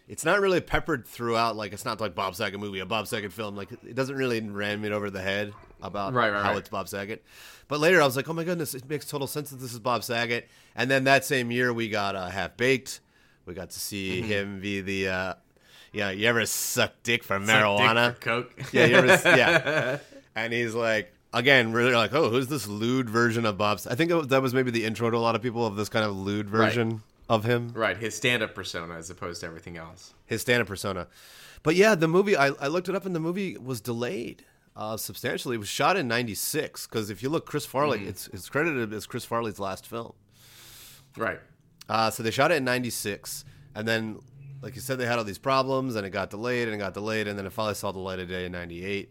it's 0.07 0.25
not 0.25 0.41
really 0.41 0.59
peppered 0.61 1.07
throughout. 1.07 1.55
Like 1.55 1.71
it's 1.73 1.85
not 1.85 1.99
like 2.01 2.13
Bob 2.13 2.35
Saget 2.35 2.59
movie, 2.59 2.79
a 2.79 2.85
Bob 2.85 3.07
Saget 3.07 3.31
film. 3.31 3.55
Like 3.55 3.71
it 3.71 3.95
doesn't 3.95 4.15
really 4.15 4.41
ram 4.41 4.83
it 4.85 4.91
over 4.91 5.09
the 5.09 5.21
head 5.21 5.53
about 5.81 6.13
Right, 6.13 6.29
right, 6.29 6.43
how 6.43 6.49
right. 6.49 6.57
it's 6.57 6.69
Bob 6.69 6.87
Saget. 6.89 7.23
But 7.71 7.79
later 7.79 8.01
I 8.01 8.05
was 8.05 8.17
like, 8.17 8.27
oh 8.27 8.33
my 8.33 8.43
goodness, 8.43 8.75
it 8.75 8.83
makes 8.89 9.05
total 9.05 9.27
sense 9.27 9.49
that 9.51 9.61
this 9.61 9.71
is 9.71 9.79
Bob 9.79 10.03
Saget. 10.03 10.49
And 10.75 10.91
then 10.91 11.05
that 11.05 11.23
same 11.23 11.51
year 11.51 11.71
we 11.71 11.87
got 11.87 12.17
uh, 12.17 12.27
Half 12.27 12.57
Baked. 12.57 12.99
We 13.45 13.53
got 13.53 13.69
to 13.69 13.79
see 13.79 14.19
Mm-hmm. 14.19 14.27
him 14.29 14.59
be 14.59 14.81
the. 14.81 15.07
Uh, 15.07 15.33
yeah, 15.93 16.09
you 16.09 16.27
ever 16.27 16.45
suck 16.45 16.91
dick 17.03 17.23
for 17.23 17.39
marijuana? 17.39 18.19
Coke. 18.19 18.53
Yeah, 18.73 18.85
you 18.87 18.95
ever, 18.97 19.07
yeah. 19.37 19.97
And 20.35 20.51
he's 20.51 20.73
like, 20.75 21.13
again, 21.33 21.71
really 21.71 21.93
like, 21.93 22.13
oh, 22.13 22.29
who's 22.29 22.47
this 22.47 22.67
lewd 22.67 23.09
version 23.09 23.45
of 23.45 23.57
Bob's? 23.57 23.87
I 23.87 23.95
think 23.95 24.11
that 24.29 24.41
was 24.41 24.53
maybe 24.53 24.71
the 24.71 24.83
intro 24.83 25.09
to 25.09 25.15
a 25.15 25.19
lot 25.19 25.35
of 25.35 25.41
people 25.41 25.65
of 25.65 25.77
this 25.77 25.87
kind 25.87 26.05
of 26.05 26.15
lewd 26.15 26.49
version 26.49 27.01
of 27.29 27.45
him, 27.45 27.71
Right, 27.73 27.95
his 27.97 28.15
stand-up 28.15 28.53
persona 28.53 28.95
as 28.95 29.09
opposed 29.09 29.39
to 29.41 29.47
everything 29.47 29.77
else. 29.77 30.13
his 30.25 30.41
stand-up 30.41 30.67
persona. 30.67 31.07
But 31.63 31.75
yeah, 31.75 31.95
the 31.95 32.09
movie, 32.09 32.35
I, 32.35 32.47
I 32.47 32.67
looked 32.67 32.89
it 32.89 32.95
up, 32.95 33.05
and 33.05 33.15
the 33.15 33.19
movie 33.21 33.57
was 33.57 33.79
delayed 33.79 34.43
uh, 34.75 34.97
substantially. 34.97 35.55
It 35.55 35.59
was 35.59 35.67
shot 35.67 35.97
in 35.97 36.07
'96 36.07 36.87
because 36.87 37.09
if 37.09 37.21
you 37.23 37.29
look, 37.29 37.45
Chris 37.45 37.65
Farley, 37.65 37.99
Mm-hmm. 37.99 38.09
it's 38.09 38.27
it's 38.33 38.49
credited 38.49 38.93
as 38.93 39.05
Chris 39.05 39.25
Farley's 39.25 39.59
last 39.59 39.87
film. 39.87 40.13
Right. 41.17 41.39
Uh, 41.89 42.09
so 42.09 42.23
they 42.23 42.31
shot 42.31 42.51
it 42.51 42.55
in 42.55 42.63
'96, 42.63 43.43
and 43.75 43.87
then, 43.87 44.19
like 44.61 44.75
you 44.75 44.81
said, 44.81 44.97
they 44.97 45.05
had 45.05 45.17
all 45.17 45.25
these 45.25 45.37
problems, 45.37 45.95
and 45.95 46.05
it 46.05 46.11
got 46.11 46.29
delayed, 46.29 46.67
and 46.67 46.75
it 46.75 46.77
got 46.77 46.93
delayed, 46.93 47.27
and 47.27 47.37
then 47.37 47.45
it 47.45 47.51
finally 47.51 47.75
saw 47.75 47.91
the 47.91 47.99
light 47.99 48.19
of 48.19 48.29
day 48.29 48.45
in 48.45 48.51
'98. 48.53 49.09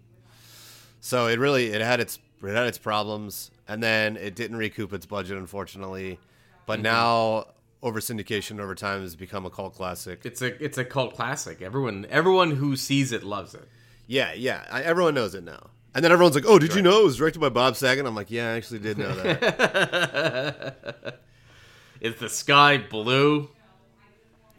So 1.00 1.26
it 1.26 1.38
really 1.38 1.68
it 1.68 1.80
had 1.80 2.00
its 2.00 2.18
it 2.42 2.54
had 2.54 2.66
its 2.66 2.78
problems, 2.78 3.50
and 3.68 3.82
then 3.82 4.16
it 4.16 4.34
didn't 4.34 4.56
recoup 4.56 4.92
its 4.92 5.06
budget, 5.06 5.36
unfortunately. 5.36 6.18
But 6.66 6.74
Mm-hmm. 6.78 6.82
now, 6.84 7.46
over 7.82 8.00
syndication 8.00 8.60
over 8.60 8.74
time, 8.74 9.02
has 9.02 9.16
become 9.16 9.44
a 9.44 9.50
cult 9.50 9.74
classic. 9.74 10.20
It's 10.24 10.40
a 10.40 10.62
it's 10.62 10.78
a 10.78 10.84
cult 10.84 11.14
classic. 11.16 11.60
Everyone 11.60 12.06
everyone 12.08 12.52
who 12.52 12.76
sees 12.76 13.12
it 13.12 13.22
loves 13.24 13.54
it. 13.54 13.68
Yeah, 14.10 14.32
yeah, 14.32 14.64
I, 14.72 14.82
everyone 14.82 15.14
knows 15.14 15.36
it 15.36 15.44
now. 15.44 15.70
And 15.94 16.04
then 16.04 16.10
everyone's 16.10 16.34
like, 16.34 16.44
"Oh, 16.44 16.58
did 16.58 16.74
you 16.74 16.82
know 16.82 17.02
it 17.02 17.04
was 17.04 17.16
directed 17.16 17.38
by 17.38 17.48
Bob 17.48 17.76
Saget?" 17.76 18.04
I'm 18.04 18.16
like, 18.16 18.28
"Yeah, 18.28 18.48
I 18.48 18.56
actually 18.56 18.80
did 18.80 18.98
know 18.98 19.14
that." 19.14 21.20
Is 22.00 22.16
the 22.16 22.28
sky 22.28 22.78
blue? 22.78 23.50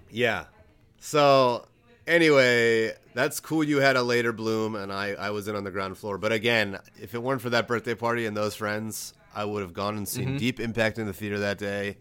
Yeah. 0.10 0.46
So 1.02 1.66
anyway, 2.08 2.94
that's 3.14 3.42
cool. 3.42 3.62
You 3.62 3.82
had 3.82 3.98
a 3.98 4.04
later 4.04 4.32
bloom, 4.32 4.76
and 4.76 4.90
I 4.90 5.16
I 5.16 5.32
was 5.32 5.50
in 5.50 5.58
on 5.58 5.66
the 5.66 5.72
ground 5.72 5.98
floor. 5.98 6.18
But 6.18 6.32
again, 6.32 6.80
if 6.98 7.14
it 7.14 7.22
weren't 7.22 7.42
for 7.42 7.50
that 7.50 7.68
birthday 7.68 7.96
party 7.96 8.28
and 8.28 8.38
those 8.38 8.56
friends, 8.56 9.14
I 9.36 9.44
would 9.44 9.64
have 9.64 9.74
gone 9.74 9.98
and 9.98 10.08
seen 10.08 10.30
mm-hmm. 10.30 10.38
Deep 10.38 10.62
Impact 10.62 10.98
in 10.98 11.08
the 11.08 11.14
theater 11.14 11.40
that 11.40 11.58
day, 11.58 11.98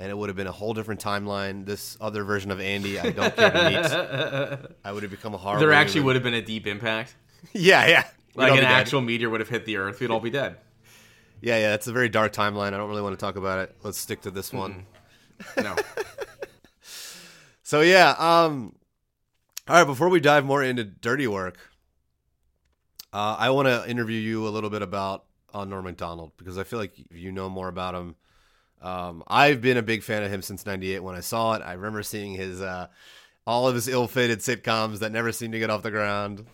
and 0.00 0.10
it 0.10 0.16
would 0.18 0.28
have 0.28 0.36
been 0.36 0.48
a 0.48 0.52
whole 0.52 0.74
different 0.74 1.00
timeline. 1.00 1.64
This 1.66 1.96
other 2.00 2.24
version 2.24 2.50
of 2.50 2.58
Andy, 2.60 2.98
I 2.98 3.10
don't 3.10 3.36
care 3.36 3.50
to 3.50 4.60
meet. 4.64 4.76
I 4.84 4.90
would 4.92 5.02
have 5.04 5.10
become 5.12 5.34
a 5.34 5.36
horrible. 5.36 5.60
There 5.60 5.72
actually 5.72 6.00
human. 6.00 6.06
would 6.06 6.16
have 6.16 6.24
been 6.24 6.34
a 6.34 6.42
deep 6.42 6.66
impact. 6.66 7.14
Yeah, 7.52 7.86
yeah. 7.86 8.04
We'd 8.34 8.42
Like 8.44 8.52
an 8.52 8.56
dead. 8.58 8.64
actual 8.72 9.00
meteor 9.00 9.30
would 9.30 9.40
have 9.40 9.48
hit 9.48 9.64
the 9.64 9.76
Earth. 9.76 10.00
We'd 10.00 10.10
all 10.10 10.20
be 10.20 10.30
dead. 10.30 10.56
Yeah, 11.40 11.56
yeah. 11.58 11.70
That's 11.70 11.86
a 11.86 11.92
very 11.92 12.08
dark 12.08 12.32
timeline. 12.32 12.74
I 12.74 12.76
don't 12.78 12.88
really 12.88 13.02
want 13.02 13.18
to 13.18 13.24
talk 13.24 13.36
about 13.36 13.60
it. 13.60 13.76
Let's 13.82 13.98
stick 13.98 14.22
to 14.22 14.30
this 14.30 14.52
one. 14.52 14.86
No. 15.56 15.76
So 17.62 17.82
yeah, 17.82 18.16
um 18.18 18.74
all 19.68 19.76
right, 19.76 19.84
before 19.84 20.08
we 20.08 20.18
dive 20.18 20.44
more 20.44 20.60
into 20.64 20.82
dirty 20.82 21.28
work, 21.28 21.56
uh, 23.12 23.36
I 23.38 23.50
want 23.50 23.68
to 23.68 23.88
interview 23.88 24.18
you 24.18 24.48
a 24.48 24.50
little 24.50 24.70
bit 24.70 24.82
about 24.82 25.26
uh, 25.54 25.64
Norm 25.64 25.84
Macdonald 25.84 26.32
because 26.36 26.58
I 26.58 26.64
feel 26.64 26.80
like 26.80 26.92
you 27.12 27.30
know 27.30 27.48
more 27.48 27.68
about 27.68 27.94
him. 27.94 28.16
Um, 28.82 29.22
I've 29.26 29.60
been 29.60 29.76
a 29.76 29.82
big 29.82 30.02
fan 30.02 30.22
of 30.22 30.32
him 30.32 30.42
since 30.42 30.64
'98 30.66 31.00
when 31.00 31.14
I 31.14 31.20
saw 31.20 31.54
it. 31.54 31.62
I 31.62 31.72
remember 31.74 32.02
seeing 32.02 32.32
his 32.34 32.60
uh, 32.60 32.86
all 33.46 33.68
of 33.68 33.74
his 33.74 33.88
ill-fated 33.88 34.38
sitcoms 34.40 35.00
that 35.00 35.12
never 35.12 35.32
seemed 35.32 35.52
to 35.52 35.58
get 35.58 35.70
off 35.70 35.82
the 35.82 35.90
ground. 35.90 36.46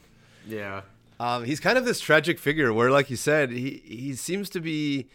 yeah. 0.47 0.83
Um, 1.19 1.45
he's 1.45 1.61
kind 1.61 1.79
of 1.79 1.85
this 1.87 1.99
tragic 2.01 2.39
figure 2.39 2.73
where, 2.75 2.91
like 2.91 3.09
you 3.11 3.17
said, 3.17 3.51
he 3.51 3.81
he 3.85 4.15
seems 4.15 4.51
to 4.51 4.61
be 4.61 5.09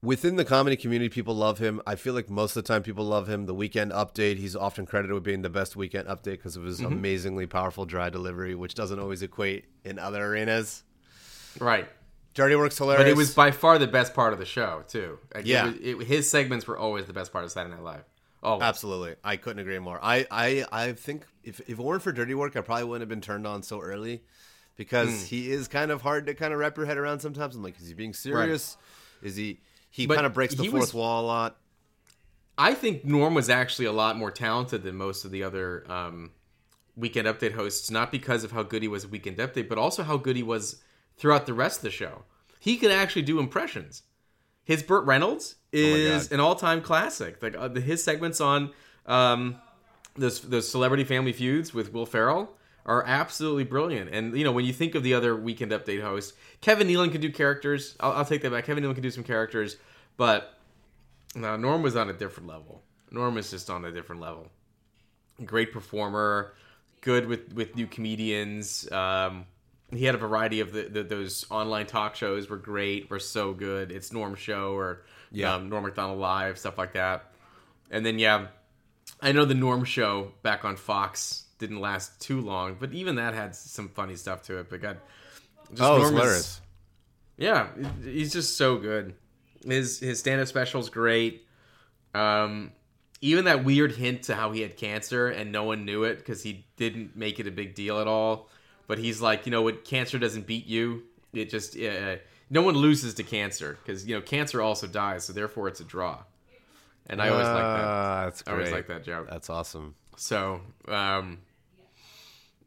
within 0.00 0.36
the 0.36 0.44
comedy 0.44 0.76
community. 0.76 1.08
People 1.08 1.34
love 1.34 1.58
him. 1.58 1.80
I 1.86 1.96
feel 1.96 2.14
like 2.14 2.30
most 2.30 2.56
of 2.56 2.62
the 2.62 2.68
time 2.68 2.82
people 2.84 3.04
love 3.04 3.28
him. 3.28 3.46
The 3.46 3.54
Weekend 3.54 3.90
Update, 3.90 4.36
he's 4.36 4.54
often 4.54 4.86
credited 4.86 5.12
with 5.14 5.24
being 5.24 5.42
the 5.42 5.50
best 5.50 5.74
Weekend 5.76 6.06
Update 6.08 6.24
because 6.32 6.56
of 6.56 6.62
his 6.64 6.80
Mm-hmm. 6.80 6.92
amazingly 6.92 7.46
powerful 7.46 7.84
dry 7.84 8.10
delivery, 8.10 8.54
which 8.54 8.74
doesn't 8.74 8.98
always 9.00 9.22
equate 9.22 9.64
in 9.84 9.98
other 9.98 10.24
arenas. 10.24 10.84
Right. 11.58 11.88
Dirty 12.34 12.56
Work's 12.56 12.76
hilarious. 12.78 13.04
But 13.04 13.08
it 13.08 13.16
was 13.16 13.34
by 13.34 13.50
far 13.52 13.78
the 13.78 13.86
best 13.86 14.12
part 14.14 14.32
of 14.32 14.38
the 14.38 14.44
show 14.44 14.82
too. 14.88 15.18
Like, 15.34 15.44
it 15.44 15.48
Yeah. 15.48 15.66
was- 15.66 15.76
it- 15.80 16.02
his 16.06 16.28
segments 16.28 16.66
were 16.66 16.76
always 16.76 17.06
the 17.06 17.12
best 17.12 17.32
part 17.32 17.44
of 17.44 17.52
Saturday 17.52 17.74
Night 17.76 17.82
Live. 17.84 18.04
Oh, 18.42 18.60
absolutely. 18.60 19.14
I 19.24 19.36
couldn't 19.36 19.60
agree 19.60 19.78
more. 19.78 19.98
I 20.02 20.26
I 20.30 20.64
I 20.70 20.92
think 20.92 21.24
if 21.44 21.60
if 21.60 21.70
it 21.70 21.78
weren't 21.78 22.02
for 22.02 22.12
Dirty 22.12 22.34
Work, 22.34 22.56
I 22.56 22.60
probably 22.60 22.84
wouldn't 22.84 23.02
have 23.02 23.08
been 23.08 23.20
turned 23.22 23.46
on 23.46 23.62
so 23.62 23.80
early 23.80 24.22
because 24.76 25.08
Hmm. 25.10 25.24
he 25.26 25.50
is 25.50 25.66
kind 25.68 25.90
of 25.90 26.02
hard 26.02 26.26
to 26.26 26.34
kind 26.34 26.52
of 26.52 26.58
wrap 26.58 26.76
your 26.76 26.84
head 26.86 26.98
around 26.98 27.20
sometimes. 27.20 27.54
I'm 27.56 27.62
like, 27.62 27.80
is 27.80 27.88
he 27.88 27.94
being 27.94 28.12
serious? 28.12 28.76
Is 29.22 29.36
he? 29.36 29.60
He 29.90 30.06
But 30.06 30.14
kind 30.16 30.26
of 30.26 30.34
breaks 30.34 30.54
the 30.54 30.64
fourth 30.68 30.80
was- 30.80 30.94
wall 30.94 31.24
a 31.24 31.26
lot. 31.26 31.56
I 32.58 32.74
think 32.74 33.04
Norm 33.04 33.34
was 33.34 33.48
actually 33.48 33.86
a 33.86 33.92
lot 33.92 34.16
more 34.16 34.30
talented 34.30 34.82
than 34.82 34.96
most 34.96 35.24
of 35.24 35.30
the 35.30 35.42
other 35.42 35.90
um, 35.90 36.32
Weekend 36.96 37.26
Update 37.26 37.52
hosts, 37.52 37.90
not 37.90 38.12
because 38.12 38.44
of 38.44 38.52
how 38.52 38.62
good 38.62 38.82
he 38.82 38.88
was 38.88 39.04
at 39.04 39.10
Weekend 39.10 39.38
Update, 39.38 39.68
but 39.68 39.78
also 39.78 40.02
how 40.02 40.16
good 40.16 40.36
he 40.36 40.42
was 40.42 40.80
throughout 41.16 41.46
the 41.46 41.54
rest 41.54 41.78
of 41.78 41.82
the 41.84 41.90
show. 41.90 42.24
He 42.64 42.78
can 42.78 42.90
actually 42.90 43.20
do 43.20 43.40
impressions. 43.40 44.04
His 44.64 44.82
Burt 44.82 45.04
Reynolds 45.04 45.56
is 45.70 46.28
God. 46.28 46.34
an 46.34 46.40
all-time 46.40 46.80
classic. 46.80 47.42
Like 47.42 47.54
uh, 47.54 47.68
his 47.68 48.02
segments 48.02 48.40
on 48.40 48.70
um, 49.04 49.56
those 50.16 50.40
those 50.40 50.66
Celebrity 50.66 51.04
Family 51.04 51.34
Feuds 51.34 51.74
with 51.74 51.92
Will 51.92 52.06
Ferrell 52.06 52.56
are 52.86 53.04
absolutely 53.06 53.64
brilliant. 53.64 54.14
And 54.14 54.34
you 54.34 54.44
know, 54.44 54.52
when 54.52 54.64
you 54.64 54.72
think 54.72 54.94
of 54.94 55.02
the 55.02 55.12
other 55.12 55.36
Weekend 55.36 55.72
Update 55.72 56.00
hosts, 56.00 56.32
Kevin 56.62 56.88
Nealon 56.88 57.12
can 57.12 57.20
do 57.20 57.30
characters. 57.30 57.96
I'll, 58.00 58.12
I'll 58.12 58.24
take 58.24 58.40
that 58.40 58.50
back. 58.50 58.64
Kevin 58.64 58.82
Nealon 58.82 58.94
can 58.94 59.02
do 59.02 59.10
some 59.10 59.24
characters, 59.24 59.76
but 60.16 60.58
now 61.34 61.56
Norm 61.56 61.82
was 61.82 61.96
on 61.96 62.08
a 62.08 62.14
different 62.14 62.48
level. 62.48 62.82
Norm 63.10 63.36
is 63.36 63.50
just 63.50 63.68
on 63.68 63.84
a 63.84 63.92
different 63.92 64.22
level. 64.22 64.48
Great 65.44 65.70
performer, 65.70 66.54
good 67.02 67.26
with 67.26 67.52
with 67.52 67.76
new 67.76 67.86
comedians. 67.86 68.90
Um, 68.90 69.44
he 69.92 70.04
had 70.04 70.14
a 70.14 70.18
variety 70.18 70.60
of 70.60 70.72
the, 70.72 70.82
the, 70.84 71.02
those 71.02 71.46
online 71.50 71.86
talk 71.86 72.16
shows 72.16 72.48
were 72.48 72.56
great, 72.56 73.10
were 73.10 73.18
so 73.20 73.52
good. 73.52 73.92
It's 73.92 74.12
Norm 74.12 74.34
Show 74.34 74.72
or 74.74 75.02
Yeah. 75.30 75.54
um, 75.54 75.68
Norm 75.68 75.84
Macdonald 75.84 76.18
Live, 76.18 76.58
stuff 76.58 76.78
like 76.78 76.94
that. 76.94 77.32
And 77.90 78.04
then 78.04 78.18
yeah, 78.18 78.46
I 79.20 79.32
know 79.32 79.44
the 79.44 79.54
Norm 79.54 79.84
Show 79.84 80.32
back 80.42 80.64
on 80.64 80.76
Fox 80.76 81.44
didn't 81.58 81.80
last 81.80 82.20
too 82.20 82.40
long, 82.40 82.76
but 82.80 82.92
even 82.92 83.16
that 83.16 83.34
had 83.34 83.54
some 83.54 83.88
funny 83.88 84.16
stuff 84.16 84.42
to 84.44 84.58
it. 84.58 84.68
But 84.70 84.80
God, 84.82 84.98
just 85.70 85.82
Oh, 85.82 85.96
it's 85.96 86.02
Norm 86.10 86.14
hilarious. 86.14 86.60
yeah, 87.36 87.68
he's 88.02 88.32
just 88.32 88.56
so 88.56 88.78
good. 88.78 89.14
His 89.64 90.00
his 90.00 90.18
stand 90.18 90.40
up 90.40 90.48
special's 90.48 90.90
great. 90.90 91.46
Um, 92.14 92.72
even 93.20 93.44
that 93.46 93.64
weird 93.64 93.92
hint 93.92 94.24
to 94.24 94.34
how 94.34 94.52
he 94.52 94.60
had 94.60 94.76
cancer 94.76 95.28
and 95.28 95.50
no 95.52 95.64
one 95.64 95.84
knew 95.84 96.04
it 96.04 96.16
because 96.18 96.42
he 96.42 96.66
didn't 96.76 97.16
make 97.16 97.40
it 97.40 97.46
a 97.46 97.50
big 97.50 97.74
deal 97.74 97.98
at 98.00 98.06
all. 98.06 98.48
But 98.86 98.98
he's 98.98 99.20
like, 99.20 99.46
you 99.46 99.52
know 99.52 99.62
what? 99.62 99.84
Cancer 99.84 100.18
doesn't 100.18 100.46
beat 100.46 100.66
you. 100.66 101.04
It 101.32 101.50
just 101.50 101.76
uh, 101.78 102.16
no 102.50 102.62
one 102.62 102.74
loses 102.74 103.14
to 103.14 103.22
cancer 103.22 103.78
because 103.82 104.06
you 104.06 104.14
know 104.14 104.20
cancer 104.20 104.60
also 104.60 104.86
dies, 104.86 105.24
so 105.24 105.32
therefore 105.32 105.68
it's 105.68 105.80
a 105.80 105.84
draw. 105.84 106.18
And 107.06 107.20
I 107.20 107.28
always 107.28 107.46
like 107.46 107.56
that. 107.56 107.84
Ah, 107.84 108.24
That's 108.24 108.44
I 108.46 108.52
always 108.52 108.72
like 108.72 108.86
that 108.86 109.04
joke. 109.04 109.28
That's 109.28 109.50
awesome. 109.50 109.94
So, 110.16 110.60
um, 110.88 111.38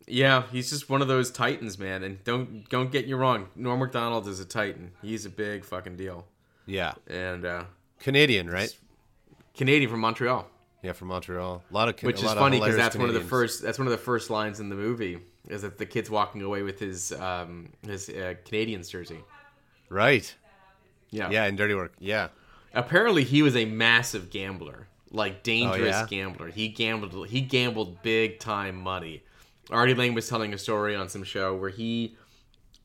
yeah, 0.06 0.44
he's 0.52 0.70
just 0.70 0.90
one 0.90 1.02
of 1.02 1.08
those 1.08 1.32
titans, 1.32 1.80
man. 1.80 2.04
And 2.04 2.24
don't 2.24 2.70
don't 2.70 2.92
get 2.92 3.06
you 3.06 3.18
wrong, 3.18 3.50
Norm 3.56 3.80
Macdonald 3.80 4.28
is 4.28 4.40
a 4.40 4.46
titan. 4.46 4.92
He's 5.02 5.26
a 5.26 5.30
big 5.30 5.66
fucking 5.66 5.96
deal. 5.96 6.26
Yeah. 6.66 6.94
And 7.08 7.46
uh, 7.46 7.64
Canadian, 8.00 8.50
right? 8.50 8.76
Canadian 9.56 9.90
from 9.90 10.02
Montreal, 10.02 10.48
Yeah, 10.84 10.94
from 10.94 11.08
Montreal. 11.10 11.64
A 11.70 11.74
lot 11.74 11.90
of 11.90 12.00
which 12.02 12.22
a 12.22 12.26
is 12.26 12.34
funny 12.34 12.60
because 12.60 12.76
that's 12.76 12.96
one 12.96 13.10
of 13.10 13.16
the 13.16 13.22
first. 13.22 13.62
That's 13.62 13.80
one 13.80 13.88
of 13.88 13.92
the 13.92 13.98
first 13.98 14.30
lines 14.30 14.60
in 14.60 14.70
the 14.70 14.76
movie 14.76 15.20
is 15.48 15.62
that 15.64 15.78
the 15.78 15.86
kid's 15.86 16.10
walking 16.10 16.42
away 16.42 16.62
with 16.62 16.80
his 16.80 17.12
um, 17.14 17.70
his 17.86 18.10
uh, 18.10 18.36
Canadiens 18.46 18.90
jersey. 18.90 19.20
Right. 19.90 20.34
Yeah. 21.10 21.30
Yeah, 21.30 21.46
in 21.46 21.56
Dirty 21.56 21.74
Work. 21.74 21.94
Yeah. 22.00 22.28
Apparently, 22.74 23.24
he 23.24 23.42
was 23.42 23.56
a 23.56 23.66
massive 23.66 24.30
gambler, 24.30 24.88
like 25.12 25.42
dangerous 25.42 25.96
Oh, 25.96 26.00
yeah? 26.02 26.06
gambler. 26.08 26.50
He 26.50 26.68
gambled. 26.68 27.28
He 27.28 27.42
gambled 27.42 28.02
big 28.04 28.40
time 28.40 28.76
money. 28.76 29.24
Artie 29.72 29.96
Lange 29.96 30.14
was 30.14 30.30
telling 30.30 30.54
a 30.54 30.58
story 30.58 30.96
on 30.96 31.10
some 31.10 31.24
show 31.24 31.56
where 31.56 31.70
he 31.70 32.16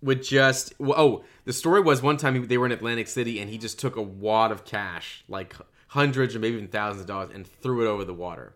would 0.01 0.23
just. 0.23 0.73
Oh, 0.81 1.25
the 1.45 1.53
story 1.53 1.81
was 1.81 2.01
one 2.01 2.17
time 2.17 2.47
they 2.47 2.59
were 2.59 2.67
in 2.67 2.73
Atlantic 2.73 3.09
City 3.09 3.39
and 3.39 3.51
he 3.51 3.59
just 3.59 3.79
took 3.79 3.97
a 3.97 4.03
wad 4.03 4.51
of 4.51 4.65
cash, 4.65 5.25
like 5.29 5.55
hundreds 5.93 6.35
or 6.35 6.39
maybe 6.39 6.57
even 6.57 6.69
thousands 6.69 7.03
of 7.03 7.07
dollars, 7.07 7.31
and 7.35 7.47
threw 7.47 7.83
it 7.83 7.87
over 7.89 8.05
the 8.05 8.15
water 8.15 8.55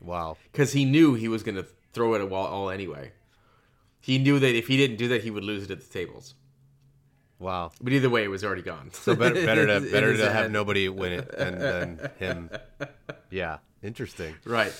Wow. 0.00 0.36
because 0.52 0.72
he 0.72 0.84
knew 0.84 1.14
he 1.14 1.28
was 1.28 1.42
going 1.42 1.56
to 1.56 1.66
throw 1.92 2.14
it 2.14 2.20
all, 2.20 2.32
all 2.46 2.70
anyway. 2.70 3.12
He 4.00 4.18
knew 4.18 4.38
that 4.38 4.54
if 4.56 4.66
he 4.68 4.76
didn't 4.76 4.96
do 4.96 5.08
that, 5.08 5.22
he 5.24 5.30
would 5.30 5.44
lose 5.44 5.64
it 5.64 5.70
at 5.70 5.80
the 5.80 5.92
tables. 5.92 6.34
Wow. 7.38 7.72
But 7.80 7.92
either 7.92 8.08
way, 8.10 8.22
it 8.24 8.28
was 8.28 8.44
already 8.44 8.62
gone. 8.62 8.90
So 8.92 9.14
better, 9.14 9.34
better 9.34 9.66
to 9.66 9.80
better 9.92 10.16
to 10.16 10.30
have 10.30 10.50
nobody 10.50 10.88
win 10.88 11.12
it 11.14 11.36
than, 11.36 11.58
than 11.58 12.10
him. 12.18 12.50
Yeah. 13.30 13.58
Interesting. 13.82 14.34
Right. 14.44 14.72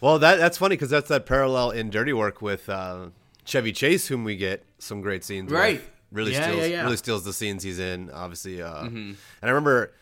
Well, 0.00 0.18
that 0.18 0.36
that's 0.36 0.56
funny 0.58 0.74
because 0.76 0.90
that's 0.90 1.08
that 1.08 1.26
parallel 1.26 1.70
in 1.72 1.90
Dirty 1.90 2.12
Work 2.14 2.40
with 2.42 2.68
uh, 2.68 3.06
Chevy 3.44 3.72
Chase, 3.72 4.08
whom 4.08 4.24
we 4.24 4.34
get 4.36 4.64
some 4.78 5.00
great 5.02 5.24
scenes. 5.24 5.50
with. 5.50 5.58
Right. 5.60 5.82
Really 6.12 6.32
Yeah, 6.32 6.42
steals 6.44 6.58
yeah, 6.60 6.66
yeah. 6.66 6.82
really 6.84 6.96
steals 6.96 7.24
the 7.24 7.32
scenes 7.32 7.62
he's 7.62 7.78
in. 7.78 8.10
Obviously, 8.10 8.62
uh, 8.62 8.84
Mm-hmm. 8.84 8.96
and 8.96 9.16
I 9.42 9.48
remember 9.48 9.92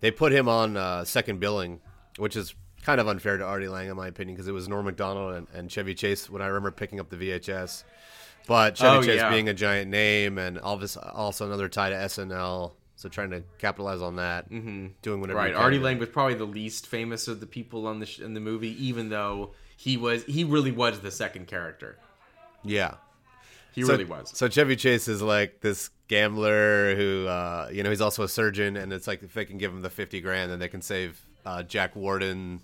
they 0.00 0.10
put 0.10 0.32
him 0.32 0.48
on 0.48 0.76
uh, 0.76 1.04
second 1.04 1.40
billing, 1.40 1.80
which 2.18 2.36
is 2.36 2.54
kind 2.82 3.00
of 3.00 3.08
unfair 3.08 3.36
to 3.36 3.44
Artie 3.44 3.68
Lange 3.68 3.90
in 3.90 3.96
my 3.96 4.08
opinion 4.08 4.34
because 4.34 4.48
it 4.48 4.52
was 4.52 4.68
Norm 4.68 4.86
Macdonald 4.86 5.34
and, 5.34 5.46
and 5.54 5.70
Chevy 5.70 5.94
Chase 5.94 6.30
when 6.30 6.42
I 6.42 6.46
remember 6.46 6.70
picking 6.70 7.00
up 7.00 7.10
the 7.10 7.16
VHS. 7.16 7.84
But 8.46 8.76
Chevy 8.76 8.96
Oh, 8.96 9.02
Chase 9.02 9.16
yeah. 9.16 9.30
being 9.30 9.48
a 9.48 9.54
giant 9.54 9.90
name 9.90 10.38
and 10.38 10.58
also 10.58 11.46
another 11.46 11.68
tie 11.68 11.90
to 11.90 11.96
SNL, 11.96 12.72
so 12.96 13.08
trying 13.08 13.30
to 13.30 13.42
capitalize 13.58 14.00
on 14.00 14.16
that, 14.16 14.50
mm-hmm. 14.50 14.88
doing 15.02 15.20
whatever. 15.20 15.38
Right, 15.38 15.54
Artie 15.54 15.78
Lange 15.78 15.98
was 15.98 16.08
probably 16.08 16.34
the 16.34 16.46
least 16.46 16.86
famous 16.86 17.28
of 17.28 17.40
the 17.40 17.46
people 17.46 17.86
on 17.86 18.00
the 18.00 18.06
sh- 18.06 18.20
in 18.20 18.34
the 18.34 18.40
movie, 18.40 18.82
even 18.84 19.10
though 19.10 19.52
he 19.76 19.96
was 19.96 20.24
he 20.24 20.44
really 20.44 20.72
was 20.72 21.00
the 21.00 21.10
second 21.10 21.46
character. 21.46 21.98
Yeah. 22.62 22.94
He 23.72 23.82
so, 23.82 23.92
really 23.92 24.04
was. 24.04 24.36
So 24.36 24.48
Chevy 24.48 24.76
Chase 24.76 25.06
is 25.06 25.22
like 25.22 25.60
this 25.60 25.90
gambler 26.10 26.96
who, 26.96 27.26
uh, 27.28 27.70
you 27.72 27.82
know, 27.82 27.88
he's 27.90 28.00
also 28.00 28.22
a 28.24 28.28
surgeon, 28.28 28.76
and 28.76 28.92
it's 28.92 29.06
like 29.06 29.22
if 29.22 29.32
they 29.32 29.44
can 29.44 29.56
give 29.58 29.72
him 29.72 29.80
the 29.80 29.88
fifty 29.90 30.20
grand, 30.20 30.50
then 30.50 30.58
they 30.58 30.68
can 30.68 30.82
save 30.82 31.24
uh, 31.46 31.62
Jack 31.62 31.94
Warden, 31.96 32.60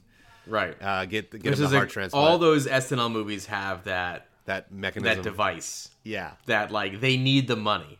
Right. 0.46 0.76
uh, 0.82 1.06
get 1.06 1.30
get 1.30 1.54
him 1.54 1.58
the 1.58 1.64
a- 1.64 1.68
heart 1.78 1.88
transplant. 1.90 2.26
all 2.28 2.38
those 2.38 2.66
SNL 2.66 3.10
movies 3.10 3.46
have 3.46 3.84
that 3.84 4.28
that 4.44 4.70
mechanism. 4.72 5.16
that 5.16 5.22
device 5.22 5.88
yeah, 6.04 6.32
that 6.46 6.70
like 6.70 7.00
they 7.00 7.16
need 7.16 7.48
the 7.48 7.56
money, 7.56 7.98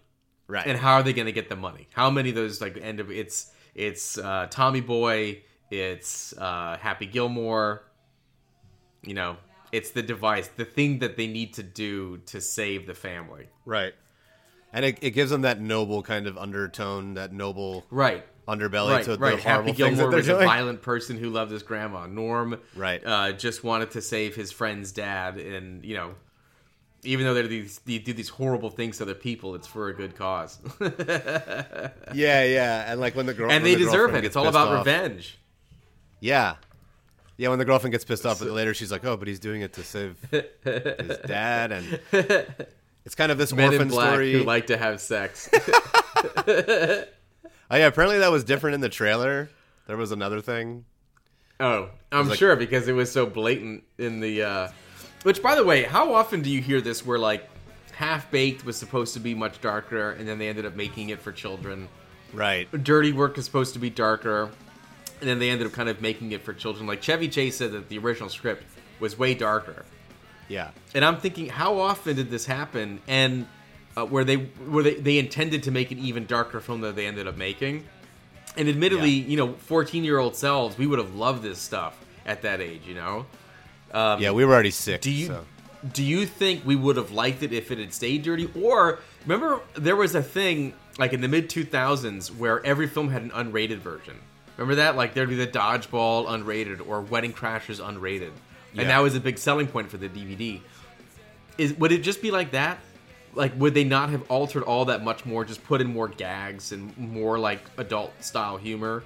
right. 0.49 0.66
and 0.66 0.76
how 0.78 0.94
are 0.94 1.03
they 1.03 1.12
going 1.12 1.26
to 1.26 1.32
get 1.32 1.49
the 1.49 1.57
money? 1.57 1.88
How 1.92 2.11
many 2.11 2.28
of 2.30 2.34
those 2.34 2.61
like 2.61 2.76
end 2.76 3.01
of 3.01 3.11
It's 3.11 3.53
it's 3.74 4.18
uh, 4.18 4.47
Tommy 4.51 4.80
Boy, 4.80 5.42
it's 5.70 6.36
uh, 6.36 6.76
Happy 6.80 7.07
Gilmore. 7.07 7.82
You 9.03 9.14
know, 9.14 9.36
it's 9.72 9.90
the 9.90 10.03
device, 10.03 10.49
the 10.49 10.64
thing 10.64 10.99
that 11.01 11.16
they 11.16 11.26
need 11.28 11.55
to 11.55 11.62
do 11.62 12.18
to 12.26 12.40
save 12.40 12.86
the 12.86 12.94
family. 12.94 13.47
right. 13.64 13.94
And 14.77 14.85
it, 14.85 14.99
it 15.01 15.11
gives 15.12 15.31
them 15.31 15.41
that 15.43 15.59
noble 15.61 16.03
kind 16.03 16.27
of 16.27 16.37
undertone, 16.39 17.14
that 17.14 17.33
noble 17.33 17.85
Right. 17.91 18.24
underbelly 18.47 18.91
right, 18.91 19.05
to 19.07 19.16
right. 19.16 19.37
the 19.37 19.43
horrible 19.43 19.72
Happy 19.72 19.72
things 19.72 19.97
that 19.97 20.05
Gilmore 20.05 20.11
they're 20.11 20.18
was 20.18 20.29
a 20.29 20.47
violent 20.47 20.83
person 20.83 21.16
who 21.16 21.31
loved 21.31 21.51
his 21.51 21.62
grandma. 21.62 22.07
Norm, 22.07 22.61
Right. 22.77 23.03
uh, 23.05 23.33
just 23.33 23.64
wanted 23.64 23.91
to 23.93 24.03
save 24.03 24.37
his 24.37 24.53
friend's 24.53 24.93
dad, 24.93 25.39
and 25.39 25.83
you 25.85 25.95
know, 25.97 26.14
even 27.05 27.24
though 27.24 27.33
they're 27.35 27.47
these, 27.49 27.79
they 27.87 27.99
do 27.99 28.12
these 28.12 28.29
horrible 28.29 28.68
things 28.70 28.99
to 28.99 29.05
other 29.05 29.14
people, 29.14 29.55
it's 29.55 29.66
for 29.66 29.89
a 29.89 29.95
good 29.95 30.14
cause, 30.14 30.59
yeah, 30.81 32.45
yeah. 32.45 32.91
And 32.93 33.01
like 33.01 33.14
when 33.16 33.27
the 33.27 33.35
girl 33.35 33.51
and 33.51 33.64
they 33.64 33.74
the 33.77 33.85
deserve 33.85 34.14
it. 34.14 34.24
It's 34.24 34.37
all 34.37 34.47
about 34.49 34.68
off- 34.68 34.87
revenge. 34.87 35.39
Yeah. 36.20 36.57
Yeah, 37.39 37.51
when 37.51 37.59
the 37.59 37.64
girlfriend 37.64 37.93
gets 37.93 38.05
pissed 38.05 38.24
off, 38.24 38.39
but 38.39 38.49
later 38.49 38.72
she's 38.72 38.91
like, 38.91 39.05
"Oh, 39.05 39.16
but 39.16 39.29
he's 39.29 39.39
doing 39.41 39.61
it 39.61 39.74
to 39.74 39.83
save 39.83 40.16
his 40.64 41.18
dad," 41.27 41.70
and 41.72 42.01
it's 43.07 43.14
kind 43.14 43.32
of 43.32 43.38
this 43.38 43.54
Men 43.54 43.66
orphan 43.66 43.82
in 43.82 43.88
black 43.88 44.11
story. 44.11 44.32
who 44.32 44.42
like 44.42 44.66
to 44.66 44.76
have 44.76 45.00
sex. 45.00 45.48
Oh 47.68 47.76
yeah, 47.76 47.86
apparently 47.86 48.18
that 48.18 48.30
was 48.30 48.44
different 48.44 48.74
in 48.74 48.80
the 48.80 48.88
trailer. 48.88 49.50
There 49.86 49.96
was 49.96 50.12
another 50.12 50.40
thing. 50.40 50.84
oh, 51.59 51.90
I'm 52.12 52.28
like- 52.28 52.38
sure 52.38 52.54
because 52.57 52.86
it 52.86 52.92
was 52.92 53.11
so 53.11 53.26
blatant 53.26 53.84
in 53.98 54.20
the. 54.20 54.42
Uh... 54.42 54.68
Which, 55.24 55.42
by 55.42 55.57
the 55.57 55.64
way, 55.64 55.82
how 55.82 56.14
often 56.14 56.42
do 56.42 56.50
you 56.50 56.61
hear 56.61 56.80
this? 56.80 57.04
Where 57.04 57.18
like 57.18 57.48
Half 57.92 58.30
Baked 58.30 58.64
was 58.64 58.76
supposed 58.76 59.14
to 59.14 59.20
be 59.20 59.34
much 59.34 59.61
darker, 59.61 60.12
and 60.12 60.28
then 60.28 60.38
they 60.38 60.48
ended 60.48 60.64
up 60.64 60.76
making 60.76 61.09
it 61.09 61.20
for 61.20 61.32
children. 61.32 61.88
Right. 62.32 62.70
Dirty 62.84 63.12
Work 63.12 63.36
is 63.38 63.44
supposed 63.44 63.72
to 63.72 63.80
be 63.80 63.90
darker, 63.90 64.50
and 65.20 65.28
then 65.28 65.40
they 65.40 65.50
ended 65.50 65.66
up 65.66 65.72
kind 65.72 65.88
of 65.88 66.00
making 66.00 66.30
it 66.30 66.42
for 66.42 66.52
children. 66.52 66.86
Like 66.86 67.02
Chevy 67.02 67.28
Chase 67.28 67.57
said 67.57 67.72
that 67.72 67.88
the 67.88 67.98
original 67.98 68.28
script 68.28 68.64
was 69.00 69.18
way 69.18 69.34
darker, 69.34 69.84
Yeah. 70.49 70.70
and 70.94 71.05
I'm 71.05 71.18
thinking, 71.18 71.49
how 71.49 71.78
often 71.78 72.16
did 72.16 72.30
this 72.30 72.47
happen? 72.47 73.01
And 73.09 73.47
uh, 73.97 74.05
where 74.07 74.24
they 74.24 74.36
where 74.36 74.84
they, 74.84 74.94
they 74.94 75.18
intended 75.18 75.62
to 75.64 75.70
make 75.70 75.90
an 75.90 75.99
even 75.99 76.26
darker 76.26 76.61
film 76.61 76.80
that 76.82 76.97
they 76.97 77.07
ended 77.07 77.26
up 77.26 77.36
making. 77.36 77.84
And 78.57 78.68
admittedly, 78.68 79.11
Yeah. 79.11 79.26
you 79.28 79.36
know, 79.36 79.53
14 79.55 80.05
year 80.05 80.18
old 80.18 80.36
selves, 80.36 80.78
we 80.78 80.86
would 80.86 80.99
have 80.99 81.14
loved 81.14 81.42
this 81.42 81.59
stuff 81.59 81.99
at 82.24 82.42
that 82.42 82.61
age. 82.61 82.82
You 82.86 82.94
know, 82.94 83.26
yeah, 83.94 84.30
we 84.32 84.44
were 84.44 84.53
already 84.53 84.70
sick. 84.70 85.01
do 85.01 85.11
you 85.11 85.26
so. 85.26 85.44
do 85.92 86.03
you 86.03 86.26
think 86.26 86.64
we 86.64 86.76
would 86.76 86.97
have 86.97 87.11
liked 87.12 87.42
it 87.42 87.53
if 87.53 87.70
it 87.70 87.78
had 87.78 87.92
stayed 87.92 88.22
dirty? 88.22 88.51
Or 88.61 88.99
remember 89.24 89.61
there 89.74 89.97
was 89.97 90.14
a 90.14 90.22
thing 90.22 90.74
like 90.99 91.12
in 91.12 91.20
the 91.20 91.28
mid 91.28 91.49
2000s 91.51 92.34
where 92.36 92.64
every 92.64 92.86
film 92.86 93.11
had 93.11 93.22
an 93.22 93.30
unrated 93.30 93.78
version. 93.78 94.16
Remember 94.57 94.76
that? 94.76 94.97
Like 94.97 95.12
there'd 95.14 95.28
be 95.28 95.34
the 95.36 95.47
Dodgeball 95.47 96.26
unrated 96.26 96.86
or 96.86 97.03
Wedding 97.03 97.32
Crashers 97.34 97.78
unrated, 97.80 98.30
Yeah. 98.77 98.83
and 98.83 98.91
that 98.91 98.99
was 98.99 99.14
a 99.14 99.20
big 99.20 99.39
selling 99.39 99.66
point 99.66 99.91
for 99.91 99.97
the 99.97 100.09
DVD. 100.09 100.61
Is 101.59 101.72
would 101.74 101.93
it 101.93 102.03
just 102.03 102.20
be 102.22 102.31
like 102.31 102.53
that? 102.53 102.79
Like 103.35 103.53
would 103.59 103.74
they 103.74 103.85
not 103.85 104.11
have 104.11 104.31
altered 104.31 104.62
all 104.62 104.85
that 104.87 105.03
much 105.03 105.24
more? 105.24 105.45
Just 105.45 105.64
put 105.64 105.81
in 105.81 105.87
more 105.89 106.09
gags 106.09 106.72
and 106.72 106.97
more 106.97 107.39
like 107.39 107.61
adult 107.79 108.12
style 108.22 108.57
humor, 108.57 109.03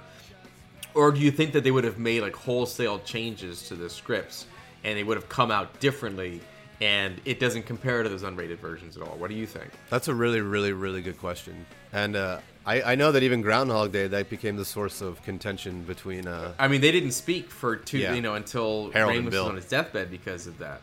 or 0.93 1.11
do 1.11 1.19
you 1.19 1.31
think 1.31 1.53
that 1.53 1.63
they 1.63 1.71
would 1.71 1.83
have 1.83 1.97
made 1.97 2.21
like 2.21 2.35
wholesale 2.35 2.99
changes 2.99 3.67
to 3.69 3.75
the 3.75 3.89
scripts 3.89 4.45
and 4.83 4.97
they 4.97 5.03
would 5.03 5.17
have 5.17 5.29
come 5.29 5.51
out 5.51 5.79
differently? 5.79 6.41
And 6.81 7.21
it 7.25 7.39
doesn't 7.39 7.67
compare 7.67 8.01
to 8.01 8.09
those 8.09 8.23
unrated 8.23 8.57
versions 8.57 8.97
at 8.97 9.03
all. 9.03 9.15
What 9.17 9.29
do 9.29 9.35
you 9.35 9.45
think? 9.45 9.69
That's 9.91 10.07
a 10.07 10.15
really, 10.15 10.41
really, 10.41 10.73
really 10.73 11.03
good 11.03 11.19
question. 11.19 11.63
And 11.93 12.15
uh, 12.15 12.39
I, 12.65 12.81
I 12.91 12.95
know 12.95 13.11
that 13.11 13.23
even 13.23 13.41
Groundhog 13.41 13.91
Day 13.91 14.07
that 14.07 14.29
became 14.29 14.55
the 14.55 14.65
source 14.65 15.01
of 15.01 15.21
contention 15.23 15.83
between. 15.83 16.27
Uh, 16.27 16.53
I 16.59 16.67
mean, 16.67 16.79
they 16.81 16.91
didn't 16.91 17.11
speak 17.13 17.49
for 17.49 17.75
two, 17.75 17.97
Yeah. 17.97 18.13
you 18.13 18.21
know, 18.21 18.35
until 18.35 18.91
Harold 18.91 19.15
and 19.15 19.25
was 19.25 19.35
on 19.35 19.55
his 19.55 19.65
deathbed 19.65 20.11
because 20.11 20.45
of 20.47 20.59
that. 20.59 20.81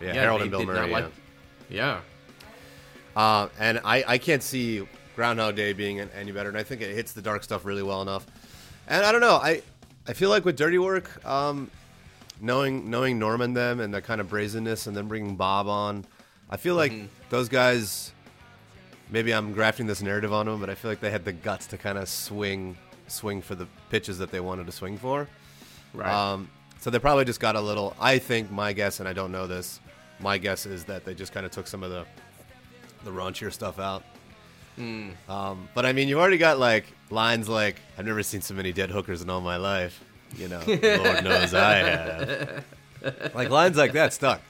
Yeah, 0.00 0.12
Harold 0.14 0.42
and 0.42 0.50
Bill 0.50 0.64
Murray, 0.66 0.90
like- 0.90 1.06
yeah. 1.70 2.00
Uh, 3.16 3.48
and 3.58 3.80
I, 3.84 4.04
I 4.06 4.18
can't 4.18 4.42
see 4.42 4.86
Groundhog 5.14 5.54
Day 5.54 5.72
being 5.72 6.00
any 6.00 6.32
better, 6.32 6.48
and 6.48 6.58
I 6.58 6.64
think 6.64 6.80
it 6.80 6.94
hits 6.94 7.12
the 7.12 7.22
dark 7.22 7.44
stuff 7.44 7.64
really 7.64 7.82
well 7.82 8.02
enough. 8.02 8.26
And 8.88 9.04
I 9.04 9.12
don't 9.12 9.20
know, 9.20 9.36
I 9.36 9.62
I 10.06 10.12
feel 10.12 10.28
like 10.30 10.44
with 10.44 10.56
Dirty 10.56 10.78
Work, 10.78 11.24
um, 11.24 11.70
knowing 12.40 12.90
knowing 12.90 13.18
Norman 13.20 13.54
them 13.54 13.78
and 13.80 13.94
that 13.94 14.02
kind 14.02 14.20
of 14.20 14.28
brazenness, 14.28 14.86
and 14.88 14.96
then 14.96 15.06
bringing 15.06 15.36
Bob 15.36 15.68
on, 15.68 16.04
I 16.50 16.56
feel 16.56 16.74
like 16.74 16.90
Mm-hmm. 16.92 17.06
those 17.30 17.48
guys. 17.48 18.10
Maybe 19.10 19.32
I'm 19.32 19.52
grafting 19.52 19.86
this 19.86 20.02
narrative 20.02 20.32
on 20.32 20.46
them, 20.46 20.60
but 20.60 20.70
I 20.70 20.74
feel 20.74 20.90
like 20.90 21.00
they 21.00 21.10
had 21.10 21.24
the 21.24 21.32
guts 21.32 21.66
to 21.68 21.78
kind 21.78 21.98
of 21.98 22.08
swing 22.08 22.76
swing 23.06 23.42
for 23.42 23.54
the 23.54 23.66
pitches 23.90 24.18
that 24.18 24.30
they 24.30 24.40
wanted 24.40 24.66
to 24.66 24.72
swing 24.72 24.96
for. 24.96 25.28
Right. 25.92 26.10
Um, 26.10 26.50
so 26.78 26.90
they 26.90 26.98
probably 26.98 27.24
just 27.24 27.40
got 27.40 27.56
a 27.56 27.60
little. 27.60 27.94
I 28.00 28.18
think 28.18 28.50
my 28.50 28.72
guess, 28.72 29.00
and 29.00 29.08
I 29.08 29.12
don't 29.12 29.32
know 29.32 29.46
this. 29.46 29.80
My 30.20 30.38
guess 30.38 30.66
is 30.66 30.84
that 30.84 31.04
they 31.04 31.14
just 31.14 31.32
kind 31.32 31.44
of 31.46 31.52
took 31.52 31.66
some 31.66 31.82
of 31.82 31.90
the 31.90 32.04
the 33.04 33.10
raunchier 33.10 33.52
stuff 33.52 33.78
out. 33.78 34.02
Hmm. 34.76 35.10
Um, 35.28 35.68
but 35.74 35.86
I 35.86 35.92
mean, 35.92 36.08
you've 36.08 36.18
already 36.18 36.38
got 36.38 36.58
like 36.58 36.86
lines 37.10 37.48
like 37.48 37.80
"I've 37.96 38.06
never 38.06 38.22
seen 38.22 38.40
so 38.40 38.54
many 38.54 38.72
dead 38.72 38.90
hookers 38.90 39.22
in 39.22 39.30
all 39.30 39.40
my 39.40 39.56
life." 39.56 40.02
You 40.36 40.48
know, 40.48 40.58
Lord 40.66 41.24
knows 41.24 41.54
I 41.54 41.74
have. 41.74 42.64
Like 43.34 43.50
lines 43.50 43.76
like 43.76 43.92
that 43.92 44.12
stuck. 44.12 44.40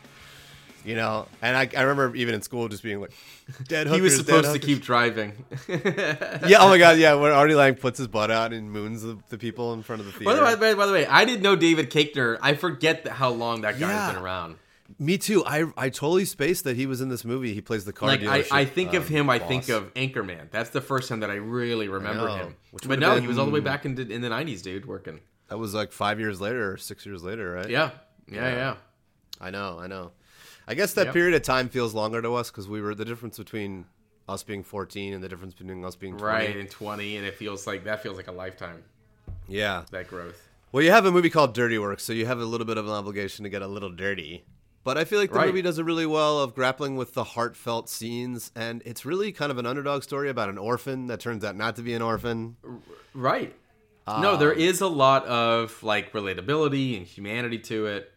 You 0.85 0.97
know, 0.97 1.27
and 1.41 1.57
I, 1.57 1.69
I 1.77 1.83
remember 1.83 2.15
even 2.15 2.35
in 2.35 2.43
school 2.43 2.69
just 2.69 2.83
being 2.83 3.01
like, 3.01 3.13
"Dead 3.69 3.87
hookers." 3.87 3.97
he 3.97 4.03
was 4.03 4.17
supposed 4.17 4.53
to 4.53 4.59
keep 4.59 4.83
driving. 4.83 5.45
Yeah. 5.69 6.59
Oh 6.61 6.69
my 6.69 6.79
god. 6.79 6.99
Yeah. 6.99 7.15
When 7.15 7.33
Artie 7.33 7.55
Lang 7.55 7.75
puts 7.75 7.99
his 7.99 8.07
butt 8.09 8.31
out 8.31 8.53
and 8.53 8.71
moons 8.71 9.03
the, 9.03 9.19
the 9.31 9.39
people 9.39 9.73
in 9.73 9.83
front 9.83 10.01
of 10.01 10.07
the 10.07 10.13
by, 10.13 10.19
theater. 10.19 10.37
the 10.37 10.45
way, 10.45 10.55
by, 10.73 10.75
by 10.79 10.87
the 10.87 10.93
way, 10.93 11.07
I 11.07 11.25
didn't 11.25 11.43
know 11.43 11.57
David 11.57 11.91
Koechner. 11.91 12.39
I 12.43 12.55
forget 12.55 13.07
how 13.09 13.31
long 13.31 13.63
that 13.63 13.79
guy 13.81 13.89
Yeah. 13.91 14.13
been 14.13 14.23
around. 14.23 14.57
Me 14.99 15.17
too. 15.17 15.43
I 15.47 15.65
I 15.77 15.89
totally 15.89 16.27
spaced 16.27 16.65
that 16.65 16.77
he 16.77 16.85
was 16.87 17.01
in 17.01 17.09
this 17.09 17.25
movie. 17.25 17.55
He 17.55 17.63
plays 17.63 17.87
the 17.87 17.93
car 17.95 18.09
Like 18.11 18.21
I, 18.23 18.43
dealership. 18.43 18.53
I 18.53 18.65
think 18.67 18.93
of 18.93 19.07
um, 19.07 19.09
him, 19.13 19.31
I 19.31 19.39
think 19.39 19.71
of 19.71 19.93
Anchorman. 19.95 20.51
That's 20.51 20.71
the 20.71 20.83
first 20.83 21.09
time 21.09 21.21
that 21.21 21.31
I 21.31 21.37
really 21.37 21.89
remember 21.89 22.29
know. 22.29 22.37
him. 22.37 22.57
Which 22.73 22.87
but 22.87 22.99
no, 22.99 23.15
been- 23.15 23.23
he 23.23 23.29
was 23.29 23.39
all 23.39 23.47
the 23.47 23.51
way 23.53 23.61
back 23.61 23.87
in, 23.87 23.99
in 23.99 24.21
the 24.21 24.29
'90s, 24.29 24.63
dude, 24.63 24.85
working. 24.85 25.21
that 25.49 25.57
was 25.57 25.73
like 25.75 25.91
five 25.93 26.21
years 26.21 26.41
later 26.43 26.73
or 26.73 26.77
six 26.77 27.07
years 27.07 27.23
later, 27.25 27.53
right? 27.53 27.71
Yeah, 27.71 27.91
yeah, 28.31 28.35
Yeah. 28.49 28.55
yeah. 28.55 28.75
I 29.41 29.51
know, 29.51 29.79
I 29.81 29.87
know. 29.87 30.13
I 30.67 30.75
guess 30.75 30.95
that 30.95 31.07
Yep. 31.07 31.15
period 31.15 31.35
of 31.35 31.43
time 31.43 31.69
feels 31.69 31.95
longer 31.95 32.23
to 32.23 32.35
us 32.35 32.51
because 32.51 32.69
we 32.69 32.81
were 32.81 32.95
the 32.95 33.05
difference 33.05 33.37
between 33.39 33.87
us 34.29 34.43
being 34.43 34.63
14 34.63 35.13
and 35.13 35.23
the 35.23 35.29
difference 35.29 35.55
between 35.55 35.85
us 35.85 35.97
being 35.97 36.17
20. 36.17 36.25
Right, 36.47 36.57
and 36.57 36.71
20, 36.71 37.17
and 37.17 37.27
it 37.27 37.37
feels 37.37 37.67
like 37.67 37.85
that 37.85 38.03
feels 38.03 38.17
like 38.17 38.29
a 38.29 38.33
lifetime. 38.33 38.83
Yeah. 39.47 39.85
That 39.91 40.09
growth. 40.09 40.49
Well, 40.73 40.83
you 40.83 40.91
have 40.91 41.05
a 41.07 41.13
movie 41.13 41.31
called 41.31 41.55
Dirty 41.55 41.79
Work, 41.79 42.01
so 42.01 42.13
you 42.13 42.27
have 42.27 42.41
a 42.41 42.45
little 42.45 42.67
bit 42.67 42.79
of 42.79 42.87
an 42.87 42.93
obligation 42.93 43.43
to 43.45 43.49
get 43.51 43.61
a 43.63 43.67
little 43.67 43.91
dirty. 43.91 44.45
But 44.83 44.99
I 44.99 45.05
feel 45.05 45.19
like 45.19 45.31
the 45.31 45.37
Right. 45.39 45.47
movie 45.47 45.63
does 45.63 45.79
it 45.79 45.85
really 45.85 46.05
well 46.07 46.41
of 46.41 46.55
grappling 46.55 46.97
with 46.97 47.15
the 47.15 47.25
heartfelt 47.25 47.89
scenes, 47.89 48.51
and 48.57 48.83
it's 48.85 49.05
really 49.05 49.33
kind 49.33 49.51
of 49.53 49.59
an 49.59 49.67
underdog 49.67 50.03
story 50.03 50.29
about 50.29 50.49
an 50.49 50.59
orphan 50.59 51.07
that 51.07 51.21
turns 51.21 51.45
out 51.45 51.57
not 51.57 51.77
to 51.77 51.83
be 51.83 51.95
an 51.95 52.03
orphan. 52.03 52.57
Right. 53.15 53.55
no, 54.07 54.37
there 54.37 54.53
Um, 54.53 54.59
a 54.83 54.87
lot 54.87 55.25
of 55.27 55.83
like 55.83 56.13
relatability 56.13 56.97
and 56.97 57.07
humanity 57.07 57.59
to 57.59 57.87
it. 57.87 58.13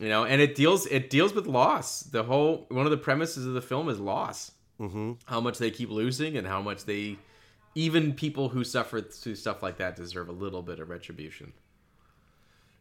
You 0.00 0.08
know, 0.08 0.24
and 0.24 0.40
it 0.40 0.54
deals 0.56 0.86
it 0.86 1.10
deals 1.10 1.34
with 1.34 1.46
loss. 1.46 2.00
The 2.00 2.22
whole 2.24 2.64
one 2.70 2.86
of 2.86 2.90
the 2.90 2.96
premises 2.96 3.46
of 3.46 3.52
the 3.52 3.60
film 3.62 3.88
is 3.88 4.00
loss. 4.00 4.50
Mm-hmm. 4.80 5.12
How 5.26 5.40
much 5.40 5.58
they 5.58 5.70
keep 5.70 5.90
losing, 5.90 6.36
and 6.38 6.46
how 6.46 6.62
much 6.62 6.86
they, 6.86 7.18
even 7.74 8.14
people 8.14 8.48
who 8.48 8.64
suffer 8.64 9.02
through 9.02 9.34
stuff 9.34 9.62
like 9.62 9.76
that, 9.76 9.94
deserve 9.96 10.28
a 10.30 10.32
little 10.32 10.62
bit 10.62 10.80
of 10.80 10.88
retribution. 10.88 11.52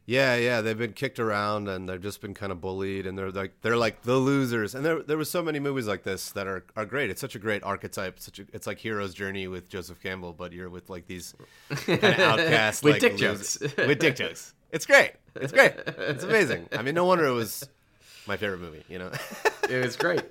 Yeah, 0.05 0.38
yeah, 0.38 0.61
they've 0.61 0.78
been 0.78 0.93
kicked 0.93 1.20
around 1.20 1.67
and 1.67 1.88
they've 1.88 2.01
just 2.01 2.20
been 2.20 2.34
kind 2.34 2.51
of 2.51 2.59
bullied, 2.59 3.05
and 3.05 3.15
they're 3.15 3.30
like 3.32 3.51
they're 3.61 3.78
like 3.78 4.01
the 4.03 4.15
losers. 4.15 4.74
And 4.74 4.84
there 4.84 5.03
there 5.03 5.17
was 5.17 5.30
so 5.30 5.43
many 5.43 5.59
movies 5.59 5.88
like 5.88 6.03
this 6.03 6.32
that 6.32 6.47
are, 6.47 6.63
are 6.76 6.86
great. 6.86 7.11
It's 7.11 7.22
such 7.22 7.36
a 7.36 7.39
great 7.39 7.61
archetype. 7.63 8.20
Such 8.20 8.39
a, 8.39 8.45
it's 8.53 8.65
like 8.65 8.80
Hero's 8.80 9.13
Journey 9.13 9.47
with 9.47 9.70
Joseph 9.70 10.01
Campbell, 10.01 10.34
but 10.34 10.51
you're 10.51 10.70
with 10.70 10.89
like 10.89 11.05
these 11.05 11.36
kind 11.70 12.01
of 12.03 12.20
outcasts 12.20 12.82
With 12.82 12.93
like, 12.93 13.01
dick 13.01 13.11
losers- 13.20 13.57
jokes. 13.57 13.76
with 13.78 13.99
dick 13.99 14.15
jokes. 14.15 14.53
It's 14.72 14.86
great. 14.86 15.11
It's 15.36 15.51
great. 15.51 15.74
It's 15.86 16.24
amazing. 16.32 16.67
I 16.72 16.82
mean, 16.82 16.95
no 16.95 17.05
wonder 17.05 17.26
it 17.26 17.34
was 17.34 17.67
my 18.28 18.38
favorite 18.38 18.59
movie. 18.59 18.84
You 18.89 18.99
know, 18.99 19.11
It 19.70 19.84
was 19.84 19.95
great. 19.95 20.24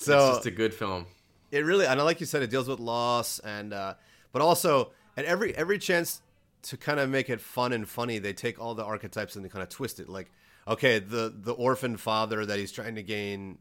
so 0.00 0.18
it's 0.28 0.36
just 0.36 0.46
a 0.46 0.50
good 0.50 0.74
film. 0.74 1.06
it 1.50 1.64
really 1.64 1.86
and 1.86 1.98
like 2.02 2.20
you 2.20 2.26
said 2.26 2.42
it 2.42 2.50
deals 2.50 2.68
with 2.68 2.78
loss 2.80 3.38
and 3.38 3.72
uh 3.72 3.94
but 4.32 4.42
also 4.42 4.90
at 5.16 5.24
every 5.24 5.56
every 5.56 5.78
chance 5.78 6.20
to 6.62 6.76
kind 6.76 6.98
of 7.00 7.08
make 7.08 7.30
it 7.30 7.40
fun 7.40 7.72
and 7.72 7.88
funny 7.88 8.18
they 8.18 8.32
take 8.34 8.58
all 8.60 8.74
the 8.74 8.84
archetypes 8.84 9.36
and 9.36 9.44
they 9.44 9.48
kind 9.48 9.62
of 9.62 9.68
twist 9.70 9.98
it 10.00 10.08
like 10.08 10.30
okay 10.68 10.98
the 10.98 11.32
the 11.34 11.52
orphan 11.52 11.96
father 11.96 12.44
that 12.44 12.58
he's 12.58 12.72
trying 12.72 12.94
to 12.96 13.02
gain 13.02 13.56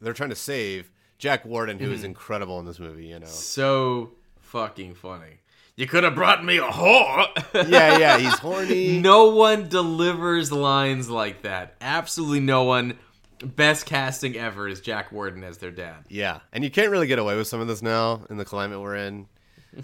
they're 0.00 0.12
trying 0.12 0.30
to 0.30 0.36
save 0.36 0.90
jack 1.18 1.44
warden 1.44 1.78
who 1.78 1.92
is 1.92 2.02
incredible 2.04 2.58
in 2.58 2.64
this 2.66 2.80
movie 2.80 3.06
you 3.06 3.18
know 3.20 3.26
So 3.26 4.10
fucking 4.40 4.94
funny. 4.94 5.40
You 5.76 5.86
could 5.86 6.04
have 6.04 6.14
brought 6.14 6.42
me 6.44 6.56
a 6.56 6.62
whore. 6.62 7.26
yeah 7.70 7.98
yeah 7.98 8.18
he's 8.18 8.38
horny 8.38 8.98
No 8.98 9.26
one 9.34 9.68
delivers 9.68 10.50
lines 10.50 11.08
like 11.10 11.42
that. 11.42 11.74
Absolutely 11.80 12.40
no 12.40 12.64
one. 12.64 12.98
Best 13.44 13.84
casting 13.84 14.36
ever 14.36 14.66
is 14.66 14.80
Jack 14.80 15.12
Warden 15.12 15.44
as 15.44 15.58
their 15.58 15.70
dad. 15.70 16.04
yeah 16.08 16.40
and 16.52 16.64
you 16.64 16.70
can't 16.70 16.90
really 16.90 17.06
get 17.06 17.18
away 17.18 17.36
with 17.36 17.46
some 17.46 17.60
of 17.60 17.68
this 17.68 17.82
now 17.82 18.22
in 18.30 18.38
the 18.38 18.44
climate 18.46 18.80
we're 18.80 18.96
in 18.96 19.26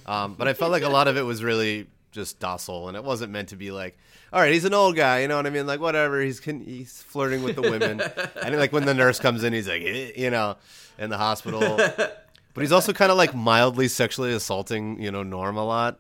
um, 0.07 0.35
but 0.39 0.49
i 0.49 0.55
felt 0.55 0.71
like 0.73 0.83
a 0.83 0.89
lot 0.89 1.07
of 1.07 1.19
it 1.19 1.23
was 1.23 1.45
really 1.45 1.87
just 2.13 2.41
docile 2.41 2.89
and 2.89 2.97
it 2.97 3.05
wasn't 3.05 3.31
meant 3.31 3.51
to 3.51 3.57
be 3.57 3.71
like 3.71 3.99
all 4.33 4.41
right 4.41 4.55
he's 4.55 4.65
an 4.65 4.73
old 4.73 4.97
guy 4.97 5.21
you 5.21 5.29
know 5.29 5.37
what 5.37 5.47
i 5.47 5.51
mean 5.51 5.67
like 5.67 5.81
whatever 5.81 6.19
he's 6.23 6.43
he's 6.43 7.03
flirting 7.03 7.43
with 7.43 7.55
the 7.55 7.61
women 7.63 8.01
and 8.43 8.57
like 8.57 8.73
when 8.73 8.87
the 8.87 8.95
nurse 8.95 9.19
comes 9.21 9.45
in 9.45 9.53
he's 9.53 9.69
like 9.69 9.83
eh, 9.83 10.13
you 10.17 10.31
know 10.31 10.57
in 10.99 11.11
the 11.11 11.19
hospital 11.19 11.79
but 12.55 12.61
he's 12.63 12.73
also 12.73 12.93
kind 12.93 13.11
of 13.11 13.17
like 13.19 13.35
mildly 13.35 13.89
sexually 13.89 14.33
assaulting 14.33 15.01
you 15.03 15.11
know 15.11 15.23
norm 15.23 15.57
a 15.57 15.65
lot 15.65 15.99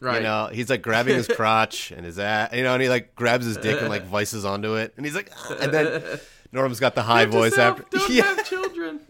Right. 0.00 0.18
you 0.18 0.22
know 0.22 0.48
he's 0.52 0.70
like 0.70 0.82
grabbing 0.82 1.16
his 1.16 1.26
crotch 1.36 1.90
and 1.90 2.04
his 2.06 2.18
ass 2.20 2.52
you 2.54 2.62
know 2.62 2.72
and 2.74 2.82
he 2.82 2.88
like 2.88 3.14
grabs 3.16 3.44
his 3.46 3.56
dick 3.56 3.80
and 3.80 3.88
like 3.88 4.04
vices 4.04 4.44
onto 4.44 4.74
it 4.74 4.94
and 4.96 5.04
he's 5.04 5.14
like 5.14 5.30
"Ah," 5.36 5.56
and 5.60 5.72
then 5.74 6.20
norm's 6.52 6.78
got 6.78 6.94
the 6.94 7.02
high 7.02 7.24
voice 7.24 7.56
self, 7.56 7.80
after 7.80 7.98
Don't 7.98 8.10
Yeah 8.14 8.22
have 8.22 8.46
children. 8.48 9.00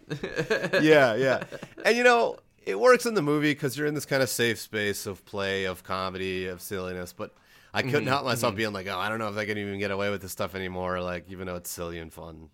yeah, 0.83 1.15
yeah. 1.15 1.45
And 1.85 1.97
you 1.97 2.03
know, 2.05 2.39
it 2.65 2.79
works 2.81 3.07
in 3.07 3.15
the 3.15 3.23
movie 3.23 3.51
because 3.53 3.77
you're 3.77 3.87
in 3.87 3.95
this 3.95 4.07
kind 4.07 4.23
of 4.23 4.29
safe 4.29 4.59
space 4.59 5.07
of 5.07 5.25
play, 5.25 5.65
of 5.65 5.85
comedy, 5.85 6.47
of 6.47 6.61
silliness. 6.61 7.13
But 7.13 7.35
I 7.73 7.83
couldn't 7.83 8.01
Mm-hmm, 8.01 8.09
help 8.09 8.25
myself 8.25 8.57
being 8.57 8.73
like, 8.73 8.87
oh, 8.89 8.99
I 8.99 9.09
don't 9.09 9.19
know 9.19 9.29
if 9.29 9.37
I 9.37 9.45
can 9.47 9.59
even 9.59 9.79
get 9.79 9.91
away 9.91 10.11
with 10.11 10.23
this 10.23 10.33
stuff 10.33 10.55
anymore. 10.55 11.01
Like, 11.01 11.27
even 11.31 11.47
though 11.47 11.57
it's 11.57 11.71
silly 11.71 11.99
and 11.99 12.13
fun, 12.13 12.49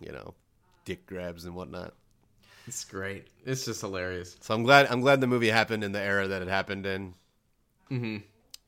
you 0.00 0.12
know, 0.12 0.34
dick 0.84 1.06
grabs 1.06 1.44
and 1.44 1.54
whatnot. 1.54 1.94
It's 2.68 2.84
great. 2.84 3.26
It's 3.46 3.64
just 3.64 3.80
hilarious. 3.80 4.36
So 4.40 4.54
I'm 4.54 4.62
glad 4.62 4.86
I'm 4.90 5.00
glad 5.00 5.20
the 5.20 5.26
movie 5.26 5.48
happened 5.48 5.82
in 5.82 5.92
the 5.92 6.00
era 6.00 6.28
that 6.28 6.42
it 6.42 6.48
happened 6.48 6.86
in. 6.86 7.14
hmm 7.88 8.18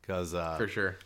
Because 0.01 0.33
uh, 0.35 0.57
For 0.57 0.67
sure. 0.69 0.97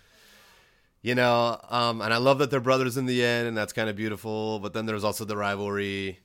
you 1.03 1.15
know, 1.15 1.59
um, 1.69 2.01
and 2.01 2.15
I 2.15 2.19
love 2.19 2.39
that 2.39 2.51
they're 2.51 2.61
brothers 2.61 2.97
in 2.97 3.07
the 3.07 3.25
end, 3.25 3.49
and 3.49 3.57
that's 3.57 3.73
kind 3.73 3.89
of 3.91 3.97
beautiful. 3.97 4.61
But 4.61 4.73
then 4.75 4.87
there's 4.87 5.05
also 5.05 5.25
the 5.25 5.37
rivalry, 5.37 6.21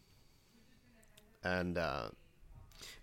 and 1.43 1.78
uh 1.78 2.09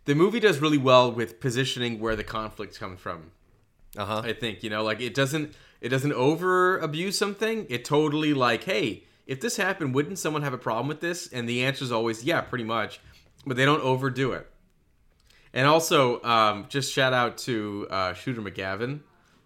The 0.05 0.15
movie 0.15 0.41
does 0.41 0.61
really 0.61 0.79
well 0.79 1.11
with 1.11 1.41
positioning 1.41 1.99
where 2.01 2.17
the 2.17 2.25
conflict 2.25 2.79
comes 2.79 3.01
from. 3.01 3.33
Uh 3.97 4.05
huh. 4.05 4.23
I 4.25 4.33
think 4.33 4.63
you 4.63 4.71
know, 4.71 4.85
like 4.85 5.01
it 5.01 5.15
doesn't 5.15 5.55
it 5.81 5.89
doesn't 5.89 6.13
over 6.13 6.79
abuse 6.79 7.19
something. 7.19 7.67
It 7.69 7.85
totally 7.85 8.33
like, 8.33 8.65
hey, 8.65 9.05
if 9.27 9.41
this 9.41 9.57
happened, 9.57 9.95
wouldn't 9.95 10.19
someone 10.19 10.43
have 10.43 10.53
a 10.55 10.59
problem 10.59 10.87
with 10.87 11.01
this? 11.01 11.27
And 11.33 11.49
the 11.49 11.65
answer 11.65 11.85
is 11.85 11.91
always, 11.93 12.23
yeah, 12.25 12.41
pretty 12.43 12.65
much. 12.65 13.01
But 13.47 13.57
they 13.57 13.65
don't 13.65 13.81
overdo 13.83 14.33
it. 14.33 14.47
And 15.55 15.67
also, 15.67 16.23
um, 16.23 16.67
just 16.69 16.93
shout 16.93 17.13
out 17.13 17.39
to 17.39 17.87
uh, 17.89 18.13
Shooter 18.15 18.43
McGavin, 18.43 19.01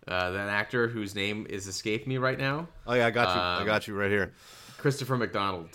uh, 0.08 0.30
that 0.30 0.48
actor 0.48 0.88
whose 0.88 1.14
name 1.14 1.46
is 1.48 1.66
escaping 1.68 2.08
me 2.08 2.18
right 2.18 2.38
now, 2.38 2.66
Oh 2.86 2.94
yeah, 2.94 3.06
I 3.06 3.10
got 3.10 3.28
you. 3.34 3.40
I 3.40 3.60
Um, 3.60 3.66
got 3.66 3.86
you 3.86 3.94
right 3.94 4.10
here. 4.10 4.32
Christopher 4.78 5.16
McDonald. 5.16 5.68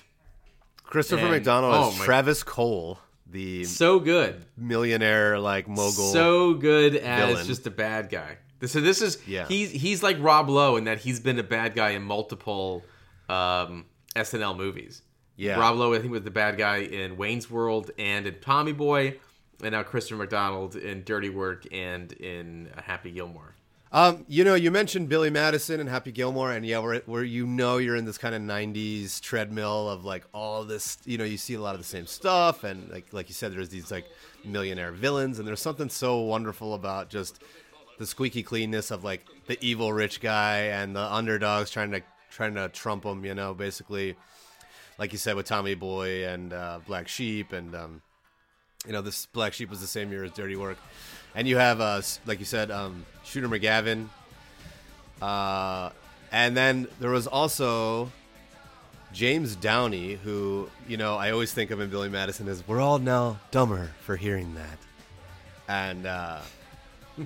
Christopher 0.83 1.21
And- 1.23 1.31
McDonald 1.31 1.73
oh 1.75 1.89
is 1.89 1.97
Travis 1.99 2.43
Cole, 2.43 2.99
the 3.27 3.63
So 3.63 3.99
good. 3.99 4.43
millionaire 4.57 5.39
like 5.39 5.67
mogul. 5.67 6.11
so 6.11 6.53
good 6.55 6.95
as 6.95 7.29
villain. 7.29 7.47
just 7.47 7.65
a 7.67 7.71
bad 7.71 8.09
guy. 8.09 8.37
So 8.65 8.81
this 8.81 9.01
is 9.01 9.19
Yeah. 9.27 9.47
he's 9.47 9.71
he's 9.71 10.01
like 10.03 10.17
Rob 10.19 10.49
Lowe 10.49 10.75
in 10.75 10.85
that 10.85 10.99
he's 10.99 11.19
been 11.19 11.37
a 11.39 11.43
bad 11.43 11.75
guy 11.75 11.91
in 11.91 12.01
multiple 12.03 12.83
um, 13.29 13.85
SNL 14.15 14.55
movies. 14.57 15.01
Yeah. 15.37 15.59
Rob 15.59 15.77
Lowe 15.77 15.93
I 15.93 15.99
think 15.99 16.11
was 16.11 16.23
the 16.23 16.31
bad 16.31 16.57
guy 16.57 16.77
in 16.77 17.17
Wayne's 17.17 17.49
World 17.51 17.91
and 17.97 18.25
in 18.25 18.39
Tommy 18.39 18.71
Boy, 18.71 19.19
and 19.61 19.71
now 19.71 19.83
Christopher 19.83 20.19
McDonald 20.19 20.75
in 20.75 21.03
Dirty 21.03 21.29
Work 21.29 21.65
and 21.71 22.11
in 22.13 22.69
Happy 22.85 23.11
Gilmore. 23.11 23.55
um, 23.91 24.25
you 24.27 24.43
know, 24.43 24.55
you 24.55 24.71
mentioned 24.71 25.07
Billy 25.09 25.29
Madison 25.29 25.79
and 25.79 25.87
Happy 25.89 26.11
Gilmore, 26.11 26.51
and 26.51 26.65
yeah, 26.65 26.79
where, 26.79 27.01
where 27.05 27.23
you 27.23 27.45
know 27.47 27.77
you're 27.77 27.95
in 27.95 28.05
this 28.05 28.17
kind 28.17 28.35
of 28.35 28.41
'90s 28.41 29.21
treadmill 29.21 29.89
of 29.89 30.03
like 30.03 30.25
all 30.33 30.63
this. 30.63 30.97
You 31.05 31.17
know, 31.17 31.23
you 31.23 31.37
see 31.37 31.53
a 31.53 31.61
lot 31.61 31.75
of 31.75 31.81
the 31.81 31.87
same 31.87 32.05
stuff, 32.05 32.63
and 32.63 32.89
like 32.89 33.11
like 33.13 33.29
you 33.29 33.33
said, 33.33 33.53
there's 33.53 33.69
these 33.69 33.91
like 33.91 34.05
millionaire 34.43 34.91
villains, 34.91 35.39
and 35.39 35.47
there's 35.47 35.61
something 35.61 35.89
so 35.89 36.19
wonderful 36.19 36.73
about 36.73 37.09
just 37.09 37.41
the 37.97 38.05
squeaky 38.05 38.43
cleanness 38.43 38.91
of 38.91 39.03
like 39.05 39.25
the 39.47 39.57
evil 39.63 39.93
rich 39.93 40.19
guy 40.19 40.57
and 40.63 40.95
the 40.95 41.13
underdogs 41.13 41.69
trying 41.69 41.91
to 41.91 42.01
trying 42.29 42.55
to 42.55 42.67
trump 42.69 43.03
him. 43.05 43.23
You 43.25 43.35
know, 43.35 43.53
basically. 43.53 44.15
Like 44.97 45.11
you 45.11 45.17
said 45.17 45.35
with 45.35 45.45
Tommy 45.45 45.75
Boy 45.75 46.27
and 46.27 46.53
uh, 46.53 46.79
Black 46.87 47.07
Sheep, 47.07 47.51
and 47.53 47.75
um, 47.75 48.01
you 48.85 48.93
know 48.93 49.01
this 49.01 49.25
Black 49.27 49.53
Sheep 49.53 49.69
was 49.69 49.81
the 49.81 49.87
same 49.87 50.11
year 50.11 50.23
as 50.23 50.31
Dirty 50.31 50.55
Work, 50.55 50.77
and 51.33 51.47
you 51.47 51.57
have 51.57 51.81
uh, 51.81 52.01
like 52.25 52.39
you 52.39 52.45
said 52.45 52.71
um, 52.71 53.05
Shooter 53.23 53.49
McGavin, 53.49 54.07
uh, 55.21 55.89
and 56.31 56.55
then 56.55 56.87
there 56.99 57.09
was 57.11 57.27
also 57.27 58.11
James 59.13 59.55
Downey, 59.55 60.15
who 60.15 60.69
you 60.87 60.97
know 60.97 61.15
I 61.15 61.31
always 61.31 61.53
think 61.53 61.71
of 61.71 61.79
in 61.79 61.89
Billy 61.89 62.09
Madison 62.09 62.47
as 62.47 62.67
we're 62.67 62.81
all 62.81 62.99
now 62.99 63.39
dumber 63.51 63.91
for 64.01 64.15
hearing 64.15 64.55
that, 64.55 64.77
and 65.67 66.05
uh, 66.05 66.41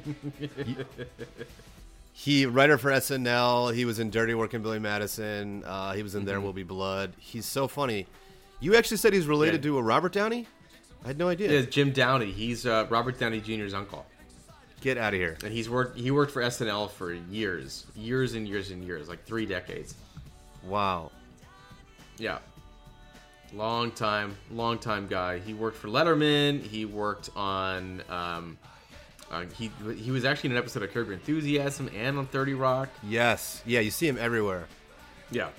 he 2.22 2.46
writer 2.46 2.78
for 2.78 2.92
SNL. 2.92 3.74
He 3.74 3.86
was 3.86 3.98
in 4.00 4.10
Dirty 4.10 4.34
Work 4.34 4.54
and 4.54 4.62
Billy 4.62 4.78
Madison. 4.80 5.64
Uh, 5.66 5.94
he 5.94 6.04
was 6.04 6.16
in 6.16 6.26
There 6.26 6.42
Will 6.42 6.52
Be 6.52 6.64
Blood. 6.64 7.14
He's 7.18 7.46
so 7.46 7.66
funny. 7.68 8.08
You 8.60 8.76
actually 8.76 8.98
said 8.98 9.14
he's 9.14 9.26
related 9.26 9.64
Yeah. 9.64 9.72
to 9.72 9.78
a 9.78 9.82
Robert 9.82 10.12
Downey. 10.12 10.46
I 11.06 11.08
had 11.08 11.18
no 11.18 11.30
idea. 11.30 11.50
Yeah, 11.50 11.62
Jim 11.66 11.92
Downey. 11.94 12.30
He's 12.32 12.66
uh, 12.66 12.86
Robert 12.90 13.18
Downey 13.18 13.40
Jr.'s 13.40 13.74
uncle, 13.74 14.06
Get 14.82 14.98
out 14.98 15.14
of 15.14 15.20
here. 15.22 15.38
and 15.46 15.54
he's 15.54 15.70
worked. 15.70 15.98
He 15.98 16.12
worked 16.12 16.32
for 16.34 16.42
SNL 16.42 16.92
for 16.92 17.14
years, 17.14 17.86
years 17.96 18.34
and 18.34 18.46
years 18.46 18.72
and 18.72 18.84
years, 18.84 19.08
like 19.08 19.24
three 19.26 19.46
decades. 19.46 19.96
Wow. 20.66 21.12
Yeah, 22.18 22.40
long 23.54 23.92
time, 23.92 24.36
long 24.52 24.78
time 24.78 25.08
guy. 25.08 25.40
He 25.40 25.54
worked 25.54 25.78
for 25.78 25.88
Letterman. 25.88 26.62
He 26.62 26.84
worked 26.84 27.30
on. 27.38 28.04
Um, 28.10 28.58
uh, 29.32 29.46
he 29.56 29.72
he 29.96 30.12
was 30.12 30.26
actually 30.26 30.50
in 30.50 30.56
an 30.56 30.58
episode 30.58 30.84
of 30.84 30.92
Curb 30.92 31.08
Your 31.08 31.14
Enthusiasm 31.14 31.90
and 31.96 32.18
on 32.18 32.28
Thirty 32.28 32.54
Rock. 32.54 32.90
Yes. 33.04 33.62
Yeah. 33.66 33.80
You 33.80 33.92
see 33.92 34.08
him 34.08 34.18
everywhere. 34.18 34.68
Yeah, 35.32 35.50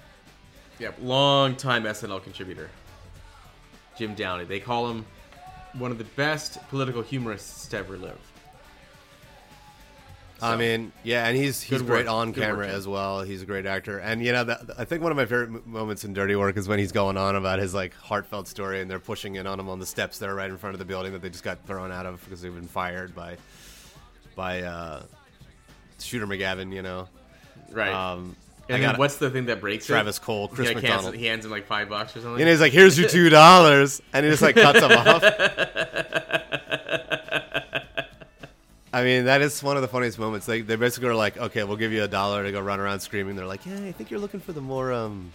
yeah, 0.81 0.91
long 1.01 1.55
time 1.55 1.85
SNL 1.85 2.23
contributor. 2.25 2.71
Jim 3.97 4.15
Downey. 4.15 4.45
They 4.45 4.61
call 4.61 4.91
him 4.91 5.05
one 5.75 5.91
of 5.91 5.99
the 5.99 6.05
best 6.05 6.59
political 6.71 7.03
humorists 7.03 7.69
to 7.69 7.77
ever 7.79 7.97
live. 7.97 8.19
I 10.43 10.57
mean, 10.57 10.93
yeah, 11.03 11.27
and 11.27 11.37
he's 11.37 11.61
he's 11.61 11.83
great 11.83 12.07
work. 12.07 12.15
on 12.15 12.33
Good 12.33 12.45
camera 12.45 12.67
work, 12.67 12.75
as 12.75 12.89
well. 12.89 13.21
He's 13.23 13.43
a 13.43 13.47
great 13.47 13.67
actor, 13.67 13.99
and 13.99 14.25
you 14.25 14.33
know, 14.33 14.45
that, 14.45 14.63
I 14.79 14.87
think 14.87 15.03
one 15.03 15.13
of 15.13 15.17
my 15.17 15.27
favorite 15.27 15.67
moments 15.67 16.05
in 16.05 16.15
Dirty 16.15 16.35
Work 16.35 16.57
is 16.57 16.67
when 16.67 16.79
he's 16.79 16.93
going 16.93 17.19
on 17.19 17.37
about 17.37 17.59
his 17.59 17.75
like 17.75 17.95
heartfelt 17.95 18.49
story, 18.49 18.81
and 18.81 18.91
they're 18.91 18.99
pushing 18.99 19.37
in 19.37 19.47
on 19.47 19.61
him 19.61 19.69
on 19.69 19.79
the 19.79 19.87
steps 19.87 20.19
that 20.19 20.31
are 20.31 20.35
right 20.35 20.51
in 20.51 20.57
front 20.57 20.75
of 20.75 20.79
the 20.79 20.87
building 20.87 21.13
that 21.13 21.21
they 21.21 21.29
just 21.29 21.45
got 21.45 21.59
thrown 21.67 21.93
out 21.93 22.07
of 22.07 22.25
because 22.25 22.41
they've 22.41 22.55
been 22.55 22.67
fired 22.67 23.15
by 23.15 23.37
by 24.37 24.63
uh, 24.63 25.03
Shooter 25.99 26.27
McGavin. 26.27 26.73
You 26.73 26.83
know, 26.83 27.09
Right. 27.71 27.93
um, 27.93 28.37
I 28.69 28.75
and 28.75 28.83
then 28.83 28.97
what's 28.99 29.17
the 29.17 29.31
thing 29.31 29.47
that 29.47 29.61
breaks 29.61 29.85
it? 29.85 29.89
Travis 29.89 30.19
Cole, 30.19 30.47
Chris 30.49 30.69
he, 30.69 30.75
like, 30.75 30.85
hands, 30.85 30.93
McDonald. 30.95 31.15
he 31.17 31.27
hands 31.27 31.45
him 31.45 31.51
like 31.51 31.67
five 31.67 31.89
bucks 31.89 32.17
or 32.17 32.21
something. 32.21 32.41
and 32.41 32.49
he's 32.49 32.61
like, 32.61 32.73
"Here's 32.73 32.99
your 32.99 33.09
two 33.09 33.29
dollars," 33.29 34.01
and 34.13 34.25
he 34.25 34.31
just 34.31 34.43
like 34.43 34.55
cuts 34.55 34.79
him 34.81 34.93
off. 34.93 35.23
I 38.93 39.05
mean, 39.05 39.27
that 39.27 39.41
is 39.41 39.63
one 39.63 39.77
of 39.77 39.83
the 39.83 39.89
funniest 39.89 40.19
moments. 40.19 40.47
They 40.47 40.63
they 40.63 40.75
basically 40.77 41.09
are 41.11 41.15
like, 41.15 41.37
"Okay, 41.37 41.63
we'll 41.65 41.77
give 41.77 41.93
you 41.93 42.03
a 42.03 42.09
dollar 42.09 42.43
to 42.43 42.51
go 42.51 42.61
run 42.61 42.81
around 42.81 42.99
screaming." 43.01 43.37
They're 43.37 43.47
like, 43.47 43.65
"Yeah, 43.65 43.75
I 43.87 43.93
think 43.93 44.11
you're 44.11 44.19
looking 44.21 44.41
for 44.41 44.53
the 44.53 44.61
more 44.61 44.93
um, 44.93 45.31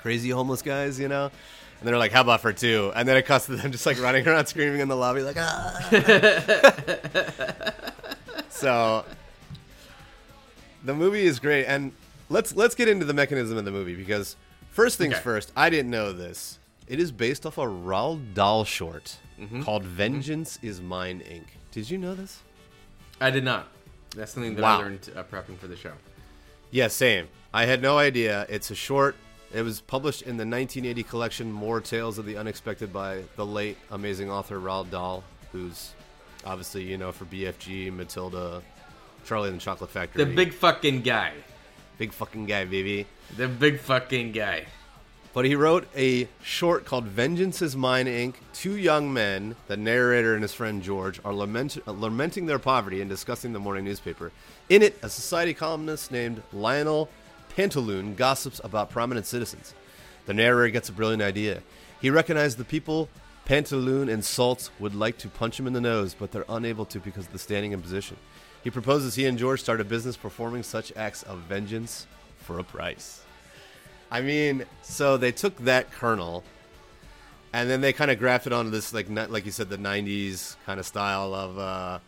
crazy 0.00 0.30
homeless 0.30 0.60
guys, 0.62 0.98
you 0.98 1.06
know." 1.08 1.30
And 1.80 1.86
they're 1.88 1.98
like, 1.98 2.10
"How 2.12 2.20
about 2.22 2.40
for 2.40 2.52
two? 2.52 2.90
And 2.96 3.08
then 3.08 3.16
it 3.16 3.24
cuts 3.26 3.46
to 3.46 3.52
them 3.56 3.70
just 3.72 3.86
like 3.86 4.00
running 4.00 4.26
around 4.26 4.46
screaming 4.46 4.80
in 4.80 4.88
the 4.88 4.96
lobby, 4.96 5.22
like, 5.22 5.36
"Ah!" 5.38 5.88
so 8.48 9.04
the 10.84 10.94
movie 10.94 11.24
is 11.24 11.38
great, 11.38 11.66
and 11.66 11.92
let's 12.28 12.54
let's 12.56 12.74
get 12.74 12.88
into 12.88 13.04
the 13.04 13.14
mechanism 13.14 13.56
of 13.58 13.64
the 13.64 13.70
movie 13.70 13.94
because 13.94 14.36
first 14.70 14.98
things 14.98 15.14
Okay. 15.14 15.22
first, 15.22 15.52
I 15.56 15.70
didn't 15.70 15.90
know 15.90 16.12
this. 16.12 16.58
It 16.86 17.00
is 17.00 17.12
based 17.12 17.44
off 17.46 17.58
a 17.58 17.66
Roald 17.66 18.34
Dahl 18.34 18.64
short 18.64 19.16
Mm-hmm. 19.40 19.62
called 19.62 19.84
"Vengeance 19.84 20.58
Is 20.62 20.80
Mine, 20.80 21.20
Inc." 21.20 21.44
Did 21.70 21.88
you 21.88 21.96
know 21.98 22.16
this? 22.16 22.42
I 23.20 23.30
did 23.30 23.44
not. 23.44 23.68
That's 24.16 24.32
something 24.32 24.56
that 24.56 24.62
Wow. 24.62 24.80
I 24.80 24.82
learned 24.82 25.10
uh, 25.14 25.22
prepping 25.22 25.56
for 25.58 25.68
the 25.68 25.76
show. 25.76 25.92
Yeah, 26.72 26.88
same. 26.88 27.28
I 27.54 27.66
had 27.66 27.80
no 27.80 27.98
idea. 27.98 28.46
It's 28.48 28.72
a 28.72 28.74
short. 28.74 29.14
It 29.52 29.62
was 29.62 29.80
published 29.80 30.22
in 30.22 30.36
the 30.36 30.44
1980 30.44 31.02
collection 31.04 31.50
"More 31.52 31.80
Tales 31.80 32.18
of 32.18 32.26
the 32.26 32.36
Unexpected" 32.36 32.92
by 32.92 33.22
the 33.36 33.46
late 33.46 33.78
amazing 33.90 34.30
author 34.30 34.58
Roald 34.60 34.90
Dahl, 34.90 35.24
who's 35.52 35.92
obviously 36.44 36.82
you 36.84 36.98
know 36.98 37.12
for 37.12 37.24
BFG, 37.24 37.90
Matilda, 37.90 38.62
Charlie 39.26 39.48
and 39.48 39.58
the 39.58 39.62
Chocolate 39.64 39.90
Factory, 39.90 40.24
The 40.24 40.30
big 40.34 40.52
fucking 40.52 41.02
guy. 41.02 41.32
big 41.96 42.12
fucking 42.12 42.46
guy, 42.46 42.64
baby. 42.66 43.06
The 43.36 43.48
big 43.48 43.80
fucking 43.80 44.32
guy. 44.32 44.66
But 45.34 45.44
he 45.44 45.54
wrote 45.54 45.86
a 45.96 46.28
short 46.42 46.84
called 46.84 47.04
Vengeance 47.04 47.62
is 47.62 47.76
Mine, 47.76 48.06
Inc. 48.06 48.34
Two 48.54 48.76
young 48.76 49.12
men, 49.12 49.56
the 49.66 49.76
narrator 49.76 50.34
and 50.34 50.42
his 50.42 50.52
friend 50.54 50.82
George, 50.82 51.20
are 51.24 51.32
lament- 51.34 51.86
lamenting 51.86 52.46
their 52.46 52.58
poverty 52.58 53.00
and 53.00 53.08
discussing 53.10 53.52
the 53.52 53.58
morning 53.60 53.84
newspaper. 53.84 54.32
In 54.68 54.82
it, 54.82 54.98
a 55.02 55.08
society 55.08 55.54
columnist 55.54 56.10
named 56.10 56.42
Lionel 56.52 57.08
Pantaloon 57.58 58.14
gossips 58.14 58.60
about 58.62 58.88
prominent 58.88 59.26
citizens. 59.26 59.74
The 60.26 60.32
narrator 60.34 60.70
gets 60.70 60.90
a 60.90 60.92
brilliant 60.92 61.24
idea. 61.24 61.60
He 62.00 62.08
recognized 62.08 62.56
the 62.56 62.64
people 62.64 63.08
Pantaloon 63.46 64.08
insults 64.08 64.70
would 64.78 64.94
like 64.94 65.18
to 65.18 65.28
punch 65.28 65.58
him 65.58 65.66
in 65.66 65.72
the 65.72 65.80
nose, 65.80 66.14
but 66.14 66.30
they're 66.30 66.44
unable 66.48 66.84
to 66.84 67.00
because 67.00 67.26
of 67.26 67.32
the 67.32 67.38
standing 67.40 67.74
and 67.74 67.82
position. 67.82 68.16
He 68.62 68.70
proposes 68.70 69.16
he 69.16 69.26
and 69.26 69.36
George 69.36 69.60
start 69.60 69.80
a 69.80 69.84
business 69.84 70.16
performing 70.16 70.62
such 70.62 70.92
acts 70.94 71.24
of 71.24 71.38
vengeance 71.40 72.06
for 72.36 72.60
a 72.60 72.62
price. 72.62 73.22
I 74.08 74.20
mean, 74.20 74.64
so 74.82 75.16
they 75.16 75.32
took 75.32 75.56
that 75.64 75.90
kernel, 75.90 76.44
and 77.52 77.68
then 77.68 77.80
they 77.80 77.92
kind 77.92 78.12
of 78.12 78.20
grafted 78.20 78.52
onto 78.52 78.70
this, 78.70 78.94
like, 78.94 79.08
like 79.10 79.44
you 79.46 79.50
said, 79.50 79.68
the 79.68 79.78
'90s 79.78 80.54
kind 80.64 80.78
of 80.78 80.86
style 80.86 81.34
of 81.34 81.58
uh, 81.58 81.98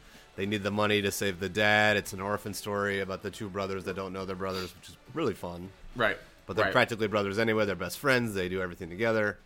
they 0.41 0.47
need 0.47 0.62
the 0.62 0.70
money 0.70 1.03
to 1.03 1.11
save 1.12 1.38
the 1.38 1.51
dad. 1.51 1.99
It's 1.99 2.14
an 2.14 2.20
orphan 2.22 2.55
story 2.55 3.01
about 3.01 3.22
the 3.22 3.30
two 3.30 3.51
brothers 3.51 3.84
that 3.84 3.95
don't 3.95 4.14
know 4.14 4.24
their 4.24 4.34
brothers, 4.34 4.74
which 4.74 4.88
is 4.88 4.97
really 5.12 5.34
fun. 5.34 5.68
Right. 5.95 6.16
But 6.47 6.57
they're 6.57 6.64
right. 6.64 6.72
practically 6.72 7.09
brothers 7.09 7.38
anyway. 7.38 7.66
They're 7.66 7.76
best 7.76 7.99
friends. 7.99 8.32
They 8.32 8.49
do 8.49 8.62
everything 8.62 8.88
together. 8.88 9.38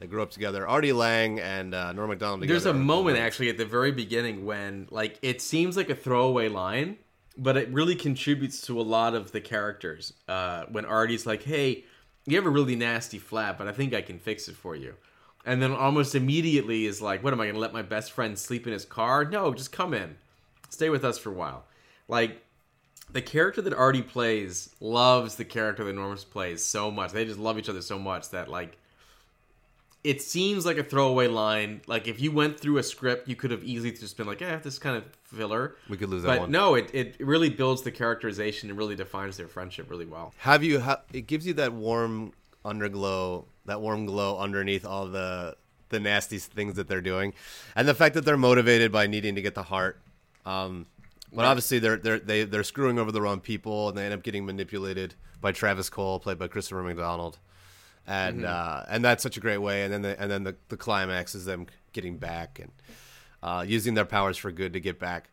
They 0.00 0.06
grew 0.06 0.20
up 0.20 0.30
together. 0.30 0.68
Artie 0.68 0.92
Lange 0.92 1.40
and 1.40 1.74
uh, 1.74 1.94
Norm 1.94 2.10
Macdonald. 2.10 2.46
There's 2.46 2.66
a 2.66 2.74
moment 2.74 3.16
actually 3.16 3.48
at 3.48 3.56
the 3.56 3.64
very 3.64 3.90
beginning 3.90 4.44
when 4.44 4.86
like 4.90 5.18
it 5.22 5.40
seems 5.40 5.78
like 5.78 5.88
a 5.88 5.94
throwaway 5.94 6.50
line, 6.50 6.98
but 7.38 7.56
it 7.56 7.70
really 7.70 7.96
contributes 7.96 8.60
to 8.66 8.78
a 8.78 8.82
lot 8.82 9.14
of 9.14 9.32
the 9.32 9.40
characters. 9.40 10.12
Uh, 10.28 10.64
when 10.70 10.84
Artie's 10.84 11.24
like, 11.24 11.42
"Hey, 11.42 11.84
you 12.26 12.36
have 12.36 12.44
a 12.44 12.50
really 12.50 12.76
nasty 12.76 13.18
flat, 13.18 13.56
but 13.56 13.66
I 13.66 13.72
think 13.72 13.94
I 13.94 14.02
can 14.02 14.18
fix 14.18 14.46
it 14.48 14.56
for 14.56 14.76
you," 14.76 14.92
and 15.46 15.62
then 15.62 15.72
almost 15.72 16.14
immediately 16.14 16.84
is 16.84 17.00
like, 17.00 17.24
"What 17.24 17.32
am 17.32 17.40
I 17.40 17.44
going 17.44 17.54
to 17.54 17.60
let 17.60 17.72
my 17.72 17.80
best 17.80 18.12
friend 18.12 18.38
sleep 18.38 18.66
in 18.66 18.74
his 18.74 18.84
car? 18.84 19.24
No, 19.24 19.54
just 19.54 19.72
come 19.72 19.94
in, 19.94 20.16
stay 20.74 20.90
with 20.90 21.04
us 21.04 21.18
for 21.18 21.30
a 21.30 21.34
while." 21.34 21.64
Like 22.08 22.42
the 23.10 23.22
character 23.22 23.62
that 23.62 23.72
Artie 23.72 24.02
plays 24.02 24.70
loves 24.80 25.36
the 25.36 25.44
character 25.44 25.84
that 25.84 25.94
Normus 25.94 26.28
plays 26.28 26.64
so 26.64 26.90
much. 26.90 27.12
They 27.12 27.24
just 27.24 27.38
love 27.38 27.58
each 27.58 27.68
other 27.68 27.82
so 27.82 27.98
much 27.98 28.30
that 28.30 28.48
like 28.48 28.76
it 30.04 30.20
seems 30.20 30.66
like 30.66 30.76
a 30.76 30.84
throwaway 30.84 31.28
line. 31.28 31.80
Like 31.86 32.06
if 32.06 32.20
you 32.20 32.30
went 32.30 32.60
through 32.60 32.76
a 32.76 32.82
script, 32.82 33.26
you 33.26 33.34
could 33.34 33.50
have 33.50 33.64
easily 33.64 33.90
just 33.90 34.16
been 34.16 34.26
like, 34.26 34.40
"Yeah, 34.40 34.56
this 34.56 34.74
is 34.74 34.78
kind 34.78 34.96
of 34.96 35.04
filler." 35.24 35.76
We 35.88 35.96
could 35.96 36.10
lose 36.10 36.22
that 36.24 36.28
but 36.28 36.40
one. 36.40 36.50
no, 36.50 36.74
it, 36.74 36.90
it 36.92 37.16
really 37.20 37.48
builds 37.48 37.82
the 37.82 37.90
characterization 37.90 38.68
and 38.68 38.78
really 38.78 38.96
defines 38.96 39.38
their 39.38 39.48
friendship 39.48 39.90
really 39.90 40.04
well. 40.06 40.34
Have 40.38 40.62
you? 40.62 40.80
Ha- 40.80 41.00
it 41.12 41.26
gives 41.26 41.46
you 41.46 41.54
that 41.54 41.72
warm 41.72 42.32
underglow, 42.64 43.46
that 43.64 43.80
warm 43.80 44.04
glow 44.04 44.38
underneath 44.38 44.84
all 44.84 45.06
the 45.06 45.56
the 45.88 46.00
nasty 46.00 46.38
things 46.38 46.74
that 46.74 46.86
they're 46.86 47.00
doing, 47.00 47.32
and 47.74 47.88
the 47.88 47.94
fact 47.94 48.14
that 48.14 48.26
they're 48.26 48.36
motivated 48.36 48.92
by 48.92 49.06
needing 49.06 49.34
to 49.36 49.42
get 49.42 49.54
the 49.54 49.62
heart. 49.62 49.98
Um, 50.46 50.86
but 51.32 51.44
obviously, 51.44 51.78
they're 51.78 51.96
they're 51.96 52.18
they, 52.20 52.44
they're 52.44 52.62
screwing 52.62 52.98
over 52.98 53.10
the 53.10 53.20
wrong 53.20 53.40
people, 53.40 53.88
and 53.88 53.98
they 53.98 54.04
end 54.04 54.14
up 54.14 54.22
getting 54.22 54.46
manipulated 54.46 55.14
by 55.40 55.52
Travis 55.52 55.90
Cole, 55.90 56.20
played 56.20 56.38
by 56.38 56.48
Christopher 56.48 56.82
McDonald, 56.82 57.38
and 58.06 58.44
uh, 58.44 58.84
and 58.88 59.04
that's 59.04 59.22
such 59.22 59.36
a 59.36 59.40
great 59.40 59.58
way. 59.58 59.82
And 59.82 59.92
then 59.92 60.02
the, 60.02 60.20
and 60.20 60.30
then 60.30 60.44
the, 60.44 60.56
the 60.68 60.76
climax 60.76 61.34
is 61.34 61.44
them 61.44 61.66
getting 61.92 62.18
back 62.18 62.60
and 62.60 62.70
uh, 63.42 63.64
using 63.66 63.94
their 63.94 64.04
powers 64.04 64.36
for 64.36 64.52
good 64.52 64.72
to 64.74 64.80
get 64.80 64.98
back. 64.98 65.30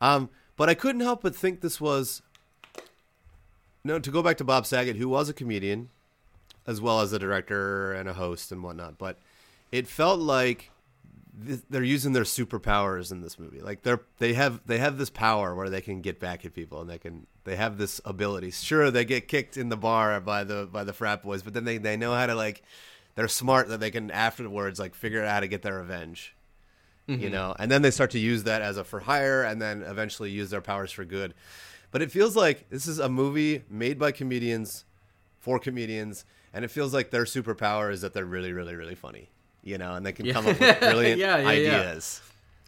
Um, 0.00 0.30
but 0.56 0.68
I 0.68 0.74
couldn't 0.74 1.02
help 1.02 1.22
but 1.22 1.34
think 1.34 1.60
this 1.60 1.80
was 1.80 2.22
no, 3.86 4.00
to 4.00 4.10
go 4.10 4.22
back 4.22 4.36
to 4.38 4.44
Bob 4.44 4.66
Saget, 4.66 4.96
who 4.96 5.08
was 5.08 5.28
a 5.28 5.32
comedian, 5.32 5.90
as 6.66 6.80
well 6.80 7.00
as 7.00 7.12
a 7.12 7.18
director 7.18 7.92
and 7.92 8.08
a 8.08 8.14
host 8.14 8.50
and 8.50 8.62
whatnot. 8.62 8.98
But 8.98 9.18
it 9.70 9.86
felt 9.86 10.18
like 10.18 10.72
th- 11.44 11.60
they're 11.68 11.82
using 11.82 12.12
their 12.12 12.24
superpowers 12.24 13.10
in 13.12 13.20
this 13.20 13.38
movie. 13.38 13.60
Like 13.60 13.82
they're 13.82 14.00
they 14.18 14.34
have 14.34 14.60
they 14.66 14.78
have 14.78 14.98
this 14.98 15.10
power 15.10 15.54
where 15.54 15.70
they 15.70 15.80
can 15.80 16.00
get 16.00 16.20
back 16.20 16.44
at 16.44 16.54
people 16.54 16.80
and 16.80 16.88
they 16.88 16.98
can 16.98 17.26
they 17.44 17.56
have 17.56 17.78
this 17.78 18.00
ability. 18.04 18.50
Sure, 18.50 18.90
they 18.90 19.04
get 19.04 19.28
kicked 19.28 19.56
in 19.56 19.68
the 19.68 19.76
bar 19.76 20.20
by 20.20 20.44
the 20.44 20.68
by 20.70 20.84
the 20.84 20.92
frat 20.92 21.22
boys, 21.22 21.42
but 21.42 21.54
then 21.54 21.64
they 21.64 21.78
they 21.78 21.96
know 21.96 22.14
how 22.14 22.26
to 22.26 22.34
like 22.34 22.62
they're 23.14 23.28
smart 23.28 23.68
that 23.68 23.80
they 23.80 23.90
can 23.90 24.10
afterwards 24.10 24.78
like 24.78 24.94
figure 24.94 25.22
out 25.22 25.32
how 25.32 25.40
to 25.40 25.48
get 25.48 25.62
their 25.62 25.78
revenge. 25.78 26.34
You 27.06 27.16
mm-hmm. 27.16 27.32
know, 27.32 27.54
and 27.56 27.70
then 27.70 27.82
they 27.82 27.92
start 27.92 28.10
to 28.12 28.18
use 28.18 28.42
that 28.44 28.62
as 28.62 28.76
a 28.78 28.82
for 28.82 28.98
hire, 28.98 29.44
and 29.44 29.62
then 29.62 29.82
eventually 29.82 30.30
use 30.30 30.50
their 30.50 30.60
powers 30.60 30.90
for 30.90 31.04
good. 31.04 31.34
But 31.92 32.02
it 32.02 32.10
feels 32.10 32.34
like 32.34 32.68
this 32.68 32.88
is 32.88 32.98
a 32.98 33.08
movie 33.08 33.62
made 33.70 33.96
by 33.96 34.10
comedians 34.10 34.84
for 35.38 35.60
comedians, 35.60 36.24
and 36.52 36.64
it 36.64 36.70
feels 36.72 36.92
like 36.92 37.10
their 37.10 37.22
superpower 37.22 37.92
is 37.92 38.00
that 38.00 38.12
they're 38.12 38.24
really, 38.24 38.52
really, 38.52 38.74
really 38.74 38.96
funny. 38.96 39.30
You 39.66 39.78
know, 39.78 39.94
and 39.94 40.06
they 40.06 40.12
can 40.12 40.30
come 40.32 40.46
up 40.46 40.58
with 40.60 40.78
brilliant 40.80 41.18
Yeah, 41.26 41.38
yeah, 41.38 41.50
yeah. 41.52 41.70
ideas. 41.80 42.20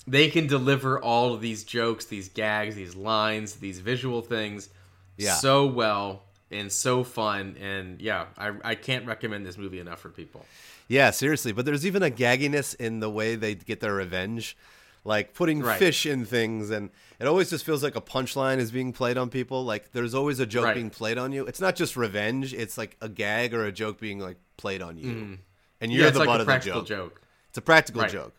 they 0.06 0.28
can 0.28 0.46
deliver 0.48 1.00
all 1.00 1.32
of 1.32 1.40
these 1.40 1.62
jokes, 1.64 2.06
these 2.06 2.28
gags, 2.28 2.74
these 2.74 2.96
lines, 2.96 3.54
these 3.56 3.78
visual 3.78 4.20
things 4.20 4.68
Yeah. 5.16 5.34
so 5.34 5.66
well 5.66 6.22
and 6.50 6.72
so 6.72 7.04
fun. 7.04 7.56
And 7.60 8.00
yeah, 8.00 8.26
I, 8.36 8.52
I 8.64 8.74
can't 8.74 9.06
recommend 9.06 9.46
this 9.46 9.56
movie 9.56 9.78
enough 9.80 10.00
for 10.00 10.08
people. 10.08 10.44
Yeah, 10.88 11.10
seriously. 11.10 11.52
But 11.52 11.66
there's 11.66 11.86
even 11.86 12.02
a 12.02 12.10
gagginess 12.10 12.74
in 12.74 13.00
the 13.00 13.10
way 13.10 13.36
they 13.36 13.54
get 13.54 13.78
their 13.80 13.94
revenge, 13.94 14.56
like 15.04 15.34
putting 15.34 15.60
Right. 15.60 15.78
fish 15.78 16.04
in 16.06 16.24
things, 16.24 16.70
and 16.70 16.90
it 17.20 17.26
always 17.26 17.50
just 17.50 17.64
feels 17.64 17.82
like 17.84 17.94
a 17.94 18.00
punchline 18.00 18.58
is 18.58 18.70
being 18.72 18.92
played 18.92 19.18
on 19.18 19.28
people. 19.30 19.64
Like 19.64 19.92
there's 19.92 20.14
always 20.14 20.40
a 20.40 20.46
joke 20.46 20.64
Right. 20.64 20.74
being 20.74 20.90
played 20.90 21.18
on 21.18 21.30
you. 21.32 21.46
It's 21.46 21.60
not 21.60 21.76
just 21.76 21.96
revenge; 21.96 22.54
it's 22.54 22.76
like 22.78 22.96
a 23.02 23.08
gag 23.08 23.52
or 23.54 23.66
a 23.66 23.70
joke 23.72 24.00
being 24.00 24.18
like 24.18 24.38
played 24.56 24.80
on 24.82 24.96
you, 24.98 25.06
mm-hmm. 25.06 25.34
And 25.80 25.90
Mm-hmm. 25.90 25.98
you're 25.98 26.08
it's 26.08 26.14
the 26.14 26.18
like 26.20 26.26
butt 26.26 26.40
of 26.40 26.46
the 26.46 26.58
joke. 26.58 26.86
joke. 26.86 27.20
It's 27.50 27.58
a 27.58 27.62
practical 27.62 28.02
Right. 28.02 28.10
joke. 28.10 28.34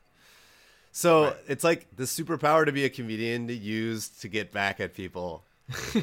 So 0.91 1.25
Right. 1.25 1.35
it's 1.47 1.63
like 1.63 1.87
the 1.95 2.03
superpower 2.03 2.65
to 2.65 2.71
be 2.71 2.83
a 2.85 2.89
comedian 2.89 3.47
to 3.47 3.53
use 3.53 4.09
to 4.09 4.27
get 4.27 4.51
back 4.51 4.79
at 4.79 4.93
people. 4.93 5.43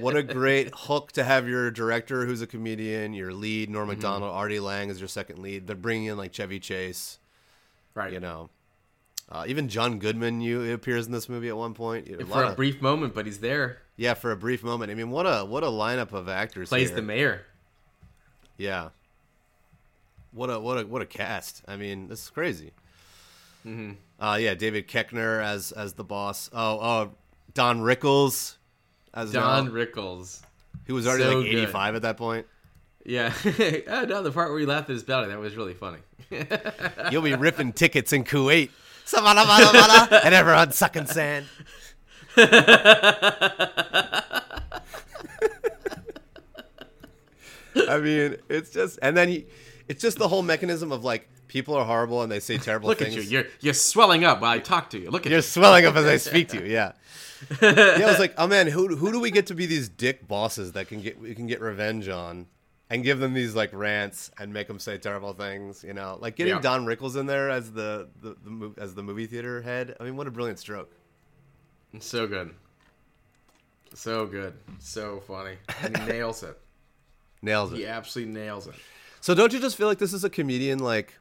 what 0.00 0.16
a 0.16 0.22
great 0.22 0.70
hook 0.74 1.12
to 1.12 1.24
have 1.24 1.48
your 1.48 1.70
director 1.70 2.26
who's 2.26 2.42
a 2.42 2.46
comedian, 2.46 3.14
your 3.14 3.32
lead 3.32 3.70
Norm 3.70 3.88
Mm-hmm. 3.88 3.96
Macdonald, 3.98 4.32
Artie 4.32 4.60
Lange 4.60 4.90
is 4.90 5.00
your 5.00 5.08
second 5.08 5.38
lead. 5.40 5.66
They're 5.66 5.76
bringing 5.76 6.06
in 6.08 6.18
like 6.18 6.32
Chevy 6.32 6.60
Chase, 6.60 7.18
Right. 7.94 8.12
you 8.12 8.20
know. 8.20 8.50
Uh, 9.32 9.44
even 9.46 9.68
John 9.68 9.98
Goodman 9.98 10.40
you 10.40 10.72
appears 10.72 11.06
in 11.06 11.12
this 11.12 11.28
movie 11.28 11.48
at 11.48 11.56
one 11.56 11.72
point. 11.72 12.08
A 12.08 12.26
for 12.26 12.42
a 12.42 12.48
of- 12.50 12.56
brief 12.56 12.82
moment, 12.82 13.14
but 13.14 13.26
he's 13.26 13.38
there. 13.38 13.78
yeah, 13.96 14.14
for 14.14 14.32
a 14.32 14.36
brief 14.36 14.62
moment. 14.64 14.90
I 14.90 14.94
mean, 14.94 15.10
what 15.10 15.24
a 15.24 15.44
what 15.44 15.62
a 15.62 15.68
lineup 15.68 16.12
of 16.12 16.28
actors 16.28 16.68
Plays 16.68 16.88
here. 16.88 16.96
the 16.96 17.02
mayor. 17.02 17.46
Yeah. 18.58 18.88
What 20.32 20.46
a 20.48 20.60
what 20.60 20.78
a 20.78 20.86
what 20.86 21.02
a 21.02 21.06
cast! 21.06 21.62
I 21.66 21.76
mean, 21.76 22.08
this 22.08 22.22
is 22.24 22.30
crazy. 22.30 22.72
Mm-hmm. 23.66 23.92
Uh, 24.18 24.36
yeah, 24.40 24.54
David 24.54 24.88
Koechner 24.88 25.42
as 25.42 25.72
as 25.72 25.94
the 25.94 26.04
boss. 26.04 26.50
Oh, 26.52 26.78
oh, 26.80 27.10
Don 27.54 27.80
Rickles 27.80 28.56
as 29.12 29.32
Don 29.32 29.66
Don. 29.66 29.74
Rickles. 29.74 30.42
Who 30.86 30.94
was 30.94 31.06
already 31.06 31.24
so 31.24 31.38
like 31.38 31.46
eighty 31.46 31.66
five 31.66 31.94
at 31.94 32.02
that 32.02 32.16
point. 32.16 32.46
Yeah. 33.04 33.32
oh, 33.88 34.04
no, 34.08 34.22
the 34.22 34.30
part 34.32 34.50
where 34.50 34.60
he 34.60 34.66
laughed 34.66 34.90
at 34.90 34.94
his 34.94 35.02
belly, 35.02 35.28
that 35.28 35.38
was 35.38 35.56
really 35.56 35.74
funny. 35.74 35.98
You'll 37.10 37.22
be 37.22 37.34
ripping 37.34 37.72
tickets 37.72 38.12
in 38.12 38.24
Kuwait. 38.24 38.70
And 39.12 40.34
everyone's 40.34 40.76
sucking 40.76 41.06
sand. 41.06 41.46
I 47.88 47.98
mean, 47.98 48.36
it's 48.48 48.70
just, 48.70 48.98
and 49.02 49.16
then 49.16 49.30
you, 49.30 49.46
it's 49.90 50.00
just 50.00 50.18
the 50.18 50.28
whole 50.28 50.42
mechanism 50.42 50.92
of 50.92 51.04
like 51.04 51.28
people 51.48 51.74
are 51.74 51.84
horrible 51.84 52.22
and 52.22 52.30
they 52.30 52.38
say 52.40 52.56
terrible 52.58 52.88
Look 52.88 52.98
things. 53.00 53.16
at 53.16 53.24
you. 53.24 53.28
You're, 53.30 53.44
you're 53.60 53.74
swelling 53.74 54.24
up 54.24 54.40
while 54.40 54.52
I 54.52 54.60
talk 54.60 54.90
to 54.90 54.98
you. 54.98 55.10
Look 55.10 55.26
at 55.26 55.30
You're 55.30 55.38
you. 55.38 55.42
swelling 55.42 55.84
up 55.84 55.96
as 55.96 56.06
I 56.06 56.16
speak 56.16 56.48
to 56.50 56.56
you. 56.64 56.66
Yeah. 56.72 56.92
yeah, 57.60 58.02
I 58.02 58.06
was 58.06 58.18
like, 58.18 58.34
oh 58.38 58.46
man, 58.46 58.66
who 58.68 58.94
who 58.96 59.10
do 59.12 59.18
we 59.18 59.30
get 59.30 59.46
to 59.46 59.54
be 59.54 59.66
these 59.66 59.88
dick 59.88 60.28
bosses 60.28 60.72
that 60.72 60.88
can 60.88 61.00
get 61.02 61.18
we 61.20 61.34
can 61.34 61.46
get 61.46 61.60
revenge 61.60 62.06
on, 62.08 62.46
and 62.90 63.02
give 63.02 63.18
them 63.18 63.32
these 63.34 63.54
like 63.54 63.70
rants 63.72 64.30
and 64.38 64.52
make 64.52 64.68
them 64.68 64.78
say 64.78 64.98
terrible 64.98 65.32
things? 65.32 65.82
You 65.82 65.94
know, 65.94 66.18
like 66.20 66.36
getting 66.36 66.54
Yeah. 66.54 66.60
Don 66.60 66.84
Rickles 66.86 67.16
in 67.16 67.24
there 67.26 67.48
as 67.50 67.72
the 67.72 68.08
the, 68.22 68.36
the 68.44 68.74
as 68.78 68.94
the 68.94 69.02
movie 69.02 69.26
theater 69.26 69.62
head. 69.62 69.96
I 69.98 70.04
mean, 70.04 70.16
what 70.16 70.26
a 70.26 70.30
brilliant 70.30 70.58
stroke. 70.58 70.92
So 71.98 72.26
good. 72.26 72.54
So 73.94 74.26
good. 74.26 74.54
So 74.78 75.20
funny. 75.26 75.56
And 75.82 75.96
he 75.96 76.04
nails 76.12 76.42
it. 76.42 76.56
Nails 77.42 77.72
it. 77.72 77.78
He 77.78 77.86
absolutely 77.86 78.34
nails 78.34 78.66
it. 78.68 78.74
So 79.20 79.34
don't 79.34 79.52
you 79.52 79.60
just 79.60 79.76
feel 79.76 79.86
like 79.86 79.98
this 79.98 80.12
is 80.12 80.24
a 80.24 80.30
comedian 80.30 80.78
like 80.78 81.14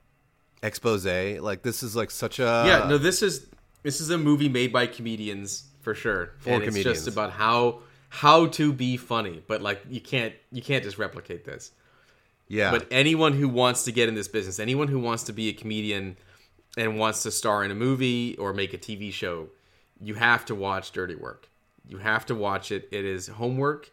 expose? 0.64 1.06
Like 1.06 1.62
this 1.64 1.84
is 1.84 1.96
like 1.96 2.12
such 2.12 2.40
a 2.40 2.64
yeah, 2.66 2.88
no, 2.88 2.98
this 2.98 3.22
is 3.22 3.48
this 3.84 4.02
is 4.02 4.10
a 4.10 4.18
movie 4.18 4.50
made 4.50 4.72
by 4.74 4.88
comedians 4.88 5.66
for 5.82 5.94
sure. 5.94 6.34
For 6.40 6.52
and 6.52 6.64
comedians. 6.64 6.98
it's 6.98 7.06
just 7.06 7.08
about 7.08 7.32
how 7.32 7.80
how 8.10 8.48
to 8.48 8.74
be 8.74 8.98
funny, 8.98 9.44
but 9.48 9.62
like 9.62 9.82
you 9.90 10.02
can't 10.02 10.34
you 10.52 10.62
can't 10.62 10.84
just 10.84 10.98
replicate 10.98 11.46
this. 11.46 11.72
yeah. 12.48 12.72
But 12.72 12.88
anyone 12.92 13.34
who 13.34 13.48
wants 13.48 13.84
to 13.84 13.92
get 13.92 14.10
in 14.10 14.16
this 14.16 14.28
business, 14.28 14.60
anyone 14.60 14.88
who 14.88 15.00
wants 15.00 15.24
to 15.24 15.34
be 15.34 15.50
a 15.50 15.54
comedian 15.54 16.18
and 16.78 16.98
wants 16.98 17.24
to 17.24 17.32
star 17.32 17.64
in 17.64 17.72
a 17.72 17.76
movie 17.76 18.36
or 18.38 18.54
make 18.54 18.74
a 18.74 18.78
TV 18.78 19.12
show, 19.12 19.50
you 20.02 20.16
have 20.16 20.46
to 20.46 20.56
watch 20.56 20.92
Dirty 20.92 21.16
Work. 21.16 21.50
You 21.88 21.98
have 21.98 22.26
to 22.28 22.36
watch 22.36 22.72
it. 22.72 22.88
It 22.92 23.06
is 23.06 23.28
homework. 23.28 23.92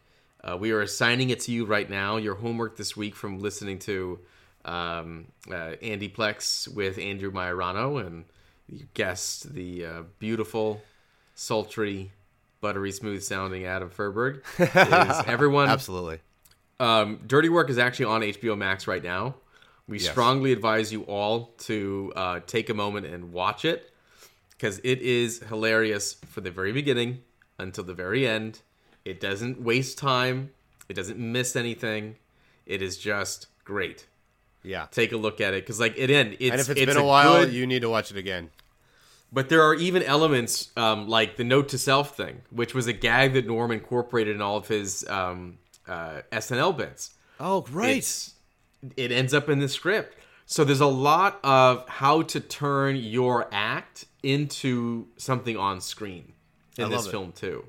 Uh, 0.49 0.57
we 0.57 0.71
are 0.71 0.81
assigning 0.81 1.31
it 1.31 1.41
to 1.41 1.53
you 1.53 1.65
right 1.65 1.89
now. 1.91 2.17
Your 2.19 2.37
homework 2.37 2.77
this 2.77 2.97
week 2.97 3.17
from 3.17 3.41
listening 3.41 3.79
to 3.81 4.21
um, 4.65 5.27
uh, 5.51 5.73
Andy 5.83 6.09
Plex 6.09 6.69
with 6.73 6.99
Andrew 6.99 7.33
Majorano 7.33 8.05
and 8.07 8.25
you 8.69 8.87
guessed 8.95 9.53
the 9.55 9.85
uh, 9.87 10.03
beautiful, 10.19 10.83
sultry, 11.35 12.13
buttery 12.61 12.93
smooth 12.93 13.23
sounding 13.23 13.65
Adam 13.65 13.91
Feuerberg. 13.91 14.43
Is 14.59 15.25
everyone 15.27 15.69
Absolutely. 15.69 16.19
um, 16.81 17.21
Dirty 17.27 17.49
Work 17.49 17.71
is 17.71 17.79
actually 17.79 18.07
on 18.07 18.21
HBO 18.23 18.57
Max 18.57 18.87
right 18.87 19.03
now. 19.03 19.37
We 19.89 19.99
Yes. 20.01 20.11
strongly 20.11 20.53
advise 20.53 20.93
you 20.93 21.03
all 21.03 21.55
to 21.59 22.13
uh, 22.17 22.41
take 22.47 22.71
a 22.71 22.75
moment 22.75 23.07
and 23.07 23.33
watch 23.33 23.65
it 23.65 23.93
because 24.51 24.79
it 24.83 25.01
is 25.01 25.41
hilarious 25.49 26.15
from 26.29 26.43
the 26.43 26.51
very 26.51 26.73
beginning 26.73 27.23
until 27.59 27.85
the 27.85 27.95
very 27.95 28.27
end. 28.27 28.61
It 29.07 29.21
doesn't 29.21 29.61
waste 29.63 29.99
time. 29.99 30.51
It 30.89 30.95
doesn't 30.95 31.19
miss 31.19 31.55
anything. 31.57 32.17
It 32.67 32.83
is 32.83 32.99
just 32.99 33.47
great. 33.65 34.07
Yeah. 34.65 34.87
Take 34.91 35.13
a 35.13 35.17
look 35.17 35.41
at 35.41 35.55
it 35.55 35.63
because, 35.63 35.79
like, 35.79 35.95
it 35.97 36.11
end. 36.11 36.37
It's, 36.41 36.51
And 36.51 36.61
if 36.61 36.69
it's 36.71 36.81
it's 36.81 36.87
been 36.95 36.97
a, 37.03 37.07
while, 37.07 37.45
good- 37.45 37.55
you 37.55 37.67
need 37.67 37.83
to 37.83 37.89
watch 37.89 38.11
it 38.11 38.17
again. 38.17 38.51
but 39.33 39.49
there 39.49 39.63
are 39.63 39.75
even 39.75 40.03
elements 40.03 40.71
um, 40.77 41.07
like 41.09 41.37
the 41.37 41.45
note 41.45 41.69
to 41.69 41.79
self 41.79 42.17
thing, 42.17 42.43
which 42.51 42.75
was 42.75 42.89
a 42.89 42.93
gag 42.93 43.35
that 43.35 43.47
Norm 43.47 43.71
incorporated 43.71 44.35
in 44.35 44.43
all 44.43 44.57
of 44.57 44.67
his 44.67 45.07
um, 45.09 45.59
uh, 45.87 46.23
SNL 46.33 46.77
bits. 46.77 47.15
Oh, 47.39 47.65
right. 47.71 47.99
It's, 47.99 48.35
it 48.97 49.13
ends 49.13 49.33
up 49.33 49.49
in 49.49 49.61
the 49.61 49.69
script. 49.69 50.17
So 50.47 50.65
there's 50.65 50.81
a 50.81 50.87
lot 50.87 51.39
of 51.45 51.89
how 51.89 52.23
to 52.23 52.41
turn 52.41 52.97
your 52.97 53.49
act 53.53 54.07
into 54.23 55.07
something 55.17 55.57
on 55.57 55.81
screen 55.81 56.33
in 56.77 56.91
this 56.91 57.07
it. 57.07 57.11
film 57.11 57.31
too. 57.33 57.65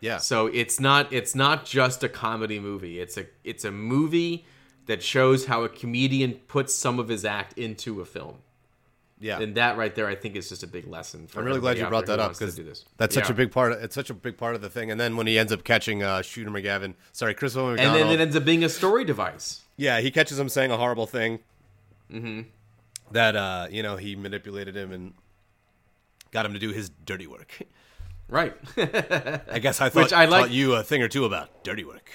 Yeah. 0.00 0.18
So 0.18 0.46
it's 0.46 0.80
not 0.80 1.12
it's 1.12 1.34
not 1.34 1.64
just 1.64 2.02
a 2.02 2.08
comedy 2.08 2.58
movie. 2.58 3.00
It's 3.00 3.16
a 3.16 3.26
it's 3.44 3.64
a 3.64 3.70
movie 3.70 4.46
that 4.86 5.02
shows 5.02 5.46
how 5.46 5.62
a 5.62 5.68
comedian 5.68 6.34
puts 6.48 6.74
some 6.74 6.98
of 6.98 7.08
his 7.08 7.24
act 7.24 7.56
into 7.58 8.00
a 8.00 8.04
film. 8.04 8.36
yeah. 9.20 9.38
And 9.38 9.54
that 9.54 9.76
right 9.76 9.94
there 9.94 10.06
I 10.06 10.14
think 10.14 10.36
is 10.36 10.48
just 10.48 10.62
a 10.62 10.66
big 10.66 10.86
lesson 10.86 11.26
for 11.26 11.40
I'm 11.40 11.46
really 11.46 11.60
glad 11.60 11.78
you 11.78 11.86
brought 11.86 12.06
that 12.06 12.18
up 12.18 12.34
this. 12.34 12.84
that's 12.96 13.14
such 13.14 13.30
a 13.30 13.34
big 13.34 13.52
part. 13.52 13.72
Of, 13.72 13.82
it's 13.82 13.94
such 13.94 14.10
a 14.10 14.14
big 14.14 14.36
part 14.36 14.54
of 14.54 14.62
the 14.62 14.70
thing. 14.70 14.90
And 14.90 14.98
then 14.98 15.16
when 15.16 15.26
he 15.26 15.38
ends 15.38 15.52
up 15.52 15.64
catching 15.64 16.02
uh, 16.02 16.22
Shooter 16.22 16.50
McGavin, 16.50 16.94
sorry, 17.12 17.34
Christopher 17.34 17.76
and 17.76 17.94
then 17.94 18.08
it 18.08 18.20
ends 18.20 18.34
up 18.34 18.44
being 18.44 18.64
a 18.64 18.68
story 18.68 19.04
device. 19.04 19.62
yeah, 19.76 20.00
he 20.00 20.10
catches 20.10 20.38
him 20.38 20.48
saying 20.48 20.70
a 20.70 20.76
horrible 20.76 21.06
thing. 21.06 21.40
Mm-hmm. 22.10 22.48
That 23.12 23.36
uh, 23.36 23.66
you 23.70 23.82
know 23.82 23.96
he 23.96 24.16
manipulated 24.16 24.76
him 24.76 24.92
and 24.92 25.14
got 26.30 26.46
him 26.46 26.52
to 26.54 26.58
do 26.58 26.70
his 26.70 26.90
dirty 27.04 27.26
work. 27.26 27.58
Right. 28.30 28.54
I 28.76 29.58
guess 29.60 29.80
I 29.80 29.88
thought 29.90 30.04
Which 30.04 30.12
I 30.12 30.24
like- 30.26 30.42
taught 30.42 30.50
you 30.50 30.74
a 30.74 30.82
thing 30.82 31.02
or 31.02 31.08
two 31.08 31.24
about 31.24 31.64
dirty 31.64 31.84
work. 31.84 32.10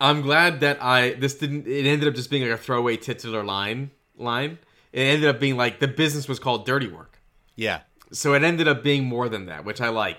I'm 0.00 0.22
glad 0.22 0.60
that 0.60 0.82
I 0.82 1.10
this 1.14 1.34
didn't. 1.34 1.66
It 1.66 1.86
ended 1.86 2.08
up 2.08 2.14
just 2.14 2.30
being 2.30 2.42
like 2.42 2.52
a 2.52 2.56
throwaway 2.58 2.96
titular 2.96 3.44
line. 3.44 3.90
Line. 4.16 4.58
It 4.92 5.02
ended 5.02 5.28
up 5.28 5.40
being 5.40 5.56
like 5.56 5.80
the 5.80 5.88
business 5.88 6.28
was 6.28 6.38
called 6.38 6.66
Dirty 6.66 6.86
Work, 6.88 7.20
Yeah, 7.56 7.80
so 8.12 8.32
it 8.34 8.44
ended 8.44 8.68
up 8.68 8.82
being 8.84 9.04
more 9.04 9.28
than 9.28 9.46
that, 9.46 9.64
which 9.64 9.80
I 9.80 9.88
like. 9.88 10.18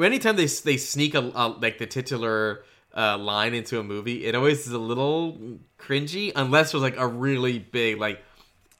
Anytime 0.00 0.36
they 0.36 0.46
they 0.46 0.76
sneak 0.78 1.14
a, 1.14 1.20
a 1.34 1.48
like 1.48 1.76
the 1.78 1.86
titular 1.86 2.64
uh, 2.96 3.18
line 3.18 3.52
into 3.54 3.78
a 3.78 3.82
movie, 3.84 4.24
it 4.24 4.34
always 4.34 4.66
is 4.66 4.72
a 4.72 4.78
little 4.78 5.38
cringy 5.78 6.32
unless 6.34 6.72
there's 6.72 6.82
like 6.82 6.96
a 6.98 7.06
really 7.06 7.58
big 7.58 7.98
like. 7.98 8.22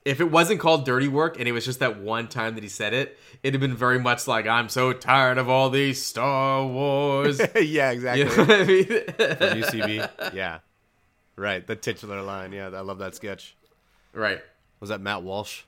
If 0.04 0.20
it 0.20 0.30
wasn't 0.30 0.60
called 0.60 0.84
Dirty 0.84 1.08
Work 1.08 1.38
and 1.38 1.48
it 1.48 1.52
was 1.52 1.64
just 1.64 1.78
that 1.80 1.98
one 1.98 2.28
time 2.28 2.56
that 2.56 2.62
he 2.62 2.68
said 2.68 2.92
it, 2.92 3.18
it'd 3.42 3.54
have 3.54 3.60
been 3.60 3.76
very 3.76 3.98
much 3.98 4.28
like 4.28 4.46
I'm 4.46 4.68
so 4.68 4.92
tired 4.92 5.38
of 5.38 5.48
all 5.48 5.70
these 5.70 6.02
Star 6.04 6.66
Wars. 6.66 7.40
yeah, 7.56 7.90
exactly. 7.90 8.24
you 8.24 8.36
know 8.36 8.54
I 8.54 8.64
mean? 8.64 8.86
From 8.86 9.62
UCB, 9.62 10.34
yeah, 10.34 10.58
right. 11.36 11.66
The 11.66 11.74
titular 11.74 12.20
line. 12.20 12.52
Yeah, 12.52 12.66
I 12.66 12.80
love 12.80 12.98
that 12.98 13.14
sketch. 13.14 13.56
right. 14.12 14.40
Was 14.80 14.90
that 14.90 15.00
Matt 15.00 15.22
Walsh? 15.22 15.62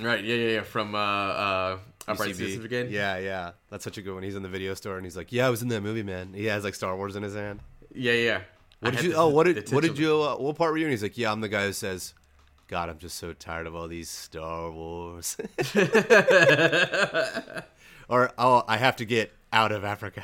Right, 0.00 0.22
yeah, 0.24 0.34
yeah, 0.34 0.48
yeah. 0.56 0.62
From 0.62 0.94
uh, 0.94 0.98
uh, 0.98 1.78
Upright. 2.08 2.36
Citizens 2.36 2.56
Brigade. 2.56 2.90
Yeah, 2.90 3.18
yeah. 3.18 3.52
That's 3.70 3.84
such 3.84 3.98
a 3.98 4.02
good 4.02 4.14
one. 4.14 4.22
He's 4.22 4.34
in 4.34 4.42
the 4.42 4.48
video 4.48 4.74
store 4.74 4.96
and 4.96 5.06
he's 5.06 5.16
like, 5.16 5.32
"Yeah, 5.32 5.46
I 5.46 5.50
was 5.50 5.62
in 5.62 5.68
that 5.68 5.80
movie, 5.80 6.02
man." 6.02 6.34
He 6.34 6.46
has 6.46 6.64
like 6.64 6.74
Star 6.74 6.96
Wars 6.96 7.16
in 7.16 7.22
his 7.22 7.34
hand. 7.34 7.60
yeah, 7.94 8.12
yeah. 8.12 8.40
What 8.80 8.92
I 8.92 8.96
did 8.96 9.04
you? 9.04 9.12
the- 9.12 9.18
oh, 9.18 9.28
what 9.28 9.44
did 9.44 9.72
what 9.72 9.82
did 9.82 9.98
you? 9.98 10.22
Uh, 10.22 10.36
what 10.36 10.56
part 10.56 10.72
were 10.72 10.78
you 10.78 10.86
in? 10.86 10.90
He's 10.90 11.02
like, 11.02 11.16
"Yeah, 11.16 11.32
I'm 11.32 11.40
the 11.40 11.48
guy 11.48 11.64
who 11.66 11.72
says." 11.72 12.14
God, 12.70 12.88
I'm 12.88 12.98
just 12.98 13.18
so 13.18 13.32
tired 13.32 13.66
of 13.66 13.74
all 13.74 13.88
these 13.88 14.08
Star 14.08 14.70
Wars. 14.70 15.36
or 18.08 18.30
oh, 18.38 18.62
I 18.68 18.76
have 18.76 18.94
to 18.96 19.04
get 19.04 19.32
out 19.52 19.72
of 19.72 19.84
Africa. 19.84 20.22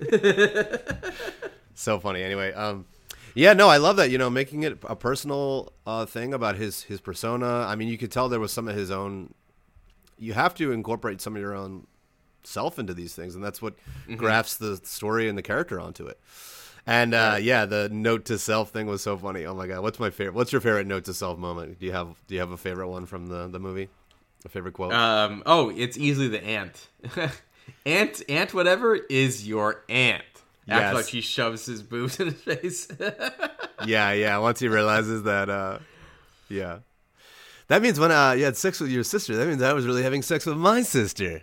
so 1.74 1.98
funny. 1.98 2.22
Anyway, 2.22 2.52
um, 2.52 2.86
Yeah, 3.34 3.54
no, 3.54 3.68
I 3.68 3.78
love 3.78 3.96
that. 3.96 4.10
You 4.10 4.18
know, 4.18 4.30
making 4.30 4.62
it 4.62 4.78
a 4.84 4.94
personal 4.94 5.72
uh, 5.84 6.06
thing 6.06 6.32
about 6.32 6.54
his 6.56 6.82
his 6.84 7.00
persona. 7.00 7.66
I 7.66 7.74
mean, 7.74 7.88
you 7.88 7.98
could 7.98 8.12
tell 8.12 8.28
there 8.28 8.38
was 8.40 8.52
some 8.52 8.68
of 8.68 8.76
his 8.76 8.92
own. 8.92 9.34
You 10.16 10.34
have 10.34 10.54
to 10.56 10.70
incorporate 10.72 11.20
some 11.20 11.34
of 11.34 11.42
your 11.42 11.54
own 11.56 11.86
self 12.44 12.78
into 12.78 12.94
these 12.94 13.14
things, 13.14 13.34
and 13.34 13.42
that's 13.42 13.60
what 13.60 13.74
Mm-hmm. 14.06 14.14
grafts 14.16 14.56
the 14.56 14.76
story 14.84 15.28
and 15.28 15.36
the 15.36 15.42
character 15.42 15.78
onto 15.80 16.06
it. 16.06 16.18
And 16.88 17.12
uh, 17.12 17.36
yeah, 17.38 17.66
the 17.66 17.90
note 17.90 18.24
to 18.26 18.38
self 18.38 18.70
thing 18.70 18.86
was 18.86 19.02
so 19.02 19.18
funny. 19.18 19.44
Oh 19.44 19.54
my 19.54 19.66
god, 19.66 19.82
what's 19.82 20.00
my 20.00 20.08
favorite? 20.08 20.34
What's 20.34 20.52
your 20.52 20.62
favorite 20.62 20.86
note 20.86 21.04
to 21.04 21.12
self 21.12 21.38
moment? 21.38 21.78
Do 21.78 21.84
you 21.84 21.92
have 21.92 22.14
Do 22.26 22.34
you 22.34 22.40
have 22.40 22.50
a 22.50 22.56
favorite 22.56 22.88
one 22.88 23.04
from 23.04 23.26
the 23.26 23.46
the 23.46 23.58
movie? 23.58 23.90
A 24.46 24.48
favorite 24.48 24.72
quote? 24.72 24.94
Um, 24.94 25.42
oh, 25.44 25.68
it's 25.68 25.98
easily 25.98 26.28
the 26.28 26.42
ant. 26.42 26.88
ant, 27.84 28.22
ant, 28.30 28.54
whatever 28.54 28.94
is 28.94 29.46
your. 29.46 29.84
After 29.90 30.24
Yes. 30.66 30.94
like 30.94 31.06
he 31.06 31.20
shoves 31.20 31.66
his 31.66 31.82
boobs 31.82 32.20
in 32.20 32.28
his 32.28 32.40
face. 32.42 32.88
yeah, 33.86 34.12
yeah. 34.12 34.38
Once 34.38 34.60
he 34.60 34.68
realizes 34.68 35.24
that, 35.24 35.48
uh, 35.50 35.78
yeah, 36.48 36.78
that 37.68 37.82
means 37.82 37.98
when 38.00 38.12
uh, 38.12 38.32
you 38.32 38.44
had 38.44 38.56
sex 38.56 38.80
with 38.80 38.90
your 38.90 39.04
sister, 39.04 39.36
that 39.36 39.46
means 39.46 39.60
I 39.62 39.72
was 39.74 39.86
really 39.86 40.02
having 40.02 40.22
sex 40.22 40.46
with 40.46 40.56
my 40.56 40.82
sister. 40.82 41.42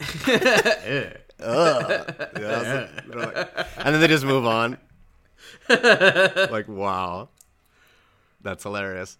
Eh. 0.28 1.10
Ugh. 1.40 2.14
They're 2.34 2.98
like- 3.14 3.66
and 3.78 3.94
then 3.94 4.00
they 4.00 4.08
just 4.08 4.24
move 4.24 4.46
on. 4.46 4.78
like 5.68 6.66
wow, 6.68 7.28
that's 8.42 8.62
hilarious. 8.62 9.18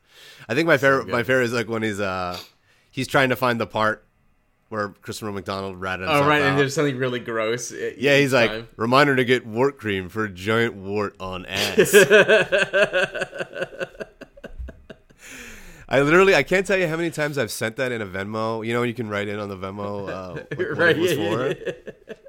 I 0.48 0.54
think 0.54 0.66
my 0.66 0.78
favorite, 0.78 1.08
my 1.08 1.22
favorite 1.22 1.44
is 1.44 1.52
like 1.52 1.68
when 1.68 1.82
he's 1.82 2.00
uh, 2.00 2.38
he's 2.90 3.06
trying 3.06 3.28
to 3.28 3.36
find 3.36 3.60
the 3.60 3.66
part 3.66 4.04
where 4.68 4.88
Christopher 4.88 5.32
McDonald 5.32 5.80
ratted 5.80 6.08
oh 6.08 6.26
right, 6.26 6.42
out. 6.42 6.48
and 6.48 6.58
there's 6.58 6.74
something 6.74 6.96
really 6.96 7.20
gross. 7.20 7.72
yeah, 7.72 8.16
he's 8.18 8.28
each 8.28 8.32
like, 8.32 8.66
reminder 8.76 9.16
to 9.16 9.24
get 9.24 9.46
wart 9.46 9.78
cream 9.78 10.08
for 10.08 10.24
a 10.24 10.28
giant 10.30 10.74
wart 10.74 11.14
on 11.20 11.46
ass. 11.48 11.94
I 15.90 16.02
literally, 16.02 16.34
I 16.34 16.42
can't 16.42 16.66
tell 16.66 16.76
you 16.76 16.86
how 16.86 16.96
many 16.96 17.10
times 17.10 17.38
I've 17.38 17.50
sent 17.50 17.76
that 17.76 17.92
in 17.92 18.02
a 18.02 18.06
Venmo. 18.06 18.66
You 18.66 18.74
know, 18.74 18.82
you 18.82 18.92
can 18.92 19.08
write 19.08 19.26
in 19.26 19.38
on 19.38 19.48
the 19.48 19.56
Venmo 19.56 20.08
uh, 20.08 20.32
what, 20.54 20.58
what 20.58 20.76
right, 20.78 20.96
yeah, 20.98 21.14
for. 21.14 21.46
yeah, 21.48 21.54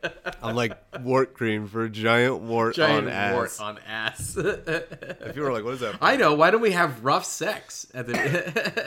yeah. 0.04 0.32
I'm 0.42 0.56
like 0.56 0.78
wart 1.02 1.34
cream 1.34 1.68
for 1.68 1.90
giant 1.90 2.40
wart 2.40 2.76
giant 2.76 3.08
on 3.08 3.14
ass. 3.14 3.34
wart 3.34 3.60
on 3.62 3.80
ass. 3.86 4.38
If 4.38 5.36
you 5.36 5.42
were 5.42 5.52
like, 5.52 5.66
what 5.66 5.74
is 5.74 5.82
that? 5.82 5.98
I 6.02 6.16
know. 6.16 6.34
Why 6.36 6.52
don't 6.52 6.62
we 6.62 6.72
have 6.72 7.04
rough 7.04 7.26
sex 7.26 7.86
at 7.94 8.08
the? 8.08 8.14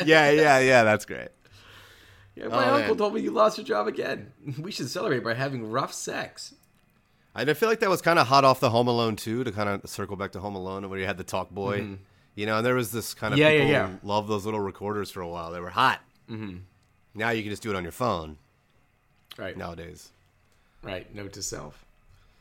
yeah, 0.06 0.30
yeah, 0.30 0.58
yeah. 0.60 0.84
That's 0.84 1.04
great. 1.04 1.28
Yeah, 2.34 2.48
my 2.48 2.70
Oh, 2.70 2.74
uncle 2.76 2.88
man. 2.94 2.96
told 2.96 3.14
me 3.14 3.20
you 3.20 3.30
lost 3.30 3.58
your 3.58 3.66
job 3.66 3.86
again. 3.88 4.32
We 4.58 4.72
should 4.72 4.88
celebrate 4.88 5.22
by 5.22 5.34
having 5.34 5.70
rough 5.70 5.92
sex. 5.92 6.54
I 7.34 7.44
feel 7.52 7.68
like 7.68 7.80
that 7.80 7.90
was 7.90 8.00
kind 8.00 8.18
of 8.18 8.26
hot 8.26 8.44
off 8.44 8.60
the 8.60 8.70
Home 8.70 8.88
Alone 8.88 9.16
too. 9.16 9.44
To 9.44 9.52
kind 9.52 9.68
of 9.68 9.88
circle 9.88 10.16
back 10.16 10.32
to 10.32 10.40
Home 10.40 10.54
Alone, 10.56 10.88
where 10.88 10.98
you 10.98 11.04
had 11.06 11.18
the 11.18 11.24
talk 11.24 11.50
boy. 11.50 11.98
You 12.34 12.46
know, 12.46 12.56
and 12.58 12.66
there 12.66 12.74
was 12.74 12.90
this 12.92 13.14
kind 13.14 13.32
of. 13.34 13.38
Yeah, 13.38 13.50
yeah, 13.50 13.58
people 13.58 13.70
yeah. 13.72 13.86
who 13.88 14.08
loved 14.08 14.28
those 14.28 14.44
little 14.44 14.60
recorders 14.60 15.10
for 15.10 15.20
a 15.20 15.28
while. 15.28 15.52
They 15.52 15.60
were 15.60 15.70
hot. 15.70 16.00
Mm-hmm. 16.30 16.58
Now 17.14 17.30
you 17.30 17.42
can 17.42 17.50
just 17.50 17.62
do 17.62 17.70
it 17.70 17.76
on 17.76 17.82
your 17.82 17.92
phone 17.92 18.38
Right. 19.36 19.56
nowadays. 19.56 20.10
Right. 20.82 21.12
Note 21.14 21.32
to 21.34 21.42
self. 21.42 21.84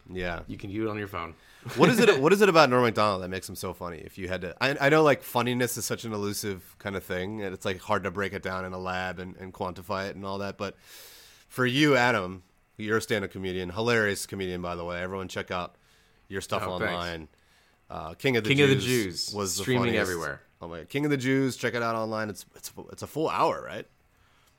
Yeah. 0.10 0.42
You 0.48 0.58
can 0.58 0.72
do 0.72 0.88
it 0.88 0.90
on 0.90 0.98
your 0.98 1.08
phone. 1.08 1.36
what 1.76 1.90
is 1.90 2.00
it? 2.00 2.20
What 2.22 2.34
is 2.34 2.42
it 2.42 2.50
about 2.50 2.70
Norm 2.72 2.84
Macdonald 2.84 3.22
that 3.22 3.30
makes 3.30 3.48
him 3.48 3.56
so 3.56 3.74
funny? 3.74 3.98
If 4.00 4.18
you 4.18 4.28
had 4.28 4.42
to, 4.42 4.56
I, 4.62 4.88
I 4.88 4.90
know 4.90 5.04
like 5.04 5.22
funniness 5.24 5.78
is 5.78 5.86
such 5.86 6.06
an 6.06 6.14
elusive 6.14 6.76
kind 6.80 6.96
of 6.96 7.04
thing, 7.04 7.42
and 7.44 7.54
it's 7.54 7.66
like 7.66 7.80
hard 7.82 8.04
to 8.06 8.12
break 8.12 8.34
it 8.34 8.42
down 8.42 8.66
in 8.66 8.74
a 8.74 8.80
lab 8.80 9.20
and, 9.20 9.36
and 9.38 9.54
quantify 9.54 10.10
it 10.10 10.16
and 10.16 10.26
all 10.26 10.40
that. 10.40 10.58
But 10.58 10.76
for 11.50 11.66
you, 11.66 11.96
Adam, 11.96 12.44
you're 12.78 12.98
a 12.98 13.02
stand-up 13.02 13.32
comedian, 13.32 13.70
hilarious 13.70 14.26
comedian, 14.26 14.62
by 14.62 14.76
the 14.76 14.84
way. 14.86 15.02
Everyone 15.02 15.28
check 15.28 15.52
out 15.52 15.76
your 16.30 16.42
stuff 16.42 16.64
Oh, 16.66 16.80
thanks. 16.80 17.28
Uh, 17.92 18.14
King 18.14 18.38
of 18.38 18.44
the 18.46 18.50
King 18.50 18.58
Jews 18.60 18.72
of 18.72 18.78
the 18.82 18.86
Jews, 18.86 19.34
was 19.36 19.58
the 19.58 19.64
streaming 19.64 19.84
funniest. 19.90 20.02
everywhere. 20.10 20.42
Oh 20.62 20.68
my, 20.70 20.86
King 20.86 21.04
of 21.06 21.12
the 21.12 21.18
Jews, 21.18 21.58
check 21.58 21.74
it 21.74 21.84
out 21.84 21.96
online. 21.96 22.30
It's 22.30 22.46
it's 22.56 22.72
it's 22.92 23.02
a 23.04 23.08
full 23.08 23.30
hour, 23.30 23.62
right? 23.66 23.86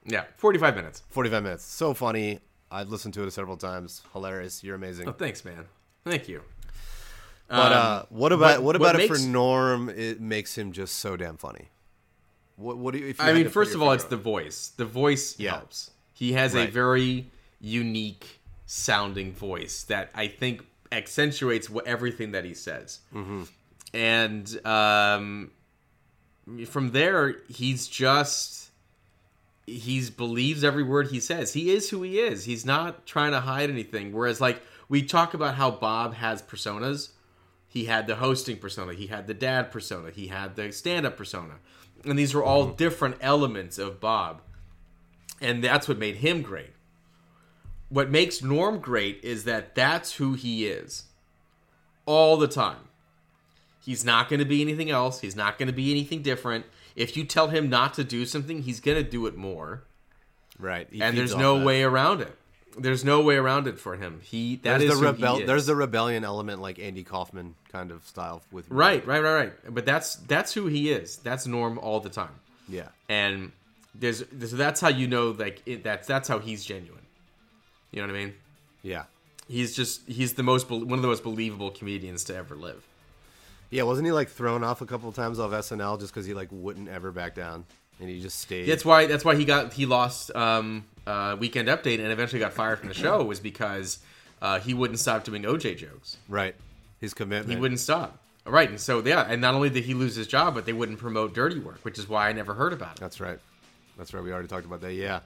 Yeah. 0.04 0.24
Forty-five 0.36 0.74
minutes. 0.76 1.02
45 1.10 1.42
minutes. 1.44 1.64
So 1.64 1.94
funny. 1.94 2.40
I've 2.70 2.88
listened 2.90 3.14
to 3.14 3.22
it 3.24 3.30
several 3.32 3.56
times. 3.56 4.02
Hilarious. 4.12 4.62
You're 4.64 4.74
amazing. 4.74 5.08
Oh, 5.08 5.12
thanks, 5.12 5.44
man. 5.44 5.64
Thank 6.04 6.28
you. 6.28 6.42
But 7.48 7.72
Um, 7.72 7.72
uh, 7.72 8.02
what 8.08 8.32
about 8.32 8.62
what- 8.62 8.62
what, 8.62 8.62
what 8.62 8.76
about 8.76 8.94
it 8.96 9.08
makes- 9.10 9.22
for 9.22 9.28
Norm? 9.28 9.88
It 9.88 10.20
makes 10.20 10.56
him 10.58 10.72
just 10.72 10.96
so 10.96 11.16
damn 11.16 11.36
funny. 11.36 11.68
What 12.56 12.76
what 12.78 12.92
do 12.94 12.98
you? 13.00 13.14
I 13.18 13.32
mean, 13.32 13.48
first 13.48 13.74
of 13.74 13.80
all, 13.82 13.92
it's 13.92 14.04
on 14.04 14.10
the 14.10 14.16
voice. 14.16 14.72
The 14.76 14.84
voice 14.84 15.38
Yeah. 15.38 15.52
helps. 15.52 15.90
He 16.12 16.32
has 16.34 16.54
a 16.54 16.66
very 16.66 17.30
unique 17.60 18.40
sounding 18.66 19.32
voice 19.32 19.84
that 19.84 20.10
I 20.14 20.28
think 20.28 20.64
accentuates 20.92 21.68
what, 21.68 21.86
everything 21.86 22.32
that 22.32 22.44
he 22.44 22.54
says. 22.54 23.00
Mm-hmm. 23.14 23.42
And 23.94 24.66
um, 24.66 25.50
from 26.66 26.92
there, 26.92 27.36
he's 27.48 27.88
just 27.88 28.70
he's 29.66 30.10
believes 30.10 30.64
every 30.64 30.82
word 30.82 31.08
he 31.08 31.20
says. 31.20 31.52
He 31.52 31.70
is 31.70 31.90
who 31.90 32.02
he 32.02 32.18
is. 32.18 32.44
He's 32.44 32.66
not 32.66 33.06
trying 33.06 33.32
to 33.32 33.40
hide 33.40 33.70
anything. 33.70 34.12
Whereas, 34.12 34.40
like 34.40 34.62
we 34.88 35.02
talk 35.02 35.34
about 35.34 35.54
how 35.54 35.70
Bob 35.70 36.14
has 36.14 36.42
personas. 36.42 37.10
He 37.66 37.86
had 37.86 38.06
the 38.06 38.16
hosting 38.16 38.58
persona. 38.58 38.92
He 38.92 39.06
had 39.06 39.26
the 39.26 39.34
dad 39.34 39.70
persona. 39.72 40.10
He 40.10 40.26
had 40.26 40.56
the 40.56 40.70
stand-up 40.72 41.16
persona, 41.16 41.54
and 42.04 42.18
these 42.18 42.34
were 42.34 42.44
all 42.44 42.66
different 42.66 43.16
elements 43.22 43.78
of 43.78 43.98
Bob, 43.98 44.42
and 45.40 45.64
that's 45.64 45.88
what 45.88 45.96
made 45.96 46.16
him 46.16 46.42
great. 46.42 46.74
What 47.92 48.10
makes 48.10 48.42
Norm 48.42 48.78
great 48.78 49.20
is 49.22 49.44
that 49.44 49.74
that's 49.74 50.14
who 50.14 50.32
he 50.32 50.66
is, 50.66 51.04
all 52.06 52.38
the 52.38 52.48
time. 52.48 52.88
He's 53.84 54.02
not 54.04 54.28
going 54.30 54.38
to 54.38 54.46
be 54.46 54.62
anything 54.62 54.90
else. 54.90 55.20
He's 55.20 55.36
not 55.36 55.58
going 55.58 55.66
to 55.66 55.74
be 55.74 55.90
anything 55.90 56.22
different. 56.22 56.64
If 56.96 57.16
you 57.16 57.24
tell 57.24 57.48
him 57.48 57.68
not 57.68 57.94
to 57.94 58.04
do 58.04 58.24
something, 58.24 58.62
he's 58.62 58.80
going 58.80 59.02
to 59.02 59.08
do 59.08 59.26
it 59.26 59.36
more. 59.36 59.82
right, 60.58 60.86
he 60.90 61.02
and 61.02 61.16
there's 61.18 61.34
no 61.36 61.58
that. 61.58 61.66
way 61.66 61.82
around 61.82 62.20
it. 62.22 62.34
There's 62.78 63.04
no 63.04 63.20
way 63.20 63.36
around 63.36 63.66
it 63.66 63.78
for 63.78 63.96
him. 63.96 64.20
He 64.22 64.56
that 64.62 64.78
There's 64.78 64.94
is 64.94 65.00
the 65.00 65.06
who 65.06 65.12
he 65.12 65.22
rebel. 65.22 65.38
is. 65.40 65.46
There's 65.46 65.66
the 65.66 65.76
rebellion 65.76 66.24
element, 66.24 66.62
like 66.62 66.78
Andy 66.78 67.04
Kaufman 67.04 67.54
kind 67.70 67.90
of 67.90 68.06
style 68.06 68.42
with 68.50 68.70
right, 68.70 69.06
right, 69.06 69.22
right, 69.22 69.34
right. 69.34 69.52
But 69.74 69.84
that's 69.84 70.14
that's 70.14 70.54
who 70.54 70.66
he 70.68 70.90
is. 70.90 71.18
That's 71.18 71.46
Norm 71.46 71.78
all 71.78 72.00
the 72.00 72.08
time. 72.08 72.34
Yeah, 72.68 72.88
And 73.10 73.52
there's 73.94 74.20
so 74.20 74.56
that's 74.56 74.80
how 74.80 74.88
you 74.88 75.06
know 75.06 75.32
like 75.32 75.60
it, 75.66 75.84
that's 75.84 76.06
that's 76.08 76.28
how 76.28 76.38
he's 76.38 76.64
genuine. 76.64 77.01
You 77.92 78.00
know 78.02 78.08
what 78.08 78.16
I 78.16 78.24
mean? 78.24 78.34
yeah, 78.82 79.04
He's 79.48 79.76
just 79.76 80.06
he's 80.08 80.34
the 80.34 80.42
most 80.42 80.68
one 80.70 80.82
of 80.92 81.02
the 81.02 81.08
most 81.08 81.22
believable 81.22 81.70
comedians 81.70 82.24
to 82.24 82.34
ever 82.36 82.54
live. 82.56 82.82
yeah. 83.70 83.82
Wasn't 83.82 84.06
he 84.06 84.12
like 84.12 84.28
thrown 84.30 84.64
off 84.64 84.80
a 84.80 84.86
couple 84.86 85.08
of 85.08 85.14
times 85.14 85.38
off 85.38 85.50
SNL 85.50 86.00
just 86.00 86.12
because 86.12 86.26
he 86.26 86.32
like 86.34 86.48
wouldn't 86.50 86.88
ever 86.88 87.10
back 87.12 87.34
down 87.34 87.64
and 88.00 88.08
he 88.08 88.20
just 88.20 88.40
stayed? 88.40 88.66
That's 88.66 88.84
why 88.84 89.06
that's 89.06 89.24
why 89.24 89.36
he 89.36 89.44
got 89.44 89.72
he 89.72 89.84
lost 89.86 90.34
um, 90.34 90.84
uh, 91.06 91.36
Weekend 91.38 91.68
Update 91.68 91.98
and 92.00 92.10
eventually 92.10 92.40
got 92.40 92.52
fired 92.54 92.78
from 92.78 92.88
the 92.88 92.94
show 92.94 93.22
was 93.24 93.40
because 93.40 93.98
uh, 94.40 94.58
he 94.58 94.72
wouldn't 94.74 94.98
stop 94.98 95.22
doing 95.24 95.42
OJ 95.42 95.76
jokes. 95.76 96.16
right. 96.28 96.54
His 97.00 97.12
commitment. 97.14 97.50
He 97.50 97.56
wouldn't 97.60 97.80
stop. 97.80 98.18
Right, 98.46 98.68
and 98.70 98.80
so 98.80 99.04
yeah, 99.04 99.26
and 99.28 99.40
not 99.40 99.54
only 99.54 99.70
did 99.70 99.84
he 99.84 99.92
lose 99.94 100.14
his 100.16 100.26
job, 100.28 100.54
but 100.54 100.66
they 100.66 100.72
wouldn't 100.72 100.98
promote 100.98 101.32
Dirty 101.34 101.58
Work, 101.60 101.80
which 101.82 101.98
is 101.98 102.08
why 102.08 102.28
I 102.28 102.32
never 102.32 102.54
heard 102.54 102.72
about 102.72 102.96
it. 102.96 103.00
That's 103.00 103.20
right. 103.20 103.38
That's 103.98 104.14
right. 104.14 104.22
We 104.22 104.32
already 104.32 104.48
talked 104.48 104.66
about 104.66 104.80
that. 104.80 104.94
Yeah. 104.94 105.20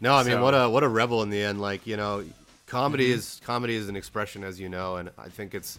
No, 0.00 0.14
I 0.14 0.22
mean, 0.22 0.34
So- 0.34 0.42
what 0.42 0.52
a 0.54 0.68
what 0.68 0.82
a 0.82 0.88
rebel 0.88 1.22
in 1.22 1.30
the 1.30 1.42
end. 1.42 1.60
Like 1.60 1.86
you 1.86 1.96
know, 1.96 2.24
comedy 2.66 3.06
Mm-hmm. 3.08 3.18
is 3.18 3.40
comedy 3.44 3.74
is 3.74 3.88
an 3.88 3.96
expression, 3.96 4.44
as 4.44 4.60
you 4.60 4.68
know, 4.68 4.96
and 4.96 5.10
I 5.18 5.28
think 5.28 5.54
it's 5.54 5.78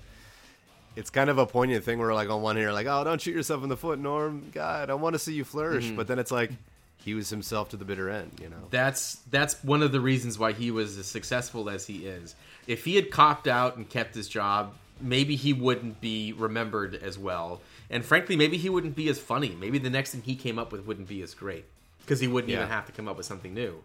it's 0.96 1.10
kind 1.10 1.30
of 1.30 1.38
a 1.38 1.46
poignant 1.46 1.84
thing 1.86 2.00
where 2.00 2.14
like 2.14 2.30
on 2.30 2.42
one 2.42 2.58
hand, 2.58 2.74
like, 2.74 2.88
oh, 2.88 3.04
don't 3.04 3.22
shoot 3.22 3.36
yourself 3.36 3.64
in 3.64 3.70
the 3.70 3.78
foot, 3.78 4.00
Norm. 4.00 4.50
God, 4.54 4.90
I 4.90 4.96
want 4.96 5.14
to 5.14 5.20
see 5.20 5.34
you 5.34 5.44
flourish. 5.46 5.86
Mm-hmm. 5.86 5.96
But 5.96 6.08
then 6.08 6.20
it's 6.20 6.32
like 6.32 6.52
he 6.98 7.14
was 7.14 7.30
himself 7.30 7.70
to 7.70 7.78
the 7.78 7.86
bitter 7.86 8.10
end. 8.10 8.40
You 8.42 8.50
know. 8.50 8.58
That's 8.72 9.16
that's 9.30 9.64
one 9.64 9.82
of 9.84 9.92
the 9.92 10.02
reasons 10.02 10.38
why 10.38 10.52
he 10.52 10.72
was 10.72 10.98
as 10.98 11.06
successful 11.06 11.70
as 11.70 11.86
he 11.88 12.06
is. 12.06 12.36
If 12.68 12.84
he 12.86 12.96
had 12.96 13.10
copped 13.12 13.48
out 13.48 13.78
and 13.78 13.88
kept 13.90 14.14
his 14.16 14.28
job, 14.28 14.74
maybe 15.00 15.36
he 15.36 15.54
wouldn't 15.54 16.02
be 16.02 16.34
remembered 16.34 16.96
as 16.96 17.18
well. 17.18 17.62
And 17.90 18.04
frankly, 18.06 18.36
maybe 18.36 18.58
he 18.58 18.70
wouldn't 18.70 18.96
be 18.96 19.08
as 19.10 19.18
funny. 19.20 19.56
Maybe 19.60 19.78
the 19.80 19.90
next 19.90 20.12
thing 20.12 20.22
he 20.24 20.36
came 20.36 20.60
up 20.60 20.72
with 20.72 20.86
wouldn't 20.86 21.08
be 21.08 21.22
as 21.22 21.34
great 21.34 21.66
because 22.02 22.20
he 22.20 22.28
wouldn't 22.28 22.52
even 22.52 22.68
have 22.68 22.86
to 22.88 22.92
come 22.92 23.08
up 23.08 23.16
with 23.18 23.26
something 23.26 23.54
new. 23.54 23.82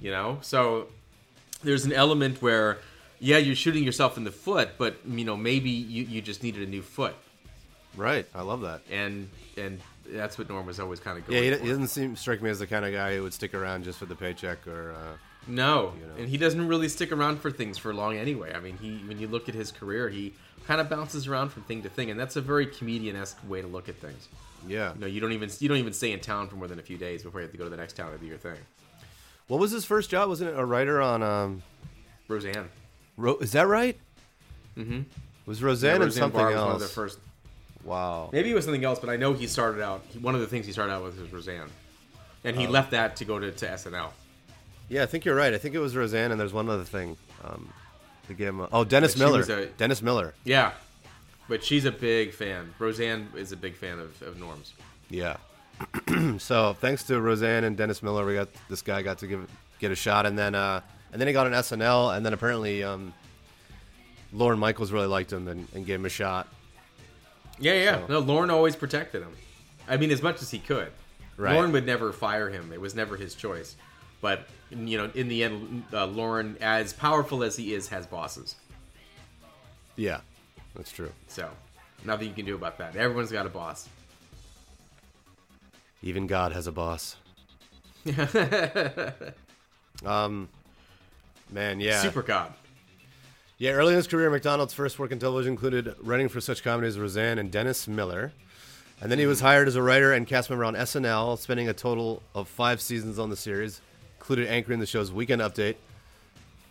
You 0.00 0.10
know? 0.10 0.38
So 0.42 0.86
there's 1.62 1.84
an 1.84 1.92
element 1.92 2.40
where 2.42 2.78
yeah, 3.18 3.36
you're 3.38 3.54
shooting 3.56 3.84
yourself 3.84 4.16
in 4.16 4.24
the 4.24 4.30
foot, 4.30 4.70
but 4.78 4.96
you 5.06 5.24
know, 5.24 5.36
maybe 5.36 5.70
you, 5.70 6.04
you 6.04 6.22
just 6.22 6.42
needed 6.42 6.66
a 6.66 6.70
new 6.70 6.82
foot. 6.82 7.14
Right. 7.96 8.26
I 8.34 8.42
love 8.42 8.60
that. 8.62 8.80
And 8.90 9.28
and 9.56 9.80
that's 10.08 10.38
what 10.38 10.48
Norm 10.48 10.64
was 10.66 10.80
always 10.80 11.00
kind 11.00 11.18
of 11.18 11.28
Yeah, 11.28 11.40
going 11.40 11.52
he, 11.52 11.56
for. 11.58 11.62
he 11.64 11.68
doesn't 11.70 11.88
seem 11.88 12.16
strike 12.16 12.40
me 12.40 12.50
as 12.50 12.58
the 12.60 12.66
kind 12.66 12.84
of 12.84 12.92
guy 12.92 13.14
who 13.16 13.22
would 13.22 13.34
stick 13.34 13.52
around 13.54 13.84
just 13.84 13.98
for 13.98 14.06
the 14.06 14.14
paycheck 14.16 14.66
or. 14.66 14.92
Uh, 14.92 15.16
No, 15.46 15.92
you 16.00 16.06
know. 16.06 16.14
and 16.18 16.28
he 16.28 16.36
doesn't 16.38 16.66
really 16.66 16.88
stick 16.88 17.12
around 17.12 17.40
for 17.40 17.50
things 17.50 17.76
for 17.78 17.92
long 17.92 18.16
anyway. 18.16 18.52
I 18.54 18.60
mean, 18.60 18.78
he 18.78 18.98
when 19.06 19.18
you 19.18 19.26
look 19.28 19.48
at 19.48 19.54
his 19.54 19.70
career, 19.72 20.08
he 20.08 20.32
kind 20.66 20.80
of 20.80 20.88
bounces 20.88 21.26
around 21.26 21.50
from 21.50 21.62
thing 21.64 21.82
to 21.82 21.88
thing, 21.88 22.10
and 22.10 22.18
that's 22.18 22.36
a 22.36 22.40
very 22.40 22.66
comedian-esque 22.66 23.36
way 23.48 23.60
to 23.60 23.66
look 23.66 23.88
at 23.88 23.96
things. 23.96 24.28
yeah. 24.66 24.94
You 24.94 25.00
know, 25.00 25.06
you 25.06 25.20
don't 25.20 25.32
even 25.32 25.50
you 25.58 25.68
don't 25.68 25.78
even 25.78 25.92
stay 25.92 26.12
in 26.12 26.20
town 26.20 26.48
for 26.48 26.56
more 26.56 26.68
than 26.68 26.78
a 26.78 26.82
few 26.82 26.96
days 26.96 27.22
before 27.22 27.40
you 27.40 27.44
have 27.46 27.52
to 27.52 27.58
go 27.58 27.64
to 27.64 27.70
the 27.70 27.76
next 27.76 27.94
town 27.96 28.12
to 28.12 28.18
do 28.18 28.26
your 28.26 28.38
thing. 28.38 28.58
What 29.50 29.58
was 29.58 29.72
his 29.72 29.84
first 29.84 30.10
job? 30.10 30.28
Wasn't 30.28 30.48
it 30.48 30.56
a 30.56 30.64
writer 30.64 31.00
on? 31.02 31.24
Um, 31.24 31.62
Roseanne, 32.28 32.68
Ro- 33.16 33.38
is 33.38 33.50
that 33.50 33.66
right? 33.66 33.98
Mm-hmm. 34.78 35.00
Was 35.46 35.60
Roseanne 35.60 35.96
and 35.96 36.04
Roseanne 36.04 36.20
something 36.22 36.38
Barr 36.40 36.50
was 36.52 36.56
one 36.56 36.64
of 36.66 36.72
else? 36.74 36.80
their 36.82 36.88
first. 36.88 37.18
Wow. 37.82 38.30
Maybe 38.32 38.48
it 38.50 38.54
was 38.54 38.64
something 38.64 38.84
else, 38.84 39.00
but 39.00 39.10
I 39.10 39.16
know 39.16 39.32
he 39.32 39.48
started 39.48 39.82
out. 39.82 40.04
He, 40.10 40.20
one 40.20 40.36
of 40.36 40.40
the 40.40 40.46
things 40.46 40.66
he 40.66 40.72
started 40.72 40.92
out 40.92 41.02
with 41.02 41.18
was 41.20 41.32
Roseanne, 41.32 41.68
and 42.44 42.56
he 42.56 42.68
left 42.68 42.92
that 42.92 43.16
to 43.16 43.24
go 43.24 43.40
to, 43.40 43.50
to 43.50 43.66
SNL. 43.66 44.10
Yeah, 44.88 45.02
I 45.02 45.06
think 45.06 45.24
you're 45.24 45.34
right. 45.34 45.52
I 45.52 45.58
think 45.58 45.74
it 45.74 45.80
was 45.80 45.96
Roseanne, 45.96 46.30
and 46.30 46.40
there's 46.40 46.52
one 46.52 46.68
other 46.68 46.84
thing. 46.84 47.16
Um, 47.42 47.72
to 48.28 48.34
give 48.34 48.50
him 48.50 48.60
a, 48.60 48.68
oh, 48.72 48.84
Dennis 48.84 49.14
But 49.16 49.20
Miller. 49.24 49.42
a- 49.62 49.66
Dennis 49.66 50.00
Miller. 50.02 50.34
Yeah, 50.44 50.70
but 51.48 51.64
she's 51.64 51.84
a 51.86 51.90
big 51.90 52.32
fan. 52.32 52.72
Roseanne 52.78 53.28
is 53.34 53.50
a 53.50 53.56
big 53.56 53.74
fan 53.74 53.98
of, 53.98 54.22
of 54.22 54.38
Norm's. 54.38 54.74
Yeah. 55.08 55.38
so 56.38 56.74
thanks 56.74 57.04
to 57.04 57.20
Roseanne 57.20 57.64
and 57.64 57.76
Dennis 57.76 58.02
Miller, 58.02 58.24
we 58.26 58.34
got 58.34 58.48
this 58.68 58.82
guy 58.82 59.02
got 59.02 59.18
to 59.18 59.26
give 59.26 59.48
get 59.78 59.90
a 59.90 59.94
shot, 59.96 60.26
and 60.26 60.38
then 60.38 60.54
uh, 60.54 60.80
and 61.12 61.20
then 61.20 61.26
he 61.26 61.32
got 61.32 61.46
an 61.46 61.52
SNL, 61.54 62.16
and 62.16 62.24
then 62.24 62.32
apparently 62.32 62.82
um, 62.84 63.12
Lorne 64.32 64.58
Michaels 64.58 64.92
really 64.92 65.06
liked 65.06 65.32
him 65.32 65.48
and, 65.48 65.66
and 65.74 65.86
gave 65.86 65.98
him 66.00 66.06
a 66.06 66.10
shot. 66.10 66.48
Yeah, 67.58 67.74
yeah. 67.74 68.00
So- 68.00 68.06
No, 68.08 68.18
Lorne 68.20 68.50
always 68.50 68.76
protected 68.76 69.22
him. 69.22 69.32
I 69.88 69.96
mean, 69.96 70.10
as 70.10 70.22
much 70.22 70.40
as 70.42 70.50
he 70.50 70.58
could. 70.58 70.92
Right. 71.36 71.54
Lorne 71.54 71.72
would 71.72 71.86
never 71.86 72.12
fire 72.12 72.50
him. 72.50 72.70
It 72.72 72.80
was 72.80 72.94
never 72.94 73.16
his 73.16 73.34
choice. 73.34 73.74
But 74.20 74.46
you 74.70 74.98
know, 74.98 75.10
in 75.14 75.28
the 75.28 75.42
end, 75.42 75.84
uh, 75.92 76.04
Lorne, 76.06 76.56
as 76.60 76.92
powerful 76.92 77.42
as 77.42 77.56
he 77.56 77.72
is, 77.74 77.88
has 77.88 78.06
bosses. 78.06 78.56
Yeah, 79.96 80.20
that's 80.74 80.92
true. 80.92 81.10
So 81.28 81.48
nothing 82.04 82.28
you 82.28 82.34
can 82.34 82.44
do 82.44 82.54
about 82.54 82.78
that. 82.78 82.94
Everyone's 82.96 83.32
got 83.32 83.46
a 83.46 83.48
boss. 83.48 83.88
Even 86.02 86.26
God 86.26 86.52
has 86.52 86.66
a 86.66 86.72
boss. 86.72 87.16
um, 90.04 90.48
man, 91.50 91.80
yeah, 91.80 92.00
Super 92.00 92.22
God. 92.22 92.54
Yeah, 93.58 93.72
early 93.72 93.92
in 93.92 93.96
his 93.96 94.06
career, 94.06 94.30
Macdonald's 94.30 94.72
first 94.72 94.98
work 94.98 95.12
in 95.12 95.18
television 95.18 95.52
included 95.52 95.94
writing 96.00 96.30
for 96.30 96.40
such 96.40 96.62
comedies 96.62 96.94
as 96.94 96.98
Roseanne 96.98 97.38
and 97.38 97.50
Dennis 97.50 97.86
Miller. 97.86 98.32
And 99.02 99.10
then 99.10 99.18
he 99.18 99.26
was 99.26 99.40
hired 99.40 99.68
as 99.68 99.76
a 99.76 99.82
writer 99.82 100.12
and 100.12 100.26
cast 100.26 100.48
member 100.48 100.64
on 100.64 100.74
SNL, 100.74 101.36
spending 101.38 101.68
a 101.68 101.74
total 101.74 102.22
of 102.34 102.48
five 102.48 102.80
seasons 102.80 103.18
on 103.18 103.28
the 103.28 103.36
series, 103.36 103.82
included 104.18 104.48
anchoring 104.48 104.80
the 104.80 104.86
show's 104.86 105.12
Weekend 105.12 105.42
Update 105.42 105.76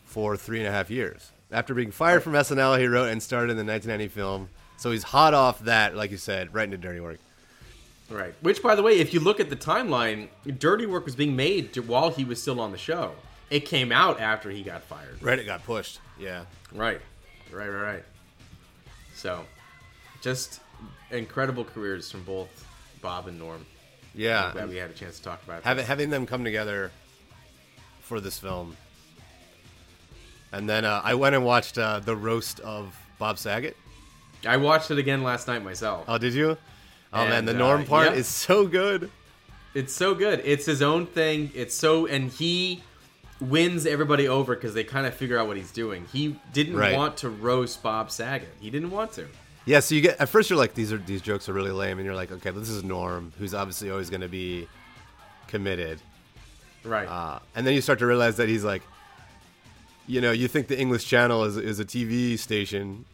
for 0.05 0.35
three 0.35 0.59
and 0.59 0.67
a 0.67 0.71
half 0.71 0.89
years. 0.89 1.31
After 1.51 1.75
being 1.75 1.91
fired 1.91 2.23
from 2.23 2.33
SNL, 2.33 2.79
he 2.79 2.87
wrote 2.87 3.09
and 3.09 3.21
starred 3.21 3.51
in 3.51 3.57
the 3.57 3.63
1990 3.63 4.07
film. 4.07 4.49
So 4.77 4.91
he's 4.91 5.03
hot 5.03 5.33
off 5.35 5.59
that, 5.61 5.95
like 5.95 6.09
you 6.09 6.17
said, 6.17 6.53
right 6.53 6.65
into 6.65 6.77
dirty 6.77 6.99
work. 6.99 7.19
Right. 8.09 8.33
Which, 8.41 8.63
by 8.63 8.75
the 8.75 8.83
way, 8.83 8.99
if 8.99 9.13
you 9.13 9.19
look 9.19 9.39
at 9.39 9.49
the 9.49 9.55
timeline, 9.55 10.29
Dirty 10.57 10.85
Work 10.85 11.05
was 11.05 11.15
being 11.15 11.35
made 11.35 11.75
while 11.77 12.09
he 12.09 12.23
was 12.25 12.41
still 12.41 12.59
on 12.59 12.71
the 12.71 12.77
show. 12.77 13.13
It 13.49 13.61
came 13.61 13.91
out 13.91 14.19
after 14.19 14.49
he 14.49 14.63
got 14.63 14.83
fired. 14.83 15.21
Right, 15.21 15.39
it 15.39 15.45
got 15.45 15.63
pushed. 15.63 15.99
Yeah. 16.19 16.45
Right. 16.73 17.01
Right, 17.51 17.67
right, 17.67 17.81
right. 17.81 18.03
So, 19.15 19.45
just 20.21 20.61
incredible 21.11 21.63
careers 21.65 22.11
from 22.11 22.23
both 22.23 22.65
Bob 23.01 23.27
and 23.27 23.39
Norm. 23.39 23.65
Yeah. 24.13 24.51
Glad 24.53 24.69
we 24.69 24.77
had 24.77 24.89
a 24.89 24.93
chance 24.93 25.17
to 25.17 25.23
talk 25.23 25.43
about 25.43 25.63
having 25.63 25.85
having 25.85 26.09
them 26.09 26.25
come 26.25 26.43
together 26.43 26.91
for 28.01 28.19
this 28.19 28.39
film. 28.39 28.75
And 30.51 30.67
then 30.67 30.83
uh, 30.83 31.01
I 31.03 31.13
went 31.13 31.35
and 31.35 31.45
watched 31.45 31.77
uh, 31.77 31.99
the 31.99 32.15
roast 32.15 32.59
of 32.61 32.95
Bob 33.19 33.37
Saget. 33.37 33.77
I 34.47 34.57
watched 34.57 34.89
it 34.89 34.97
again 34.97 35.21
last 35.23 35.47
night 35.47 35.63
myself. 35.63 36.05
Oh, 36.07 36.17
did 36.17 36.33
you? 36.33 36.57
Oh 37.13 37.23
man, 37.25 37.39
And, 37.39 37.47
the 37.47 37.55
uh, 37.55 37.57
Norm 37.57 37.85
part 37.85 38.07
yeah. 38.11 38.13
is 38.19 38.27
so 38.27 38.67
good. 38.67 39.09
It's 39.73 39.93
so 39.93 40.13
good. 40.15 40.41
It's 40.45 40.65
his 40.65 40.81
own 40.81 41.05
thing. 41.05 41.51
It's 41.53 41.75
so, 41.75 42.05
and 42.05 42.29
he 42.31 42.83
wins 43.39 43.85
everybody 43.85 44.27
over 44.27 44.53
because 44.55 44.73
they 44.73 44.83
kind 44.83 45.05
of 45.07 45.13
figure 45.13 45.37
out 45.37 45.47
what 45.47 45.57
he's 45.57 45.71
doing. 45.71 46.05
He 46.11 46.35
didn't 46.53 46.75
Right. 46.75 46.95
want 46.95 47.17
to 47.17 47.29
roast 47.29 47.81
Bob 47.81 48.11
Saget. 48.11 48.49
He 48.59 48.69
didn't 48.69 48.91
want 48.91 49.13
to. 49.13 49.27
Yeah, 49.65 49.79
so 49.81 49.93
you 49.95 50.01
get 50.01 50.19
at 50.19 50.29
first 50.29 50.49
you're 50.49 50.57
like 50.57 50.73
these 50.73 50.91
are 50.91 50.97
these 50.97 51.21
jokes 51.21 51.47
are 51.47 51.53
really 51.53 51.71
lame, 51.71 51.97
and 51.99 52.05
you're 52.05 52.15
like, 52.15 52.31
okay, 52.31 52.49
this 52.51 52.69
is 52.69 52.83
Norm, 52.83 53.31
who's 53.37 53.53
obviously 53.53 53.89
always 53.91 54.09
going 54.09 54.21
to 54.21 54.27
be 54.27 54.67
committed, 55.47 55.99
Right. 56.83 57.07
uh, 57.07 57.39
and 57.55 57.65
then 57.67 57.73
you 57.75 57.81
start 57.81 57.99
to 57.99 58.05
realize 58.07 58.37
that 58.37 58.49
he's 58.49 58.63
like, 58.63 58.81
you 60.07 60.21
know, 60.21 60.31
you 60.31 60.47
think 60.47 60.67
the 60.67 60.79
English 60.79 61.05
Channel 61.05 61.43
is 61.43 61.57
is 61.57 61.79
a 61.79 61.85
TV 61.85 62.37
station 62.39 63.05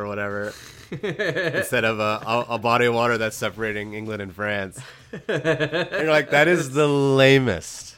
or 0.00 0.06
whatever, 0.06 0.52
instead 0.90 1.84
of 1.84 1.98
a, 2.00 2.46
a, 2.48 2.58
body 2.58 2.86
of 2.86 2.94
water 2.94 3.18
that's 3.18 3.36
separating 3.36 3.94
England 3.94 4.22
and 4.22 4.34
France. 4.34 4.78
And 5.12 5.50
you're 5.92 6.10
like, 6.10 6.30
that 6.30 6.48
is 6.48 6.70
the 6.70 6.86
lamest 6.86 7.96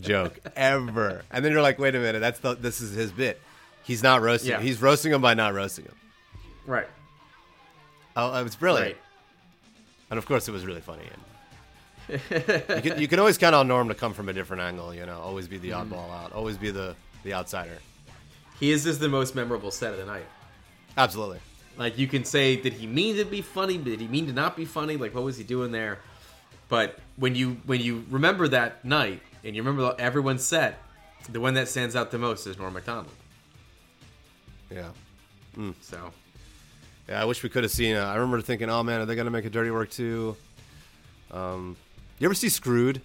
joke 0.00 0.38
ever. 0.56 1.22
And 1.30 1.44
then 1.44 1.52
you're 1.52 1.62
like, 1.62 1.78
wait 1.78 1.94
a 1.94 1.98
minute, 1.98 2.20
that's 2.20 2.40
the 2.40 2.54
this 2.54 2.80
is 2.80 2.94
his 2.94 3.10
bit. 3.12 3.40
He's 3.82 4.02
not 4.02 4.20
roasting. 4.22 4.50
Yeah. 4.50 4.60
He's 4.60 4.80
roasting 4.82 5.12
him 5.12 5.20
by 5.22 5.34
not 5.34 5.54
roasting 5.54 5.86
him. 5.86 5.94
right. 6.66 6.86
Oh, 8.16 8.38
it 8.38 8.42
was 8.42 8.56
brilliant. 8.56 8.94
Right. 8.94 8.96
And 10.10 10.18
of 10.18 10.26
course, 10.26 10.48
it 10.48 10.52
was 10.52 10.66
really 10.66 10.80
funny. 10.80 11.04
You 12.08 12.18
can 12.82 13.00
you 13.00 13.06
can 13.08 13.18
always 13.18 13.36
count 13.38 13.54
on 13.54 13.68
Norm 13.68 13.88
to 13.88 13.94
come 13.94 14.14
from 14.14 14.28
a 14.28 14.32
different 14.32 14.62
angle. 14.62 14.94
You 14.94 15.04
know, 15.06 15.20
always 15.20 15.46
be 15.46 15.58
the 15.58 15.70
Mm. 15.70 15.90
oddball 15.90 16.10
out, 16.10 16.32
always 16.32 16.56
be 16.56 16.70
the 16.70 16.96
the 17.22 17.34
outsider. 17.34 17.78
His 18.58 18.86
is 18.86 18.98
the 18.98 19.08
most 19.08 19.34
memorable 19.34 19.70
set 19.70 19.92
of 19.92 19.98
the 19.98 20.06
night. 20.06 20.26
Absolutely. 20.98 21.38
Like 21.78 21.96
you 21.96 22.08
can 22.08 22.24
say, 22.24 22.56
did 22.56 22.72
he 22.72 22.86
mean 22.88 23.16
to 23.16 23.24
be 23.24 23.40
funny? 23.40 23.78
Did 23.78 24.00
he 24.00 24.08
mean 24.08 24.26
to 24.26 24.32
not 24.32 24.56
be 24.56 24.64
funny? 24.64 24.96
Like 24.96 25.14
what 25.14 25.22
was 25.22 25.38
he 25.38 25.44
doing 25.44 25.70
there? 25.70 26.00
But 26.68 26.98
when 27.16 27.34
you 27.34 27.58
when 27.66 27.80
you 27.80 28.04
remember 28.10 28.48
that 28.48 28.84
night 28.84 29.22
and 29.44 29.54
you 29.54 29.62
remember 29.62 29.94
everyone's 29.98 30.44
set, 30.44 30.82
the 31.30 31.40
one 31.40 31.54
that 31.54 31.68
stands 31.68 31.94
out 31.96 32.10
the 32.10 32.18
most 32.18 32.46
is 32.46 32.58
Norm 32.58 32.74
Macdonald. 32.74 33.06
Yeah. 34.70 34.88
So 35.80 36.12
Yeah. 37.08 37.22
I 37.22 37.24
wish 37.24 37.42
we 37.42 37.48
could 37.48 37.62
have 37.62 37.72
seen. 37.72 37.96
Uh, 37.96 38.04
I 38.04 38.14
remember 38.16 38.40
thinking, 38.42 38.68
oh 38.68 38.82
man, 38.82 39.00
are 39.00 39.06
they 39.06 39.14
gonna 39.14 39.30
make 39.30 39.44
a 39.44 39.50
Dirty 39.50 39.70
Work 39.70 39.90
too? 39.90 40.36
Um, 41.30 41.76
you 42.18 42.26
ever 42.26 42.34
see 42.34 42.48
Screwed? 42.48 43.00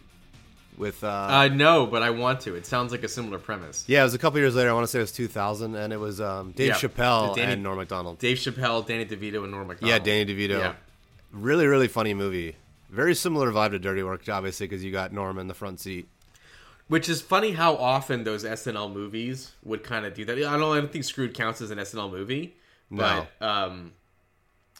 With 0.77 1.03
uh, 1.03 1.07
uh, 1.07 1.49
no, 1.53 1.85
but 1.85 2.01
I 2.01 2.09
want 2.09 2.41
to. 2.41 2.55
It 2.55 2.65
sounds 2.65 2.91
like 2.91 3.03
a 3.03 3.07
similar 3.07 3.37
premise. 3.37 3.83
yeah, 3.87 4.01
it 4.01 4.05
was 4.05 4.13
a 4.15 4.17
couple 4.17 4.39
years 4.39 4.55
later. 4.55 4.69
I 4.69 4.73
want 4.73 4.85
to 4.85 4.87
say 4.91 4.99
it 4.99 5.03
was 5.03 5.11
2000, 5.11 5.75
and 5.75 5.93
it 5.93 5.99
was 5.99 6.19
um, 6.19 6.51
Dave 6.51 6.69
Yeah. 6.69 6.73
Chappelle 6.75 7.35
Danny- 7.35 7.53
and 7.53 7.63
Norm 7.63 7.77
Macdonald. 7.77 8.17
Dave 8.19 8.37
Chappelle, 8.37 8.85
Danny 8.85 9.05
DeVito, 9.05 9.43
and 9.43 9.51
Norm 9.51 9.67
Macdonald 9.67 9.89
Yeah. 9.91 9.99
Danny 9.99 10.25
DeVito. 10.33 10.57
Yeah. 10.59 10.73
Really, 11.31 11.67
really 11.67 11.87
funny 11.87 12.13
movie. 12.13 12.55
Very 12.89 13.13
similar 13.15 13.51
vibe 13.51 13.71
to 13.71 13.79
Dirty 13.79 14.03
Work, 14.03 14.27
obviously, 14.29 14.67
because 14.67 14.83
you 14.83 14.91
got 14.91 15.13
Norm 15.13 15.37
in 15.39 15.47
the 15.47 15.53
front 15.53 15.79
seat. 15.79 16.07
Which 16.87 17.07
is 17.07 17.21
funny 17.21 17.51
how 17.51 17.75
often 17.75 18.23
those 18.23 18.43
SNL 18.43 18.91
movies 18.93 19.51
would 19.63 19.83
kind 19.83 20.05
of 20.05 20.13
do 20.13 20.25
that. 20.25 20.37
I 20.37 20.41
don't, 20.41 20.53
I 20.53 20.79
don't 20.79 20.91
think 20.91 21.03
Screwed 21.05 21.33
counts 21.33 21.61
as 21.61 21.71
an 21.71 21.77
SNL 21.79 22.11
movie, 22.11 22.55
No. 22.89 23.25
but 23.39 23.47
um, 23.47 23.93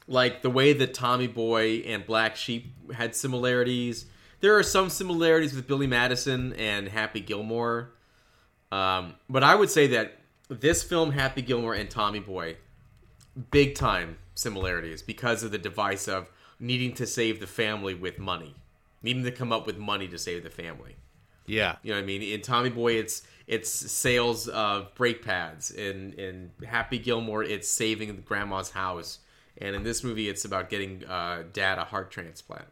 like 0.08 0.42
the 0.42 0.50
way 0.50 0.74
that 0.74 0.94
Tommy 0.94 1.28
Boy 1.28 1.78
and 1.86 2.06
Black 2.06 2.36
Sheep 2.36 2.92
had 2.94 3.16
similarities. 3.16 4.06
There 4.44 4.58
are 4.58 4.64
some 4.64 4.90
similarities 4.90 5.54
with 5.54 5.68
Billy 5.68 5.88
Madison 5.88 6.52
and 6.56 6.90
Happy 6.90 7.22
Gilmore, 7.22 7.94
um, 8.74 9.16
but 9.30 9.42
I 9.42 9.56
would 9.56 9.70
say 9.70 9.88
that 9.88 10.18
this 10.50 10.84
film, 10.84 11.12
Happy 11.12 11.42
Gilmore 11.42 11.74
and 11.74 11.90
Tommy 11.90 12.20
Boy, 12.20 12.58
big 13.52 13.74
time 13.74 14.18
similarities 14.36 15.02
because 15.02 15.44
of 15.44 15.52
the 15.52 15.58
device 15.58 16.10
of 16.10 16.30
needing 16.60 16.94
to 16.96 17.08
save 17.08 17.40
the 17.40 17.48
family 17.48 17.94
with 17.94 18.20
money, 18.20 18.54
needing 19.02 19.24
to 19.24 19.32
come 19.32 19.54
up 19.54 19.66
with 19.66 19.78
money 19.78 20.10
to 20.10 20.18
save 20.18 20.44
the 20.44 20.50
family. 20.50 20.98
Yeah. 21.46 21.78
You 21.82 21.94
know 21.94 22.00
what 22.00 22.04
I 22.04 22.06
mean? 22.06 22.22
In 22.22 22.42
Tommy 22.42 22.70
Boy, 22.70 22.96
it's 22.96 23.22
it's 23.48 23.70
sales 23.70 24.50
of 24.50 24.94
brake 24.96 25.24
pads. 25.24 25.72
In 25.72 26.12
in 26.18 26.52
Happy 26.68 27.00
Gilmore, 27.00 27.46
it's 27.46 27.70
saving 27.70 28.14
grandma's 28.26 28.72
house. 28.72 29.20
And 29.62 29.74
in 29.74 29.84
this 29.84 30.04
movie, 30.04 30.28
it's 30.28 30.44
about 30.44 30.70
getting 30.70 31.06
uh, 31.06 31.44
dad 31.54 31.78
a 31.78 31.86
heart 31.86 32.12
transplant. 32.12 32.66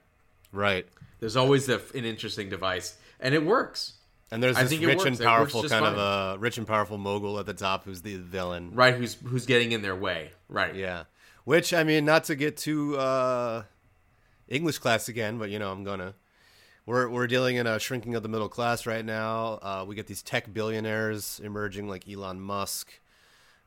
Right. 0.51 0.85
There's 1.21 1.37
always 1.37 1.69
a, 1.69 1.79
an 1.95 2.03
interesting 2.03 2.49
device, 2.49 2.97
and 3.19 3.33
it 3.33 3.45
works. 3.45 3.93
And 4.31 4.41
there's 4.41 4.57
I 4.57 4.63
this 4.63 4.79
rich 4.79 5.05
and 5.05 5.19
powerful 5.19 5.63
kind 5.63 5.85
of 5.85 5.97
a 5.97 6.39
rich 6.39 6.57
and 6.57 6.65
powerful 6.65 6.97
mogul 6.97 7.37
at 7.37 7.45
the 7.45 7.53
top 7.53 7.85
who's 7.85 8.01
the 8.01 8.17
villain. 8.17 8.71
Right? 8.73 8.95
Who's 8.95 9.15
who's 9.25 9.45
getting 9.45 9.71
in 9.71 9.81
their 9.81 9.95
way? 9.95 10.31
Right? 10.49 10.75
Yeah. 10.75 11.03
Which 11.43 11.73
I 11.73 11.83
mean, 11.83 12.05
not 12.05 12.23
to 12.25 12.35
get 12.35 12.57
too 12.57 12.97
uh, 12.97 13.63
English 14.47 14.79
class 14.79 15.09
again, 15.09 15.37
but 15.37 15.49
you 15.49 15.59
know, 15.59 15.71
I'm 15.71 15.83
gonna. 15.83 16.15
We're 16.87 17.07
we're 17.07 17.27
dealing 17.27 17.57
in 17.57 17.67
a 17.67 17.77
shrinking 17.77 18.15
of 18.15 18.23
the 18.23 18.29
middle 18.29 18.49
class 18.49 18.87
right 18.87 19.05
now. 19.05 19.59
Uh, 19.61 19.85
we 19.87 19.95
get 19.95 20.07
these 20.07 20.23
tech 20.23 20.51
billionaires 20.51 21.39
emerging 21.43 21.87
like 21.87 22.09
Elon 22.09 22.41
Musk, 22.41 22.99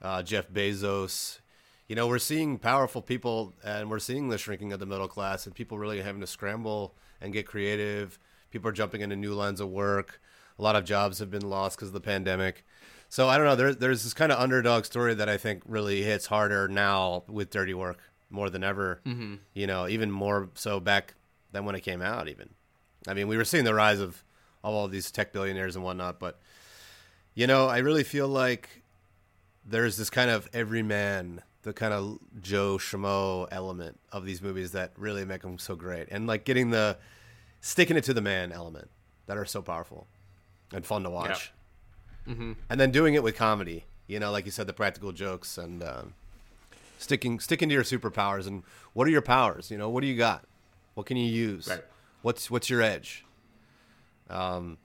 uh, 0.02 0.22
Jeff 0.22 0.50
Bezos. 0.50 1.38
You 1.86 1.94
know, 1.94 2.08
we're 2.08 2.18
seeing 2.18 2.58
powerful 2.58 3.02
people, 3.02 3.54
and 3.62 3.90
we're 3.90 4.00
seeing 4.00 4.30
the 4.30 4.38
shrinking 4.38 4.72
of 4.72 4.80
the 4.80 4.86
middle 4.86 5.06
class, 5.06 5.46
and 5.46 5.54
people 5.54 5.78
really 5.78 6.00
having 6.00 6.22
to 6.22 6.26
scramble 6.26 6.96
and 7.24 7.32
get 7.32 7.46
creative. 7.46 8.18
People 8.50 8.68
are 8.68 8.72
jumping 8.72 9.00
into 9.00 9.16
new 9.16 9.32
lines 9.32 9.60
of 9.60 9.70
work. 9.70 10.20
A 10.58 10.62
lot 10.62 10.76
of 10.76 10.84
jobs 10.84 11.18
have 11.18 11.30
been 11.30 11.48
lost 11.48 11.76
because 11.76 11.88
of 11.88 11.94
the 11.94 12.00
pandemic. 12.00 12.64
So 13.08 13.28
I 13.28 13.36
don't 13.36 13.46
know. 13.46 13.56
There, 13.56 13.74
there's 13.74 14.04
this 14.04 14.14
kind 14.14 14.30
of 14.30 14.38
underdog 14.38 14.84
story 14.84 15.14
that 15.14 15.28
I 15.28 15.36
think 15.36 15.62
really 15.66 16.02
hits 16.02 16.26
harder 16.26 16.68
now 16.68 17.24
with 17.26 17.50
Dirty 17.50 17.74
Work 17.74 17.98
more 18.30 18.50
than 18.50 18.62
ever. 18.62 19.00
Mm-hmm. 19.06 19.36
You 19.54 19.66
know, 19.66 19.88
even 19.88 20.10
more 20.10 20.50
so 20.54 20.78
back 20.78 21.14
than 21.52 21.64
when 21.64 21.74
it 21.74 21.80
came 21.80 22.02
out. 22.02 22.28
Even, 22.28 22.50
I 23.08 23.14
mean, 23.14 23.26
we 23.26 23.36
were 23.36 23.44
seeing 23.44 23.64
the 23.64 23.74
rise 23.74 24.00
of 24.00 24.22
all 24.62 24.84
of 24.84 24.90
these 24.90 25.10
tech 25.10 25.32
billionaires 25.32 25.76
and 25.76 25.84
whatnot. 25.84 26.20
But 26.20 26.38
you 27.34 27.46
know, 27.46 27.68
I 27.68 27.78
really 27.78 28.04
feel 28.04 28.28
like 28.28 28.82
there's 29.64 29.96
this 29.96 30.10
kind 30.10 30.30
of 30.30 30.48
everyman 30.52 31.42
the 31.62 31.72
kind 31.72 31.94
of 31.94 32.18
Joe 32.42 32.76
Schmo 32.76 33.48
element 33.50 33.98
of 34.12 34.26
these 34.26 34.42
movies 34.42 34.72
that 34.72 34.92
really 34.96 35.24
make 35.24 35.42
them 35.42 35.58
so 35.58 35.74
great, 35.74 36.08
and 36.10 36.26
like 36.26 36.44
getting 36.44 36.70
the 36.70 36.98
sticking 37.64 37.96
it 37.96 38.04
to 38.04 38.12
the 38.12 38.20
man 38.20 38.52
element 38.52 38.90
that 39.24 39.38
are 39.38 39.46
so 39.46 39.62
powerful 39.62 40.06
and 40.70 40.84
fun 40.84 41.02
to 41.02 41.08
watch. 41.08 41.50
Mm-hmm. 42.28 42.52
And 42.68 42.78
then 42.78 42.90
doing 42.90 43.14
it 43.14 43.22
with 43.22 43.36
comedy, 43.36 43.84
you 44.06 44.20
know, 44.20 44.30
like 44.30 44.44
you 44.44 44.50
said, 44.50 44.66
the 44.66 44.74
practical 44.74 45.12
jokes 45.12 45.56
and 45.56 45.82
um, 45.82 46.12
sticking 46.98 47.40
sticking 47.40 47.70
to 47.70 47.74
your 47.74 47.82
superpowers 47.82 48.46
and 48.46 48.64
what 48.92 49.08
are 49.08 49.10
your 49.10 49.22
powers? 49.22 49.70
You 49.70 49.78
know, 49.78 49.88
what 49.88 50.02
do 50.02 50.06
you 50.08 50.16
got? 50.16 50.44
What 50.92 51.06
can 51.06 51.16
you 51.16 51.24
use? 51.24 51.66
Right. 51.66 51.82
What's 52.20 52.50
what's 52.50 52.68
your 52.68 52.82
edge? 52.82 53.24
Um, 54.28 54.76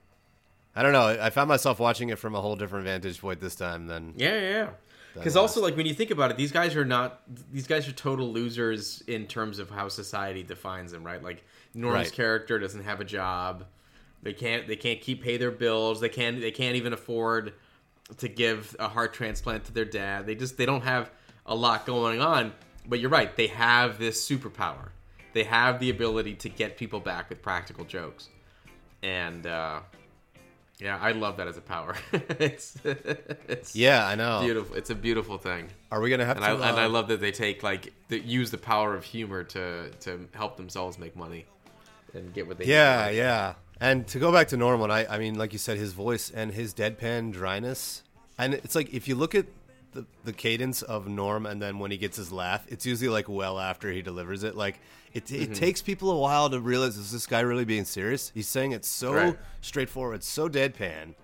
I 0.74 0.82
don't 0.82 0.92
know. 0.92 1.18
I 1.20 1.28
found 1.28 1.48
myself 1.48 1.80
watching 1.80 2.08
it 2.08 2.18
from 2.18 2.34
a 2.34 2.40
whole 2.40 2.56
different 2.56 2.86
vantage 2.86 3.20
point 3.20 3.40
this 3.40 3.56
time 3.56 3.88
than 3.88 4.14
Yeah, 4.16 4.40
yeah, 4.40 4.50
yeah. 4.50 4.68
Because 5.14 5.36
also, 5.36 5.60
like 5.60 5.76
when 5.76 5.86
you 5.86 5.94
think 5.94 6.10
about 6.10 6.30
it, 6.30 6.36
these 6.36 6.52
guys 6.52 6.76
are 6.76 6.84
not. 6.84 7.22
These 7.52 7.66
guys 7.66 7.88
are 7.88 7.92
total 7.92 8.32
losers 8.32 9.02
in 9.06 9.26
terms 9.26 9.58
of 9.58 9.68
how 9.70 9.88
society 9.88 10.42
defines 10.42 10.92
them, 10.92 11.04
right? 11.04 11.22
Like 11.22 11.44
Norm's 11.74 11.94
Right. 11.94 12.12
character 12.12 12.58
doesn't 12.58 12.84
have 12.84 13.00
a 13.00 13.04
job. 13.04 13.64
They 14.22 14.32
can't. 14.32 14.66
They 14.68 14.76
can't 14.76 15.00
keep 15.00 15.22
pay 15.22 15.36
their 15.36 15.50
bills. 15.50 16.00
They 16.00 16.08
can't. 16.08 16.40
They 16.40 16.50
can't 16.52 16.76
even 16.76 16.92
afford 16.92 17.54
to 18.18 18.28
give 18.28 18.74
a 18.78 18.88
heart 18.88 19.12
transplant 19.14 19.64
to 19.64 19.72
their 19.72 19.84
dad. 19.84 20.26
They 20.26 20.34
just. 20.34 20.56
They 20.56 20.66
don't 20.66 20.82
have 20.84 21.10
a 21.46 21.54
lot 21.54 21.86
going 21.86 22.20
on. 22.20 22.52
But 22.86 23.00
you're 23.00 23.10
right. 23.10 23.34
They 23.36 23.48
have 23.48 23.98
this 23.98 24.26
superpower. 24.28 24.88
They 25.32 25.44
have 25.44 25.78
the 25.80 25.90
ability 25.90 26.34
to 26.36 26.48
get 26.48 26.76
people 26.76 26.98
back 27.00 27.28
with 27.30 27.40
practical 27.40 27.84
jokes, 27.84 28.28
and 29.02 29.46
uh, 29.46 29.80
yeah, 30.80 30.98
I 31.00 31.12
love 31.12 31.36
that 31.38 31.46
as 31.48 31.56
a 31.56 31.60
power. 31.60 31.94
it's 32.12 32.76
it's 32.84 33.76
yeah. 33.76 34.06
I 34.06 34.14
know. 34.14 34.40
beautiful. 34.42 34.76
It's 34.76 34.90
a 34.90 34.94
beautiful 34.94 35.38
thing, 35.38 35.68
Are 35.90 36.00
we 36.00 36.10
gonna 36.10 36.24
have 36.26 36.36
and 36.36 36.44
to? 36.44 36.50
I 36.64 36.70
and 36.70 36.80
I 36.80 36.84
uh, 36.84 36.88
love 36.88 37.08
that 37.08 37.20
they 37.20 37.32
take 37.32 37.62
like 37.62 37.92
use 38.08 38.50
the 38.50 38.58
power 38.58 38.94
of 38.94 39.04
humor 39.04 39.44
to 39.44 39.90
to 39.90 40.28
help 40.32 40.56
themselves 40.56 40.98
make 40.98 41.16
money 41.16 41.46
and 42.14 42.32
get 42.34 42.46
what 42.46 42.58
they 42.58 42.64
Yeah, 42.64 43.08
need. 43.10 43.18
yeah. 43.18 43.54
And 43.80 44.06
to 44.08 44.18
go 44.18 44.30
back 44.30 44.48
to 44.48 44.56
Norman, 44.58 44.90
I, 44.90 45.06
I 45.06 45.18
mean, 45.18 45.36
like 45.38 45.52
you 45.54 45.58
said, 45.58 45.78
his 45.78 45.92
voice 45.94 46.30
and 46.30 46.52
his 46.52 46.74
deadpan 46.74 47.32
dryness, 47.32 48.02
and 48.36 48.52
it's 48.52 48.74
like 48.74 48.92
if 48.92 49.08
you 49.08 49.14
look 49.14 49.34
at 49.34 49.46
the, 49.92 50.04
the 50.24 50.32
cadence 50.32 50.82
of 50.82 51.08
Norm, 51.08 51.46
and 51.46 51.60
then 51.60 51.78
when 51.78 51.90
he 51.90 51.96
gets 51.96 52.16
his 52.16 52.30
laugh, 52.32 52.64
it's 52.68 52.86
usually 52.86 53.08
like 53.08 53.28
well 53.28 53.58
after 53.58 53.90
he 53.90 54.02
delivers 54.02 54.42
it. 54.44 54.54
Like 54.56 54.78
it, 55.12 55.26
Mm-hmm. 55.26 55.42
it 55.52 55.54
takes 55.54 55.82
people 55.82 56.10
a 56.12 56.18
while 56.18 56.48
to 56.50 56.60
realize 56.60 56.96
is 56.96 57.10
this 57.10 57.26
guy 57.26 57.40
really 57.40 57.64
being 57.64 57.84
serious? 57.84 58.30
He's 58.34 58.46
saying 58.48 58.72
it 58.72 58.84
so 58.84 59.12
Right. 59.12 59.36
straightforward, 59.60 60.22
so 60.22 60.48
deadpan. 60.48 61.14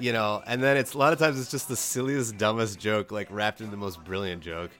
You 0.00 0.12
know, 0.12 0.42
and 0.46 0.62
then 0.62 0.76
it's 0.76 0.94
a 0.94 0.98
lot 0.98 1.12
of 1.12 1.18
times 1.18 1.40
it's 1.40 1.50
just 1.50 1.66
the 1.68 1.74
silliest, 1.76 2.38
dumbest 2.38 2.78
joke, 2.78 3.10
like 3.10 3.26
wrapped 3.32 3.60
in 3.60 3.72
the 3.72 3.76
most 3.76 4.02
brilliant 4.04 4.42
joke 4.42 4.70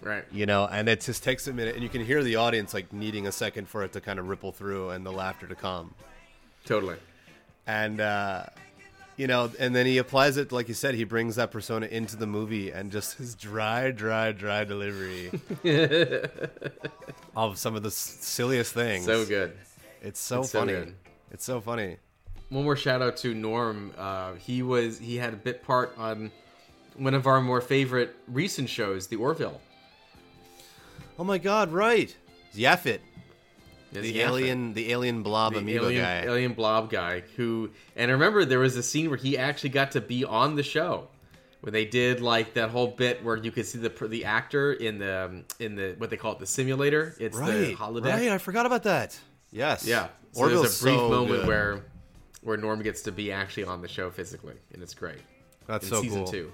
right. 0.00 0.24
you 0.30 0.44
know 0.46 0.66
and 0.70 0.86
it 0.88 1.00
just 1.00 1.24
takes 1.24 1.48
a 1.48 1.52
minute 1.52 1.74
and 1.74 1.82
you 1.82 1.88
can 1.88 2.04
hear 2.04 2.22
the 2.22 2.36
audience 2.36 2.74
like 2.74 2.92
needing 2.92 3.26
a 3.26 3.32
second 3.32 3.66
for 3.66 3.82
it 3.82 3.92
to 3.94 4.00
kind 4.02 4.18
of 4.18 4.28
ripple 4.28 4.52
through 4.52 4.90
and 4.90 5.04
the 5.04 5.10
laughter 5.10 5.46
to 5.46 5.54
come 5.54 5.94
Totally. 6.66 6.96
and 7.66 8.00
uh 8.00 8.44
you 9.16 9.26
know 9.26 9.50
and 9.58 9.74
then 9.76 9.86
he 9.86 9.98
applies 9.98 10.36
it 10.36 10.50
like 10.52 10.66
you 10.68 10.74
said 10.74 10.94
he 10.94 11.04
brings 11.04 11.36
that 11.36 11.50
persona 11.50 11.86
into 11.86 12.16
the 12.16 12.26
movie 12.26 12.70
and 12.70 12.90
just 12.90 13.16
his 13.18 13.34
dry 13.34 13.90
dry 13.90 14.32
dry 14.32 14.64
delivery 14.64 15.30
of 17.36 17.58
some 17.58 17.74
of 17.74 17.82
the 17.82 17.88
s- 17.88 17.94
silliest 17.94 18.72
things 18.72 19.04
So 19.04 19.24
good. 19.24 19.52
it's 20.02 20.20
so 20.20 20.40
It's 20.40 20.50
so 20.50 20.58
funny 20.60 20.72
good. 20.72 20.94
it's 21.30 21.44
so 21.44 21.60
funny 21.60 21.96
One 22.50 22.64
more 22.64 22.76
shout 22.76 23.02
out 23.02 23.16
to 23.18 23.34
Norm. 23.34 23.92
Uh, 23.96 24.34
he 24.34 24.62
was 24.62 24.98
he 24.98 25.16
had 25.16 25.32
a 25.32 25.36
bit 25.36 25.62
part 25.62 25.94
on 25.98 26.30
one 26.96 27.14
of 27.14 27.26
our 27.26 27.40
more 27.40 27.60
favorite 27.60 28.14
recent 28.28 28.68
shows, 28.68 29.08
The 29.08 29.16
Orville. 29.16 29.60
oh 31.18 31.24
my 31.24 31.38
god 31.38 31.72
right 31.72 32.14
Yaphit 32.54 33.00
The 34.02 34.20
alien 34.20 34.74
the 34.74 34.90
alien 34.90 35.22
blob 35.22 35.54
the 35.54 35.60
amoeba 35.60 35.86
alien, 35.86 36.02
guy. 36.02 36.22
alien 36.22 36.52
blob 36.54 36.90
guy 36.90 37.22
who 37.36 37.70
and 37.94 38.10
I 38.10 38.14
remember 38.14 38.44
there 38.44 38.58
was 38.58 38.76
a 38.76 38.82
scene 38.82 39.08
where 39.08 39.18
he 39.18 39.38
actually 39.38 39.70
got 39.70 39.92
to 39.92 40.00
be 40.00 40.24
on 40.24 40.56
the 40.56 40.62
show 40.62 41.08
where 41.60 41.70
they 41.70 41.86
did 41.86 42.20
like 42.20 42.54
that 42.54 42.70
whole 42.70 42.88
bit 42.88 43.24
where 43.24 43.36
you 43.36 43.50
could 43.50 43.64
see 43.64 43.78
the 43.78 43.88
the 44.08 44.24
actor 44.24 44.72
in 44.72 44.98
the 44.98 45.26
um, 45.26 45.44
in 45.58 45.76
the 45.76 45.94
what 45.96 46.10
they 46.10 46.16
call 46.16 46.32
it 46.32 46.38
the 46.38 46.46
simulator. 46.46 47.14
It's 47.18 47.36
the 47.36 47.42
right 47.42 47.76
holodeck. 47.76 48.04
right 48.04 48.28
i 48.28 48.38
forgot 48.38 48.66
about 48.66 48.82
that. 48.82 49.18
Yes. 49.50 49.86
Yeah. 49.86 50.08
So 50.32 50.42
Orville's 50.42 50.62
there's 50.62 50.80
a 50.80 50.84
brief 50.84 50.98
so 50.98 51.08
moment 51.08 51.40
good. 51.40 51.46
where 51.46 51.84
where 52.42 52.56
Norm 52.56 52.82
gets 52.82 53.02
to 53.02 53.12
be 53.12 53.32
actually 53.32 53.64
on 53.64 53.80
the 53.80 53.88
show 53.88 54.10
physically 54.10 54.56
and 54.72 54.82
it's 54.82 54.92
great. 54.92 55.20
That's 55.66 55.84
in 55.84 55.90
so 55.90 56.02
season 56.02 56.24
cool. 56.24 56.32
two. 56.32 56.52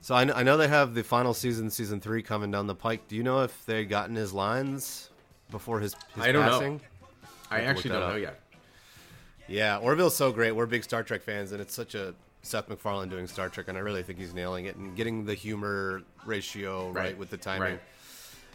So 0.00 0.14
I 0.14 0.42
know 0.42 0.58
they 0.58 0.68
have 0.68 0.94
the 0.94 1.02
final 1.02 1.32
season, 1.32 1.70
season 1.70 1.98
three, 1.98 2.22
coming 2.22 2.50
down 2.50 2.66
the 2.66 2.74
pike. 2.74 3.08
Do 3.08 3.16
you 3.16 3.22
know 3.22 3.40
if 3.40 3.64
they 3.64 3.86
gotten 3.86 4.14
his 4.14 4.34
lines 4.34 5.08
before 5.54 5.78
his, 5.78 5.94
his 6.16 6.24
I 6.24 6.32
don't 6.32 6.44
know. 6.44 6.50
passing? 6.52 6.80
I 7.50 7.60
actually 7.60 7.90
don't 7.90 8.00
that 8.00 8.08
know 8.10 8.16
yet 8.16 8.40
Yeah, 9.48 9.78
Orville's 9.78 10.16
so 10.16 10.32
great. 10.32 10.50
We're 10.52 10.66
big 10.66 10.82
Star 10.82 11.02
Trek 11.04 11.22
fans, 11.22 11.52
and 11.52 11.60
it's 11.60 11.72
such 11.74 11.94
a 11.94 12.12
Seth 12.42 12.68
MacFarlane 12.68 13.08
doing 13.08 13.26
Star 13.28 13.48
Trek, 13.48 13.68
and 13.68 13.78
I 13.78 13.80
really 13.82 14.02
think 14.02 14.18
he's 14.18 14.34
nailing 14.34 14.64
it 14.64 14.74
and 14.76 14.96
getting 14.96 15.24
the 15.24 15.34
humor 15.34 16.02
ratio 16.26 16.86
right, 16.90 16.94
Right, 17.04 17.18
with 17.18 17.30
the 17.30 17.36
timing. 17.36 17.62
right. 17.74 17.80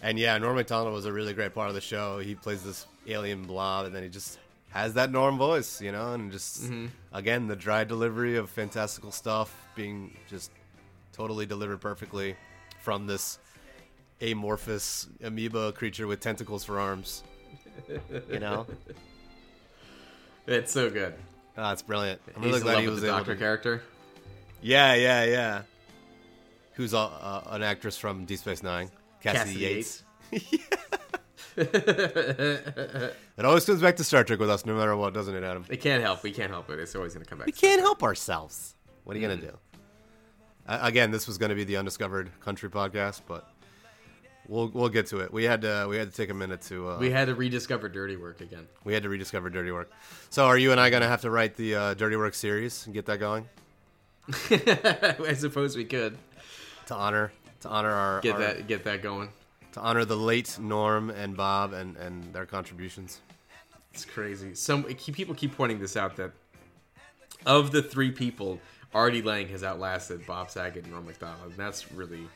And 0.02 0.20
yeah, 0.20 0.38
Norm 0.38 0.56
Macdonald 0.58 0.93
was 0.93 1.06
a 1.06 1.14
really 1.14 1.34
great 1.34 1.54
part 1.54 1.70
of 1.70 1.76
the 1.76 1.82
show. 1.82 2.20
He 2.20 2.36
plays 2.36 2.64
this 2.64 2.86
alien 3.08 3.43
blob, 3.43 3.86
and 3.86 3.95
then 3.95 4.04
he 4.04 4.10
just 4.10 4.38
has 4.72 4.93
that 4.95 5.12
Norm 5.12 5.38
voice, 5.38 5.82
you 5.82 5.91
know, 5.91 6.14
and 6.14 6.32
just 6.32 6.64
Mm-hmm. 6.64 6.88
again 7.14 7.47
the 7.47 7.56
dry 7.56 7.84
delivery 7.86 8.36
of 8.38 8.50
fantastical 8.50 9.12
stuff 9.12 9.54
being 9.76 10.16
just 10.30 10.52
totally 11.14 11.45
delivered 11.45 11.80
perfectly 11.82 12.36
from 12.82 13.08
this 13.08 13.39
amorphous 14.22 15.07
amoeba 15.24 15.72
creature 15.72 16.07
with 16.07 16.20
tentacles 16.20 16.63
for 16.63 16.80
arms. 16.80 17.24
You 18.32 18.39
know, 18.39 18.67
it's 20.47 20.72
so 20.72 20.89
good 20.89 21.15
oh, 21.59 21.72
it's 21.72 21.82
brilliant. 21.82 22.22
I'm 22.36 22.41
he's 22.41 22.51
really 22.51 22.57
in 22.57 22.63
glad 22.63 22.74
love 22.76 22.84
he 22.84 22.89
was 22.89 23.01
the 23.01 23.07
doctor 23.07 23.34
to. 23.34 23.39
character 23.39 23.84
Yeah, 24.61 24.93
yeah, 24.95 25.24
yeah. 25.26 25.61
Who's 26.74 26.93
a, 26.93 26.97
uh, 26.97 27.43
an 27.47 27.63
actress 27.63 27.97
from 27.97 28.26
Deep 28.26 28.39
Space 28.39 28.63
Nine? 28.63 28.89
Kasidy, 29.24 29.53
Kasidy 29.53 29.59
Yates. 29.59 30.03
It 31.57 33.45
always 33.45 33.65
comes 33.65 33.82
back 33.82 33.97
to 33.97 34.03
Star 34.03 34.24
Trek 34.24 34.39
with 34.39 34.49
us, 34.49 34.65
no 34.65 34.76
matter 34.76 34.95
what, 34.95 35.13
doesn't 35.13 35.36
it, 35.36 35.43
Adam? 35.43 35.65
They 35.67 35.78
can't 35.78 36.01
help. 36.01 36.24
We 36.24 36.32
can't 36.32 36.51
help 36.51 36.70
it. 36.70 36.80
It's 36.80 36.95
always 36.95 37.13
going 37.13 37.24
to 37.24 37.30
come 37.30 37.39
back. 37.39 37.47
We 37.47 37.51
can't 37.51 37.82
help 37.82 38.03
ourselves. 38.03 38.76
What 39.03 39.15
are 39.15 39.20
you 39.20 39.28
gonna 39.28 39.41
do? 39.41 39.57
Uh, 40.67 40.80
again, 40.82 41.11
this 41.11 41.28
was 41.28 41.38
going 41.38 41.49
to 41.49 41.55
be 41.55 41.63
the 41.63 41.78
undiscovered 41.78 42.32
country 42.41 42.70
podcast, 42.70 43.22
but 43.28 43.49
we'll 44.50 44.68
we'll 44.70 44.89
get 44.89 45.08
to 45.08 45.20
it. 45.20 45.32
We 45.32 45.43
had 45.45 45.62
to 45.62 45.86
we 45.89 45.95
had 45.97 46.10
to 46.12 46.16
take 46.16 46.30
a 46.30 46.34
minute 46.34 46.62
to 46.64 46.89
uh, 46.89 46.97
We 47.00 47.12
had 47.12 47.28
to 47.28 47.36
rediscover 47.36 47.88
dirty 47.88 48.18
work 48.18 48.41
again. 48.41 48.68
we 48.84 48.93
had 48.93 49.04
to 49.04 49.10
rediscover 49.10 49.50
Dirty 49.50 49.72
Work. 49.72 49.89
So, 50.30 50.45
are 50.45 50.58
you 50.58 50.72
and 50.72 50.80
I 50.82 50.89
going 50.89 51.02
to 51.04 51.08
have 51.08 51.22
to 51.22 51.30
write 51.30 51.56
the 51.56 51.76
uh, 51.76 51.93
Dirty 51.93 52.16
Work 52.18 52.34
series 52.34 52.86
and 52.86 52.93
get 52.93 53.06
that 53.06 53.20
going 53.20 53.47
I 54.52 55.34
suppose 55.38 55.76
we 55.76 55.86
could 55.86 56.17
to 56.88 56.96
honor 56.96 57.32
to 57.62 57.67
honor 57.70 57.92
our, 57.92 58.21
get 58.21 58.34
our- 58.36 58.39
that 58.39 58.67
get 58.67 58.84
that 58.84 59.01
going. 59.01 59.30
to 59.74 59.80
honor 59.80 60.05
the 60.05 60.16
late 60.17 60.58
Norm 60.59 61.09
and 61.09 61.36
Bob 61.38 61.74
and 61.74 61.96
and 61.97 62.34
their 62.34 62.46
contributions. 62.46 63.21
It's 63.93 64.05
crazy. 64.05 64.54
Some 64.55 64.84
people 64.84 65.34
keep 65.36 65.55
pointing 65.58 65.80
this 65.80 65.97
out 65.97 66.16
that 66.17 66.32
of 67.46 67.71
the 67.71 67.82
three 67.82 68.12
people, 68.12 68.59
Artie 68.93 69.21
Lange 69.24 69.47
has 69.47 69.63
outlasted 69.63 70.26
Bob 70.28 70.51
Saget 70.51 70.84
and 70.84 70.92
Norm 70.93 71.05
Macdonald. 71.05 71.50
And 71.50 71.58
that's 71.58 71.92
really. 71.92 72.28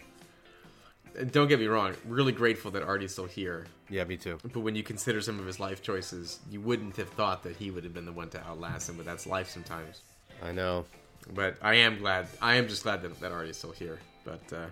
And 1.18 1.32
Don't 1.32 1.48
get 1.48 1.60
me 1.60 1.68
wrong. 1.68 1.96
Really 2.06 2.32
grateful 2.32 2.72
that 2.72 2.84
Artie's 2.84 3.12
still 3.12 3.26
here. 3.26 3.68
Yeah, 3.90 4.04
me 4.06 4.18
too. 4.18 4.38
But 4.44 4.60
when 4.62 4.76
you 4.76 4.84
consider 4.84 5.22
some 5.22 5.40
of 5.40 5.46
his 5.46 5.60
life 5.60 5.82
choices, 5.82 6.40
you 6.50 6.60
wouldn't 6.62 6.96
have 6.98 7.10
thought 7.10 7.44
that 7.44 7.56
he 7.56 7.70
would 7.72 7.84
have 7.84 7.94
been 7.94 8.06
the 8.06 8.12
one 8.12 8.30
to 8.30 8.44
outlast 8.48 8.90
him. 8.90 8.98
But 8.98 9.06
that's 9.06 9.28
life 9.28 9.50
sometimes. 9.50 10.02
I 10.42 10.52
know. 10.52 10.86
But 11.34 11.56
I 11.62 11.76
am 11.76 12.00
glad. 12.00 12.28
I 12.42 12.56
am 12.56 12.68
just 12.68 12.84
glad 12.84 13.02
that, 13.04 13.20
that 13.22 13.32
Artie's 13.32 13.58
still 13.58 13.72
here. 13.72 14.00
But 14.26 14.42
uh, 14.52 14.66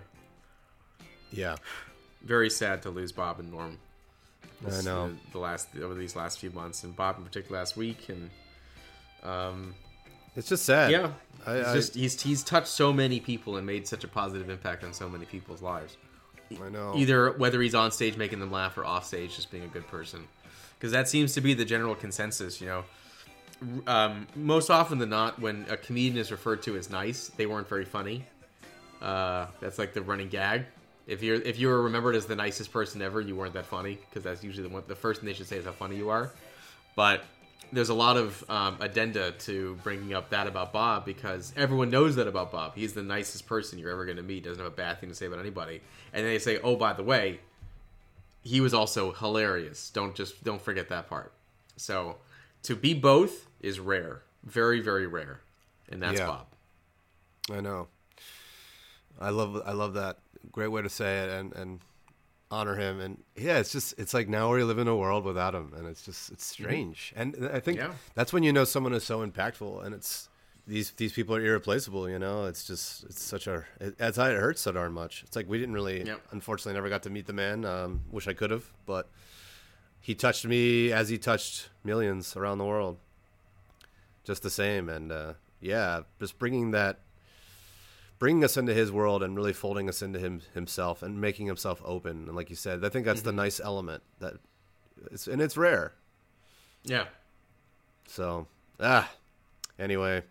Yeah, 1.30 1.56
very 2.22 2.50
sad 2.50 2.82
to 2.82 2.90
lose 2.90 3.12
Bob 3.12 3.38
and 3.40 3.50
Norm. 3.50 3.78
I 4.66 4.80
know. 4.82 5.08
the, 5.08 5.16
the 5.32 5.38
last 5.38 5.68
over 5.76 5.94
these 5.94 6.14
last 6.14 6.38
few 6.38 6.50
months, 6.50 6.84
and 6.84 6.94
Bob 6.94 7.18
in 7.18 7.24
particular 7.24 7.58
last 7.58 7.76
week, 7.76 8.08
and 8.08 8.30
um, 9.24 9.74
It's 10.36 10.48
just 10.48 10.64
sad. 10.64 10.90
yeah, 10.90 11.10
I- 11.46 11.74
just 11.74 11.94
he's 11.94 12.20
he's 12.20 12.42
touched 12.44 12.68
so 12.68 12.92
many 12.92 13.18
people 13.20 13.56
and 13.56 13.66
made 13.66 13.86
such 13.88 14.04
a 14.04 14.08
positive 14.08 14.48
impact 14.50 14.84
on 14.84 14.92
so 14.92 15.08
many 15.08 15.24
people's 15.24 15.62
lives. 15.62 15.96
I 16.64 16.68
know. 16.68 16.94
Either 16.96 17.32
whether 17.32 17.60
he's 17.60 17.74
on 17.74 17.92
stage 17.92 18.16
making 18.16 18.40
them 18.40 18.50
laugh 18.50 18.76
or 18.76 18.84
off 18.84 19.06
stage 19.06 19.36
just 19.36 19.50
being 19.50 19.64
a 19.64 19.68
good 19.68 19.86
person, 19.88 20.26
because 20.78 20.92
that 20.92 21.08
seems 21.08 21.34
to 21.34 21.40
be 21.40 21.54
the 21.54 21.64
general 21.64 21.94
consensus. 21.94 22.60
You 22.60 22.66
know, 22.68 22.84
um, 23.86 24.26
most 24.34 24.70
often 24.70 24.98
than 24.98 25.10
not, 25.10 25.40
when 25.40 25.66
a 25.68 25.76
comedian 25.76 26.16
is 26.16 26.30
referred 26.30 26.62
to 26.64 26.76
as 26.76 26.90
nice, 26.90 27.28
they 27.36 27.46
weren't 27.46 27.68
very 27.68 27.84
funny. 27.84 28.24
Uh, 29.00 29.46
that's 29.60 29.78
like 29.78 29.92
the 29.94 30.02
running 30.02 30.28
gag. 30.28 30.64
If 31.06 31.22
you're 31.22 31.36
if 31.36 31.58
you 31.58 31.68
were 31.68 31.82
remembered 31.82 32.14
as 32.14 32.26
the 32.26 32.36
nicest 32.36 32.72
person 32.72 33.02
ever, 33.02 33.20
you 33.20 33.34
weren't 33.34 33.54
that 33.54 33.66
funny 33.66 33.98
because 34.08 34.22
that's 34.22 34.44
usually 34.44 34.68
the 34.68 34.72
one, 34.72 34.82
the 34.86 34.94
first 34.94 35.20
thing 35.20 35.26
they 35.26 35.34
should 35.34 35.48
say 35.48 35.56
is 35.56 35.64
how 35.64 35.72
funny 35.72 35.96
you 35.96 36.10
are. 36.10 36.30
But 36.94 37.24
there's 37.72 37.88
a 37.88 37.94
lot 37.94 38.18
of 38.18 38.44
um, 38.50 38.76
addenda 38.80 39.32
to 39.32 39.76
bringing 39.82 40.12
up 40.12 40.30
that 40.30 40.46
about 40.46 40.72
Bob 40.72 41.06
because 41.06 41.52
everyone 41.56 41.88
knows 41.88 42.16
that 42.16 42.26
about 42.28 42.52
Bob. 42.52 42.74
He's 42.74 42.92
the 42.92 43.02
nicest 43.02 43.46
person 43.46 43.78
you're 43.78 43.90
ever 43.90 44.04
going 44.04 44.18
to 44.18 44.22
meet. 44.22 44.44
Doesn't 44.44 44.62
have 44.62 44.70
a 44.70 44.76
bad 44.76 45.00
thing 45.00 45.08
to 45.08 45.14
say 45.14 45.26
about 45.26 45.38
anybody. 45.40 45.80
And 46.12 46.26
they 46.26 46.38
say, 46.38 46.58
oh, 46.58 46.76
by 46.76 46.92
the 46.92 47.02
way, 47.02 47.40
he 48.42 48.60
was 48.60 48.74
also 48.74 49.12
hilarious. 49.12 49.90
Don't 49.90 50.14
just 50.14 50.44
don't 50.44 50.60
forget 50.60 50.88
that 50.90 51.08
part. 51.08 51.32
So 51.76 52.16
to 52.64 52.76
be 52.76 52.92
both 52.92 53.46
is 53.60 53.80
rare, 53.80 54.22
very 54.44 54.80
very 54.80 55.06
rare, 55.06 55.40
and 55.88 56.02
that's 56.02 56.20
Yeah. 56.20 56.26
Bob. 56.26 56.46
I 57.50 57.60
know. 57.60 57.88
I 59.20 59.30
love 59.30 59.62
I 59.64 59.72
love 59.72 59.94
that. 59.94 60.18
Great 60.50 60.68
way 60.68 60.82
to 60.82 60.90
say 60.90 61.20
it 61.20 61.30
and 61.30 61.52
and 61.54 61.80
honor 62.52 62.76
him 62.76 63.00
and 63.00 63.22
yeah, 63.34 63.56
it's 63.58 63.72
just 63.72 63.98
it's 63.98 64.12
like 64.12 64.28
now 64.28 64.52
we 64.52 64.62
live 64.62 64.78
in 64.78 64.86
a 64.86 64.94
world 64.94 65.24
without 65.24 65.54
him 65.54 65.72
and 65.74 65.86
it's 65.88 66.04
just 66.04 66.30
it's 66.30 66.44
strange. 66.44 67.12
And 67.16 67.48
I 67.50 67.60
think 67.60 67.78
Yeah. 67.78 67.92
that's 68.14 68.30
when 68.32 68.42
you 68.42 68.52
know 68.52 68.64
someone 68.64 68.92
is 68.92 69.04
so 69.04 69.26
impactful 69.26 69.84
and 69.84 69.94
it's 69.94 70.28
these 70.66 70.90
these 70.92 71.12
people 71.14 71.34
are 71.34 71.44
irreplaceable, 71.44 72.08
you 72.10 72.18
know. 72.18 72.44
It's 72.44 72.64
just 72.66 73.04
it's 73.04 73.22
such 73.22 73.46
a 73.46 73.64
it, 73.80 73.94
it 73.98 74.14
hurts 74.16 74.60
so 74.60 74.70
darn 74.72 74.92
much. 74.92 75.22
It's 75.26 75.34
like 75.34 75.48
we 75.48 75.58
didn't 75.58 75.74
really 75.74 76.04
Yep. 76.04 76.20
unfortunately 76.30 76.74
never 76.74 76.90
got 76.90 77.02
to 77.04 77.10
meet 77.10 77.26
the 77.26 77.32
man. 77.32 77.64
Um 77.64 78.02
wish 78.10 78.28
I 78.28 78.34
could 78.34 78.50
have, 78.50 78.70
but 78.84 79.08
he 80.00 80.14
touched 80.14 80.44
me 80.44 80.92
as 80.92 81.08
he 81.08 81.16
touched 81.16 81.70
millions 81.84 82.36
around 82.36 82.58
the 82.58 82.66
world. 82.66 82.98
Just 84.24 84.42
the 84.42 84.50
same 84.50 84.90
and 84.90 85.10
uh 85.10 85.32
yeah, 85.60 86.02
just 86.20 86.38
bringing 86.38 86.72
that 86.72 87.00
bringing 88.22 88.44
us 88.44 88.56
into 88.56 88.72
his 88.72 88.92
world 88.92 89.20
and 89.20 89.34
really 89.34 89.52
folding 89.52 89.88
us 89.88 90.00
into 90.00 90.16
him 90.16 90.40
himself 90.54 91.02
and 91.02 91.20
making 91.20 91.48
himself 91.48 91.82
open. 91.84 92.28
And 92.28 92.36
like 92.36 92.50
you 92.50 92.54
said 92.54 92.84
i 92.84 92.88
think 92.88 93.04
that's 93.04 93.22
the 93.22 93.32
nice 93.32 93.58
element 93.58 94.04
that 94.20 94.34
it's 95.10 95.26
and 95.26 95.42
it's 95.42 95.56
rare. 95.56 95.92
Yeah, 96.84 97.06
so 98.06 98.46
ah 98.78 99.10
anyway 99.76 100.22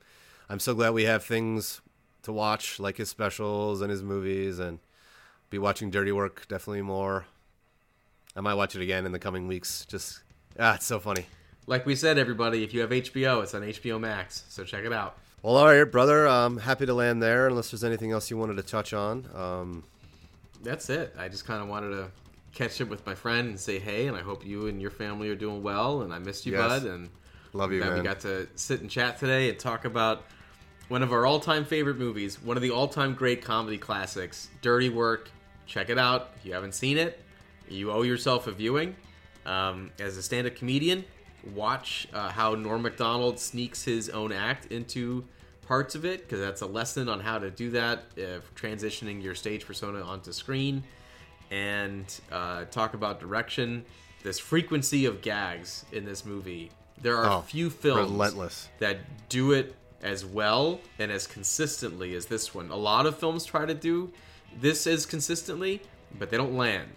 i'm 0.50 0.60
so 0.60 0.74
glad 0.74 0.92
we 0.92 1.04
have 1.04 1.26
things 1.26 1.82
to 2.24 2.32
watch 2.32 2.80
like 2.80 2.96
his 2.96 3.10
specials 3.10 3.82
and 3.82 3.92
his 3.92 4.02
movies 4.02 4.58
and 4.58 4.80
be 5.50 5.58
watching 5.58 5.92
dirty 5.92 6.14
work 6.14 6.48
definitely 6.48 6.84
more. 6.84 7.26
I 8.38 8.40
might 8.40 8.54
watch 8.54 8.74
it 8.74 8.82
again 8.82 9.06
in 9.06 9.12
the 9.12 9.20
coming 9.20 9.48
weeks. 9.48 9.86
Just 9.86 10.22
ah 10.58 10.76
it's 10.76 10.86
so 10.86 10.98
funny. 10.98 11.26
Like 11.68 11.86
we 11.86 11.98
said, 11.98 12.18
everybody, 12.18 12.64
if 12.64 12.74
you 12.74 12.80
have 12.80 12.92
HBO, 12.92 13.44
it's 13.44 13.54
on 13.54 13.64
HBO 13.64 14.00
Max, 14.00 14.46
so 14.48 14.64
check 14.64 14.86
it 14.86 14.94
out. 14.94 15.18
Well 15.42 15.56
all 15.58 15.66
right 15.68 15.84
brother 15.92 16.28
i'm 16.28 16.58
happy 16.58 16.86
to 16.86 16.94
land 16.94 17.22
there 17.22 17.48
unless 17.48 17.72
there's 17.72 17.84
anything 17.84 18.12
else 18.12 18.30
you 18.30 18.38
wanted 18.38 18.58
to 18.58 18.64
touch 18.64 18.94
on 18.94 19.28
um 19.36 19.84
That's 20.64 20.90
it. 20.90 21.16
I 21.18 21.28
just 21.28 21.46
kind 21.46 21.62
of 21.62 21.68
wanted 21.68 21.90
to 21.92 22.12
catch 22.54 22.80
up 22.82 22.90
with 22.90 23.04
my 23.06 23.16
friend 23.16 23.48
and 23.50 23.60
say 23.60 23.80
hey, 23.80 24.06
and 24.08 24.16
I 24.16 24.22
hope 24.22 24.46
you 24.46 24.68
and 24.68 24.80
your 24.82 24.92
family 24.92 25.28
are 25.30 25.36
doing 25.36 25.64
well. 25.64 26.04
And 26.04 26.14
I 26.14 26.20
missed 26.20 26.46
you, 26.46 26.52
Yes. 26.52 26.82
bud. 26.82 26.84
And 26.84 27.10
love 27.54 27.72
you 27.72 27.80
that 27.80 27.96
we 27.96 28.02
got 28.02 28.20
to 28.20 28.48
sit 28.56 28.82
and 28.82 28.90
chat 28.90 29.18
today 29.20 29.50
and 29.50 29.58
talk 29.58 29.86
about 29.86 30.26
one 30.90 31.02
of 31.02 31.12
our 31.14 31.26
all-time 31.26 31.66
favorite 31.66 31.98
movies, 31.98 32.40
one 32.44 32.58
of 32.58 32.62
the 32.64 32.70
all-time 32.70 33.16
great 33.16 33.42
comedy 33.44 33.78
classics, 33.80 34.50
Dirty 34.62 34.90
Work. 34.90 35.32
Check 35.66 35.90
it 35.90 35.98
out 35.98 36.30
if 36.38 36.46
you 36.46 36.54
haven't 36.54 36.76
seen 36.76 36.98
it. 37.00 37.20
You 37.68 37.92
owe 37.92 38.04
yourself 38.04 38.46
a 38.46 38.52
viewing. 38.52 38.96
Um, 39.48 39.90
as 40.00 40.18
a 40.18 40.22
stand-up 40.22 40.56
comedian, 40.56 41.06
watch 41.56 42.08
uh, 42.14 42.30
how 42.30 42.56
Norm 42.56 42.82
Macdonald 42.84 43.40
sneaks 43.40 43.84
his 43.84 44.10
own 44.10 44.32
act 44.32 44.72
into 44.72 45.26
parts 45.68 45.96
of 45.96 46.06
it 46.06 46.22
because 46.22 46.40
that's 46.40 46.62
a 46.62 46.66
lesson 46.66 47.08
on 47.10 47.20
how 47.20 47.40
to 47.40 47.50
do 47.50 47.72
that, 47.72 48.04
uh, 48.18 48.40
transitioning 48.56 49.24
your 49.24 49.36
stage 49.36 49.66
persona 49.66 50.02
onto 50.02 50.32
screen 50.32 50.84
and 51.50 52.20
uh, 52.32 52.66
talk 52.66 52.94
about 52.94 53.20
direction. 53.20 53.86
This 54.24 54.40
frequency 54.40 55.06
of 55.06 55.22
gags 55.22 55.86
in 55.92 56.06
this 56.06 56.26
movie. 56.26 56.72
There 57.02 57.18
are 57.18 57.40
Oh, 57.40 57.42
few 57.42 57.70
films 57.70 58.12
relentless. 58.12 58.70
that 58.80 59.00
do 59.30 59.52
it 59.54 59.76
as 60.04 60.26
well 60.26 60.80
and 61.00 61.12
as 61.12 61.26
consistently 61.28 62.16
as 62.16 62.26
this 62.28 62.54
one. 62.54 62.70
A 62.70 62.76
lot 62.76 63.06
of 63.06 63.18
films 63.18 63.46
try 63.46 63.66
to 63.66 63.74
do 63.74 64.12
this 64.60 64.86
as 64.86 65.06
consistently, 65.06 65.82
but 66.20 66.30
they 66.30 66.38
don't 66.38 66.56
land. 66.56 66.90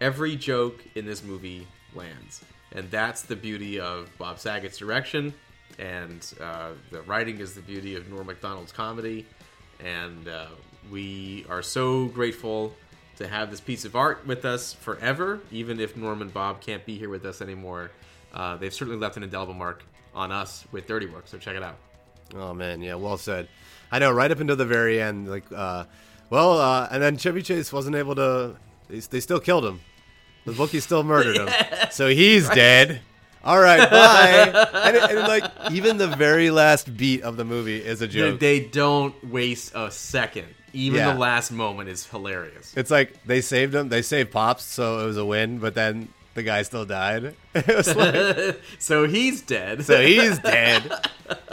Every 0.00 0.36
joke 0.36 0.84
in 0.94 1.06
this 1.06 1.24
movie 1.24 1.66
lands. 1.94 2.42
And 2.72 2.90
that's 2.90 3.22
the 3.22 3.36
beauty 3.36 3.80
of 3.80 4.10
Bob 4.18 4.38
Saget's 4.38 4.76
direction, 4.76 5.32
and 5.78 6.34
uh, 6.40 6.70
the 6.90 7.00
writing 7.02 7.38
is 7.38 7.54
the 7.54 7.62
beauty 7.62 7.94
of 7.94 8.10
Norm 8.10 8.26
MacDonald's 8.26 8.72
comedy. 8.72 9.26
And 9.82 10.28
uh, 10.28 10.48
we 10.90 11.46
are 11.48 11.62
so 11.62 12.06
grateful 12.06 12.74
to 13.16 13.26
have 13.26 13.50
this 13.50 13.60
piece 13.60 13.84
of 13.84 13.96
art 13.96 14.26
with 14.26 14.44
us 14.44 14.74
forever, 14.74 15.40
even 15.50 15.80
if 15.80 15.96
Norm 15.96 16.20
and 16.22 16.32
Bob 16.32 16.60
can't 16.60 16.84
be 16.84 16.98
here 16.98 17.08
with 17.08 17.24
us 17.24 17.40
anymore. 17.40 17.90
Uh, 18.32 18.56
they've 18.56 18.74
certainly 18.74 19.00
left 19.00 19.16
an 19.16 19.22
indelible 19.22 19.54
mark 19.54 19.82
on 20.14 20.30
us 20.30 20.64
with 20.72 20.86
Dirty 20.86 21.06
Work, 21.06 21.26
so 21.26 21.38
check 21.38 21.56
it 21.56 21.62
out. 21.62 21.76
Oh 22.34 22.52
man, 22.52 22.82
yeah, 22.82 22.94
well 22.94 23.16
said. 23.16 23.48
I 23.90 23.98
know, 23.98 24.12
right 24.12 24.30
up 24.30 24.40
until 24.40 24.56
the 24.56 24.66
very 24.66 25.00
end, 25.00 25.28
like, 25.30 25.44
uh, 25.54 25.84
well, 26.28 26.58
uh, 26.58 26.88
and 26.90 27.02
then 27.02 27.16
Chevy 27.16 27.40
Chase 27.40 27.72
wasn't 27.72 27.96
able 27.96 28.14
to. 28.16 28.56
They, 28.88 29.00
they 29.00 29.20
still 29.20 29.40
killed 29.40 29.64
him. 29.64 29.80
The 30.48 30.56
bookie 30.56 30.80
still 30.80 31.02
murdered 31.04 31.36
him, 31.36 31.48
so 31.90 32.08
he's 32.08 32.48
dead. 32.48 33.00
All 33.44 33.58
right, 33.60 33.88
bye. 33.90 34.68
and, 34.84 34.96
it, 34.96 35.02
and 35.10 35.18
like, 35.20 35.44
even 35.72 35.96
the 35.96 36.08
very 36.08 36.50
last 36.50 36.94
beat 36.96 37.22
of 37.22 37.36
the 37.36 37.44
movie 37.44 37.78
is 37.78 38.02
a 38.02 38.08
joke. 38.08 38.40
they 38.40 38.60
don't 38.60 39.14
waste 39.24 39.72
a 39.74 39.90
second. 39.90 40.48
Even 40.74 40.98
Yeah. 40.98 41.12
the 41.14 41.18
last 41.18 41.50
moment 41.50 41.88
is 41.88 42.04
hilarious. 42.06 42.74
It's 42.76 42.90
like 42.90 43.24
they 43.24 43.40
saved 43.40 43.74
him. 43.74 43.88
They 43.88 44.02
saved 44.02 44.32
Pops, 44.32 44.64
so 44.64 45.00
it 45.00 45.06
was 45.06 45.16
a 45.16 45.24
win. 45.24 45.60
But 45.60 45.74
then 45.74 46.08
the 46.34 46.42
guy 46.42 46.62
still 46.62 46.84
died. 46.84 47.34
Like, 47.54 48.60
so 48.78 49.06
he's 49.08 49.40
dead. 49.42 49.84
so 49.84 50.00
he's 50.02 50.38
dead. 50.40 50.92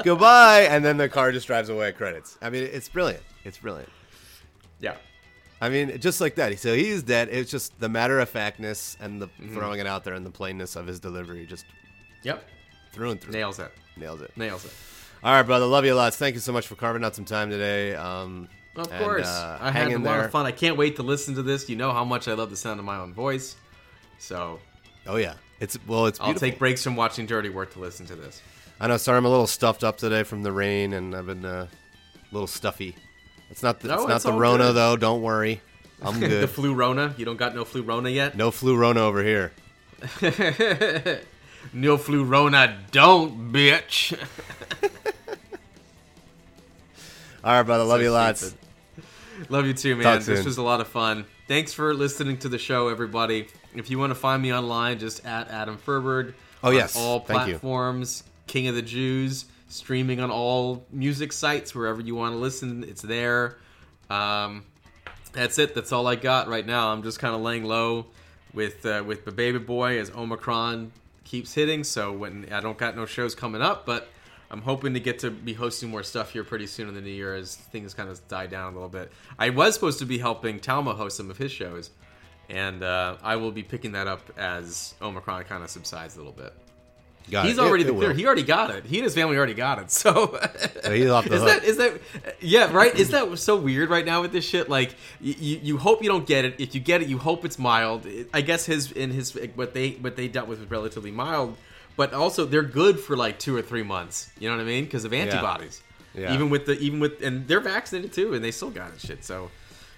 Goodbye. 0.04 0.62
And 0.70 0.84
then 0.84 0.98
the 0.98 1.08
car 1.10 1.32
just 1.32 1.48
drives 1.48 1.70
away. 1.70 1.88
At 1.90 1.98
credits. 1.98 2.38
I 2.42 2.50
mean, 2.50 2.64
it's 2.64 2.90
brilliant. 2.90 3.24
It's 3.46 3.58
brilliant. 3.58 3.90
I 5.66 5.70
mean, 5.70 6.00
just 6.00 6.22
like 6.22 6.36
that. 6.36 6.58
So 6.60 6.74
he's 6.76 7.04
dead. 7.04 7.30
It's 7.32 7.50
just 7.52 7.78
the 7.80 7.90
matter 7.90 8.20
of 8.20 8.30
factness 8.30 8.96
and 9.00 9.22
the 9.22 9.28
Mm-hmm. 9.28 9.54
throwing 9.56 9.80
it 9.80 9.88
out 9.88 10.04
there 10.04 10.14
and 10.14 10.26
the 10.26 10.30
plainness 10.32 10.76
of 10.76 10.88
his 10.88 11.00
delivery, 11.00 11.46
just 11.46 11.66
Yep. 12.24 12.48
through 12.92 13.12
and 13.12 13.22
through. 13.22 13.34
Nails 13.34 13.60
it. 13.60 13.72
Nails 13.98 14.22
it. 14.22 14.32
Nails 14.38 14.66
it. 14.66 14.74
All 15.24 15.32
right, 15.34 15.42
brother. 15.44 15.66
Love 15.66 15.86
you 15.86 15.96
lots. 15.96 16.18
Thank 16.18 16.36
you 16.36 16.42
so 16.42 16.52
much 16.54 16.68
for 16.68 16.76
carving 16.76 17.04
out 17.04 17.16
some 17.16 17.26
time 17.26 17.50
today. 17.50 17.96
Um, 17.96 18.48
Of 18.76 18.92
and, 18.92 19.04
course. 19.04 19.28
uh, 19.28 19.58
I 19.62 19.72
had 19.72 19.88
a 19.92 19.98
lot 19.98 20.04
there. 20.04 20.26
of 20.26 20.32
fun. 20.32 20.46
I 20.46 20.52
can't 20.52 20.78
wait 20.78 20.98
to 20.98 21.04
listen 21.04 21.36
to 21.36 21.44
this. 21.44 21.68
You 21.70 21.76
know 21.76 21.92
how 21.92 22.06
much 22.06 22.28
I 22.28 22.34
love 22.34 22.50
the 22.50 22.56
sound 22.58 22.80
of 22.80 22.86
my 22.86 22.98
own 22.98 23.14
voice. 23.14 23.56
So 24.20 24.60
Oh 25.08 25.16
yeah, 25.18 25.34
it's 25.60 25.78
well, 25.88 26.06
it's 26.08 26.20
I'll 26.20 26.34
take 26.34 26.58
breaks 26.60 26.84
from 26.84 26.96
watching 26.96 27.26
Dirty 27.26 27.50
Work 27.50 27.74
to 27.74 27.80
listen 27.80 28.06
to 28.08 28.16
this. 28.16 28.42
I 28.80 28.88
know. 28.88 28.98
Sorry, 28.98 29.18
I'm 29.18 29.26
a 29.26 29.30
little 29.30 29.48
stuffed 29.48 29.84
up 29.84 29.98
today 29.98 30.24
from 30.24 30.44
the 30.44 30.52
rain, 30.52 30.94
and 30.94 31.16
I've 31.16 31.26
been 31.28 31.46
uh, 31.46 31.68
a 31.70 32.34
little 32.34 32.48
stuffy. 32.48 32.96
It's 33.50 33.62
not. 33.64 33.80
The, 33.80 33.88
No, 33.90 34.08
it's 34.08 34.08
not 34.08 34.22
the 34.24 34.34
Rona 34.34 34.66
good. 34.66 34.74
though. 34.76 34.96
Don't 34.98 35.22
worry. 35.22 35.62
I'm 36.02 36.20
good. 36.20 36.44
the 36.44 36.48
flu 36.48 36.74
Rona. 36.74 37.14
You 37.18 37.26
don't 37.26 37.38
got 37.38 37.56
no 37.56 37.64
flu 37.66 37.82
Rona 37.82 38.10
yet? 38.10 38.36
no 38.36 38.52
flu 38.52 38.76
Rona 38.76 39.00
over 39.02 39.24
here. 39.24 39.52
no 41.74 41.98
flu 41.98 42.24
Rona, 42.24 42.78
don't, 42.92 43.52
bitch. 43.52 44.14
All 47.44 47.54
right, 47.54 47.64
brother. 47.64 47.84
Love 47.84 48.00
So 48.00 48.04
you 48.04 48.12
lots. 48.12 48.56
Love 49.50 49.66
you 49.66 49.74
too, 49.74 49.96
man. 49.96 50.04
Talk 50.04 50.24
This 50.24 50.38
soon. 50.40 50.46
was 50.46 50.58
a 50.58 50.64
lot 50.64 50.82
of 50.82 50.88
fun. 50.88 51.26
Thanks 51.48 51.74
for 51.74 51.94
listening 51.94 52.38
to 52.40 52.50
the 52.50 52.58
show, 52.58 52.88
everybody. 52.88 53.48
If 53.76 53.90
you 53.90 54.00
want 54.00 54.12
to 54.12 54.16
find 54.16 54.42
me 54.42 54.54
online, 54.54 54.98
just 55.00 55.26
at 55.26 55.50
Adam 55.50 55.78
Feuerberg. 55.78 56.34
Oh, 56.64 56.72
yes. 56.72 56.96
all 56.96 57.20
Thank 57.20 57.48
you. 57.48 57.54
platforms. 57.54 58.24
King 58.48 58.68
of 58.68 58.76
the 58.76 58.82
Jews, 58.82 59.46
streaming 59.68 60.20
on 60.20 60.32
all 60.32 60.86
music 60.92 61.34
sites 61.34 61.74
wherever 61.74 62.02
you 62.02 62.16
want 62.16 62.34
to 62.34 62.38
listen. 62.38 62.84
It's 62.84 63.02
there. 63.02 63.58
Um, 64.10 64.64
that's 65.34 65.60
it. 65.60 65.76
That's 65.76 65.92
all 65.92 66.08
I 66.08 66.16
got 66.16 66.48
right 66.48 66.66
now. 66.66 66.92
I'm 66.92 67.04
just 67.04 67.20
kind 67.20 67.36
of 67.36 67.42
laying 67.42 67.64
low 67.64 68.08
with 68.54 68.86
uh, 68.86 69.04
with 69.06 69.26
the 69.26 69.32
baby 69.32 69.60
boy 69.60 70.00
as 70.00 70.10
Omicron 70.12 70.92
keeps 71.24 71.54
hitting. 71.54 71.84
So 71.84 72.12
when 72.14 72.48
I 72.52 72.62
don't 72.62 72.78
got 72.78 72.96
no 72.96 73.06
shows 73.06 73.36
coming 73.36 73.62
up, 73.62 73.86
but 73.86 74.08
I'm 74.50 74.62
hoping 74.62 74.94
to 74.94 75.00
get 75.00 75.20
to 75.20 75.32
be 75.32 75.54
hosting 75.54 75.90
more 75.90 76.04
stuff 76.04 76.32
here 76.32 76.44
pretty 76.44 76.68
soon 76.68 76.88
in 76.88 76.96
the 76.96 77.02
new 77.02 77.10
year 77.10 77.36
as 77.36 77.56
things 77.56 77.94
kind 77.94 78.10
of 78.10 78.26
die 78.28 78.48
down 78.48 78.72
a 78.72 78.76
little 78.76 78.90
bit. 78.90 79.12
I 79.38 79.50
was 79.50 79.74
supposed 79.74 80.00
to 80.00 80.06
be 80.06 80.18
helping 80.18 80.60
Talma 80.60 80.94
host 80.94 81.18
some 81.18 81.30
of 81.30 81.38
his 81.38 81.52
shows, 81.52 81.90
and 82.50 82.84
uh, 82.84 83.18
I 83.24 83.36
will 83.36 83.52
be 83.52 83.64
picking 83.64 83.94
that 83.94 84.08
up 84.08 84.22
as 84.38 84.94
Omicron 85.02 85.44
kind 85.46 85.64
of 85.64 85.70
subsides 85.70 86.16
a 86.16 86.20
little 86.20 86.32
bit. 86.32 86.54
Got 87.32 87.46
He's 87.48 87.58
it. 87.58 87.62
already 87.62 87.84
It- 87.84 87.88
it 87.88 87.92
the 87.94 87.98
clear. 87.98 88.14
He 88.14 88.26
already 88.26 88.44
got 88.44 88.70
it. 88.70 88.86
He 88.86 88.98
and 88.98 89.04
his 89.04 89.16
family 89.16 89.36
already 89.38 89.54
got 89.56 89.80
it. 89.80 89.90
So 89.92 90.38
Yeah, 90.84 90.94
he's 90.94 91.10
off 91.10 91.26
the 91.28 91.34
is 91.36 91.42
hook. 91.42 91.50
that 91.50 91.64
is 91.64 91.78
that 91.78 91.94
yeah 92.40 92.72
right? 92.72 92.94
Is 92.96 93.10
that 93.10 93.38
so 93.40 93.56
weird 93.56 93.90
right 93.90 94.06
now 94.06 94.22
with 94.22 94.32
this 94.32 94.46
shit? 94.46 94.70
Like 94.70 94.96
you, 95.20 95.60
you 95.64 95.78
hope 95.78 96.04
you 96.04 96.10
don't 96.10 96.28
get 96.28 96.46
it. 96.46 96.56
If 96.60 96.76
you 96.76 96.82
get 96.82 97.02
it, 97.02 97.08
you 97.08 97.18
hope 97.18 97.44
it's 97.46 97.58
mild. 97.58 98.06
I 98.34 98.42
guess 98.42 98.66
his 98.66 98.92
in 98.92 99.10
his 99.12 99.32
what 99.56 99.74
they 99.74 99.92
what 99.92 100.16
they 100.16 100.28
dealt 100.28 100.48
with 100.48 100.60
was 100.60 100.70
relatively 100.70 101.12
mild, 101.12 101.58
but 101.98 102.14
also 102.14 102.46
they're 102.46 102.62
good 102.62 103.00
for 103.00 103.18
like 103.18 103.40
two 103.40 103.56
or 103.56 103.62
three 103.64 103.84
months. 103.84 104.30
You 104.40 104.50
know 104.50 104.56
what 104.58 104.62
I 104.62 104.66
mean? 104.66 104.84
Because 104.86 105.04
of 105.06 105.14
antibodies. 105.14 105.82
Yeah. 106.14 106.34
Even 106.34 106.50
with 106.52 106.66
the 106.68 106.78
even 106.80 107.00
with 107.00 107.24
and 107.24 107.48
they're 107.48 107.60
vaccinated 107.60 108.14
too, 108.14 108.36
and 108.36 108.44
they 108.44 108.52
still 108.52 108.70
got 108.70 108.94
it 108.94 109.02
shit. 109.02 109.24
So. 109.26 109.50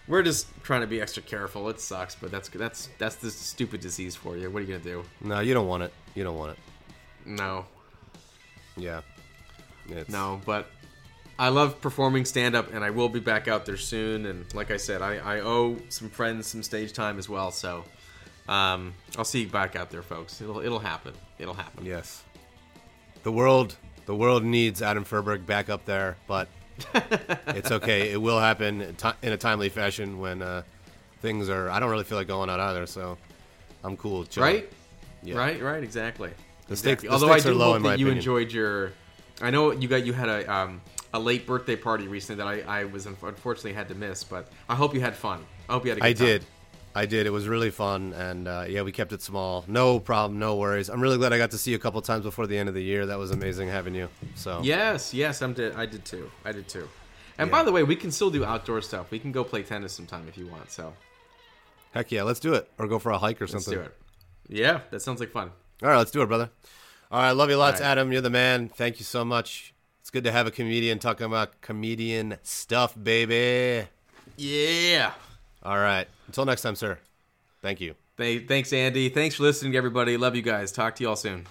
We're 0.09 0.23
just 0.23 0.47
trying 0.63 0.79
to 0.79 0.87
be 0.87 1.01
extra 1.01 1.21
careful. 1.21 1.67
It 1.67 1.81
sucks, 1.81 2.15
but 2.15 2.31
that's 2.31 2.47
that's 2.47 2.87
that's 2.97 3.15
the 3.15 3.29
stupid 3.29 3.81
disease 3.81 4.15
for 4.15 4.37
you. 4.37 4.49
What 4.49 4.59
are 4.59 4.65
you 4.65 4.71
gonna 4.77 4.81
do? 4.81 5.03
No, 5.19 5.41
you 5.41 5.53
don't 5.53 5.67
want 5.67 5.83
it. 5.83 5.91
You 6.15 6.23
don't 6.23 6.37
want 6.37 6.53
it. 6.53 6.57
No, 7.27 7.65
Yeah. 8.77 9.01
It's, 9.89 10.09
No, 10.09 10.41
but 10.45 10.67
I 11.39 11.49
love 11.49 11.79
performing 11.81 12.25
stand 12.25 12.55
up, 12.55 12.73
and 12.73 12.83
I 12.83 12.89
will 12.89 13.09
be 13.09 13.19
back 13.19 13.47
out 13.47 13.65
there 13.65 13.77
soon. 13.77 14.25
And 14.25 14.53
like 14.55 14.71
I 14.71 14.77
said, 14.77 15.01
I, 15.01 15.17
I 15.17 15.41
owe 15.41 15.77
some 15.89 16.09
friends 16.09 16.47
some 16.47 16.63
stage 16.63 16.93
time 16.93 17.19
as 17.19 17.29
well. 17.29 17.51
So 17.51 17.83
um, 18.47 18.93
I'll 19.17 19.25
see 19.25 19.41
you 19.41 19.47
back 19.47 19.75
out 19.75 19.89
there, 19.89 20.01
folks. 20.01 20.41
It'll 20.41 20.59
it'll 20.59 20.79
happen. 20.79 21.13
It'll 21.37 21.53
happen. 21.53 21.85
Yes. 21.85 22.23
The 23.23 23.31
world, 23.31 23.75
the 24.05 24.15
world 24.15 24.43
needs 24.43 24.81
Adam 24.81 25.05
Feuerberg 25.05 25.45
back 25.45 25.69
up 25.69 25.85
there, 25.85 26.17
but 26.27 26.47
it's 27.47 27.71
okay. 27.71 28.11
It 28.11 28.21
will 28.21 28.39
happen 28.39 28.95
in 29.21 29.31
a 29.31 29.37
timely 29.37 29.69
fashion 29.69 30.19
when 30.19 30.41
uh, 30.41 30.63
things 31.21 31.49
are. 31.49 31.69
I 31.69 31.79
don't 31.79 31.89
really 31.89 32.03
feel 32.03 32.17
like 32.17 32.27
going 32.27 32.49
out 32.49 32.59
either, 32.59 32.85
so 32.87 33.17
I'm 33.83 33.97
cool. 33.97 34.25
chilling. 34.25 34.53
Right? 34.55 34.71
Yeah. 35.23 35.37
Right? 35.37 35.61
Right? 35.61 35.83
Exactly. 35.83 36.31
The 36.67 36.75
stakes- 36.75 37.03
Exactly. 37.03 37.07
the 37.09 37.13
Although 37.13 37.33
I 37.33 37.39
do 37.39 37.49
are 37.51 37.53
low 37.53 37.65
hope 37.67 37.75
in 37.77 37.83
that 37.83 37.87
my 37.89 37.95
you 37.95 38.05
opinion. 38.07 38.17
enjoyed 38.17 38.51
your. 38.51 38.91
I 39.41 39.51
know 39.51 39.71
you 39.71 39.87
got 39.87 40.05
you 40.05 40.13
had 40.13 40.29
a 40.29 40.51
um, 40.53 40.81
a 41.13 41.19
late 41.19 41.45
birthday 41.47 41.75
party 41.75 42.07
recently 42.07 42.43
that 42.43 42.47
I, 42.67 42.81
I 42.81 42.83
was 42.85 43.05
unf- 43.05 43.27
unfortunately 43.27 43.73
had 43.73 43.87
to 43.89 43.95
miss, 43.95 44.23
but 44.23 44.51
I 44.67 44.75
hope 44.75 44.93
you 44.93 44.99
had 45.01 45.15
fun. 45.15 45.45
I 45.69 45.73
hope 45.73 45.85
you 45.85 45.91
had 45.91 45.99
a 45.99 46.01
good 46.01 46.05
time. 46.05 46.09
I 46.09 46.13
time. 46.13 46.25
did. 46.39 46.45
I 46.95 47.05
did. 47.05 47.27
It 47.27 47.29
was 47.29 47.47
really 47.47 47.69
fun, 47.69 48.13
and 48.13 48.47
uh, 48.47 48.65
yeah, 48.67 48.81
we 48.81 48.91
kept 48.91 49.13
it 49.13 49.21
small. 49.21 49.63
No 49.67 49.99
problem, 49.99 50.39
no 50.39 50.55
worries. 50.55 50.89
I'm 50.89 50.99
really 50.99 51.17
glad 51.17 51.31
I 51.31 51.37
got 51.37 51.51
to 51.51 51.57
see 51.57 51.69
you 51.71 51.77
a 51.77 51.79
couple 51.79 52.01
times 52.01 52.23
before 52.23 52.47
the 52.47 52.57
end 52.57 52.67
of 52.69 52.73
the 52.75 52.81
year. 52.83 53.05
That 53.05 53.19
was 53.19 53.29
amazing 53.29 53.69
having 53.69 53.93
you. 53.93 54.09
So 54.35 54.61
Yes, 54.63 55.13
yes, 55.13 55.41
I'm 55.43 55.53
did. 55.53 55.75
I 55.75 55.85
did 55.85 56.03
too. 56.05 56.31
I 56.43 56.51
did 56.51 56.67
too. 56.67 56.89
And 57.37 57.49
Yeah. 57.49 57.57
by 57.57 57.63
the 57.63 57.71
way, 57.71 57.83
we 57.83 57.95
can 57.95 58.09
still 58.11 58.31
do 58.31 58.43
outdoor 58.43 58.81
stuff. 58.81 59.11
We 59.11 59.19
can 59.19 59.31
go 59.31 59.43
play 59.43 59.61
tennis 59.61 59.93
sometime 59.93 60.25
if 60.27 60.39
you 60.39 60.47
want. 60.47 60.71
So 60.71 60.91
heck 61.91 62.11
yeah, 62.11 62.23
let's 62.23 62.39
do 62.39 62.55
it, 62.55 62.67
or 62.79 62.87
go 62.87 62.97
for 62.97 63.11
a 63.11 63.17
hike 63.19 63.39
or 63.41 63.45
let's 63.45 63.53
something. 63.53 63.73
do 63.75 63.81
it. 63.81 63.95
Yeah, 64.49 64.79
that 64.89 65.01
sounds 65.03 65.19
like 65.19 65.29
fun. 65.29 65.51
All 65.83 65.89
right, 65.89 65.97
let's 65.97 66.11
do 66.11 66.21
it, 66.21 66.27
brother. 66.27 66.49
All 67.11 67.21
right, 67.21 67.31
love 67.31 67.49
you 67.49 67.57
lots, 67.57 67.79
right. 67.79 67.87
Adam. 67.87 68.11
You're 68.11 68.21
the 68.21 68.29
man. 68.29 68.69
Thank 68.69 68.99
you 68.99 69.05
so 69.05 69.23
much. 69.23 69.73
It's 70.01 70.09
good 70.09 70.23
to 70.23 70.31
have 70.31 70.47
a 70.47 70.51
comedian 70.51 70.99
talking 70.99 71.25
about 71.25 71.61
comedian 71.61 72.37
stuff, 72.43 72.95
baby. 73.01 73.87
Yeah. 74.37 75.11
All 75.63 75.77
right. 75.77 76.07
Until 76.27 76.45
next 76.45 76.61
time, 76.61 76.75
sir. 76.75 76.97
Thank 77.61 77.81
you. 77.81 77.95
Thanks, 78.17 78.73
Andy. 78.73 79.09
Thanks 79.09 79.35
for 79.35 79.43
listening, 79.43 79.75
everybody. 79.75 80.17
Love 80.17 80.35
you 80.35 80.41
guys. 80.41 80.71
Talk 80.71 80.95
to 80.95 81.03
you 81.03 81.09
all 81.09 81.15
soon. 81.15 81.45